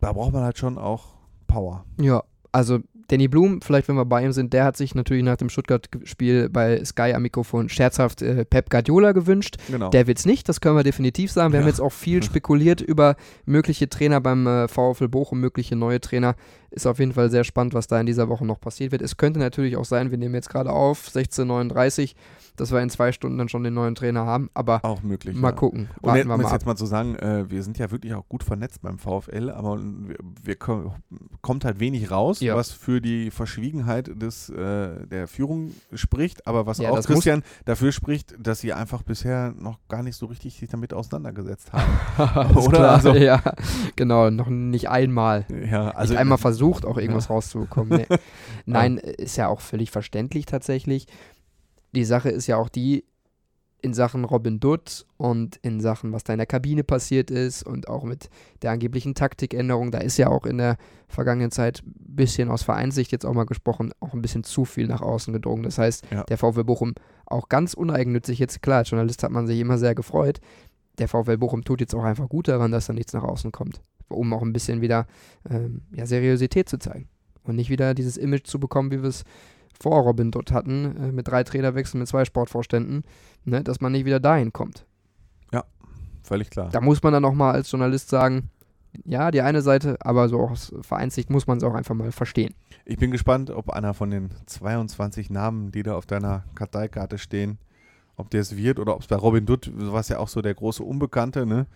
da 0.00 0.12
braucht 0.12 0.32
man 0.32 0.42
halt 0.42 0.58
schon 0.58 0.78
auch 0.78 1.04
Power. 1.46 1.84
Ja, 1.98 2.22
also 2.52 2.78
Danny 3.10 3.26
Blum, 3.26 3.60
vielleicht 3.60 3.88
wenn 3.88 3.96
wir 3.96 4.04
bei 4.04 4.24
ihm 4.24 4.32
sind, 4.32 4.52
der 4.52 4.64
hat 4.64 4.76
sich 4.76 4.94
natürlich 4.94 5.24
nach 5.24 5.36
dem 5.36 5.48
Stuttgart-Spiel 5.48 6.48
bei 6.48 6.84
Sky 6.84 7.12
am 7.14 7.22
Mikrofon 7.22 7.68
scherzhaft 7.68 8.22
äh, 8.22 8.44
Pep 8.44 8.70
Guardiola 8.70 9.10
gewünscht. 9.12 9.56
Genau. 9.68 9.90
Der 9.90 10.08
es 10.08 10.26
nicht, 10.26 10.48
das 10.48 10.60
können 10.60 10.76
wir 10.76 10.84
definitiv 10.84 11.32
sagen. 11.32 11.52
Wir 11.52 11.58
ja. 11.58 11.64
haben 11.64 11.70
jetzt 11.70 11.80
auch 11.80 11.92
viel 11.92 12.22
spekuliert 12.22 12.80
über 12.80 13.16
mögliche 13.46 13.88
Trainer 13.88 14.20
beim 14.20 14.46
äh, 14.46 14.68
VfL 14.68 15.08
Bochum, 15.08 15.40
mögliche 15.40 15.74
neue 15.74 16.00
Trainer. 16.00 16.36
Ist 16.70 16.86
auf 16.86 17.00
jeden 17.00 17.12
Fall 17.12 17.30
sehr 17.30 17.42
spannend, 17.42 17.74
was 17.74 17.88
da 17.88 17.98
in 17.98 18.06
dieser 18.06 18.28
Woche 18.28 18.46
noch 18.46 18.60
passiert 18.60 18.92
wird. 18.92 19.02
Es 19.02 19.16
könnte 19.16 19.40
natürlich 19.40 19.76
auch 19.76 19.84
sein, 19.84 20.12
wir 20.12 20.18
nehmen 20.18 20.36
jetzt 20.36 20.48
gerade 20.48 20.70
auf, 20.70 21.08
16.39 21.08 22.14
dass 22.60 22.72
wir 22.72 22.80
in 22.80 22.90
zwei 22.90 23.10
Stunden 23.12 23.38
dann 23.38 23.48
schon 23.48 23.64
den 23.64 23.74
neuen 23.74 23.94
Trainer 23.94 24.26
haben. 24.26 24.50
Aber 24.54 24.84
auch 24.84 25.02
möglich. 25.02 25.34
Mal 25.34 25.48
ja. 25.48 25.52
gucken. 25.52 25.88
Und 26.02 26.14
jetzt, 26.14 26.28
wir 26.28 26.36
mal 26.36 26.52
jetzt 26.52 26.66
mal 26.66 26.76
zu 26.76 26.86
sagen, 26.86 27.16
äh, 27.16 27.50
wir 27.50 27.62
sind 27.62 27.78
ja 27.78 27.90
wirklich 27.90 28.14
auch 28.14 28.28
gut 28.28 28.44
vernetzt 28.44 28.82
beim 28.82 28.98
VfL, 28.98 29.50
aber 29.50 29.78
wir, 29.80 30.16
wir 30.42 30.56
kommt 30.56 31.64
halt 31.64 31.80
wenig 31.80 32.10
raus, 32.10 32.40
ja. 32.40 32.54
was 32.54 32.70
für 32.70 32.99
die 33.00 33.30
Verschwiegenheit 33.30 34.10
des, 34.20 34.48
äh, 34.50 35.06
der 35.06 35.26
Führung 35.26 35.74
spricht, 35.94 36.46
aber 36.46 36.66
was 36.66 36.78
ja, 36.78 36.90
auch 36.90 37.02
Christian 37.02 37.42
dafür 37.64 37.92
spricht, 37.92 38.34
dass 38.38 38.60
sie 38.60 38.72
einfach 38.72 39.02
bisher 39.02 39.54
noch 39.58 39.78
gar 39.88 40.02
nicht 40.02 40.16
so 40.16 40.26
richtig 40.26 40.58
sich 40.58 40.68
damit 40.68 40.92
auseinandergesetzt 40.92 41.72
haben. 41.72 42.50
Oder? 42.56 42.68
Klar, 42.68 42.94
also, 42.96 43.14
ja, 43.14 43.42
genau, 43.96 44.30
noch 44.30 44.48
nicht 44.48 44.88
einmal. 44.88 45.46
Ja, 45.70 45.90
also 45.90 46.12
nicht 46.12 46.20
einmal 46.20 46.38
versucht, 46.38 46.84
auch 46.84 46.98
irgendwas 46.98 47.30
rauszubekommen. 47.30 48.06
Nee. 48.08 48.16
Nein, 48.66 48.98
ist 48.98 49.36
ja 49.36 49.48
auch 49.48 49.60
völlig 49.60 49.90
verständlich 49.90 50.46
tatsächlich 50.46 51.06
die 51.92 52.04
Sache 52.04 52.30
ist 52.30 52.46
ja 52.46 52.56
auch 52.56 52.68
die, 52.68 53.04
in 53.82 53.94
Sachen 53.94 54.24
Robin 54.24 54.60
Dutt 54.60 55.06
und 55.16 55.56
in 55.62 55.80
Sachen, 55.80 56.12
was 56.12 56.24
da 56.24 56.32
in 56.32 56.38
der 56.38 56.46
Kabine 56.46 56.84
passiert 56.84 57.30
ist 57.30 57.62
und 57.62 57.88
auch 57.88 58.04
mit 58.04 58.30
der 58.62 58.70
angeblichen 58.70 59.14
Taktikänderung, 59.14 59.90
da 59.90 59.98
ist 59.98 60.16
ja 60.16 60.28
auch 60.28 60.46
in 60.46 60.58
der 60.58 60.76
vergangenen 61.08 61.50
Zeit 61.50 61.82
ein 61.84 61.94
bisschen 61.96 62.50
aus 62.50 62.62
Vereinssicht 62.62 63.12
jetzt 63.12 63.26
auch 63.26 63.34
mal 63.34 63.44
gesprochen, 63.44 63.92
auch 64.00 64.14
ein 64.14 64.22
bisschen 64.22 64.44
zu 64.44 64.64
viel 64.64 64.86
nach 64.86 65.02
außen 65.02 65.32
gedrungen. 65.32 65.62
Das 65.62 65.78
heißt, 65.78 66.04
ja. 66.10 66.24
der 66.24 66.38
VfL 66.38 66.64
Bochum 66.64 66.94
auch 67.26 67.48
ganz 67.48 67.74
uneigennützig 67.74 68.38
jetzt, 68.38 68.62
klar, 68.62 68.78
als 68.78 68.90
Journalist 68.90 69.22
hat 69.22 69.30
man 69.30 69.46
sich 69.46 69.58
immer 69.58 69.78
sehr 69.78 69.94
gefreut. 69.94 70.40
Der 70.98 71.08
VfL 71.08 71.38
Bochum 71.38 71.64
tut 71.64 71.80
jetzt 71.80 71.94
auch 71.94 72.04
einfach 72.04 72.28
gut 72.28 72.48
daran, 72.48 72.72
dass 72.72 72.86
da 72.86 72.92
nichts 72.92 73.12
nach 73.12 73.24
außen 73.24 73.52
kommt, 73.52 73.80
um 74.08 74.32
auch 74.32 74.42
ein 74.42 74.52
bisschen 74.52 74.80
wieder 74.80 75.06
ähm, 75.48 75.82
ja, 75.92 76.06
Seriosität 76.06 76.68
zu 76.68 76.78
zeigen 76.78 77.08
und 77.44 77.56
nicht 77.56 77.70
wieder 77.70 77.94
dieses 77.94 78.16
Image 78.16 78.46
zu 78.46 78.60
bekommen, 78.60 78.90
wie 78.90 79.02
wir 79.02 79.08
es 79.08 79.24
vor 79.80 80.02
Robin 80.02 80.30
dort 80.30 80.52
hatten, 80.52 80.96
äh, 80.96 81.12
mit 81.12 81.28
drei 81.28 81.42
Trainerwechseln, 81.42 82.00
mit 82.00 82.08
zwei 82.08 82.24
Sportvorständen, 82.24 83.04
ne, 83.44 83.64
dass 83.64 83.80
man 83.80 83.92
nicht 83.92 84.04
wieder 84.04 84.20
dahin 84.20 84.52
kommt. 84.52 84.86
Ja, 85.52 85.64
völlig 86.22 86.50
klar. 86.50 86.68
Da 86.70 86.80
muss 86.80 87.02
man 87.02 87.12
dann 87.12 87.22
nochmal 87.22 87.54
als 87.54 87.70
Journalist 87.70 88.10
sagen, 88.10 88.50
ja, 89.04 89.30
die 89.30 89.40
eine 89.40 89.62
Seite, 89.62 89.96
aber 90.00 90.28
so 90.28 90.40
aus 90.40 90.74
Vereinssicht 90.82 91.30
muss 91.30 91.46
man 91.46 91.58
es 91.58 91.64
auch 91.64 91.74
einfach 91.74 91.94
mal 91.94 92.12
verstehen. 92.12 92.54
Ich 92.84 92.98
bin 92.98 93.10
gespannt, 93.10 93.50
ob 93.50 93.70
einer 93.70 93.94
von 93.94 94.10
den 94.10 94.30
22 94.46 95.30
Namen, 95.30 95.70
die 95.70 95.82
da 95.82 95.94
auf 95.94 96.06
deiner 96.06 96.44
Karteikarte 96.54 97.18
stehen, 97.18 97.58
ob 98.16 98.30
der 98.30 98.40
es 98.40 98.56
wird 98.56 98.78
oder 98.78 98.94
ob 98.94 99.02
es 99.02 99.06
bei 99.06 99.16
Robin 99.16 99.46
Dutt, 99.46 99.70
was 99.74 100.08
ja 100.08 100.18
auch 100.18 100.28
so 100.28 100.42
der 100.42 100.54
große 100.54 100.82
Unbekannte, 100.82 101.46
ne? 101.46 101.66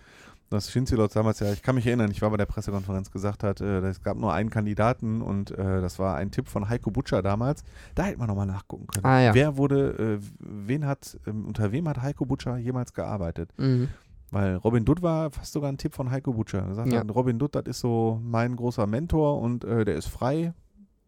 Dass 0.55 0.71
Schinzilot 0.71 1.15
damals 1.15 1.41
ja, 1.41 1.53
ich 1.53 1.63
kann 1.63 1.75
mich 1.75 1.87
erinnern, 1.87 2.11
ich 2.11 2.23
war 2.23 2.31
bei 2.31 2.37
der 2.37 2.47
Pressekonferenz, 2.47 3.11
gesagt 3.11 3.43
hat, 3.43 3.61
äh, 3.61 3.81
es 3.81 4.03
gab 4.03 4.17
nur 4.17 4.33
einen 4.33 4.51
Kandidaten 4.51 5.21
und 5.21 5.51
äh, 5.51 5.81
das 5.81 5.99
war 5.99 6.17
ein 6.17 6.31
Tipp 6.31 6.49
von 6.49 6.69
Heiko 6.69 6.91
Butscher 6.91 7.23
damals. 7.23 7.65
Da 7.95 8.05
hätte 8.05 8.19
man 8.19 8.29
nochmal 8.29 8.47
nachgucken 8.47 8.87
können. 8.87 9.05
Ah, 9.05 9.21
ja. 9.21 9.35
Wer 9.35 9.57
wurde, 9.57 10.19
äh, 10.21 10.27
wen 10.39 10.87
hat, 10.87 11.19
äh, 11.27 11.31
unter 11.31 11.73
wem 11.73 11.89
hat 11.89 12.01
Heiko 12.01 12.25
Butscher 12.25 12.57
jemals 12.57 12.95
gearbeitet? 12.95 13.51
Mhm. 13.59 13.89
Weil 14.31 14.57
Robin 14.57 14.85
Dutt 14.85 15.03
war 15.03 15.31
fast 15.31 15.53
sogar 15.53 15.71
ein 15.71 15.79
Tipp 15.79 15.95
von 15.95 16.11
Heiko 16.11 16.33
Butscher. 16.33 16.67
Er 16.67 16.75
sagt 16.75 16.93
ja. 16.93 17.01
Hat, 17.01 17.15
Robin 17.15 17.39
Dutt, 17.39 17.55
das 17.55 17.67
ist 17.67 17.81
so 17.81 18.21
mein 18.23 18.57
großer 18.57 18.87
Mentor 18.87 19.41
und 19.41 19.65
äh, 19.65 19.85
der 19.85 19.97
ist 19.97 20.09
frei. 20.09 20.55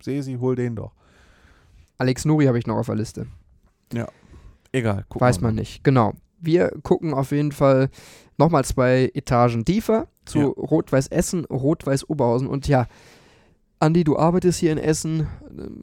Sehe 0.01 0.23
sie, 0.23 0.37
hol 0.39 0.55
den 0.55 0.77
doch. 0.77 0.93
Alex 1.99 2.25
Nuri 2.25 2.45
habe 2.45 2.59
ich 2.59 2.67
noch 2.67 2.77
auf 2.77 2.87
der 2.87 2.95
Liste. 2.95 3.27
Ja, 3.93 4.07
egal. 4.73 5.07
Weiß 5.09 5.41
man 5.41 5.55
nicht, 5.55 5.83
genau. 5.83 6.15
Wir 6.39 6.71
gucken 6.83 7.15
auf 7.15 7.31
jeden 7.31 7.53
Fall 7.53 7.89
nochmal 8.39 8.65
zwei 8.65 9.11
Etagen 9.15 9.65
tiefer 9.65 10.09
zu 10.25 10.39
ja. 10.39 10.47
Rot-Weiß 10.47 11.09
Essen, 11.09 11.45
Rot-Weiß 11.47 12.09
Oberhausen. 12.09 12.49
Und 12.49 12.69
ja, 12.69 12.87
Andi, 13.79 14.05
du 14.05 14.19
arbeitest 14.19 14.61
hier 14.61 14.73
in 14.73 14.79
Essen, 14.79 15.29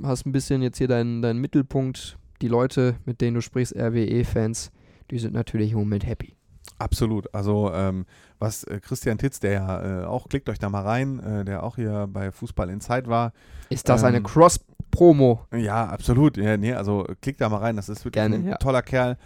hast 0.03 0.25
ein 0.25 0.31
bisschen 0.31 0.61
jetzt 0.61 0.77
hier 0.77 0.87
deinen, 0.87 1.21
deinen 1.21 1.39
Mittelpunkt 1.39 2.17
die 2.41 2.47
Leute, 2.47 2.95
mit 3.05 3.21
denen 3.21 3.35
du 3.35 3.41
sprichst, 3.41 3.75
RWE-Fans, 3.75 4.71
die 5.11 5.19
sind 5.19 5.33
natürlich 5.33 5.71
im 5.71 5.79
Moment 5.79 6.05
happy. 6.05 6.35
Absolut. 6.79 7.33
Also 7.33 7.71
ähm, 7.73 8.05
was 8.39 8.63
äh, 8.65 8.79
Christian 8.79 9.17
Titz, 9.17 9.39
der 9.39 9.51
ja 9.51 10.01
äh, 10.01 10.05
auch, 10.05 10.27
klickt 10.27 10.49
euch 10.49 10.59
da 10.59 10.69
mal 10.69 10.81
rein, 10.81 11.19
äh, 11.19 11.45
der 11.45 11.63
auch 11.63 11.75
hier 11.75 12.07
bei 12.11 12.31
Fußball 12.31 12.69
in 12.69 12.81
Zeit 12.81 13.07
war. 13.07 13.31
Ist 13.69 13.87
das 13.89 14.01
Ähm, 14.01 14.07
eine 14.07 14.21
Cross-Promo? 14.21 15.41
Ja, 15.55 15.85
absolut. 15.85 16.37
Ja, 16.37 16.57
nee, 16.57 16.73
also 16.73 17.05
klickt 17.21 17.41
da 17.41 17.49
mal 17.49 17.57
rein, 17.57 17.75
das 17.75 17.89
ist 17.89 18.03
wirklich 18.05 18.21
Gerne, 18.21 18.35
ein 18.35 18.45
ja. 18.47 18.57
toller 18.57 18.81
Kerl. 18.81 19.17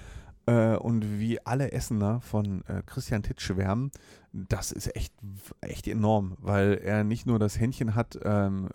Äh, 0.48 0.78
und 0.78 1.20
wie 1.20 1.46
alle 1.46 1.72
Essener 1.74 2.22
von 2.22 2.64
äh, 2.68 2.82
Christian 2.86 3.22
Titz 3.22 3.42
schwärmen, 3.42 3.92
das 4.32 4.72
ist 4.72 4.96
echt, 4.96 5.14
echt 5.62 5.88
enorm, 5.88 6.38
weil 6.40 6.80
er 6.84 7.04
nicht 7.04 7.26
nur 7.26 7.38
das 7.38 7.60
Händchen 7.60 7.96
hat, 7.96 8.18
ähm, 8.24 8.70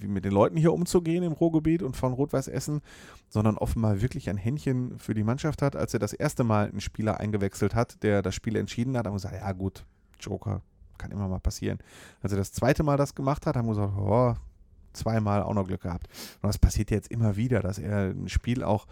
mit 0.00 0.24
den 0.24 0.32
Leuten 0.32 0.56
hier 0.56 0.72
umzugehen 0.72 1.24
im 1.24 1.32
Ruhrgebiet 1.32 1.82
und 1.82 1.96
von 1.96 2.12
Rot-Weiß 2.12 2.48
Essen, 2.48 2.80
sondern 3.28 3.56
offenbar 3.58 4.00
wirklich 4.02 4.30
ein 4.30 4.36
Händchen 4.36 4.98
für 4.98 5.14
die 5.14 5.24
Mannschaft 5.24 5.62
hat. 5.62 5.74
Als 5.74 5.94
er 5.94 6.00
das 6.00 6.12
erste 6.12 6.44
Mal 6.44 6.68
einen 6.68 6.80
Spieler 6.80 7.18
eingewechselt 7.18 7.74
hat, 7.74 8.02
der 8.02 8.22
das 8.22 8.34
Spiel 8.34 8.56
entschieden 8.56 8.96
hat, 8.96 9.06
haben 9.06 9.14
wir 9.14 9.16
gesagt, 9.16 9.34
ja 9.34 9.52
gut, 9.52 9.84
Joker, 10.20 10.62
kann 10.96 11.10
immer 11.10 11.28
mal 11.28 11.40
passieren. 11.40 11.78
Als 12.22 12.32
er 12.32 12.38
das 12.38 12.52
zweite 12.52 12.82
Mal 12.82 12.96
das 12.96 13.14
gemacht 13.14 13.46
hat, 13.46 13.56
haben 13.56 13.66
wir 13.66 13.74
gesagt, 13.74 13.94
oh, 13.98 14.34
zweimal 14.92 15.42
auch 15.42 15.54
noch 15.54 15.66
Glück 15.66 15.82
gehabt. 15.82 16.08
Und 16.42 16.48
das 16.48 16.58
passiert 16.58 16.90
jetzt 16.90 17.10
immer 17.10 17.36
wieder, 17.36 17.60
dass 17.60 17.78
er 17.78 18.10
ein 18.10 18.28
Spiel 18.28 18.62
auch, 18.62 18.86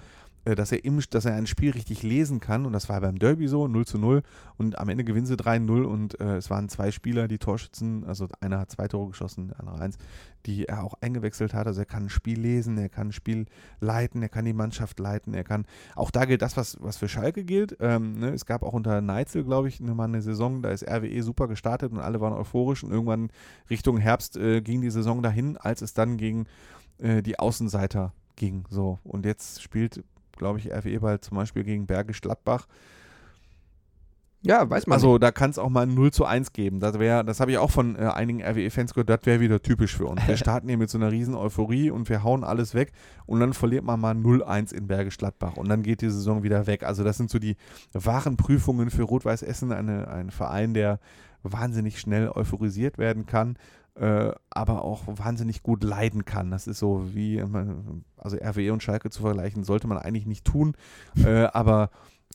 dass 0.44 0.72
er 0.72 0.84
im, 0.84 1.00
dass 1.10 1.24
er 1.24 1.34
ein 1.34 1.46
Spiel 1.46 1.70
richtig 1.70 2.02
lesen 2.02 2.40
kann. 2.40 2.66
Und 2.66 2.72
das 2.72 2.88
war 2.88 3.00
beim 3.00 3.18
Derby 3.18 3.48
so, 3.48 3.66
0 3.66 3.86
zu 3.86 3.98
0. 3.98 4.22
Und 4.56 4.78
am 4.78 4.88
Ende 4.88 5.04
gewinnen 5.04 5.26
sie 5.26 5.36
3-0 5.36 5.82
und 5.82 6.20
äh, 6.20 6.36
es 6.36 6.50
waren 6.50 6.68
zwei 6.68 6.90
Spieler, 6.90 7.28
die 7.28 7.38
Torschützen, 7.38 8.04
also 8.04 8.28
einer 8.40 8.58
hat 8.58 8.70
zwei 8.70 8.88
Tore 8.88 9.10
geschossen, 9.10 9.48
der 9.48 9.60
andere 9.60 9.80
eins, 9.80 9.98
die 10.46 10.66
er 10.66 10.84
auch 10.84 10.94
eingewechselt 11.00 11.54
hat. 11.54 11.66
Also 11.66 11.80
er 11.80 11.86
kann 11.86 12.04
ein 12.04 12.10
Spiel 12.10 12.38
lesen, 12.38 12.76
er 12.78 12.88
kann 12.88 13.08
ein 13.08 13.12
Spiel 13.12 13.46
leiten, 13.80 14.22
er 14.22 14.28
kann 14.28 14.44
die 14.44 14.52
Mannschaft 14.52 14.98
leiten, 14.98 15.34
er 15.34 15.44
kann, 15.44 15.66
auch 15.96 16.10
da 16.10 16.24
gilt 16.24 16.42
das, 16.42 16.56
was, 16.56 16.76
was 16.80 16.96
für 16.96 17.08
Schalke 17.08 17.44
gilt. 17.44 17.76
Ähm, 17.80 18.18
ne? 18.18 18.30
Es 18.30 18.46
gab 18.46 18.62
auch 18.62 18.72
unter 18.72 19.00
Neitzel, 19.00 19.44
glaube 19.44 19.68
ich, 19.68 19.80
ne, 19.80 19.94
mal 19.94 20.04
eine 20.04 20.22
Saison, 20.22 20.62
da 20.62 20.70
ist 20.70 20.86
RWE 20.86 21.22
super 21.22 21.48
gestartet 21.48 21.92
und 21.92 22.00
alle 22.00 22.20
waren 22.20 22.34
euphorisch 22.34 22.84
und 22.84 22.90
irgendwann 22.90 23.30
Richtung 23.70 23.98
Herbst 23.98 24.36
äh, 24.36 24.60
ging 24.60 24.80
die 24.80 24.90
Saison 24.90 25.22
dahin, 25.22 25.56
als 25.56 25.82
es 25.82 25.94
dann 25.94 26.16
gegen 26.16 26.46
äh, 26.98 27.22
die 27.22 27.38
Außenseiter 27.38 28.12
ging. 28.36 28.64
So. 28.70 28.98
Und 29.04 29.24
jetzt 29.26 29.62
spielt, 29.62 30.04
glaube 30.36 30.58
ich, 30.58 30.72
RWE 30.72 31.00
bald 31.00 31.24
zum 31.24 31.36
Beispiel 31.36 31.64
gegen 31.64 31.86
Bergisch 31.86 32.20
Gladbach. 32.20 32.66
Ja, 34.46 34.68
weiß 34.68 34.86
man. 34.86 34.96
Also 34.96 35.16
da 35.16 35.32
kann 35.32 35.48
es 35.48 35.58
auch 35.58 35.70
mal 35.70 35.86
ein 35.86 35.94
0 35.94 36.12
zu 36.12 36.26
1 36.26 36.52
geben. 36.52 36.78
Das, 36.78 36.98
wär- 36.98 37.24
das 37.24 37.40
habe 37.40 37.50
ich 37.52 37.56
auch 37.56 37.70
von 37.70 37.96
äh, 37.96 38.00
einigen 38.00 38.42
RWE-Fans 38.42 38.92
gehört, 38.92 39.08
das 39.08 39.20
wäre 39.24 39.40
wieder 39.40 39.62
typisch 39.62 39.96
für 39.96 40.04
uns. 40.04 40.20
Wir 40.28 40.36
starten 40.36 40.68
hier 40.68 40.76
mit 40.76 40.90
so 40.90 40.98
einer 40.98 41.10
riesen 41.10 41.34
Euphorie 41.34 41.90
und 41.90 42.10
wir 42.10 42.22
hauen 42.22 42.44
alles 42.44 42.74
weg 42.74 42.92
und 43.24 43.40
dann 43.40 43.54
verliert 43.54 43.84
man 43.84 43.98
mal 44.00 44.14
0-1 44.14 44.74
in 44.74 44.86
Bergisch 44.86 45.16
Gladbach 45.16 45.56
und 45.56 45.70
dann 45.70 45.82
geht 45.82 46.02
die 46.02 46.10
Saison 46.10 46.42
wieder 46.42 46.66
weg. 46.66 46.82
Also 46.82 47.04
das 47.04 47.16
sind 47.16 47.30
so 47.30 47.38
die 47.38 47.56
wahren 47.94 48.36
Prüfungen 48.36 48.90
für 48.90 49.04
Rot-Weiß 49.04 49.42
Essen, 49.42 49.72
eine, 49.72 50.08
ein 50.08 50.30
Verein, 50.30 50.74
der 50.74 51.00
wahnsinnig 51.42 51.98
schnell 51.98 52.28
euphorisiert 52.28 52.98
werden 52.98 53.24
kann, 53.24 53.56
äh, 53.96 54.32
aber 54.50 54.82
auch 54.84 55.02
wahnsinnig 55.06 55.62
gut 55.62 55.84
leiden 55.84 56.24
kann. 56.24 56.50
Das 56.50 56.66
ist 56.66 56.78
so 56.78 57.14
wie, 57.14 57.42
also 58.16 58.36
RWE 58.36 58.72
und 58.72 58.82
Schalke 58.82 59.10
zu 59.10 59.22
vergleichen, 59.22 59.64
sollte 59.64 59.86
man 59.86 59.98
eigentlich 59.98 60.26
nicht 60.26 60.44
tun, 60.44 60.74
äh, 61.24 61.44
aber 61.44 61.90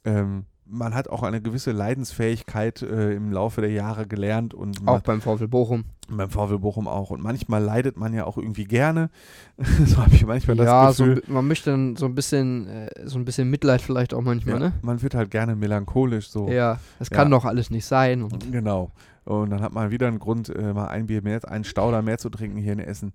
ähm, 0.06 0.46
man 0.72 0.94
hat 0.94 1.08
auch 1.10 1.24
eine 1.24 1.42
gewisse 1.42 1.72
Leidensfähigkeit 1.72 2.84
äh, 2.84 3.14
im 3.14 3.32
Laufe 3.32 3.60
der 3.62 3.72
Jahre 3.72 4.06
gelernt 4.06 4.54
und 4.54 4.88
auch 4.88 5.02
beim 5.02 5.20
VfL 5.20 5.48
Bochum. 5.48 5.86
beim 6.08 6.30
VW 6.30 6.58
Bochum 6.60 6.88
auch. 6.88 7.10
Und 7.10 7.24
manchmal 7.24 7.64
leidet 7.64 7.98
man 7.98 8.14
ja 8.14 8.26
auch 8.26 8.38
irgendwie 8.38 8.66
gerne. 8.66 9.10
so 9.86 9.98
habe 9.98 10.14
ich 10.14 10.26
manchmal 10.28 10.58
ja, 10.58 10.86
das 10.86 10.98
so, 10.98 11.06
Gefühl. 11.06 11.24
bi- 11.26 11.32
man 11.34 11.48
möchte 11.48 11.72
dann 11.72 11.96
so 11.96 12.06
ein 12.06 12.14
bisschen, 12.14 12.68
äh, 12.68 12.88
so 13.06 13.18
ein 13.18 13.26
bisschen 13.26 13.50
Mitleid 13.50 13.82
vielleicht 13.82 14.14
auch 14.14 14.22
manchmal, 14.22 14.54
ja, 14.56 14.60
ne? 14.68 14.74
Man 14.84 15.02
wird 15.02 15.16
halt 15.16 15.32
gerne 15.32 15.56
melancholisch 15.56 16.30
so. 16.30 16.48
Ja, 16.48 16.80
das 17.00 17.10
kann 17.10 17.32
Ja. 17.32 17.38
doch 17.40 17.46
alles 17.46 17.72
nicht 17.72 17.86
sein. 17.86 18.30
Genau. 18.52 18.92
Und 19.30 19.52
dann 19.52 19.62
hat 19.62 19.74
man 19.74 19.92
wieder 19.92 20.08
einen 20.08 20.18
Grund, 20.18 20.50
äh, 20.50 20.74
mal 20.74 20.88
ein 20.88 21.06
Bier 21.06 21.22
mehr, 21.22 21.40
einen 21.48 21.64
Stauder 21.64 22.02
mehr 22.02 22.18
zu 22.18 22.32
trinken 22.32 22.58
hier 22.58 22.74
in 22.74 22.80
Essen. 22.80 23.14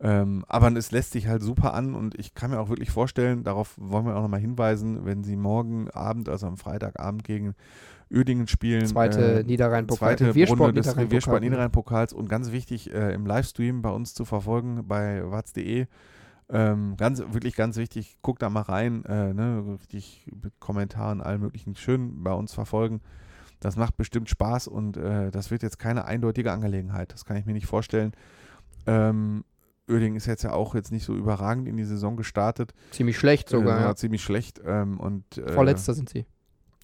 Ähm, 0.00 0.42
aber 0.48 0.74
es 0.74 0.90
lässt 0.90 1.12
sich 1.12 1.28
halt 1.28 1.42
super 1.42 1.74
an 1.74 1.94
und 1.94 2.18
ich 2.18 2.32
kann 2.32 2.50
mir 2.50 2.60
auch 2.60 2.70
wirklich 2.70 2.90
vorstellen, 2.90 3.44
darauf 3.44 3.74
wollen 3.76 4.06
wir 4.06 4.16
auch 4.16 4.22
nochmal 4.22 4.40
hinweisen, 4.40 5.04
wenn 5.04 5.22
sie 5.22 5.36
morgen 5.36 5.90
Abend, 5.90 6.30
also 6.30 6.46
am 6.46 6.56
Freitagabend 6.56 7.24
gegen 7.24 7.54
Uerdingen 8.10 8.46
spielen. 8.46 8.86
zweite 8.86 9.40
äh, 9.40 9.44
Niederrhein-Pokal. 9.44 9.98
zweite 10.16 10.28
Reviersport 10.28 10.60
Runde 10.60 10.80
des. 10.80 10.96
Reviersport 10.96 11.42
Niederrhein-Pokals 11.42 12.14
und 12.14 12.30
ganz 12.30 12.52
wichtig 12.52 12.94
äh, 12.94 13.12
im 13.12 13.26
Livestream 13.26 13.82
bei 13.82 13.90
uns 13.90 14.14
zu 14.14 14.24
verfolgen 14.24 14.88
bei 14.88 15.20
watz.de. 15.30 15.86
Ähm, 16.48 16.96
ganz, 16.96 17.20
wirklich 17.32 17.54
ganz 17.54 17.76
wichtig, 17.76 18.16
guckt 18.22 18.40
da 18.40 18.48
mal 18.48 18.62
rein, 18.62 19.04
äh, 19.04 19.34
ne, 19.34 19.78
richtig 19.78 20.26
mit 20.42 20.58
Kommentaren, 20.58 21.20
allen 21.20 21.42
möglichen 21.42 21.76
schön 21.76 22.24
bei 22.24 22.32
uns 22.32 22.54
verfolgen. 22.54 23.02
Das 23.60 23.76
macht 23.76 23.96
bestimmt 23.96 24.28
Spaß 24.28 24.68
und 24.68 24.96
äh, 24.96 25.30
das 25.30 25.50
wird 25.50 25.62
jetzt 25.62 25.78
keine 25.78 26.06
eindeutige 26.06 26.50
Angelegenheit. 26.50 27.12
Das 27.12 27.24
kann 27.24 27.36
ich 27.36 27.46
mir 27.46 27.52
nicht 27.52 27.66
vorstellen. 27.66 28.12
Ähm, 28.86 29.44
Oerding 29.88 30.14
ist 30.16 30.26
jetzt 30.26 30.42
ja 30.42 30.52
auch 30.52 30.74
jetzt 30.74 30.92
nicht 30.92 31.04
so 31.04 31.14
überragend 31.14 31.68
in 31.68 31.76
die 31.76 31.84
Saison 31.84 32.16
gestartet. 32.16 32.72
Ziemlich 32.90 33.18
schlecht 33.18 33.48
sogar, 33.48 33.78
äh, 33.78 33.82
ja. 33.82 33.94
Ziemlich 33.96 34.22
schlecht. 34.22 34.60
Ähm, 34.64 34.98
und, 34.98 35.38
äh, 35.38 35.52
Vorletzter 35.52 35.94
sind 35.94 36.08
sie. 36.08 36.26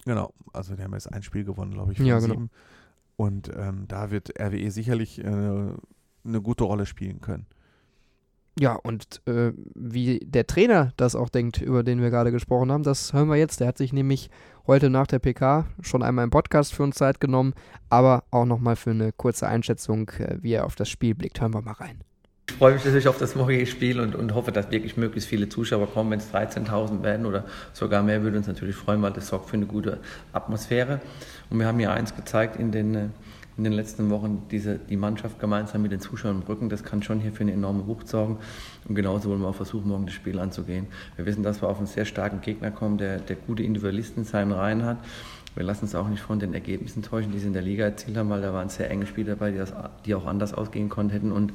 Genau, 0.05 0.33
also 0.53 0.77
die 0.77 0.83
haben 0.83 0.93
jetzt 0.93 1.12
ein 1.12 1.22
Spiel 1.22 1.45
gewonnen, 1.45 1.72
glaube 1.72 1.93
ich, 1.93 1.99
Ja, 1.99 2.18
genau. 2.18 2.35
sieben. 2.35 2.51
Und 3.16 3.51
ähm, 3.57 3.87
da 3.89 4.11
wird 4.11 4.39
RWE 4.39 4.70
sicherlich 4.70 5.18
äh, 5.18 5.24
eine 5.27 6.43
gute 6.43 6.64
Rolle 6.64 6.85
spielen 6.87 7.20
können. 7.20 7.47
Ja, 8.59 8.75
und 8.75 9.21
äh, 9.27 9.53
wie 9.75 10.19
der 10.21 10.47
Trainer 10.47 10.93
das 10.97 11.15
auch 11.15 11.29
denkt, 11.29 11.61
über 11.61 11.83
den 11.83 12.01
wir 12.01 12.09
gerade 12.09 12.33
gesprochen 12.33 12.73
haben, 12.73 12.85
das 12.85 13.13
hören 13.13 13.29
wir 13.29 13.37
jetzt. 13.37 13.61
Der 13.61 13.69
hat 13.69 13.77
sich 13.77 13.93
nämlich 13.93 14.31
heute 14.67 14.89
nach 14.89 15.07
der 15.07 15.19
PK 15.19 15.67
schon 15.83 16.03
einmal 16.03 16.25
im 16.25 16.31
Podcast 16.31 16.75
für 16.75 16.83
uns 16.83 16.97
Zeit 16.97 17.21
genommen, 17.21 17.53
aber 17.91 18.25
auch 18.31 18.47
nochmal 18.47 18.77
für 18.77 18.91
eine 18.91 19.13
kurze 19.13 19.47
Einschätzung, 19.47 20.11
äh, 20.19 20.39
wie 20.41 20.55
er 20.55 20.65
auf 20.65 20.75
das 20.75 20.89
Spiel 20.89 21.15
blickt. 21.15 21.41
Hören 21.41 21.53
wir 21.53 21.61
mal 21.61 21.73
rein. 21.73 22.01
Ich 22.49 22.55
freue 22.55 22.75
mich 22.75 22.85
natürlich 22.85 23.09
auf 23.09 23.19
das 23.19 23.35
morgige 23.35 23.67
Spiel 23.67 24.01
und, 24.01 24.15
und 24.15 24.35
hoffe, 24.35 24.53
dass 24.53 24.71
wirklich 24.71 24.97
möglichst 24.97 25.29
viele 25.29 25.49
Zuschauer 25.49 25.89
kommen. 25.89 26.11
Wenn 26.11 26.21
es 26.21 26.33
13.000 26.33 27.03
werden 27.03 27.27
oder 27.27 27.45
sogar 27.75 28.03
mehr, 28.03 28.23
würde 28.23 28.39
uns 28.39 28.47
natürlich 28.47 28.77
freuen, 28.77 29.03
weil 29.03 29.13
das 29.13 29.29
sorgt 29.29 29.51
für 29.51 29.57
eine 29.57 29.67
gute 29.67 29.99
Atmosphäre. 30.33 31.01
Und 31.51 31.59
wir 31.59 31.67
haben 31.67 31.79
hier 31.79 31.93
eins 31.93 32.15
gezeigt 32.15 32.57
in 32.57 32.73
den, 32.73 32.95
äh, 32.95 33.09
in 33.57 33.65
den 33.65 33.73
letzten 33.73 34.11
Wochen, 34.11 34.43
diese, 34.51 34.79
die 34.79 34.97
Mannschaft 34.97 35.39
gemeinsam 35.39 35.83
mit 35.83 35.91
den 35.91 36.01
Zuschauern 36.01 36.37
im 36.37 36.43
Rücken, 36.43 36.69
das 36.69 36.85
kann 36.85 37.03
schon 37.03 37.21
hier 37.21 37.33
für 37.33 37.41
eine 37.41 37.53
enorme 37.53 37.87
Wucht 37.87 38.07
sorgen. 38.07 38.39
Und 38.87 38.95
genauso 38.95 39.31
wollen 39.31 39.41
wir 39.41 39.49
auch 39.49 39.55
versuchen, 39.55 39.89
morgen 39.89 40.07
das 40.07 40.15
Spiel 40.15 40.39
anzugehen. 40.39 40.89
Wir 41.17 41.25
wissen, 41.25 41.43
dass 41.43 41.63
wir 41.63 41.69
auf 41.69 41.79
einen 41.79 41.87
sehr 41.87 42.05
starken 42.05 42.43
Gegner 42.43 42.71
kommen, 42.71 42.99
der, 42.99 43.19
der 43.19 43.37
gute 43.37 43.63
Individualisten 43.63 44.25
in 44.25 44.29
seinen 44.29 44.53
Reihen 44.53 44.85
hat. 44.85 44.99
Wir 45.55 45.65
lassen 45.65 45.85
uns 45.87 45.95
auch 45.95 46.09
nicht 46.09 46.21
von 46.21 46.39
den 46.39 46.53
Ergebnissen 46.53 47.03
täuschen, 47.03 47.33
die 47.33 47.39
sie 47.39 47.47
in 47.47 47.55
der 47.55 47.63
Liga 47.63 47.85
erzielt 47.85 48.19
haben, 48.19 48.29
weil 48.29 48.43
da 48.43 48.53
waren 48.53 48.69
sehr 48.69 48.91
enge 48.91 49.07
Spiele 49.07 49.31
dabei, 49.31 49.53
die, 49.53 49.59
das, 49.59 49.73
die 50.05 50.15
auch 50.15 50.27
anders 50.27 50.53
ausgehen 50.53 50.91
konnten 50.91 51.13
hätten. 51.13 51.33
Und 51.33 51.55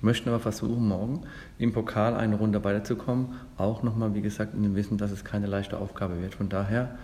möchten 0.00 0.28
aber 0.28 0.40
versuchen, 0.40 0.86
morgen 0.88 1.22
im 1.58 1.72
Pokal 1.72 2.14
eine 2.14 2.36
Runde 2.36 2.62
weiterzukommen. 2.64 3.34
Auch 3.56 3.82
nochmal, 3.82 4.14
wie 4.14 4.22
gesagt, 4.22 4.54
in 4.54 4.62
dem 4.62 4.74
Wissen, 4.74 4.98
dass 4.98 5.10
es 5.10 5.24
keine 5.24 5.46
leichte 5.46 5.78
Aufgabe 5.78 6.20
wird. 6.20 6.34
Von 6.34 6.48
daher 6.48 6.98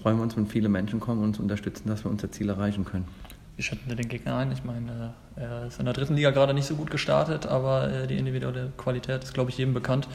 freuen 0.00 0.16
wir 0.16 0.22
uns, 0.22 0.36
wenn 0.36 0.46
viele 0.46 0.68
Menschen 0.68 1.00
kommen 1.00 1.20
und 1.20 1.28
uns 1.28 1.38
unterstützen, 1.38 1.88
dass 1.88 2.04
wir 2.04 2.10
unser 2.10 2.30
Ziel 2.30 2.48
erreichen 2.48 2.84
können. 2.84 3.06
Wie 3.56 3.62
schätzen 3.62 3.88
Sie 3.88 3.94
den 3.94 4.08
Gegner 4.08 4.36
ein? 4.36 4.50
Ich 4.50 4.64
meine, 4.64 5.14
er 5.36 5.66
ist 5.66 5.78
in 5.78 5.84
der 5.84 5.94
dritten 5.94 6.14
Liga 6.14 6.30
gerade 6.30 6.54
nicht 6.54 6.66
so 6.66 6.74
gut 6.74 6.90
gestartet, 6.90 7.46
aber 7.46 7.88
äh, 7.90 8.06
die 8.06 8.18
individuelle 8.18 8.72
Qualität 8.76 9.22
ist, 9.22 9.32
glaube 9.32 9.50
ich, 9.50 9.58
jedem 9.58 9.74
bekannt. 9.74 10.08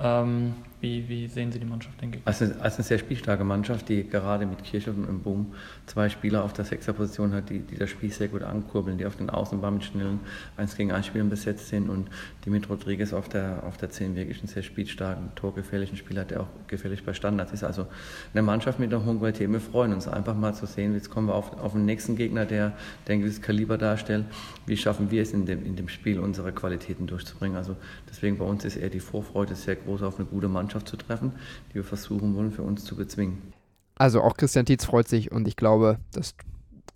Ähm, 0.00 0.54
wie, 0.80 1.08
wie 1.08 1.26
sehen 1.26 1.50
Sie 1.50 1.58
die 1.58 1.64
Mannschaft, 1.64 2.00
den 2.02 2.10
Gegner? 2.10 2.28
Als 2.28 2.42
eine, 2.42 2.60
als 2.60 2.74
eine 2.74 2.84
sehr 2.84 2.98
spielstarke 2.98 3.44
Mannschaft, 3.44 3.88
die 3.88 4.06
gerade 4.06 4.44
mit 4.44 4.62
Kirchhoff 4.62 4.94
und 4.94 5.22
Boom 5.22 5.54
zwei 5.86 6.10
Spieler 6.10 6.44
auf 6.44 6.52
der 6.52 6.66
Sechserposition 6.66 7.32
hat, 7.32 7.48
die, 7.48 7.60
die 7.60 7.76
das 7.76 7.88
Spiel 7.88 8.12
sehr 8.12 8.28
gut 8.28 8.42
ankurbeln, 8.42 8.98
die 8.98 9.06
auf 9.06 9.16
den 9.16 9.30
Außenbahn 9.30 9.74
mit 9.74 9.84
schnellen 9.84 10.20
1 10.58 10.76
gegen 10.76 10.92
1 10.92 11.06
Spielen 11.06 11.30
besetzt 11.30 11.68
sind 11.68 11.88
und 11.88 12.10
die 12.44 12.50
mit 12.50 12.68
Rodriguez 12.68 13.14
auf 13.14 13.26
der, 13.30 13.62
auf 13.66 13.78
der 13.78 13.88
10 13.88 14.16
wirklich 14.16 14.40
einen 14.40 14.48
sehr 14.48 14.62
spielstarken, 14.62 15.34
torgefährlichen 15.34 15.96
Spieler 15.96 16.20
hat, 16.20 16.30
der 16.30 16.42
auch 16.42 16.48
gefährlich 16.66 17.04
bei 17.04 17.14
Standards 17.14 17.52
ist. 17.52 17.64
Also 17.64 17.86
eine 18.34 18.42
Mannschaft 18.42 18.78
mit 18.78 18.92
einer 18.92 19.02
hohen 19.02 19.18
Qualität. 19.18 19.50
Wir 19.50 19.60
freuen 19.60 19.94
uns 19.94 20.06
einfach 20.06 20.36
mal 20.36 20.52
zu 20.52 20.66
sehen, 20.66 20.92
jetzt 20.92 21.08
kommen 21.08 21.28
wir 21.28 21.34
auf, 21.36 21.58
auf 21.58 21.72
den 21.72 21.86
nächsten 21.86 22.16
Gegner, 22.16 22.44
der, 22.44 22.74
der 23.06 23.14
ein 23.14 23.20
gewisses 23.20 23.40
Kaliber 23.40 23.78
darstellt. 23.78 24.26
Wie 24.66 24.76
schaffen 24.76 25.10
wir 25.10 25.22
es 25.22 25.32
in 25.32 25.46
dem, 25.46 25.64
in 25.64 25.74
dem 25.74 25.88
Spiel, 25.88 26.20
unsere 26.20 26.52
Qualitäten 26.52 27.06
durchzubringen? 27.06 27.56
Also 27.56 27.76
deswegen 28.10 28.36
bei 28.36 28.44
uns 28.44 28.64
ist 28.66 28.76
eher 28.76 28.90
die 28.90 29.00
Vorfreude 29.00 29.54
sehr 29.54 29.76
groß, 29.76 30.02
auf 30.02 30.18
eine 30.18 30.26
gute 30.26 30.48
Mannschaft 30.48 30.65
zu 30.68 30.96
treffen, 30.96 31.32
die 31.70 31.76
wir 31.76 31.84
versuchen 31.84 32.34
wollen, 32.34 32.52
für 32.52 32.62
uns 32.62 32.84
zu 32.84 32.96
bezwingen. 32.96 33.52
Also 33.96 34.22
auch 34.22 34.36
Christian 34.36 34.66
Tietz 34.66 34.84
freut 34.84 35.08
sich 35.08 35.32
und 35.32 35.48
ich 35.48 35.56
glaube, 35.56 35.98
das 36.12 36.34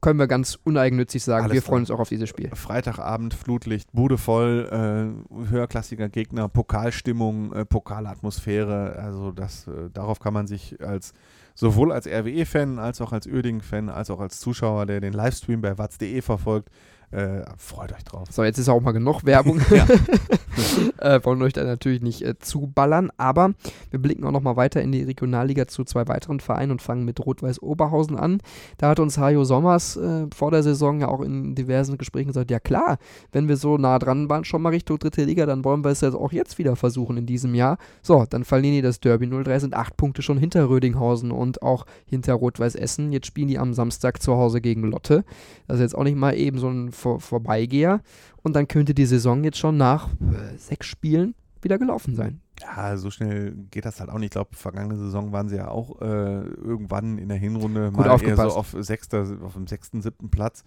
können 0.00 0.18
wir 0.18 0.26
ganz 0.26 0.58
uneigennützig 0.64 1.22
sagen. 1.22 1.44
Alles 1.44 1.54
wir 1.54 1.62
freuen 1.62 1.80
uns 1.80 1.90
auch 1.90 2.00
auf 2.00 2.08
dieses 2.08 2.28
Spiel. 2.28 2.50
Freitagabend, 2.54 3.34
Flutlicht, 3.34 3.92
Bude 3.92 4.18
voll, 4.18 4.68
äh, 4.70 5.50
höherklassiger 5.50 6.08
Gegner, 6.08 6.48
Pokalstimmung, 6.48 7.52
äh, 7.52 7.64
Pokalatmosphäre. 7.64 8.96
Also 8.96 9.30
das, 9.30 9.66
äh, 9.66 9.90
darauf 9.92 10.18
kann 10.20 10.32
man 10.32 10.46
sich 10.46 10.80
als 10.80 11.12
sowohl 11.54 11.92
als 11.92 12.06
RWE-Fan 12.06 12.78
als 12.78 13.00
auch 13.00 13.12
als 13.12 13.26
Uerdingen-Fan 13.26 13.88
als 13.90 14.10
auch 14.10 14.20
als 14.20 14.40
Zuschauer, 14.40 14.86
der 14.86 15.00
den 15.00 15.12
Livestream 15.12 15.60
bei 15.60 15.76
watz.de 15.76 16.22
verfolgt, 16.22 16.70
Äh, 17.10 17.42
freut 17.56 17.92
euch 17.92 18.04
drauf. 18.04 18.28
So, 18.30 18.44
jetzt 18.44 18.58
ist 18.58 18.68
auch 18.68 18.80
mal 18.80 18.92
genug 18.92 19.24
Werbung. 19.24 19.60
äh, 20.98 21.20
wollen 21.24 21.42
euch 21.42 21.52
da 21.52 21.64
natürlich 21.64 22.02
nicht 22.02 22.22
äh, 22.22 22.38
zuballern, 22.38 23.10
aber 23.16 23.54
wir 23.90 23.98
blicken 23.98 24.24
auch 24.24 24.30
noch 24.30 24.42
mal 24.42 24.56
weiter 24.56 24.80
in 24.80 24.92
die 24.92 25.02
Regionalliga 25.02 25.66
zu 25.66 25.82
zwei 25.84 26.06
weiteren 26.06 26.38
Vereinen 26.38 26.70
und 26.70 26.82
fangen 26.82 27.04
mit 27.04 27.18
Rot-Weiß 27.18 27.62
Oberhausen 27.62 28.16
an. 28.16 28.40
Da 28.78 28.90
hat 28.90 29.00
uns 29.00 29.18
Hajo 29.18 29.44
Sommers 29.44 29.96
äh, 29.96 30.26
vor 30.32 30.52
der 30.52 30.62
Saison 30.62 31.00
ja 31.00 31.08
auch 31.08 31.20
in 31.20 31.56
diversen 31.56 31.98
Gesprächen 31.98 32.28
gesagt, 32.28 32.50
ja 32.50 32.60
klar, 32.60 32.98
wenn 33.32 33.48
wir 33.48 33.56
so 33.56 33.76
nah 33.76 33.98
dran 33.98 34.28
waren, 34.28 34.44
schon 34.44 34.62
mal 34.62 34.68
Richtung 34.68 35.00
dritte 35.00 35.24
Liga, 35.24 35.46
dann 35.46 35.64
wollen 35.64 35.84
wir 35.84 35.90
es 35.90 36.02
jetzt 36.02 36.14
auch 36.14 36.32
jetzt 36.32 36.58
wieder 36.58 36.76
versuchen 36.76 37.16
in 37.16 37.26
diesem 37.26 37.56
Jahr. 37.56 37.78
So, 38.02 38.24
dann 38.28 38.44
verlieren 38.44 38.76
die 38.76 38.82
das 38.82 39.00
Derby 39.00 39.26
03, 39.26 39.58
sind 39.58 39.74
acht 39.74 39.96
Punkte 39.96 40.22
schon 40.22 40.38
hinter 40.38 40.68
Rödinghausen 40.68 41.32
und 41.32 41.62
auch 41.62 41.86
hinter 42.06 42.34
Rot-Weiß 42.34 42.76
Essen. 42.76 43.12
Jetzt 43.12 43.26
spielen 43.26 43.48
die 43.48 43.58
am 43.58 43.74
Samstag 43.74 44.22
zu 44.22 44.36
Hause 44.36 44.60
gegen 44.60 44.84
Lotte. 44.84 45.24
Das 45.66 45.76
ist 45.76 45.82
jetzt 45.82 45.98
auch 45.98 46.04
nicht 46.04 46.16
mal 46.16 46.36
eben 46.36 46.58
so 46.58 46.68
ein 46.68 46.92
Vor 47.00 47.20
Vorbeigeher. 47.20 48.00
Und 48.42 48.54
dann 48.56 48.68
könnte 48.68 48.94
die 48.94 49.06
Saison 49.06 49.42
jetzt 49.44 49.58
schon 49.58 49.76
nach 49.76 50.08
äh, 50.08 50.56
sechs 50.58 50.86
Spielen 50.86 51.34
wieder 51.62 51.78
gelaufen 51.78 52.14
sein. 52.14 52.40
Ja, 52.60 52.96
so 52.96 53.10
schnell 53.10 53.54
geht 53.70 53.84
das 53.86 54.00
halt 54.00 54.10
auch 54.10 54.18
nicht. 54.18 54.26
Ich 54.26 54.30
glaube, 54.32 54.54
vergangene 54.54 54.96
Saison 54.96 55.32
waren 55.32 55.48
sie 55.48 55.56
ja 55.56 55.68
auch 55.68 56.00
äh, 56.02 56.42
irgendwann 56.42 57.16
in 57.18 57.28
der 57.28 57.38
Hinrunde 57.38 57.90
Gut 57.90 57.96
mal 57.98 58.04
eher 58.04 58.08
so 58.08 58.14
aufgepasst. 58.14 58.56
auf, 58.56 58.76
sechster, 58.80 59.26
auf 59.42 59.54
dem 59.54 59.66
sechsten, 59.66 60.02
siebten 60.02 60.30
Platz. 60.30 60.62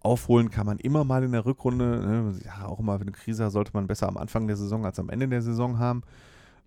Aufholen 0.00 0.50
kann 0.50 0.66
man 0.66 0.78
immer 0.78 1.04
mal 1.04 1.22
in 1.22 1.32
der 1.32 1.44
Rückrunde. 1.44 1.84
Ne? 1.84 2.34
Ja, 2.44 2.66
auch 2.66 2.80
immer, 2.80 2.94
wenn 2.94 3.08
eine 3.08 3.12
Krise 3.12 3.44
hat, 3.44 3.52
sollte 3.52 3.70
man 3.74 3.86
besser 3.86 4.08
am 4.08 4.16
Anfang 4.16 4.46
der 4.46 4.56
Saison 4.56 4.84
als 4.84 4.98
am 4.98 5.08
Ende 5.10 5.28
der 5.28 5.42
Saison 5.42 5.78
haben. 5.78 6.02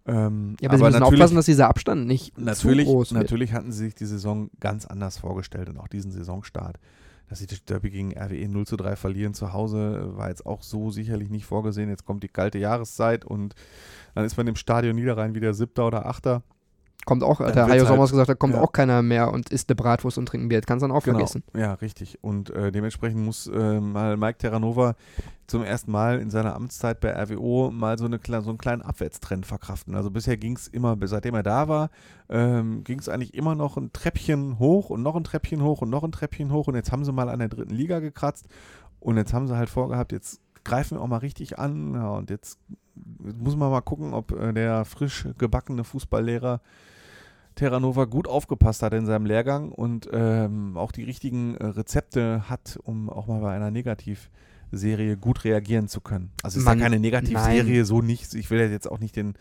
Ähm, 0.06 0.56
Ja, 0.62 0.70
aber, 0.70 0.78
sie 0.78 0.84
müssen 0.84 1.04
aufpassen, 1.04 1.36
dass 1.36 1.46
dieser 1.46 1.68
Abstand 1.68 2.08
nicht 2.08 2.38
natürlich, 2.38 2.86
zu 2.86 2.94
groß 2.94 3.14
wird. 3.14 3.22
natürlich 3.22 3.54
hatten 3.54 3.72
sie 3.72 3.86
sich 3.86 3.96
die 3.96 4.06
Saison 4.06 4.50
ganz 4.60 4.86
anders 4.86 5.18
vorgestellt 5.18 5.70
und 5.70 5.78
auch 5.78 5.88
diesen 5.88 6.12
Saisonstart. 6.12 6.78
Dass 7.34 7.40
sie 7.40 7.48
das 7.48 7.66
Derby 7.66 7.90
gegen 7.90 8.16
RWE 8.16 8.48
0 8.48 8.68
zu 8.68 8.76
3 8.76 8.96
verlieren 8.96 9.34
zu 9.34 9.54
Hause, 9.54 10.16
war 10.16 10.30
jetzt 10.30 10.46
auch 10.46 10.62
so 10.62 10.92
sicherlich 10.92 11.32
nicht 11.32 11.48
vorgesehen. 11.48 11.90
Jetzt 11.90 12.06
kommt 12.06 12.22
die 12.22 12.28
kalte 12.28 12.60
Jahreszeit 12.60 13.26
und 13.26 13.56
dann 14.14 14.24
ist 14.24 14.38
man 14.38 14.46
im 14.46 14.56
Stadion 14.56 14.96
Niederrhein 14.96 15.34
wieder 15.34 15.56
Siebter 15.56 15.88
oder 15.88 16.06
Achter. 16.06 16.44
Kommt 17.06 17.24
auch, 17.24 17.40
Dann 17.40 17.54
der 17.54 17.64
Hajo 17.66 17.72
halt- 17.80 17.88
Sommers 17.88 18.12
gesagt 18.12 18.30
hat, 18.30 18.40
kommt 18.40 18.54
ja. 18.54 18.62
auch 18.62 18.72
keiner 18.72 19.02
mehr 19.02 19.32
und 19.32 19.50
isst 19.50 19.70
eine 19.70 19.76
Bratwurst 19.76 20.18
und 20.18 20.26
trinkt 20.28 20.46
ein 20.46 20.50
Bier. 20.50 20.62
Das 20.62 20.68
kannst 20.68 20.84
du 20.84 20.88
dann 20.88 20.96
auch 20.96 21.04
vergessen. 21.04 21.44
Ja, 21.56 21.74
richtig. 21.74 22.24
Und 22.24 22.50
äh, 22.52 22.72
dementsprechend 22.72 23.20
muss 23.20 23.48
äh, 23.48 23.80
mal 23.80 24.16
Mike 24.18 24.38
Terranova 24.38 24.96
zum 25.48 25.64
ersten 25.64 25.92
Mal 25.92 26.20
in 26.20 26.30
seiner 26.30 26.56
Amtszeit 26.56 27.00
bei 27.02 27.12
RWO 27.14 27.72
mal 27.72 27.98
so, 27.98 28.06
eine, 28.06 28.20
so 28.42 28.50
einen 28.50 28.58
kleinen 28.58 28.82
Abwärtstrend 28.82 29.46
verkraften. 29.46 29.96
Also 29.96 30.10
bisher 30.12 30.38
ging 30.38 30.56
es 30.56 30.68
immer, 30.68 30.98
seitdem 31.04 31.36
er 31.36 31.44
da 31.44 31.68
war, 31.68 31.90
ähm, 32.30 32.84
ging 32.84 33.00
es 33.00 33.10
eigentlich 33.10 33.34
immer 33.34 33.56
noch 33.56 33.76
ein 33.78 33.92
Treppchen 33.92 34.60
hoch 34.60 34.90
und 34.90 35.02
noch 35.04 35.16
ein 35.16 35.24
Treppchen 35.24 35.62
hoch 35.62 35.82
und 35.82 35.90
noch 35.90 36.04
ein 36.04 36.12
Treppchen 36.12 36.52
hoch. 36.52 36.68
Und 36.68 36.76
jetzt 36.76 36.92
haben 36.92 37.04
sie 37.04 37.12
mal 37.12 37.30
an 37.30 37.40
der 37.40 37.50
dritten 37.50 37.74
Liga 37.74 38.00
gekratzt. 38.00 38.48
Und 39.00 39.18
jetzt 39.18 39.34
haben 39.34 39.48
sie 39.48 39.58
halt 39.58 39.70
vorgehabt, 39.70 40.14
jetzt 40.14 40.40
greifen 40.64 40.98
wir 40.98 41.02
auch 41.02 41.08
mal 41.08 41.18
richtig 41.18 41.60
an. 41.60 41.94
Ja, 41.94 42.12
und 42.12 42.30
jetzt 42.30 42.58
muss 43.22 43.56
man 43.56 43.70
mal 43.70 43.82
gucken, 43.82 44.14
ob 44.14 44.32
äh, 44.32 44.54
der 44.54 44.86
frisch 44.86 45.28
gebackene 45.38 45.84
Fußballlehrer 45.84 46.62
Terranova 47.56 48.06
gut 48.06 48.28
aufgepasst 48.28 48.82
hat 48.84 48.94
in 48.94 49.06
seinem 49.06 49.26
Lehrgang 49.26 49.72
und 49.72 50.10
ähm, 50.12 50.78
auch 50.78 50.92
die 50.92 51.04
richtigen 51.04 51.56
äh, 51.56 51.66
Rezepte 51.66 52.50
hat, 52.50 52.80
um 52.84 53.10
auch 53.10 53.28
mal 53.28 53.42
bei 53.42 53.54
einer 53.56 53.72
Negativserie 54.72 55.18
gut 55.18 55.44
reagieren 55.44 55.88
zu 55.88 56.02
können. 56.02 56.32
Also 56.44 56.56
es 56.58 56.62
ist 56.62 56.66
Man- 56.66 56.80
ja 56.80 56.86
keine 56.86 57.00
Negativserie, 57.00 57.64
nein. 57.64 57.86
so 57.86 58.02
nicht. 58.02 58.34
Ich 58.34 58.50
will 58.50 58.60
jetzt 58.60 58.90
auch 58.90 59.00
nicht 59.00 59.16
den 59.16 59.36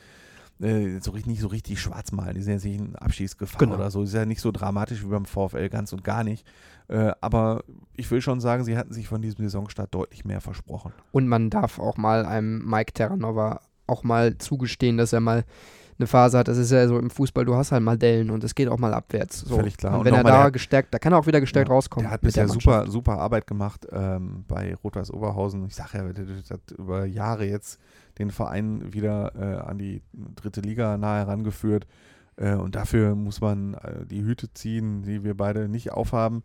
äh, 0.61 1.01
so 1.01 1.11
richtig, 1.13 1.27
nicht 1.33 1.41
so 1.41 1.49
richtig 1.49 1.81
schwarz 1.81 2.13
malen. 2.13 2.35
Die 2.37 2.43
sind 2.43 2.53
jetzt 2.53 2.65
nicht 2.65 2.79
in 2.79 2.95
Abschießgefahr 2.95 3.59
Genau. 3.59 3.75
oder 3.75 3.91
so. 3.91 4.03
Ist 4.03 4.15
ja 4.15 4.25
nicht 4.27 4.41
so 4.41 4.53
dramatisch 4.53 5.03
wie 5.03 5.09
beim 5.09 5.25
VfL, 5.25 5.69
ganz 5.69 5.93
und 5.93 6.05
gar 6.05 6.23
nicht. 6.23 6.47
Äh, 6.89 7.13
aber 7.21 7.65
ich 7.97 8.11
will 8.11 8.21
schon 8.21 8.41
sagen, 8.41 8.63
sie 8.65 8.77
hatten 8.77 8.93
sich 8.93 9.09
von 9.09 9.23
diesem 9.23 9.45
Saisonstart 9.45 9.93
deutlich 9.95 10.25
mehr 10.25 10.41
versprochen. 10.41 10.93
Und 11.11 11.27
man 11.27 11.51
darf 11.51 11.79
auch 11.81 11.97
mal 11.97 12.27
einem 12.27 12.65
Mike 12.69 12.93
Terranova 12.93 13.61
auch 13.89 14.05
mal 14.05 14.39
zugestehen, 14.39 14.99
dass 14.99 15.13
er 15.13 15.21
mal 15.21 15.45
eine 16.03 16.09
Phase 16.09 16.38
hat. 16.38 16.48
Das 16.48 16.59
ist 16.59 16.70
ja 16.70 16.86
so 16.86 16.98
im 16.98 17.11
Fußball, 17.11 17.44
du 17.44 17.55
hast 17.55 17.72
halt 17.72 17.82
mal 17.82 17.96
Dellen 17.96 18.30
und 18.30 18.44
es 18.44 18.55
geht 18.55 18.68
auch 18.68 18.78
mal 18.78 18.92
abwärts. 18.92 19.40
So. 19.40 19.57
Völlig 19.57 19.76
klar. 19.76 19.94
Und, 19.94 20.00
Und 20.00 20.05
wenn 20.07 20.14
er 20.14 20.22
nochmal 20.22 20.44
da 20.44 20.50
gestärkt, 20.50 20.92
da 20.92 20.98
kann 20.98 21.12
er 21.12 21.18
auch 21.18 21.26
wieder 21.26 21.40
gestärkt 21.40 21.68
Ja, 21.68 21.74
rauskommen. 21.74 22.05
Der 22.05 22.12
hat 22.12 22.20
bisher 22.20 22.44
der 22.44 22.53
super, 22.53 22.90
super 22.90 23.18
Arbeit 23.18 23.46
gemacht 23.46 23.86
ähm, 23.90 24.44
bei 24.48 24.74
Rot-Weiß 24.82 25.11
Oberhausen. 25.12 25.66
Ich 25.66 25.74
sage 25.74 25.98
ja, 25.98 26.12
der, 26.12 26.24
der 26.24 26.36
hat 26.50 26.70
über 26.76 27.07
Jahre 27.07 27.46
jetzt 27.46 27.78
den 28.18 28.30
Verein 28.30 28.92
wieder 28.92 29.32
äh, 29.36 29.68
an 29.68 29.78
die 29.78 30.03
dritte 30.12 30.61
Liga 30.61 30.98
nahe 30.98 31.20
herangeführt. 31.20 31.86
Äh, 32.36 32.55
und 32.55 32.74
dafür 32.74 33.14
muss 33.14 33.40
man 33.40 33.74
äh, 33.74 34.07
die 34.07 34.22
Hüte 34.22 34.53
ziehen, 34.53 35.03
die 35.03 35.24
wir 35.24 35.36
beide 35.36 35.68
nicht 35.68 35.92
aufhaben. 35.92 36.42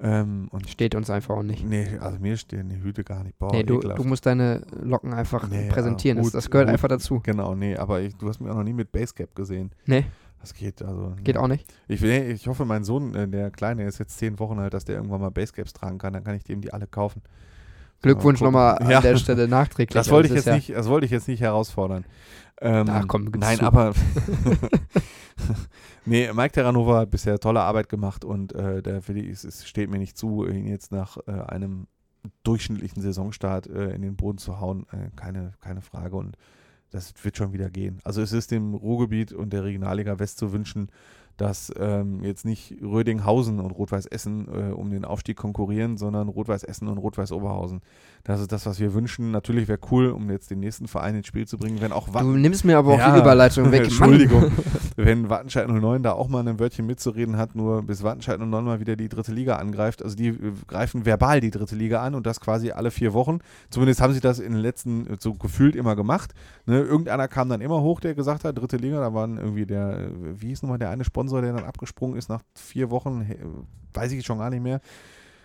Ähm, 0.00 0.48
und 0.50 0.68
Steht 0.68 0.94
uns 0.94 1.08
einfach 1.08 1.36
auch 1.36 1.42
nicht. 1.42 1.64
nee, 1.64 1.86
also 2.00 2.18
mir 2.18 2.36
stehen 2.36 2.68
die 2.68 2.82
Hüte 2.82 3.04
gar 3.04 3.22
nicht. 3.22 3.38
Boah, 3.38 3.52
nee, 3.52 3.62
du, 3.62 3.78
du 3.80 4.04
musst 4.04 4.26
deine 4.26 4.62
Locken 4.82 5.12
einfach 5.14 5.48
Nee, 5.48 5.68
präsentieren. 5.68 6.16
ja, 6.18 6.22
das, 6.22 6.32
Hut- 6.32 6.34
das 6.34 6.50
gehört 6.50 6.68
Hut- 6.68 6.72
einfach 6.72 6.88
dazu. 6.88 7.20
Genau, 7.22 7.54
nee, 7.54 7.76
aber 7.76 8.00
ich, 8.00 8.14
du 8.16 8.28
hast 8.28 8.40
mich 8.40 8.50
auch 8.50 8.56
noch 8.56 8.64
nie 8.64 8.72
mit 8.72 8.90
Basecap 8.92 9.34
gesehen. 9.34 9.70
Nee, 9.86 10.04
Das 10.40 10.52
geht 10.52 10.82
also. 10.82 11.14
geht 11.22 11.36
auch 11.36 11.48
nicht. 11.48 11.72
Ich, 11.88 12.02
will- 12.02 12.30
ich 12.32 12.46
hoffe, 12.48 12.64
mein 12.64 12.82
Sohn, 12.84 13.14
äh, 13.14 13.28
der 13.28 13.50
Kleine, 13.50 13.84
ist 13.84 13.98
jetzt 13.98 14.18
zehn 14.18 14.38
Wochen 14.40 14.58
alt, 14.58 14.74
dass 14.74 14.84
der 14.84 14.96
irgendwann 14.96 15.20
mal 15.20 15.30
Basecaps 15.30 15.72
tragen 15.72 15.98
kann. 15.98 16.12
Dann 16.12 16.24
kann 16.24 16.34
ich 16.34 16.42
dem 16.44 16.60
die 16.60 16.72
alle 16.72 16.86
kaufen. 16.88 17.22
Glückwunsch 18.02 18.40
nochmal 18.42 18.76
an 18.78 18.90
Ja. 18.90 19.00
der 19.00 19.16
Stelle 19.16 19.48
nachträglich. 19.48 19.94
Das 19.94 20.10
wollte 20.10 20.26
ich 20.28 20.34
Also 20.34 20.50
jetzt 20.50 20.58
ist 20.58 20.68
nicht, 20.68 20.76
das 20.78 20.88
wollte 20.88 21.06
ich 21.06 21.12
jetzt 21.12 21.26
nicht 21.28 21.40
herausfordern. 21.40 22.04
Ähm, 22.60 22.86
Ach, 22.88 23.04
komm, 23.08 23.32
gib's 23.32 23.44
nein, 23.44 23.58
zu. 23.58 23.64
aber 23.64 23.92
nee, 26.04 26.32
Mike 26.32 26.52
Terranova 26.52 27.00
hat 27.00 27.10
bisher 27.10 27.38
tolle 27.38 27.60
Arbeit 27.60 27.88
gemacht 27.88 28.24
und 28.24 28.52
äh, 28.54 28.82
der 28.82 29.02
es, 29.08 29.44
es 29.44 29.66
steht 29.66 29.90
mir 29.90 29.98
nicht 29.98 30.16
zu, 30.16 30.46
ihn 30.46 30.66
jetzt 30.66 30.92
nach 30.92 31.18
äh, 31.26 31.32
einem 31.32 31.86
durchschnittlichen 32.42 33.02
Saisonstart 33.02 33.66
äh, 33.66 33.90
in 33.90 34.02
den 34.02 34.16
Boden 34.16 34.38
zu 34.38 34.60
hauen. 34.60 34.86
Äh, 34.92 35.10
keine, 35.16 35.52
keine 35.60 35.82
Frage 35.82 36.16
und 36.16 36.36
das 36.90 37.12
wird 37.22 37.36
schon 37.36 37.52
wieder 37.52 37.70
gehen. 37.70 37.98
Also 38.04 38.22
es 38.22 38.32
ist 38.32 38.50
dem 38.52 38.74
Ruhrgebiet 38.74 39.32
und 39.32 39.52
der 39.52 39.64
Regionalliga 39.64 40.18
West 40.20 40.38
zu 40.38 40.52
wünschen, 40.52 40.90
dass 41.36 41.72
ähm, 41.78 42.22
jetzt 42.22 42.44
nicht 42.44 42.76
Rödinghausen 42.82 43.60
und 43.60 43.70
Rot-Weiß 43.70 44.06
Essen 44.06 44.48
äh, 44.48 44.72
um 44.72 44.90
den 44.90 45.04
Aufstieg 45.04 45.36
konkurrieren, 45.36 45.96
sondern 45.96 46.28
Rot-Weiß 46.28 46.64
Essen 46.64 46.88
und 46.88 46.98
Rot-Weiß 46.98 47.32
Oberhausen. 47.32 47.80
Das 48.22 48.40
ist 48.40 48.52
das, 48.52 48.66
was 48.66 48.80
wir 48.80 48.94
wünschen. 48.94 49.30
Natürlich 49.30 49.68
wäre 49.68 49.78
cool, 49.90 50.10
um 50.10 50.30
jetzt 50.30 50.50
den 50.50 50.60
nächsten 50.60 50.88
Verein 50.88 51.16
ins 51.16 51.26
Spiel 51.26 51.46
zu 51.46 51.58
bringen, 51.58 51.80
wenn 51.80 51.92
auch 51.92 52.08
Du 52.08 52.14
Watt 52.14 52.24
nimmst 52.24 52.64
mir 52.64 52.78
aber 52.78 52.94
auch 52.94 52.98
Ja, 52.98 53.14
die 53.14 53.20
Überleitung 53.20 53.70
weg. 53.70 53.82
Entschuldigung. 53.84 54.50
wenn 54.96 55.28
Wattenscheid 55.28 55.68
09 55.68 56.02
da 56.02 56.12
auch 56.12 56.28
mal 56.28 56.46
ein 56.46 56.58
Wörtchen 56.58 56.86
mitzureden 56.86 57.36
hat, 57.36 57.54
nur 57.54 57.82
bis 57.82 58.02
Wattenscheid 58.02 58.38
09 58.38 58.64
mal 58.64 58.80
wieder 58.80 58.96
die 58.96 59.08
dritte 59.08 59.32
Liga 59.32 59.56
angreift. 59.56 60.02
Also 60.02 60.16
die 60.16 60.28
äh, 60.28 60.52
greifen 60.66 61.04
verbal 61.04 61.40
die 61.40 61.50
dritte 61.50 61.74
Liga 61.74 62.02
an 62.02 62.14
und 62.14 62.26
das 62.26 62.40
quasi 62.40 62.70
alle 62.70 62.90
vier 62.90 63.12
Wochen. 63.12 63.40
Zumindest 63.70 64.00
haben 64.00 64.12
sie 64.12 64.20
das 64.20 64.38
in 64.38 64.52
den 64.52 64.62
letzten 64.62 65.06
äh, 65.06 65.16
so 65.18 65.34
gefühlt 65.34 65.76
immer 65.76 65.96
gemacht. 65.96 66.32
Ne, 66.66 66.80
irgendeiner 66.80 67.28
kam 67.28 67.48
dann 67.48 67.60
immer 67.60 67.82
hoch, 67.82 68.00
der 68.00 68.14
gesagt 68.14 68.44
hat, 68.44 68.56
dritte 68.56 68.76
Liga, 68.76 69.00
da 69.00 69.12
waren 69.12 69.36
irgendwie 69.36 69.66
der, 69.66 69.98
äh, 69.98 70.08
wie 70.40 70.48
hieß 70.48 70.62
nochmal 70.62 70.78
der 70.78 70.90
eine 70.90 71.04
Sponsor, 71.04 71.23
der 71.40 71.52
dann 71.52 71.64
abgesprungen 71.64 72.16
ist 72.16 72.28
nach 72.28 72.42
vier 72.54 72.90
Wochen, 72.90 73.22
he- 73.22 73.38
weiß 73.92 74.12
ich 74.12 74.24
schon 74.24 74.38
gar 74.38 74.50
nicht 74.50 74.62
mehr. 74.62 74.80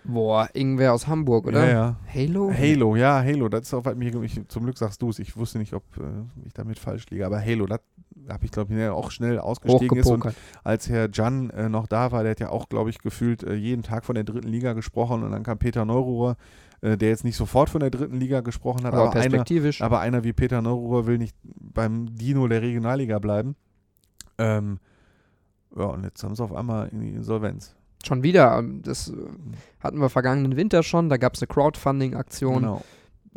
Boah, 0.06 0.48
irgendwer 0.54 0.94
aus 0.94 1.08
Hamburg, 1.08 1.46
oder? 1.48 1.66
Ja, 1.66 1.72
ja. 1.72 1.96
Halo? 2.14 2.52
Halo, 2.58 2.96
ja, 2.96 3.22
Halo, 3.22 3.50
das 3.50 3.64
ist 3.72 3.86
was 3.86 3.96
mich, 3.96 4.16
ich, 4.16 4.48
zum 4.48 4.64
Glück 4.64 4.78
sagst 4.78 5.02
du 5.02 5.10
es, 5.10 5.20
ich 5.20 5.36
wusste 5.36 5.60
nicht, 5.60 5.74
ob 5.74 5.84
äh, 5.98 6.04
ich 6.48 6.54
damit 6.54 6.80
falsch 6.80 7.06
liege, 7.10 7.26
aber 7.26 7.40
Halo, 7.42 7.66
das 7.66 7.82
habe 8.30 8.46
ich, 8.46 8.52
glaube 8.52 8.74
ich, 8.74 8.88
auch 8.90 9.12
schnell 9.12 9.40
ausgestiegen 9.40 9.98
ist 9.98 10.06
und 10.08 10.24
als 10.64 10.88
Herr 10.90 11.10
Jan 11.12 11.50
äh, 11.50 11.68
noch 11.68 11.86
da 11.86 12.12
war, 12.12 12.24
der 12.24 12.32
hat 12.32 12.40
ja 12.40 12.50
auch, 12.50 12.70
glaube 12.70 12.90
ich, 12.90 13.00
gefühlt 13.00 13.44
äh, 13.44 13.54
jeden 13.56 13.84
Tag 13.84 14.06
von 14.06 14.16
der 14.16 14.24
dritten 14.24 14.48
Liga 14.48 14.74
gesprochen 14.74 15.22
und 15.24 15.32
dann 15.32 15.44
kam 15.44 15.58
Peter 15.60 15.84
Neururer, 15.84 16.38
äh, 16.82 16.96
der 16.98 17.10
jetzt 17.10 17.26
nicht 17.26 17.36
sofort 17.36 17.70
von 17.70 17.82
der 17.82 17.90
dritten 17.90 18.16
Liga 18.20 18.40
gesprochen 18.40 18.86
hat, 18.86 18.94
Aber 18.94 19.04
aber, 19.04 19.12
einer, 19.12 19.22
perspektivisch. 19.22 19.82
aber 19.82 20.00
einer 20.00 20.24
wie 20.24 20.34
Peter 20.34 20.62
Neururer 20.62 21.08
will 21.08 21.18
nicht 21.18 21.36
beim 21.44 22.16
Dino 22.16 22.48
der 22.48 22.62
Regionalliga 22.62 23.20
bleiben. 23.20 23.56
Ähm, 24.38 24.80
ja, 25.76 25.86
und 25.86 26.04
jetzt 26.04 26.24
haben 26.24 26.36
sie 26.36 26.44
auf 26.44 26.54
einmal 26.54 26.90
in 26.90 27.02
die 27.02 27.10
Insolvenz. 27.10 27.76
Schon 28.06 28.24
wieder. 28.24 28.58
ähm, 28.58 28.82
Das 28.84 29.10
äh, 29.10 29.14
hatten 29.82 30.00
wir 30.00 30.10
vergangenen 30.10 30.56
Winter 30.56 30.84
schon. 30.84 31.10
Da 31.10 31.18
gab 31.18 31.36
es 31.36 31.42
eine 31.42 31.48
Crowdfunding-Aktion. 31.48 32.56
Genau. 32.56 32.82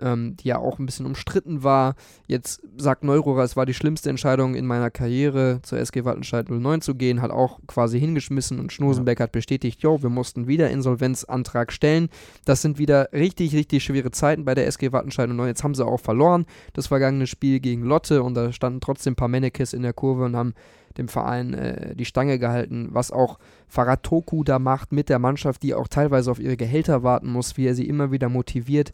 Ähm, 0.00 0.36
die 0.36 0.48
ja 0.48 0.58
auch 0.58 0.78
ein 0.78 0.86
bisschen 0.86 1.06
umstritten 1.06 1.62
war. 1.62 1.94
Jetzt 2.26 2.62
sagt 2.76 3.04
Neururer, 3.04 3.42
es 3.42 3.56
war 3.56 3.66
die 3.66 3.74
schlimmste 3.74 4.10
Entscheidung 4.10 4.54
in 4.54 4.66
meiner 4.66 4.90
Karriere, 4.90 5.60
zur 5.62 5.78
SG 5.78 6.04
Wattenscheid 6.04 6.48
09 6.50 6.80
zu 6.80 6.94
gehen, 6.94 7.22
hat 7.22 7.30
auch 7.30 7.60
quasi 7.66 8.00
hingeschmissen 8.00 8.58
und 8.58 8.72
Schnosenbeck 8.72 9.20
hat 9.20 9.32
bestätigt, 9.32 9.82
jo, 9.82 10.02
wir 10.02 10.10
mussten 10.10 10.46
wieder 10.46 10.70
Insolvenzantrag 10.70 11.72
stellen. 11.72 12.08
Das 12.44 12.62
sind 12.62 12.78
wieder 12.78 13.08
richtig, 13.12 13.54
richtig 13.54 13.84
schwere 13.84 14.10
Zeiten 14.10 14.44
bei 14.44 14.54
der 14.54 14.66
SG 14.66 14.92
Wattenscheid 14.92 15.28
09. 15.28 15.46
Jetzt 15.46 15.64
haben 15.64 15.74
sie 15.74 15.84
auch 15.84 16.00
verloren, 16.00 16.46
das 16.72 16.86
vergangene 16.88 17.26
Spiel 17.26 17.60
gegen 17.60 17.82
Lotte 17.82 18.22
und 18.22 18.34
da 18.34 18.52
standen 18.52 18.80
trotzdem 18.80 19.12
ein 19.12 19.16
paar 19.16 19.28
Mannekes 19.28 19.72
in 19.72 19.82
der 19.82 19.92
Kurve 19.92 20.24
und 20.24 20.36
haben 20.36 20.54
dem 20.98 21.08
Verein 21.08 21.54
äh, 21.54 21.94
die 21.94 22.04
Stange 22.04 22.38
gehalten, 22.38 22.88
was 22.92 23.10
auch 23.10 23.38
Faratoku 23.68 24.44
da 24.44 24.58
macht 24.58 24.92
mit 24.92 25.08
der 25.08 25.18
Mannschaft, 25.18 25.62
die 25.62 25.74
auch 25.74 25.88
teilweise 25.88 26.30
auf 26.30 26.38
ihre 26.38 26.56
Gehälter 26.56 27.02
warten 27.02 27.30
muss, 27.30 27.56
wie 27.56 27.66
er 27.66 27.74
sie 27.74 27.88
immer 27.88 28.12
wieder 28.12 28.28
motiviert. 28.28 28.92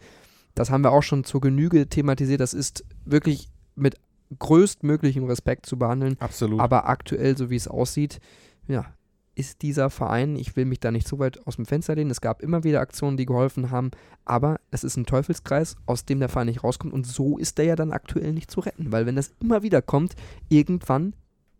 Das 0.55 0.71
haben 0.71 0.83
wir 0.83 0.91
auch 0.93 1.03
schon 1.03 1.25
zur 1.25 1.41
Genüge 1.41 1.89
thematisiert. 1.89 2.41
Das 2.41 2.55
ist 2.55 2.85
wirklich 3.05 3.49
mit 3.75 3.97
größtmöglichem 4.39 5.25
Respekt 5.25 5.67
zu 5.67 5.79
behandeln. 5.79 6.17
Absolut. 6.21 6.61
Aber 6.61 6.89
aktuell, 6.89 7.37
so 7.37 7.51
wie 7.51 7.57
es 7.57 7.69
aussieht, 7.69 8.21
ja, 8.67 8.87
ist 9.35 9.63
dieser 9.63 9.89
Verein, 9.89 10.35
ich 10.37 10.57
will 10.57 10.65
mich 10.65 10.81
da 10.81 10.91
nicht 10.91 11.07
zu 11.07 11.19
weit 11.21 11.47
aus 11.47 11.57
dem 11.57 11.65
Fenster 11.65 11.95
lehnen, 11.95 12.11
es 12.11 12.21
gab 12.21 12.43
immer 12.43 12.65
wieder 12.65 12.81
Aktionen, 12.81 13.17
die 13.17 13.25
geholfen 13.25 13.71
haben, 13.71 13.93
aber 14.25 14.59
es 14.73 14.83
ist 14.83 14.97
ein 14.97 15.07
Teufelskreis, 15.07 15.77
aus 15.87 16.05
dem 16.05 16.19
der 16.19 16.29
Verein 16.29 16.49
nicht 16.49 16.65
rauskommt 16.65 16.93
und 16.93 17.07
so 17.07 17.39
ist 17.39 17.57
der 17.59 17.67
ja 17.67 17.77
dann 17.77 17.93
aktuell 17.93 18.33
nicht 18.33 18.51
zu 18.51 18.61
retten, 18.61 18.91
weil 18.91 19.07
wenn 19.07 19.15
das 19.15 19.33
immer 19.41 19.63
wieder 19.63 19.81
kommt, 19.81 20.17
irgendwann 20.49 21.15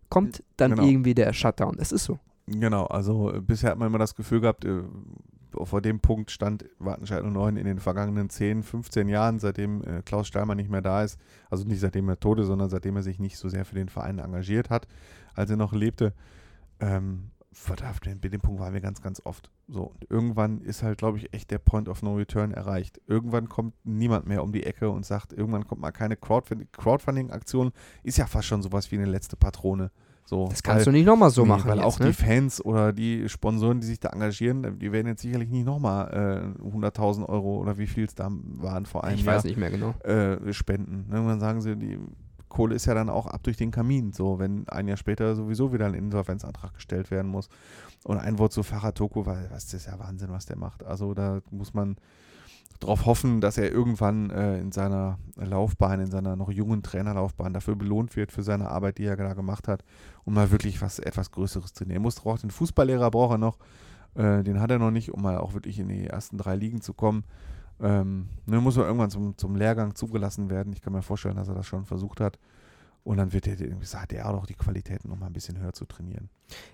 kommt 0.09 0.43
dann 0.57 0.71
Genau. 0.71 0.83
irgendwie 0.85 1.15
der 1.15 1.31
Shutdown. 1.31 1.77
Es 1.79 1.93
ist 1.93 2.03
so. 2.03 2.19
Genau, 2.47 2.85
also 2.85 3.31
äh, 3.31 3.39
bisher 3.39 3.71
hat 3.71 3.77
man 3.77 3.87
immer 3.87 3.99
das 3.99 4.15
Gefühl 4.15 4.41
gehabt, 4.41 4.65
äh, 4.65 4.81
vor 5.63 5.81
dem 5.81 5.99
Punkt 5.99 6.31
stand 6.31 6.65
Wartenscheid 6.79 7.23
09 7.23 7.57
in 7.57 7.65
den 7.65 7.79
vergangenen 7.79 8.29
10, 8.29 8.63
15 8.63 9.07
Jahren, 9.07 9.39
seitdem 9.39 9.83
äh, 9.83 10.01
Klaus 10.03 10.27
Steinmann 10.27 10.57
nicht 10.57 10.69
mehr 10.69 10.81
da 10.81 11.03
ist. 11.03 11.19
Also 11.49 11.65
nicht 11.65 11.79
seitdem 11.79 12.07
er 12.09 12.19
tot 12.19 12.39
ist, 12.39 12.47
sondern 12.47 12.69
seitdem 12.69 12.95
er 12.95 13.03
sich 13.03 13.19
nicht 13.19 13.37
so 13.37 13.49
sehr 13.49 13.65
für 13.65 13.75
den 13.75 13.89
Verein 13.89 14.19
engagiert 14.19 14.69
hat, 14.69 14.87
als 15.33 15.49
er 15.49 15.57
noch 15.57 15.73
lebte. 15.73 16.13
Ähm, 16.79 17.31
verdammt, 17.51 18.05
den- 18.05 18.21
dem 18.21 18.41
Punkt 18.41 18.59
waren 18.59 18.73
wir 18.73 18.81
ganz, 18.81 19.01
ganz 19.01 19.21
oft. 19.25 19.49
So, 19.67 19.83
und 19.83 20.09
irgendwann 20.09 20.61
ist 20.61 20.83
halt, 20.83 20.97
glaube 20.99 21.17
ich, 21.17 21.33
echt 21.33 21.51
der 21.51 21.57
Point 21.57 21.89
of 21.89 22.01
No 22.03 22.15
Return 22.15 22.51
erreicht. 22.51 23.01
Irgendwann 23.07 23.49
kommt 23.49 23.73
niemand 23.83 24.27
mehr 24.27 24.43
um 24.43 24.51
die 24.51 24.63
Ecke 24.65 24.89
und 24.89 25.05
sagt, 25.05 25.33
irgendwann 25.33 25.65
kommt 25.65 25.81
mal 25.81 25.91
keine 25.91 26.15
Crowdfund- 26.15 26.67
Crowdfunding-Aktion. 26.73 27.71
Ist 28.03 28.17
ja 28.17 28.27
fast 28.27 28.47
schon 28.47 28.61
sowas 28.61 28.91
wie 28.91 28.97
eine 28.97 29.05
letzte 29.05 29.35
Patrone. 29.35 29.91
So, 30.29 30.47
Das 30.47 30.61
kannst 30.61 30.85
du 30.85 30.91
nicht 30.91 31.07
nochmal 31.07 31.31
so 31.31 31.41
Nee, 31.41 31.47
machen. 31.47 31.67
Weil 31.67 31.77
jetzt, 31.77 31.85
auch 31.85 31.97
ne? 31.97 32.05
die 32.05 32.13
Fans 32.13 32.63
oder 32.63 32.93
die 32.93 33.27
Sponsoren, 33.27 33.81
die 33.81 33.87
sich 33.87 33.99
da 33.99 34.09
engagieren, 34.09 34.77
die 34.77 34.91
werden 34.91 35.07
jetzt 35.07 35.23
sicherlich 35.23 35.49
nicht 35.49 35.65
nochmal 35.65 36.53
äh, 36.61 36.63
100.000 36.63 37.27
Euro 37.27 37.57
oder 37.57 37.79
wie 37.79 37.87
viel 37.87 38.03
es 38.03 38.13
da 38.13 38.29
waren 38.29 38.85
vor 38.85 39.05
einem 39.05 39.17
ich 39.17 39.25
Jahr 39.25 39.37
weiß 39.37 39.45
nicht 39.45 39.57
mehr 39.57 39.71
genau. 39.71 39.95
äh, 40.03 40.53
spenden. 40.53 41.07
Irgendwann 41.11 41.39
sagen 41.39 41.61
sie, 41.61 41.75
die 41.75 41.97
Kohle 42.47 42.75
ist 42.75 42.85
ja 42.85 42.93
dann 42.93 43.09
auch 43.09 43.25
ab 43.25 43.41
durch 43.41 43.57
den 43.57 43.71
Kamin, 43.71 44.13
so 44.13 44.37
wenn 44.37 44.69
ein 44.69 44.87
Jahr 44.87 44.97
später 44.97 45.35
sowieso 45.35 45.73
wieder 45.73 45.87
ein 45.87 45.95
Insolvenzantrag 45.95 46.75
gestellt 46.75 47.09
werden 47.09 47.31
muss. 47.31 47.49
Und 48.03 48.19
ein 48.19 48.37
Wort 48.37 48.53
zu 48.53 48.61
Farah 48.61 48.91
Toko, 48.91 49.25
weil 49.25 49.49
das 49.51 49.73
ist 49.73 49.87
ja 49.87 49.97
Wahnsinn, 49.97 50.29
was 50.29 50.45
der 50.45 50.59
macht. 50.59 50.83
Also 50.83 51.15
da 51.15 51.39
muss 51.49 51.73
man 51.73 51.95
darauf 52.79 53.05
hoffen, 53.05 53.41
dass 53.41 53.57
er 53.57 53.71
irgendwann 53.71 54.29
äh, 54.29 54.59
in 54.59 54.71
seiner 54.71 55.17
Laufbahn, 55.35 55.99
in 55.99 56.11
seiner 56.11 56.35
noch 56.35 56.49
jungen 56.49 56.81
Trainerlaufbahn 56.81 57.53
dafür 57.53 57.75
belohnt 57.75 58.15
wird 58.15 58.31
für 58.31 58.43
seine 58.43 58.69
Arbeit, 58.69 58.97
die 58.97 59.05
er 59.05 59.17
da 59.17 59.33
gemacht 59.33 59.67
hat, 59.67 59.83
um 60.23 60.33
mal 60.33 60.51
wirklich 60.51 60.81
was 60.81 60.99
etwas 60.99 61.31
Größeres 61.31 61.73
zu 61.73 61.83
nehmen. 61.83 61.97
Er 61.97 62.01
muss 62.01 62.25
auch 62.25 62.39
den 62.39 62.51
Fußballlehrer 62.51 63.11
braucht 63.11 63.33
er 63.33 63.37
noch, 63.37 63.57
äh, 64.15 64.43
den 64.43 64.61
hat 64.61 64.71
er 64.71 64.79
noch 64.79 64.91
nicht, 64.91 65.13
um 65.13 65.21
mal 65.21 65.37
auch 65.37 65.53
wirklich 65.53 65.79
in 65.79 65.89
die 65.89 66.07
ersten 66.07 66.37
drei 66.37 66.55
Ligen 66.55 66.81
zu 66.81 66.93
kommen. 66.93 67.23
Ähm, 67.81 68.27
ne, 68.45 68.59
muss 68.59 68.77
er 68.77 68.85
irgendwann 68.85 69.09
zum, 69.09 69.37
zum 69.37 69.55
Lehrgang 69.55 69.95
zugelassen 69.95 70.49
werden. 70.49 70.73
Ich 70.73 70.81
kann 70.81 70.93
mir 70.93 71.01
vorstellen, 71.01 71.35
dass 71.35 71.47
er 71.47 71.55
das 71.55 71.65
schon 71.65 71.85
versucht 71.85 72.19
hat. 72.19 72.37
Und 73.03 73.17
dann 73.17 73.33
wird 73.33 73.47
er, 73.47 73.55
hat 73.99 74.13
er 74.13 74.29
auch 74.29 74.33
noch 74.33 74.45
die 74.45 74.53
Qualitäten, 74.55 75.09
um 75.11 75.19
mal 75.19 75.27
ein 75.27 75.33
bisschen 75.33 75.59
höher 75.59 75.73
zu 75.73 75.85
trainieren. 75.85 76.29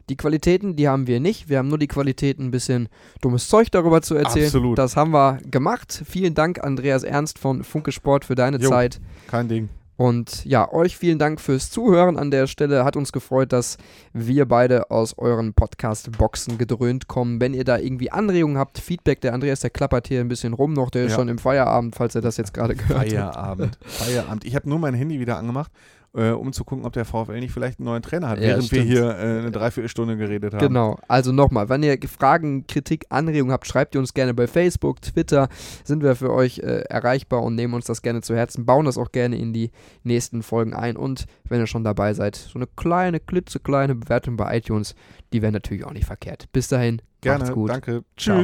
Die 0.09 0.17
Qualitäten, 0.17 0.76
die 0.76 0.88
haben 0.89 1.07
wir 1.07 1.19
nicht. 1.19 1.49
Wir 1.49 1.59
haben 1.59 1.67
nur 1.69 1.78
die 1.78 1.88
Qualitäten, 1.88 2.45
ein 2.45 2.51
bisschen 2.51 2.89
dummes 3.21 3.47
Zeug 3.47 3.71
darüber 3.71 4.01
zu 4.01 4.15
erzählen. 4.15 4.45
Absolut. 4.47 4.78
Das 4.78 4.97
haben 4.97 5.11
wir 5.11 5.38
gemacht. 5.49 6.03
Vielen 6.05 6.34
Dank, 6.34 6.63
Andreas 6.63 7.03
Ernst 7.03 7.39
von 7.39 7.63
Funke 7.63 7.91
Sport, 7.91 8.26
für 8.26 8.36
deine 8.36 8.57
Jo. 8.57 8.69
Zeit. 8.69 8.99
Kein 9.28 9.47
Ding. 9.47 9.69
Und 9.97 10.43
ja, 10.43 10.69
euch 10.73 10.97
vielen 10.97 11.19
Dank 11.19 11.39
fürs 11.39 11.69
Zuhören 11.71 12.17
an 12.17 12.30
der 12.30 12.47
Stelle. 12.47 12.84
Hat 12.84 12.97
uns 12.97 13.13
gefreut, 13.13 13.53
dass 13.53 13.78
wir 14.11 14.45
beide 14.45 14.91
aus 14.91 15.17
euren 15.17 15.53
Podcast-Boxen 15.53 16.57
gedröhnt 16.57 17.07
kommen. 17.07 17.39
Wenn 17.39 17.53
ihr 17.53 17.63
da 17.63 17.78
irgendwie 17.78 18.11
Anregungen 18.11 18.57
habt, 18.57 18.78
Feedback, 18.80 19.21
der 19.21 19.34
Andreas, 19.34 19.61
der 19.61 19.69
klappert 19.69 20.07
hier 20.09 20.19
ein 20.19 20.28
bisschen 20.28 20.51
rum 20.53 20.73
noch, 20.73 20.89
der 20.89 21.05
ist 21.05 21.11
Ja. 21.11 21.17
schon 21.19 21.30
im 21.30 21.38
Feierabend, 21.38 21.95
falls 21.95 22.13
ihr 22.13 22.19
das 22.21 22.36
jetzt 22.36 22.53
gerade 22.53 22.76
gehört 22.76 22.99
habt. 22.99 23.09
Feierabend. 23.09 23.78
Feierabend. 23.86 24.43
Ich 24.43 24.55
habe 24.55 24.67
nur 24.67 24.80
mein 24.80 24.95
Handy 24.95 25.17
wieder 25.21 25.38
angemacht, 25.38 25.71
äh, 26.16 26.32
um 26.32 26.53
zu 26.53 26.63
gucken, 26.63 26.86
ob 26.86 26.93
der 26.93 27.05
VfL 27.05 27.39
nicht 27.39 27.51
vielleicht 27.51 27.80
einen 27.80 27.86
neuen 27.86 28.01
Trainer 28.01 28.30
hat, 28.30 28.39
Ja, 28.39 28.47
während 28.49 28.72
wir 28.72 28.82
stimmt. 28.82 28.91
hier 28.91 29.09
äh, 29.09 29.39
eine 29.39 29.51
Dreiviertelstunde 29.51 30.18
geredet 30.18 30.53
haben. 30.53 30.68
Genau, 30.68 30.97
also 31.07 31.32
nochmal, 31.32 31.70
wenn 31.70 31.84
ihr 31.84 31.97
Fragen, 32.07 32.66
Kritik, 32.68 33.05
Anregungen 33.09 33.51
habt, 33.51 33.68
schreibt 33.68 33.95
ihr 33.95 33.99
uns 33.99 34.13
gerne 34.13 34.34
bei 34.34 34.47
Facebook, 34.47 35.01
Twitter, 35.01 35.49
sind 35.84 36.03
wir 36.03 36.16
für 36.16 36.32
euch 36.32 36.59
äh, 36.59 36.82
erreichbar 36.89 37.43
und 37.43 37.55
nehmen 37.55 37.74
uns 37.74 37.86
das 37.86 38.01
gerne 38.01 38.22
zu 38.22 38.36
Herzen, 38.36 38.66
bauen 38.66 38.86
das 38.86 38.97
auch 38.97 39.11
gerne 39.11 39.38
in 39.38 39.53
die 39.53 39.72
nächsten 40.03 40.43
Folgen 40.43 40.74
ein 40.74 40.97
und 40.97 41.26
wenn 41.49 41.59
ihr 41.59 41.68
schon 41.68 41.84
dabei 41.84 42.13
seid, 42.13 42.36
so 42.36 42.57
eine 42.57 42.68
kleine, 42.76 43.20
klitzekleine 43.20 43.95
Bewertung 43.95 44.38
bei 44.38 44.57
iTunes, 44.57 44.95
die 45.34 45.41
wäre 45.41 45.51
natürlich 45.51 45.86
auch 45.86 45.93
nicht 45.93 46.05
verkehrt. 46.05 46.47
Bis 46.51 46.68
dahin, 46.68 47.01
Gerne. 47.22 47.39
macht's 47.39 47.53
gut. 47.53 47.70
Danke. 47.70 48.03
Ciao. 48.18 48.43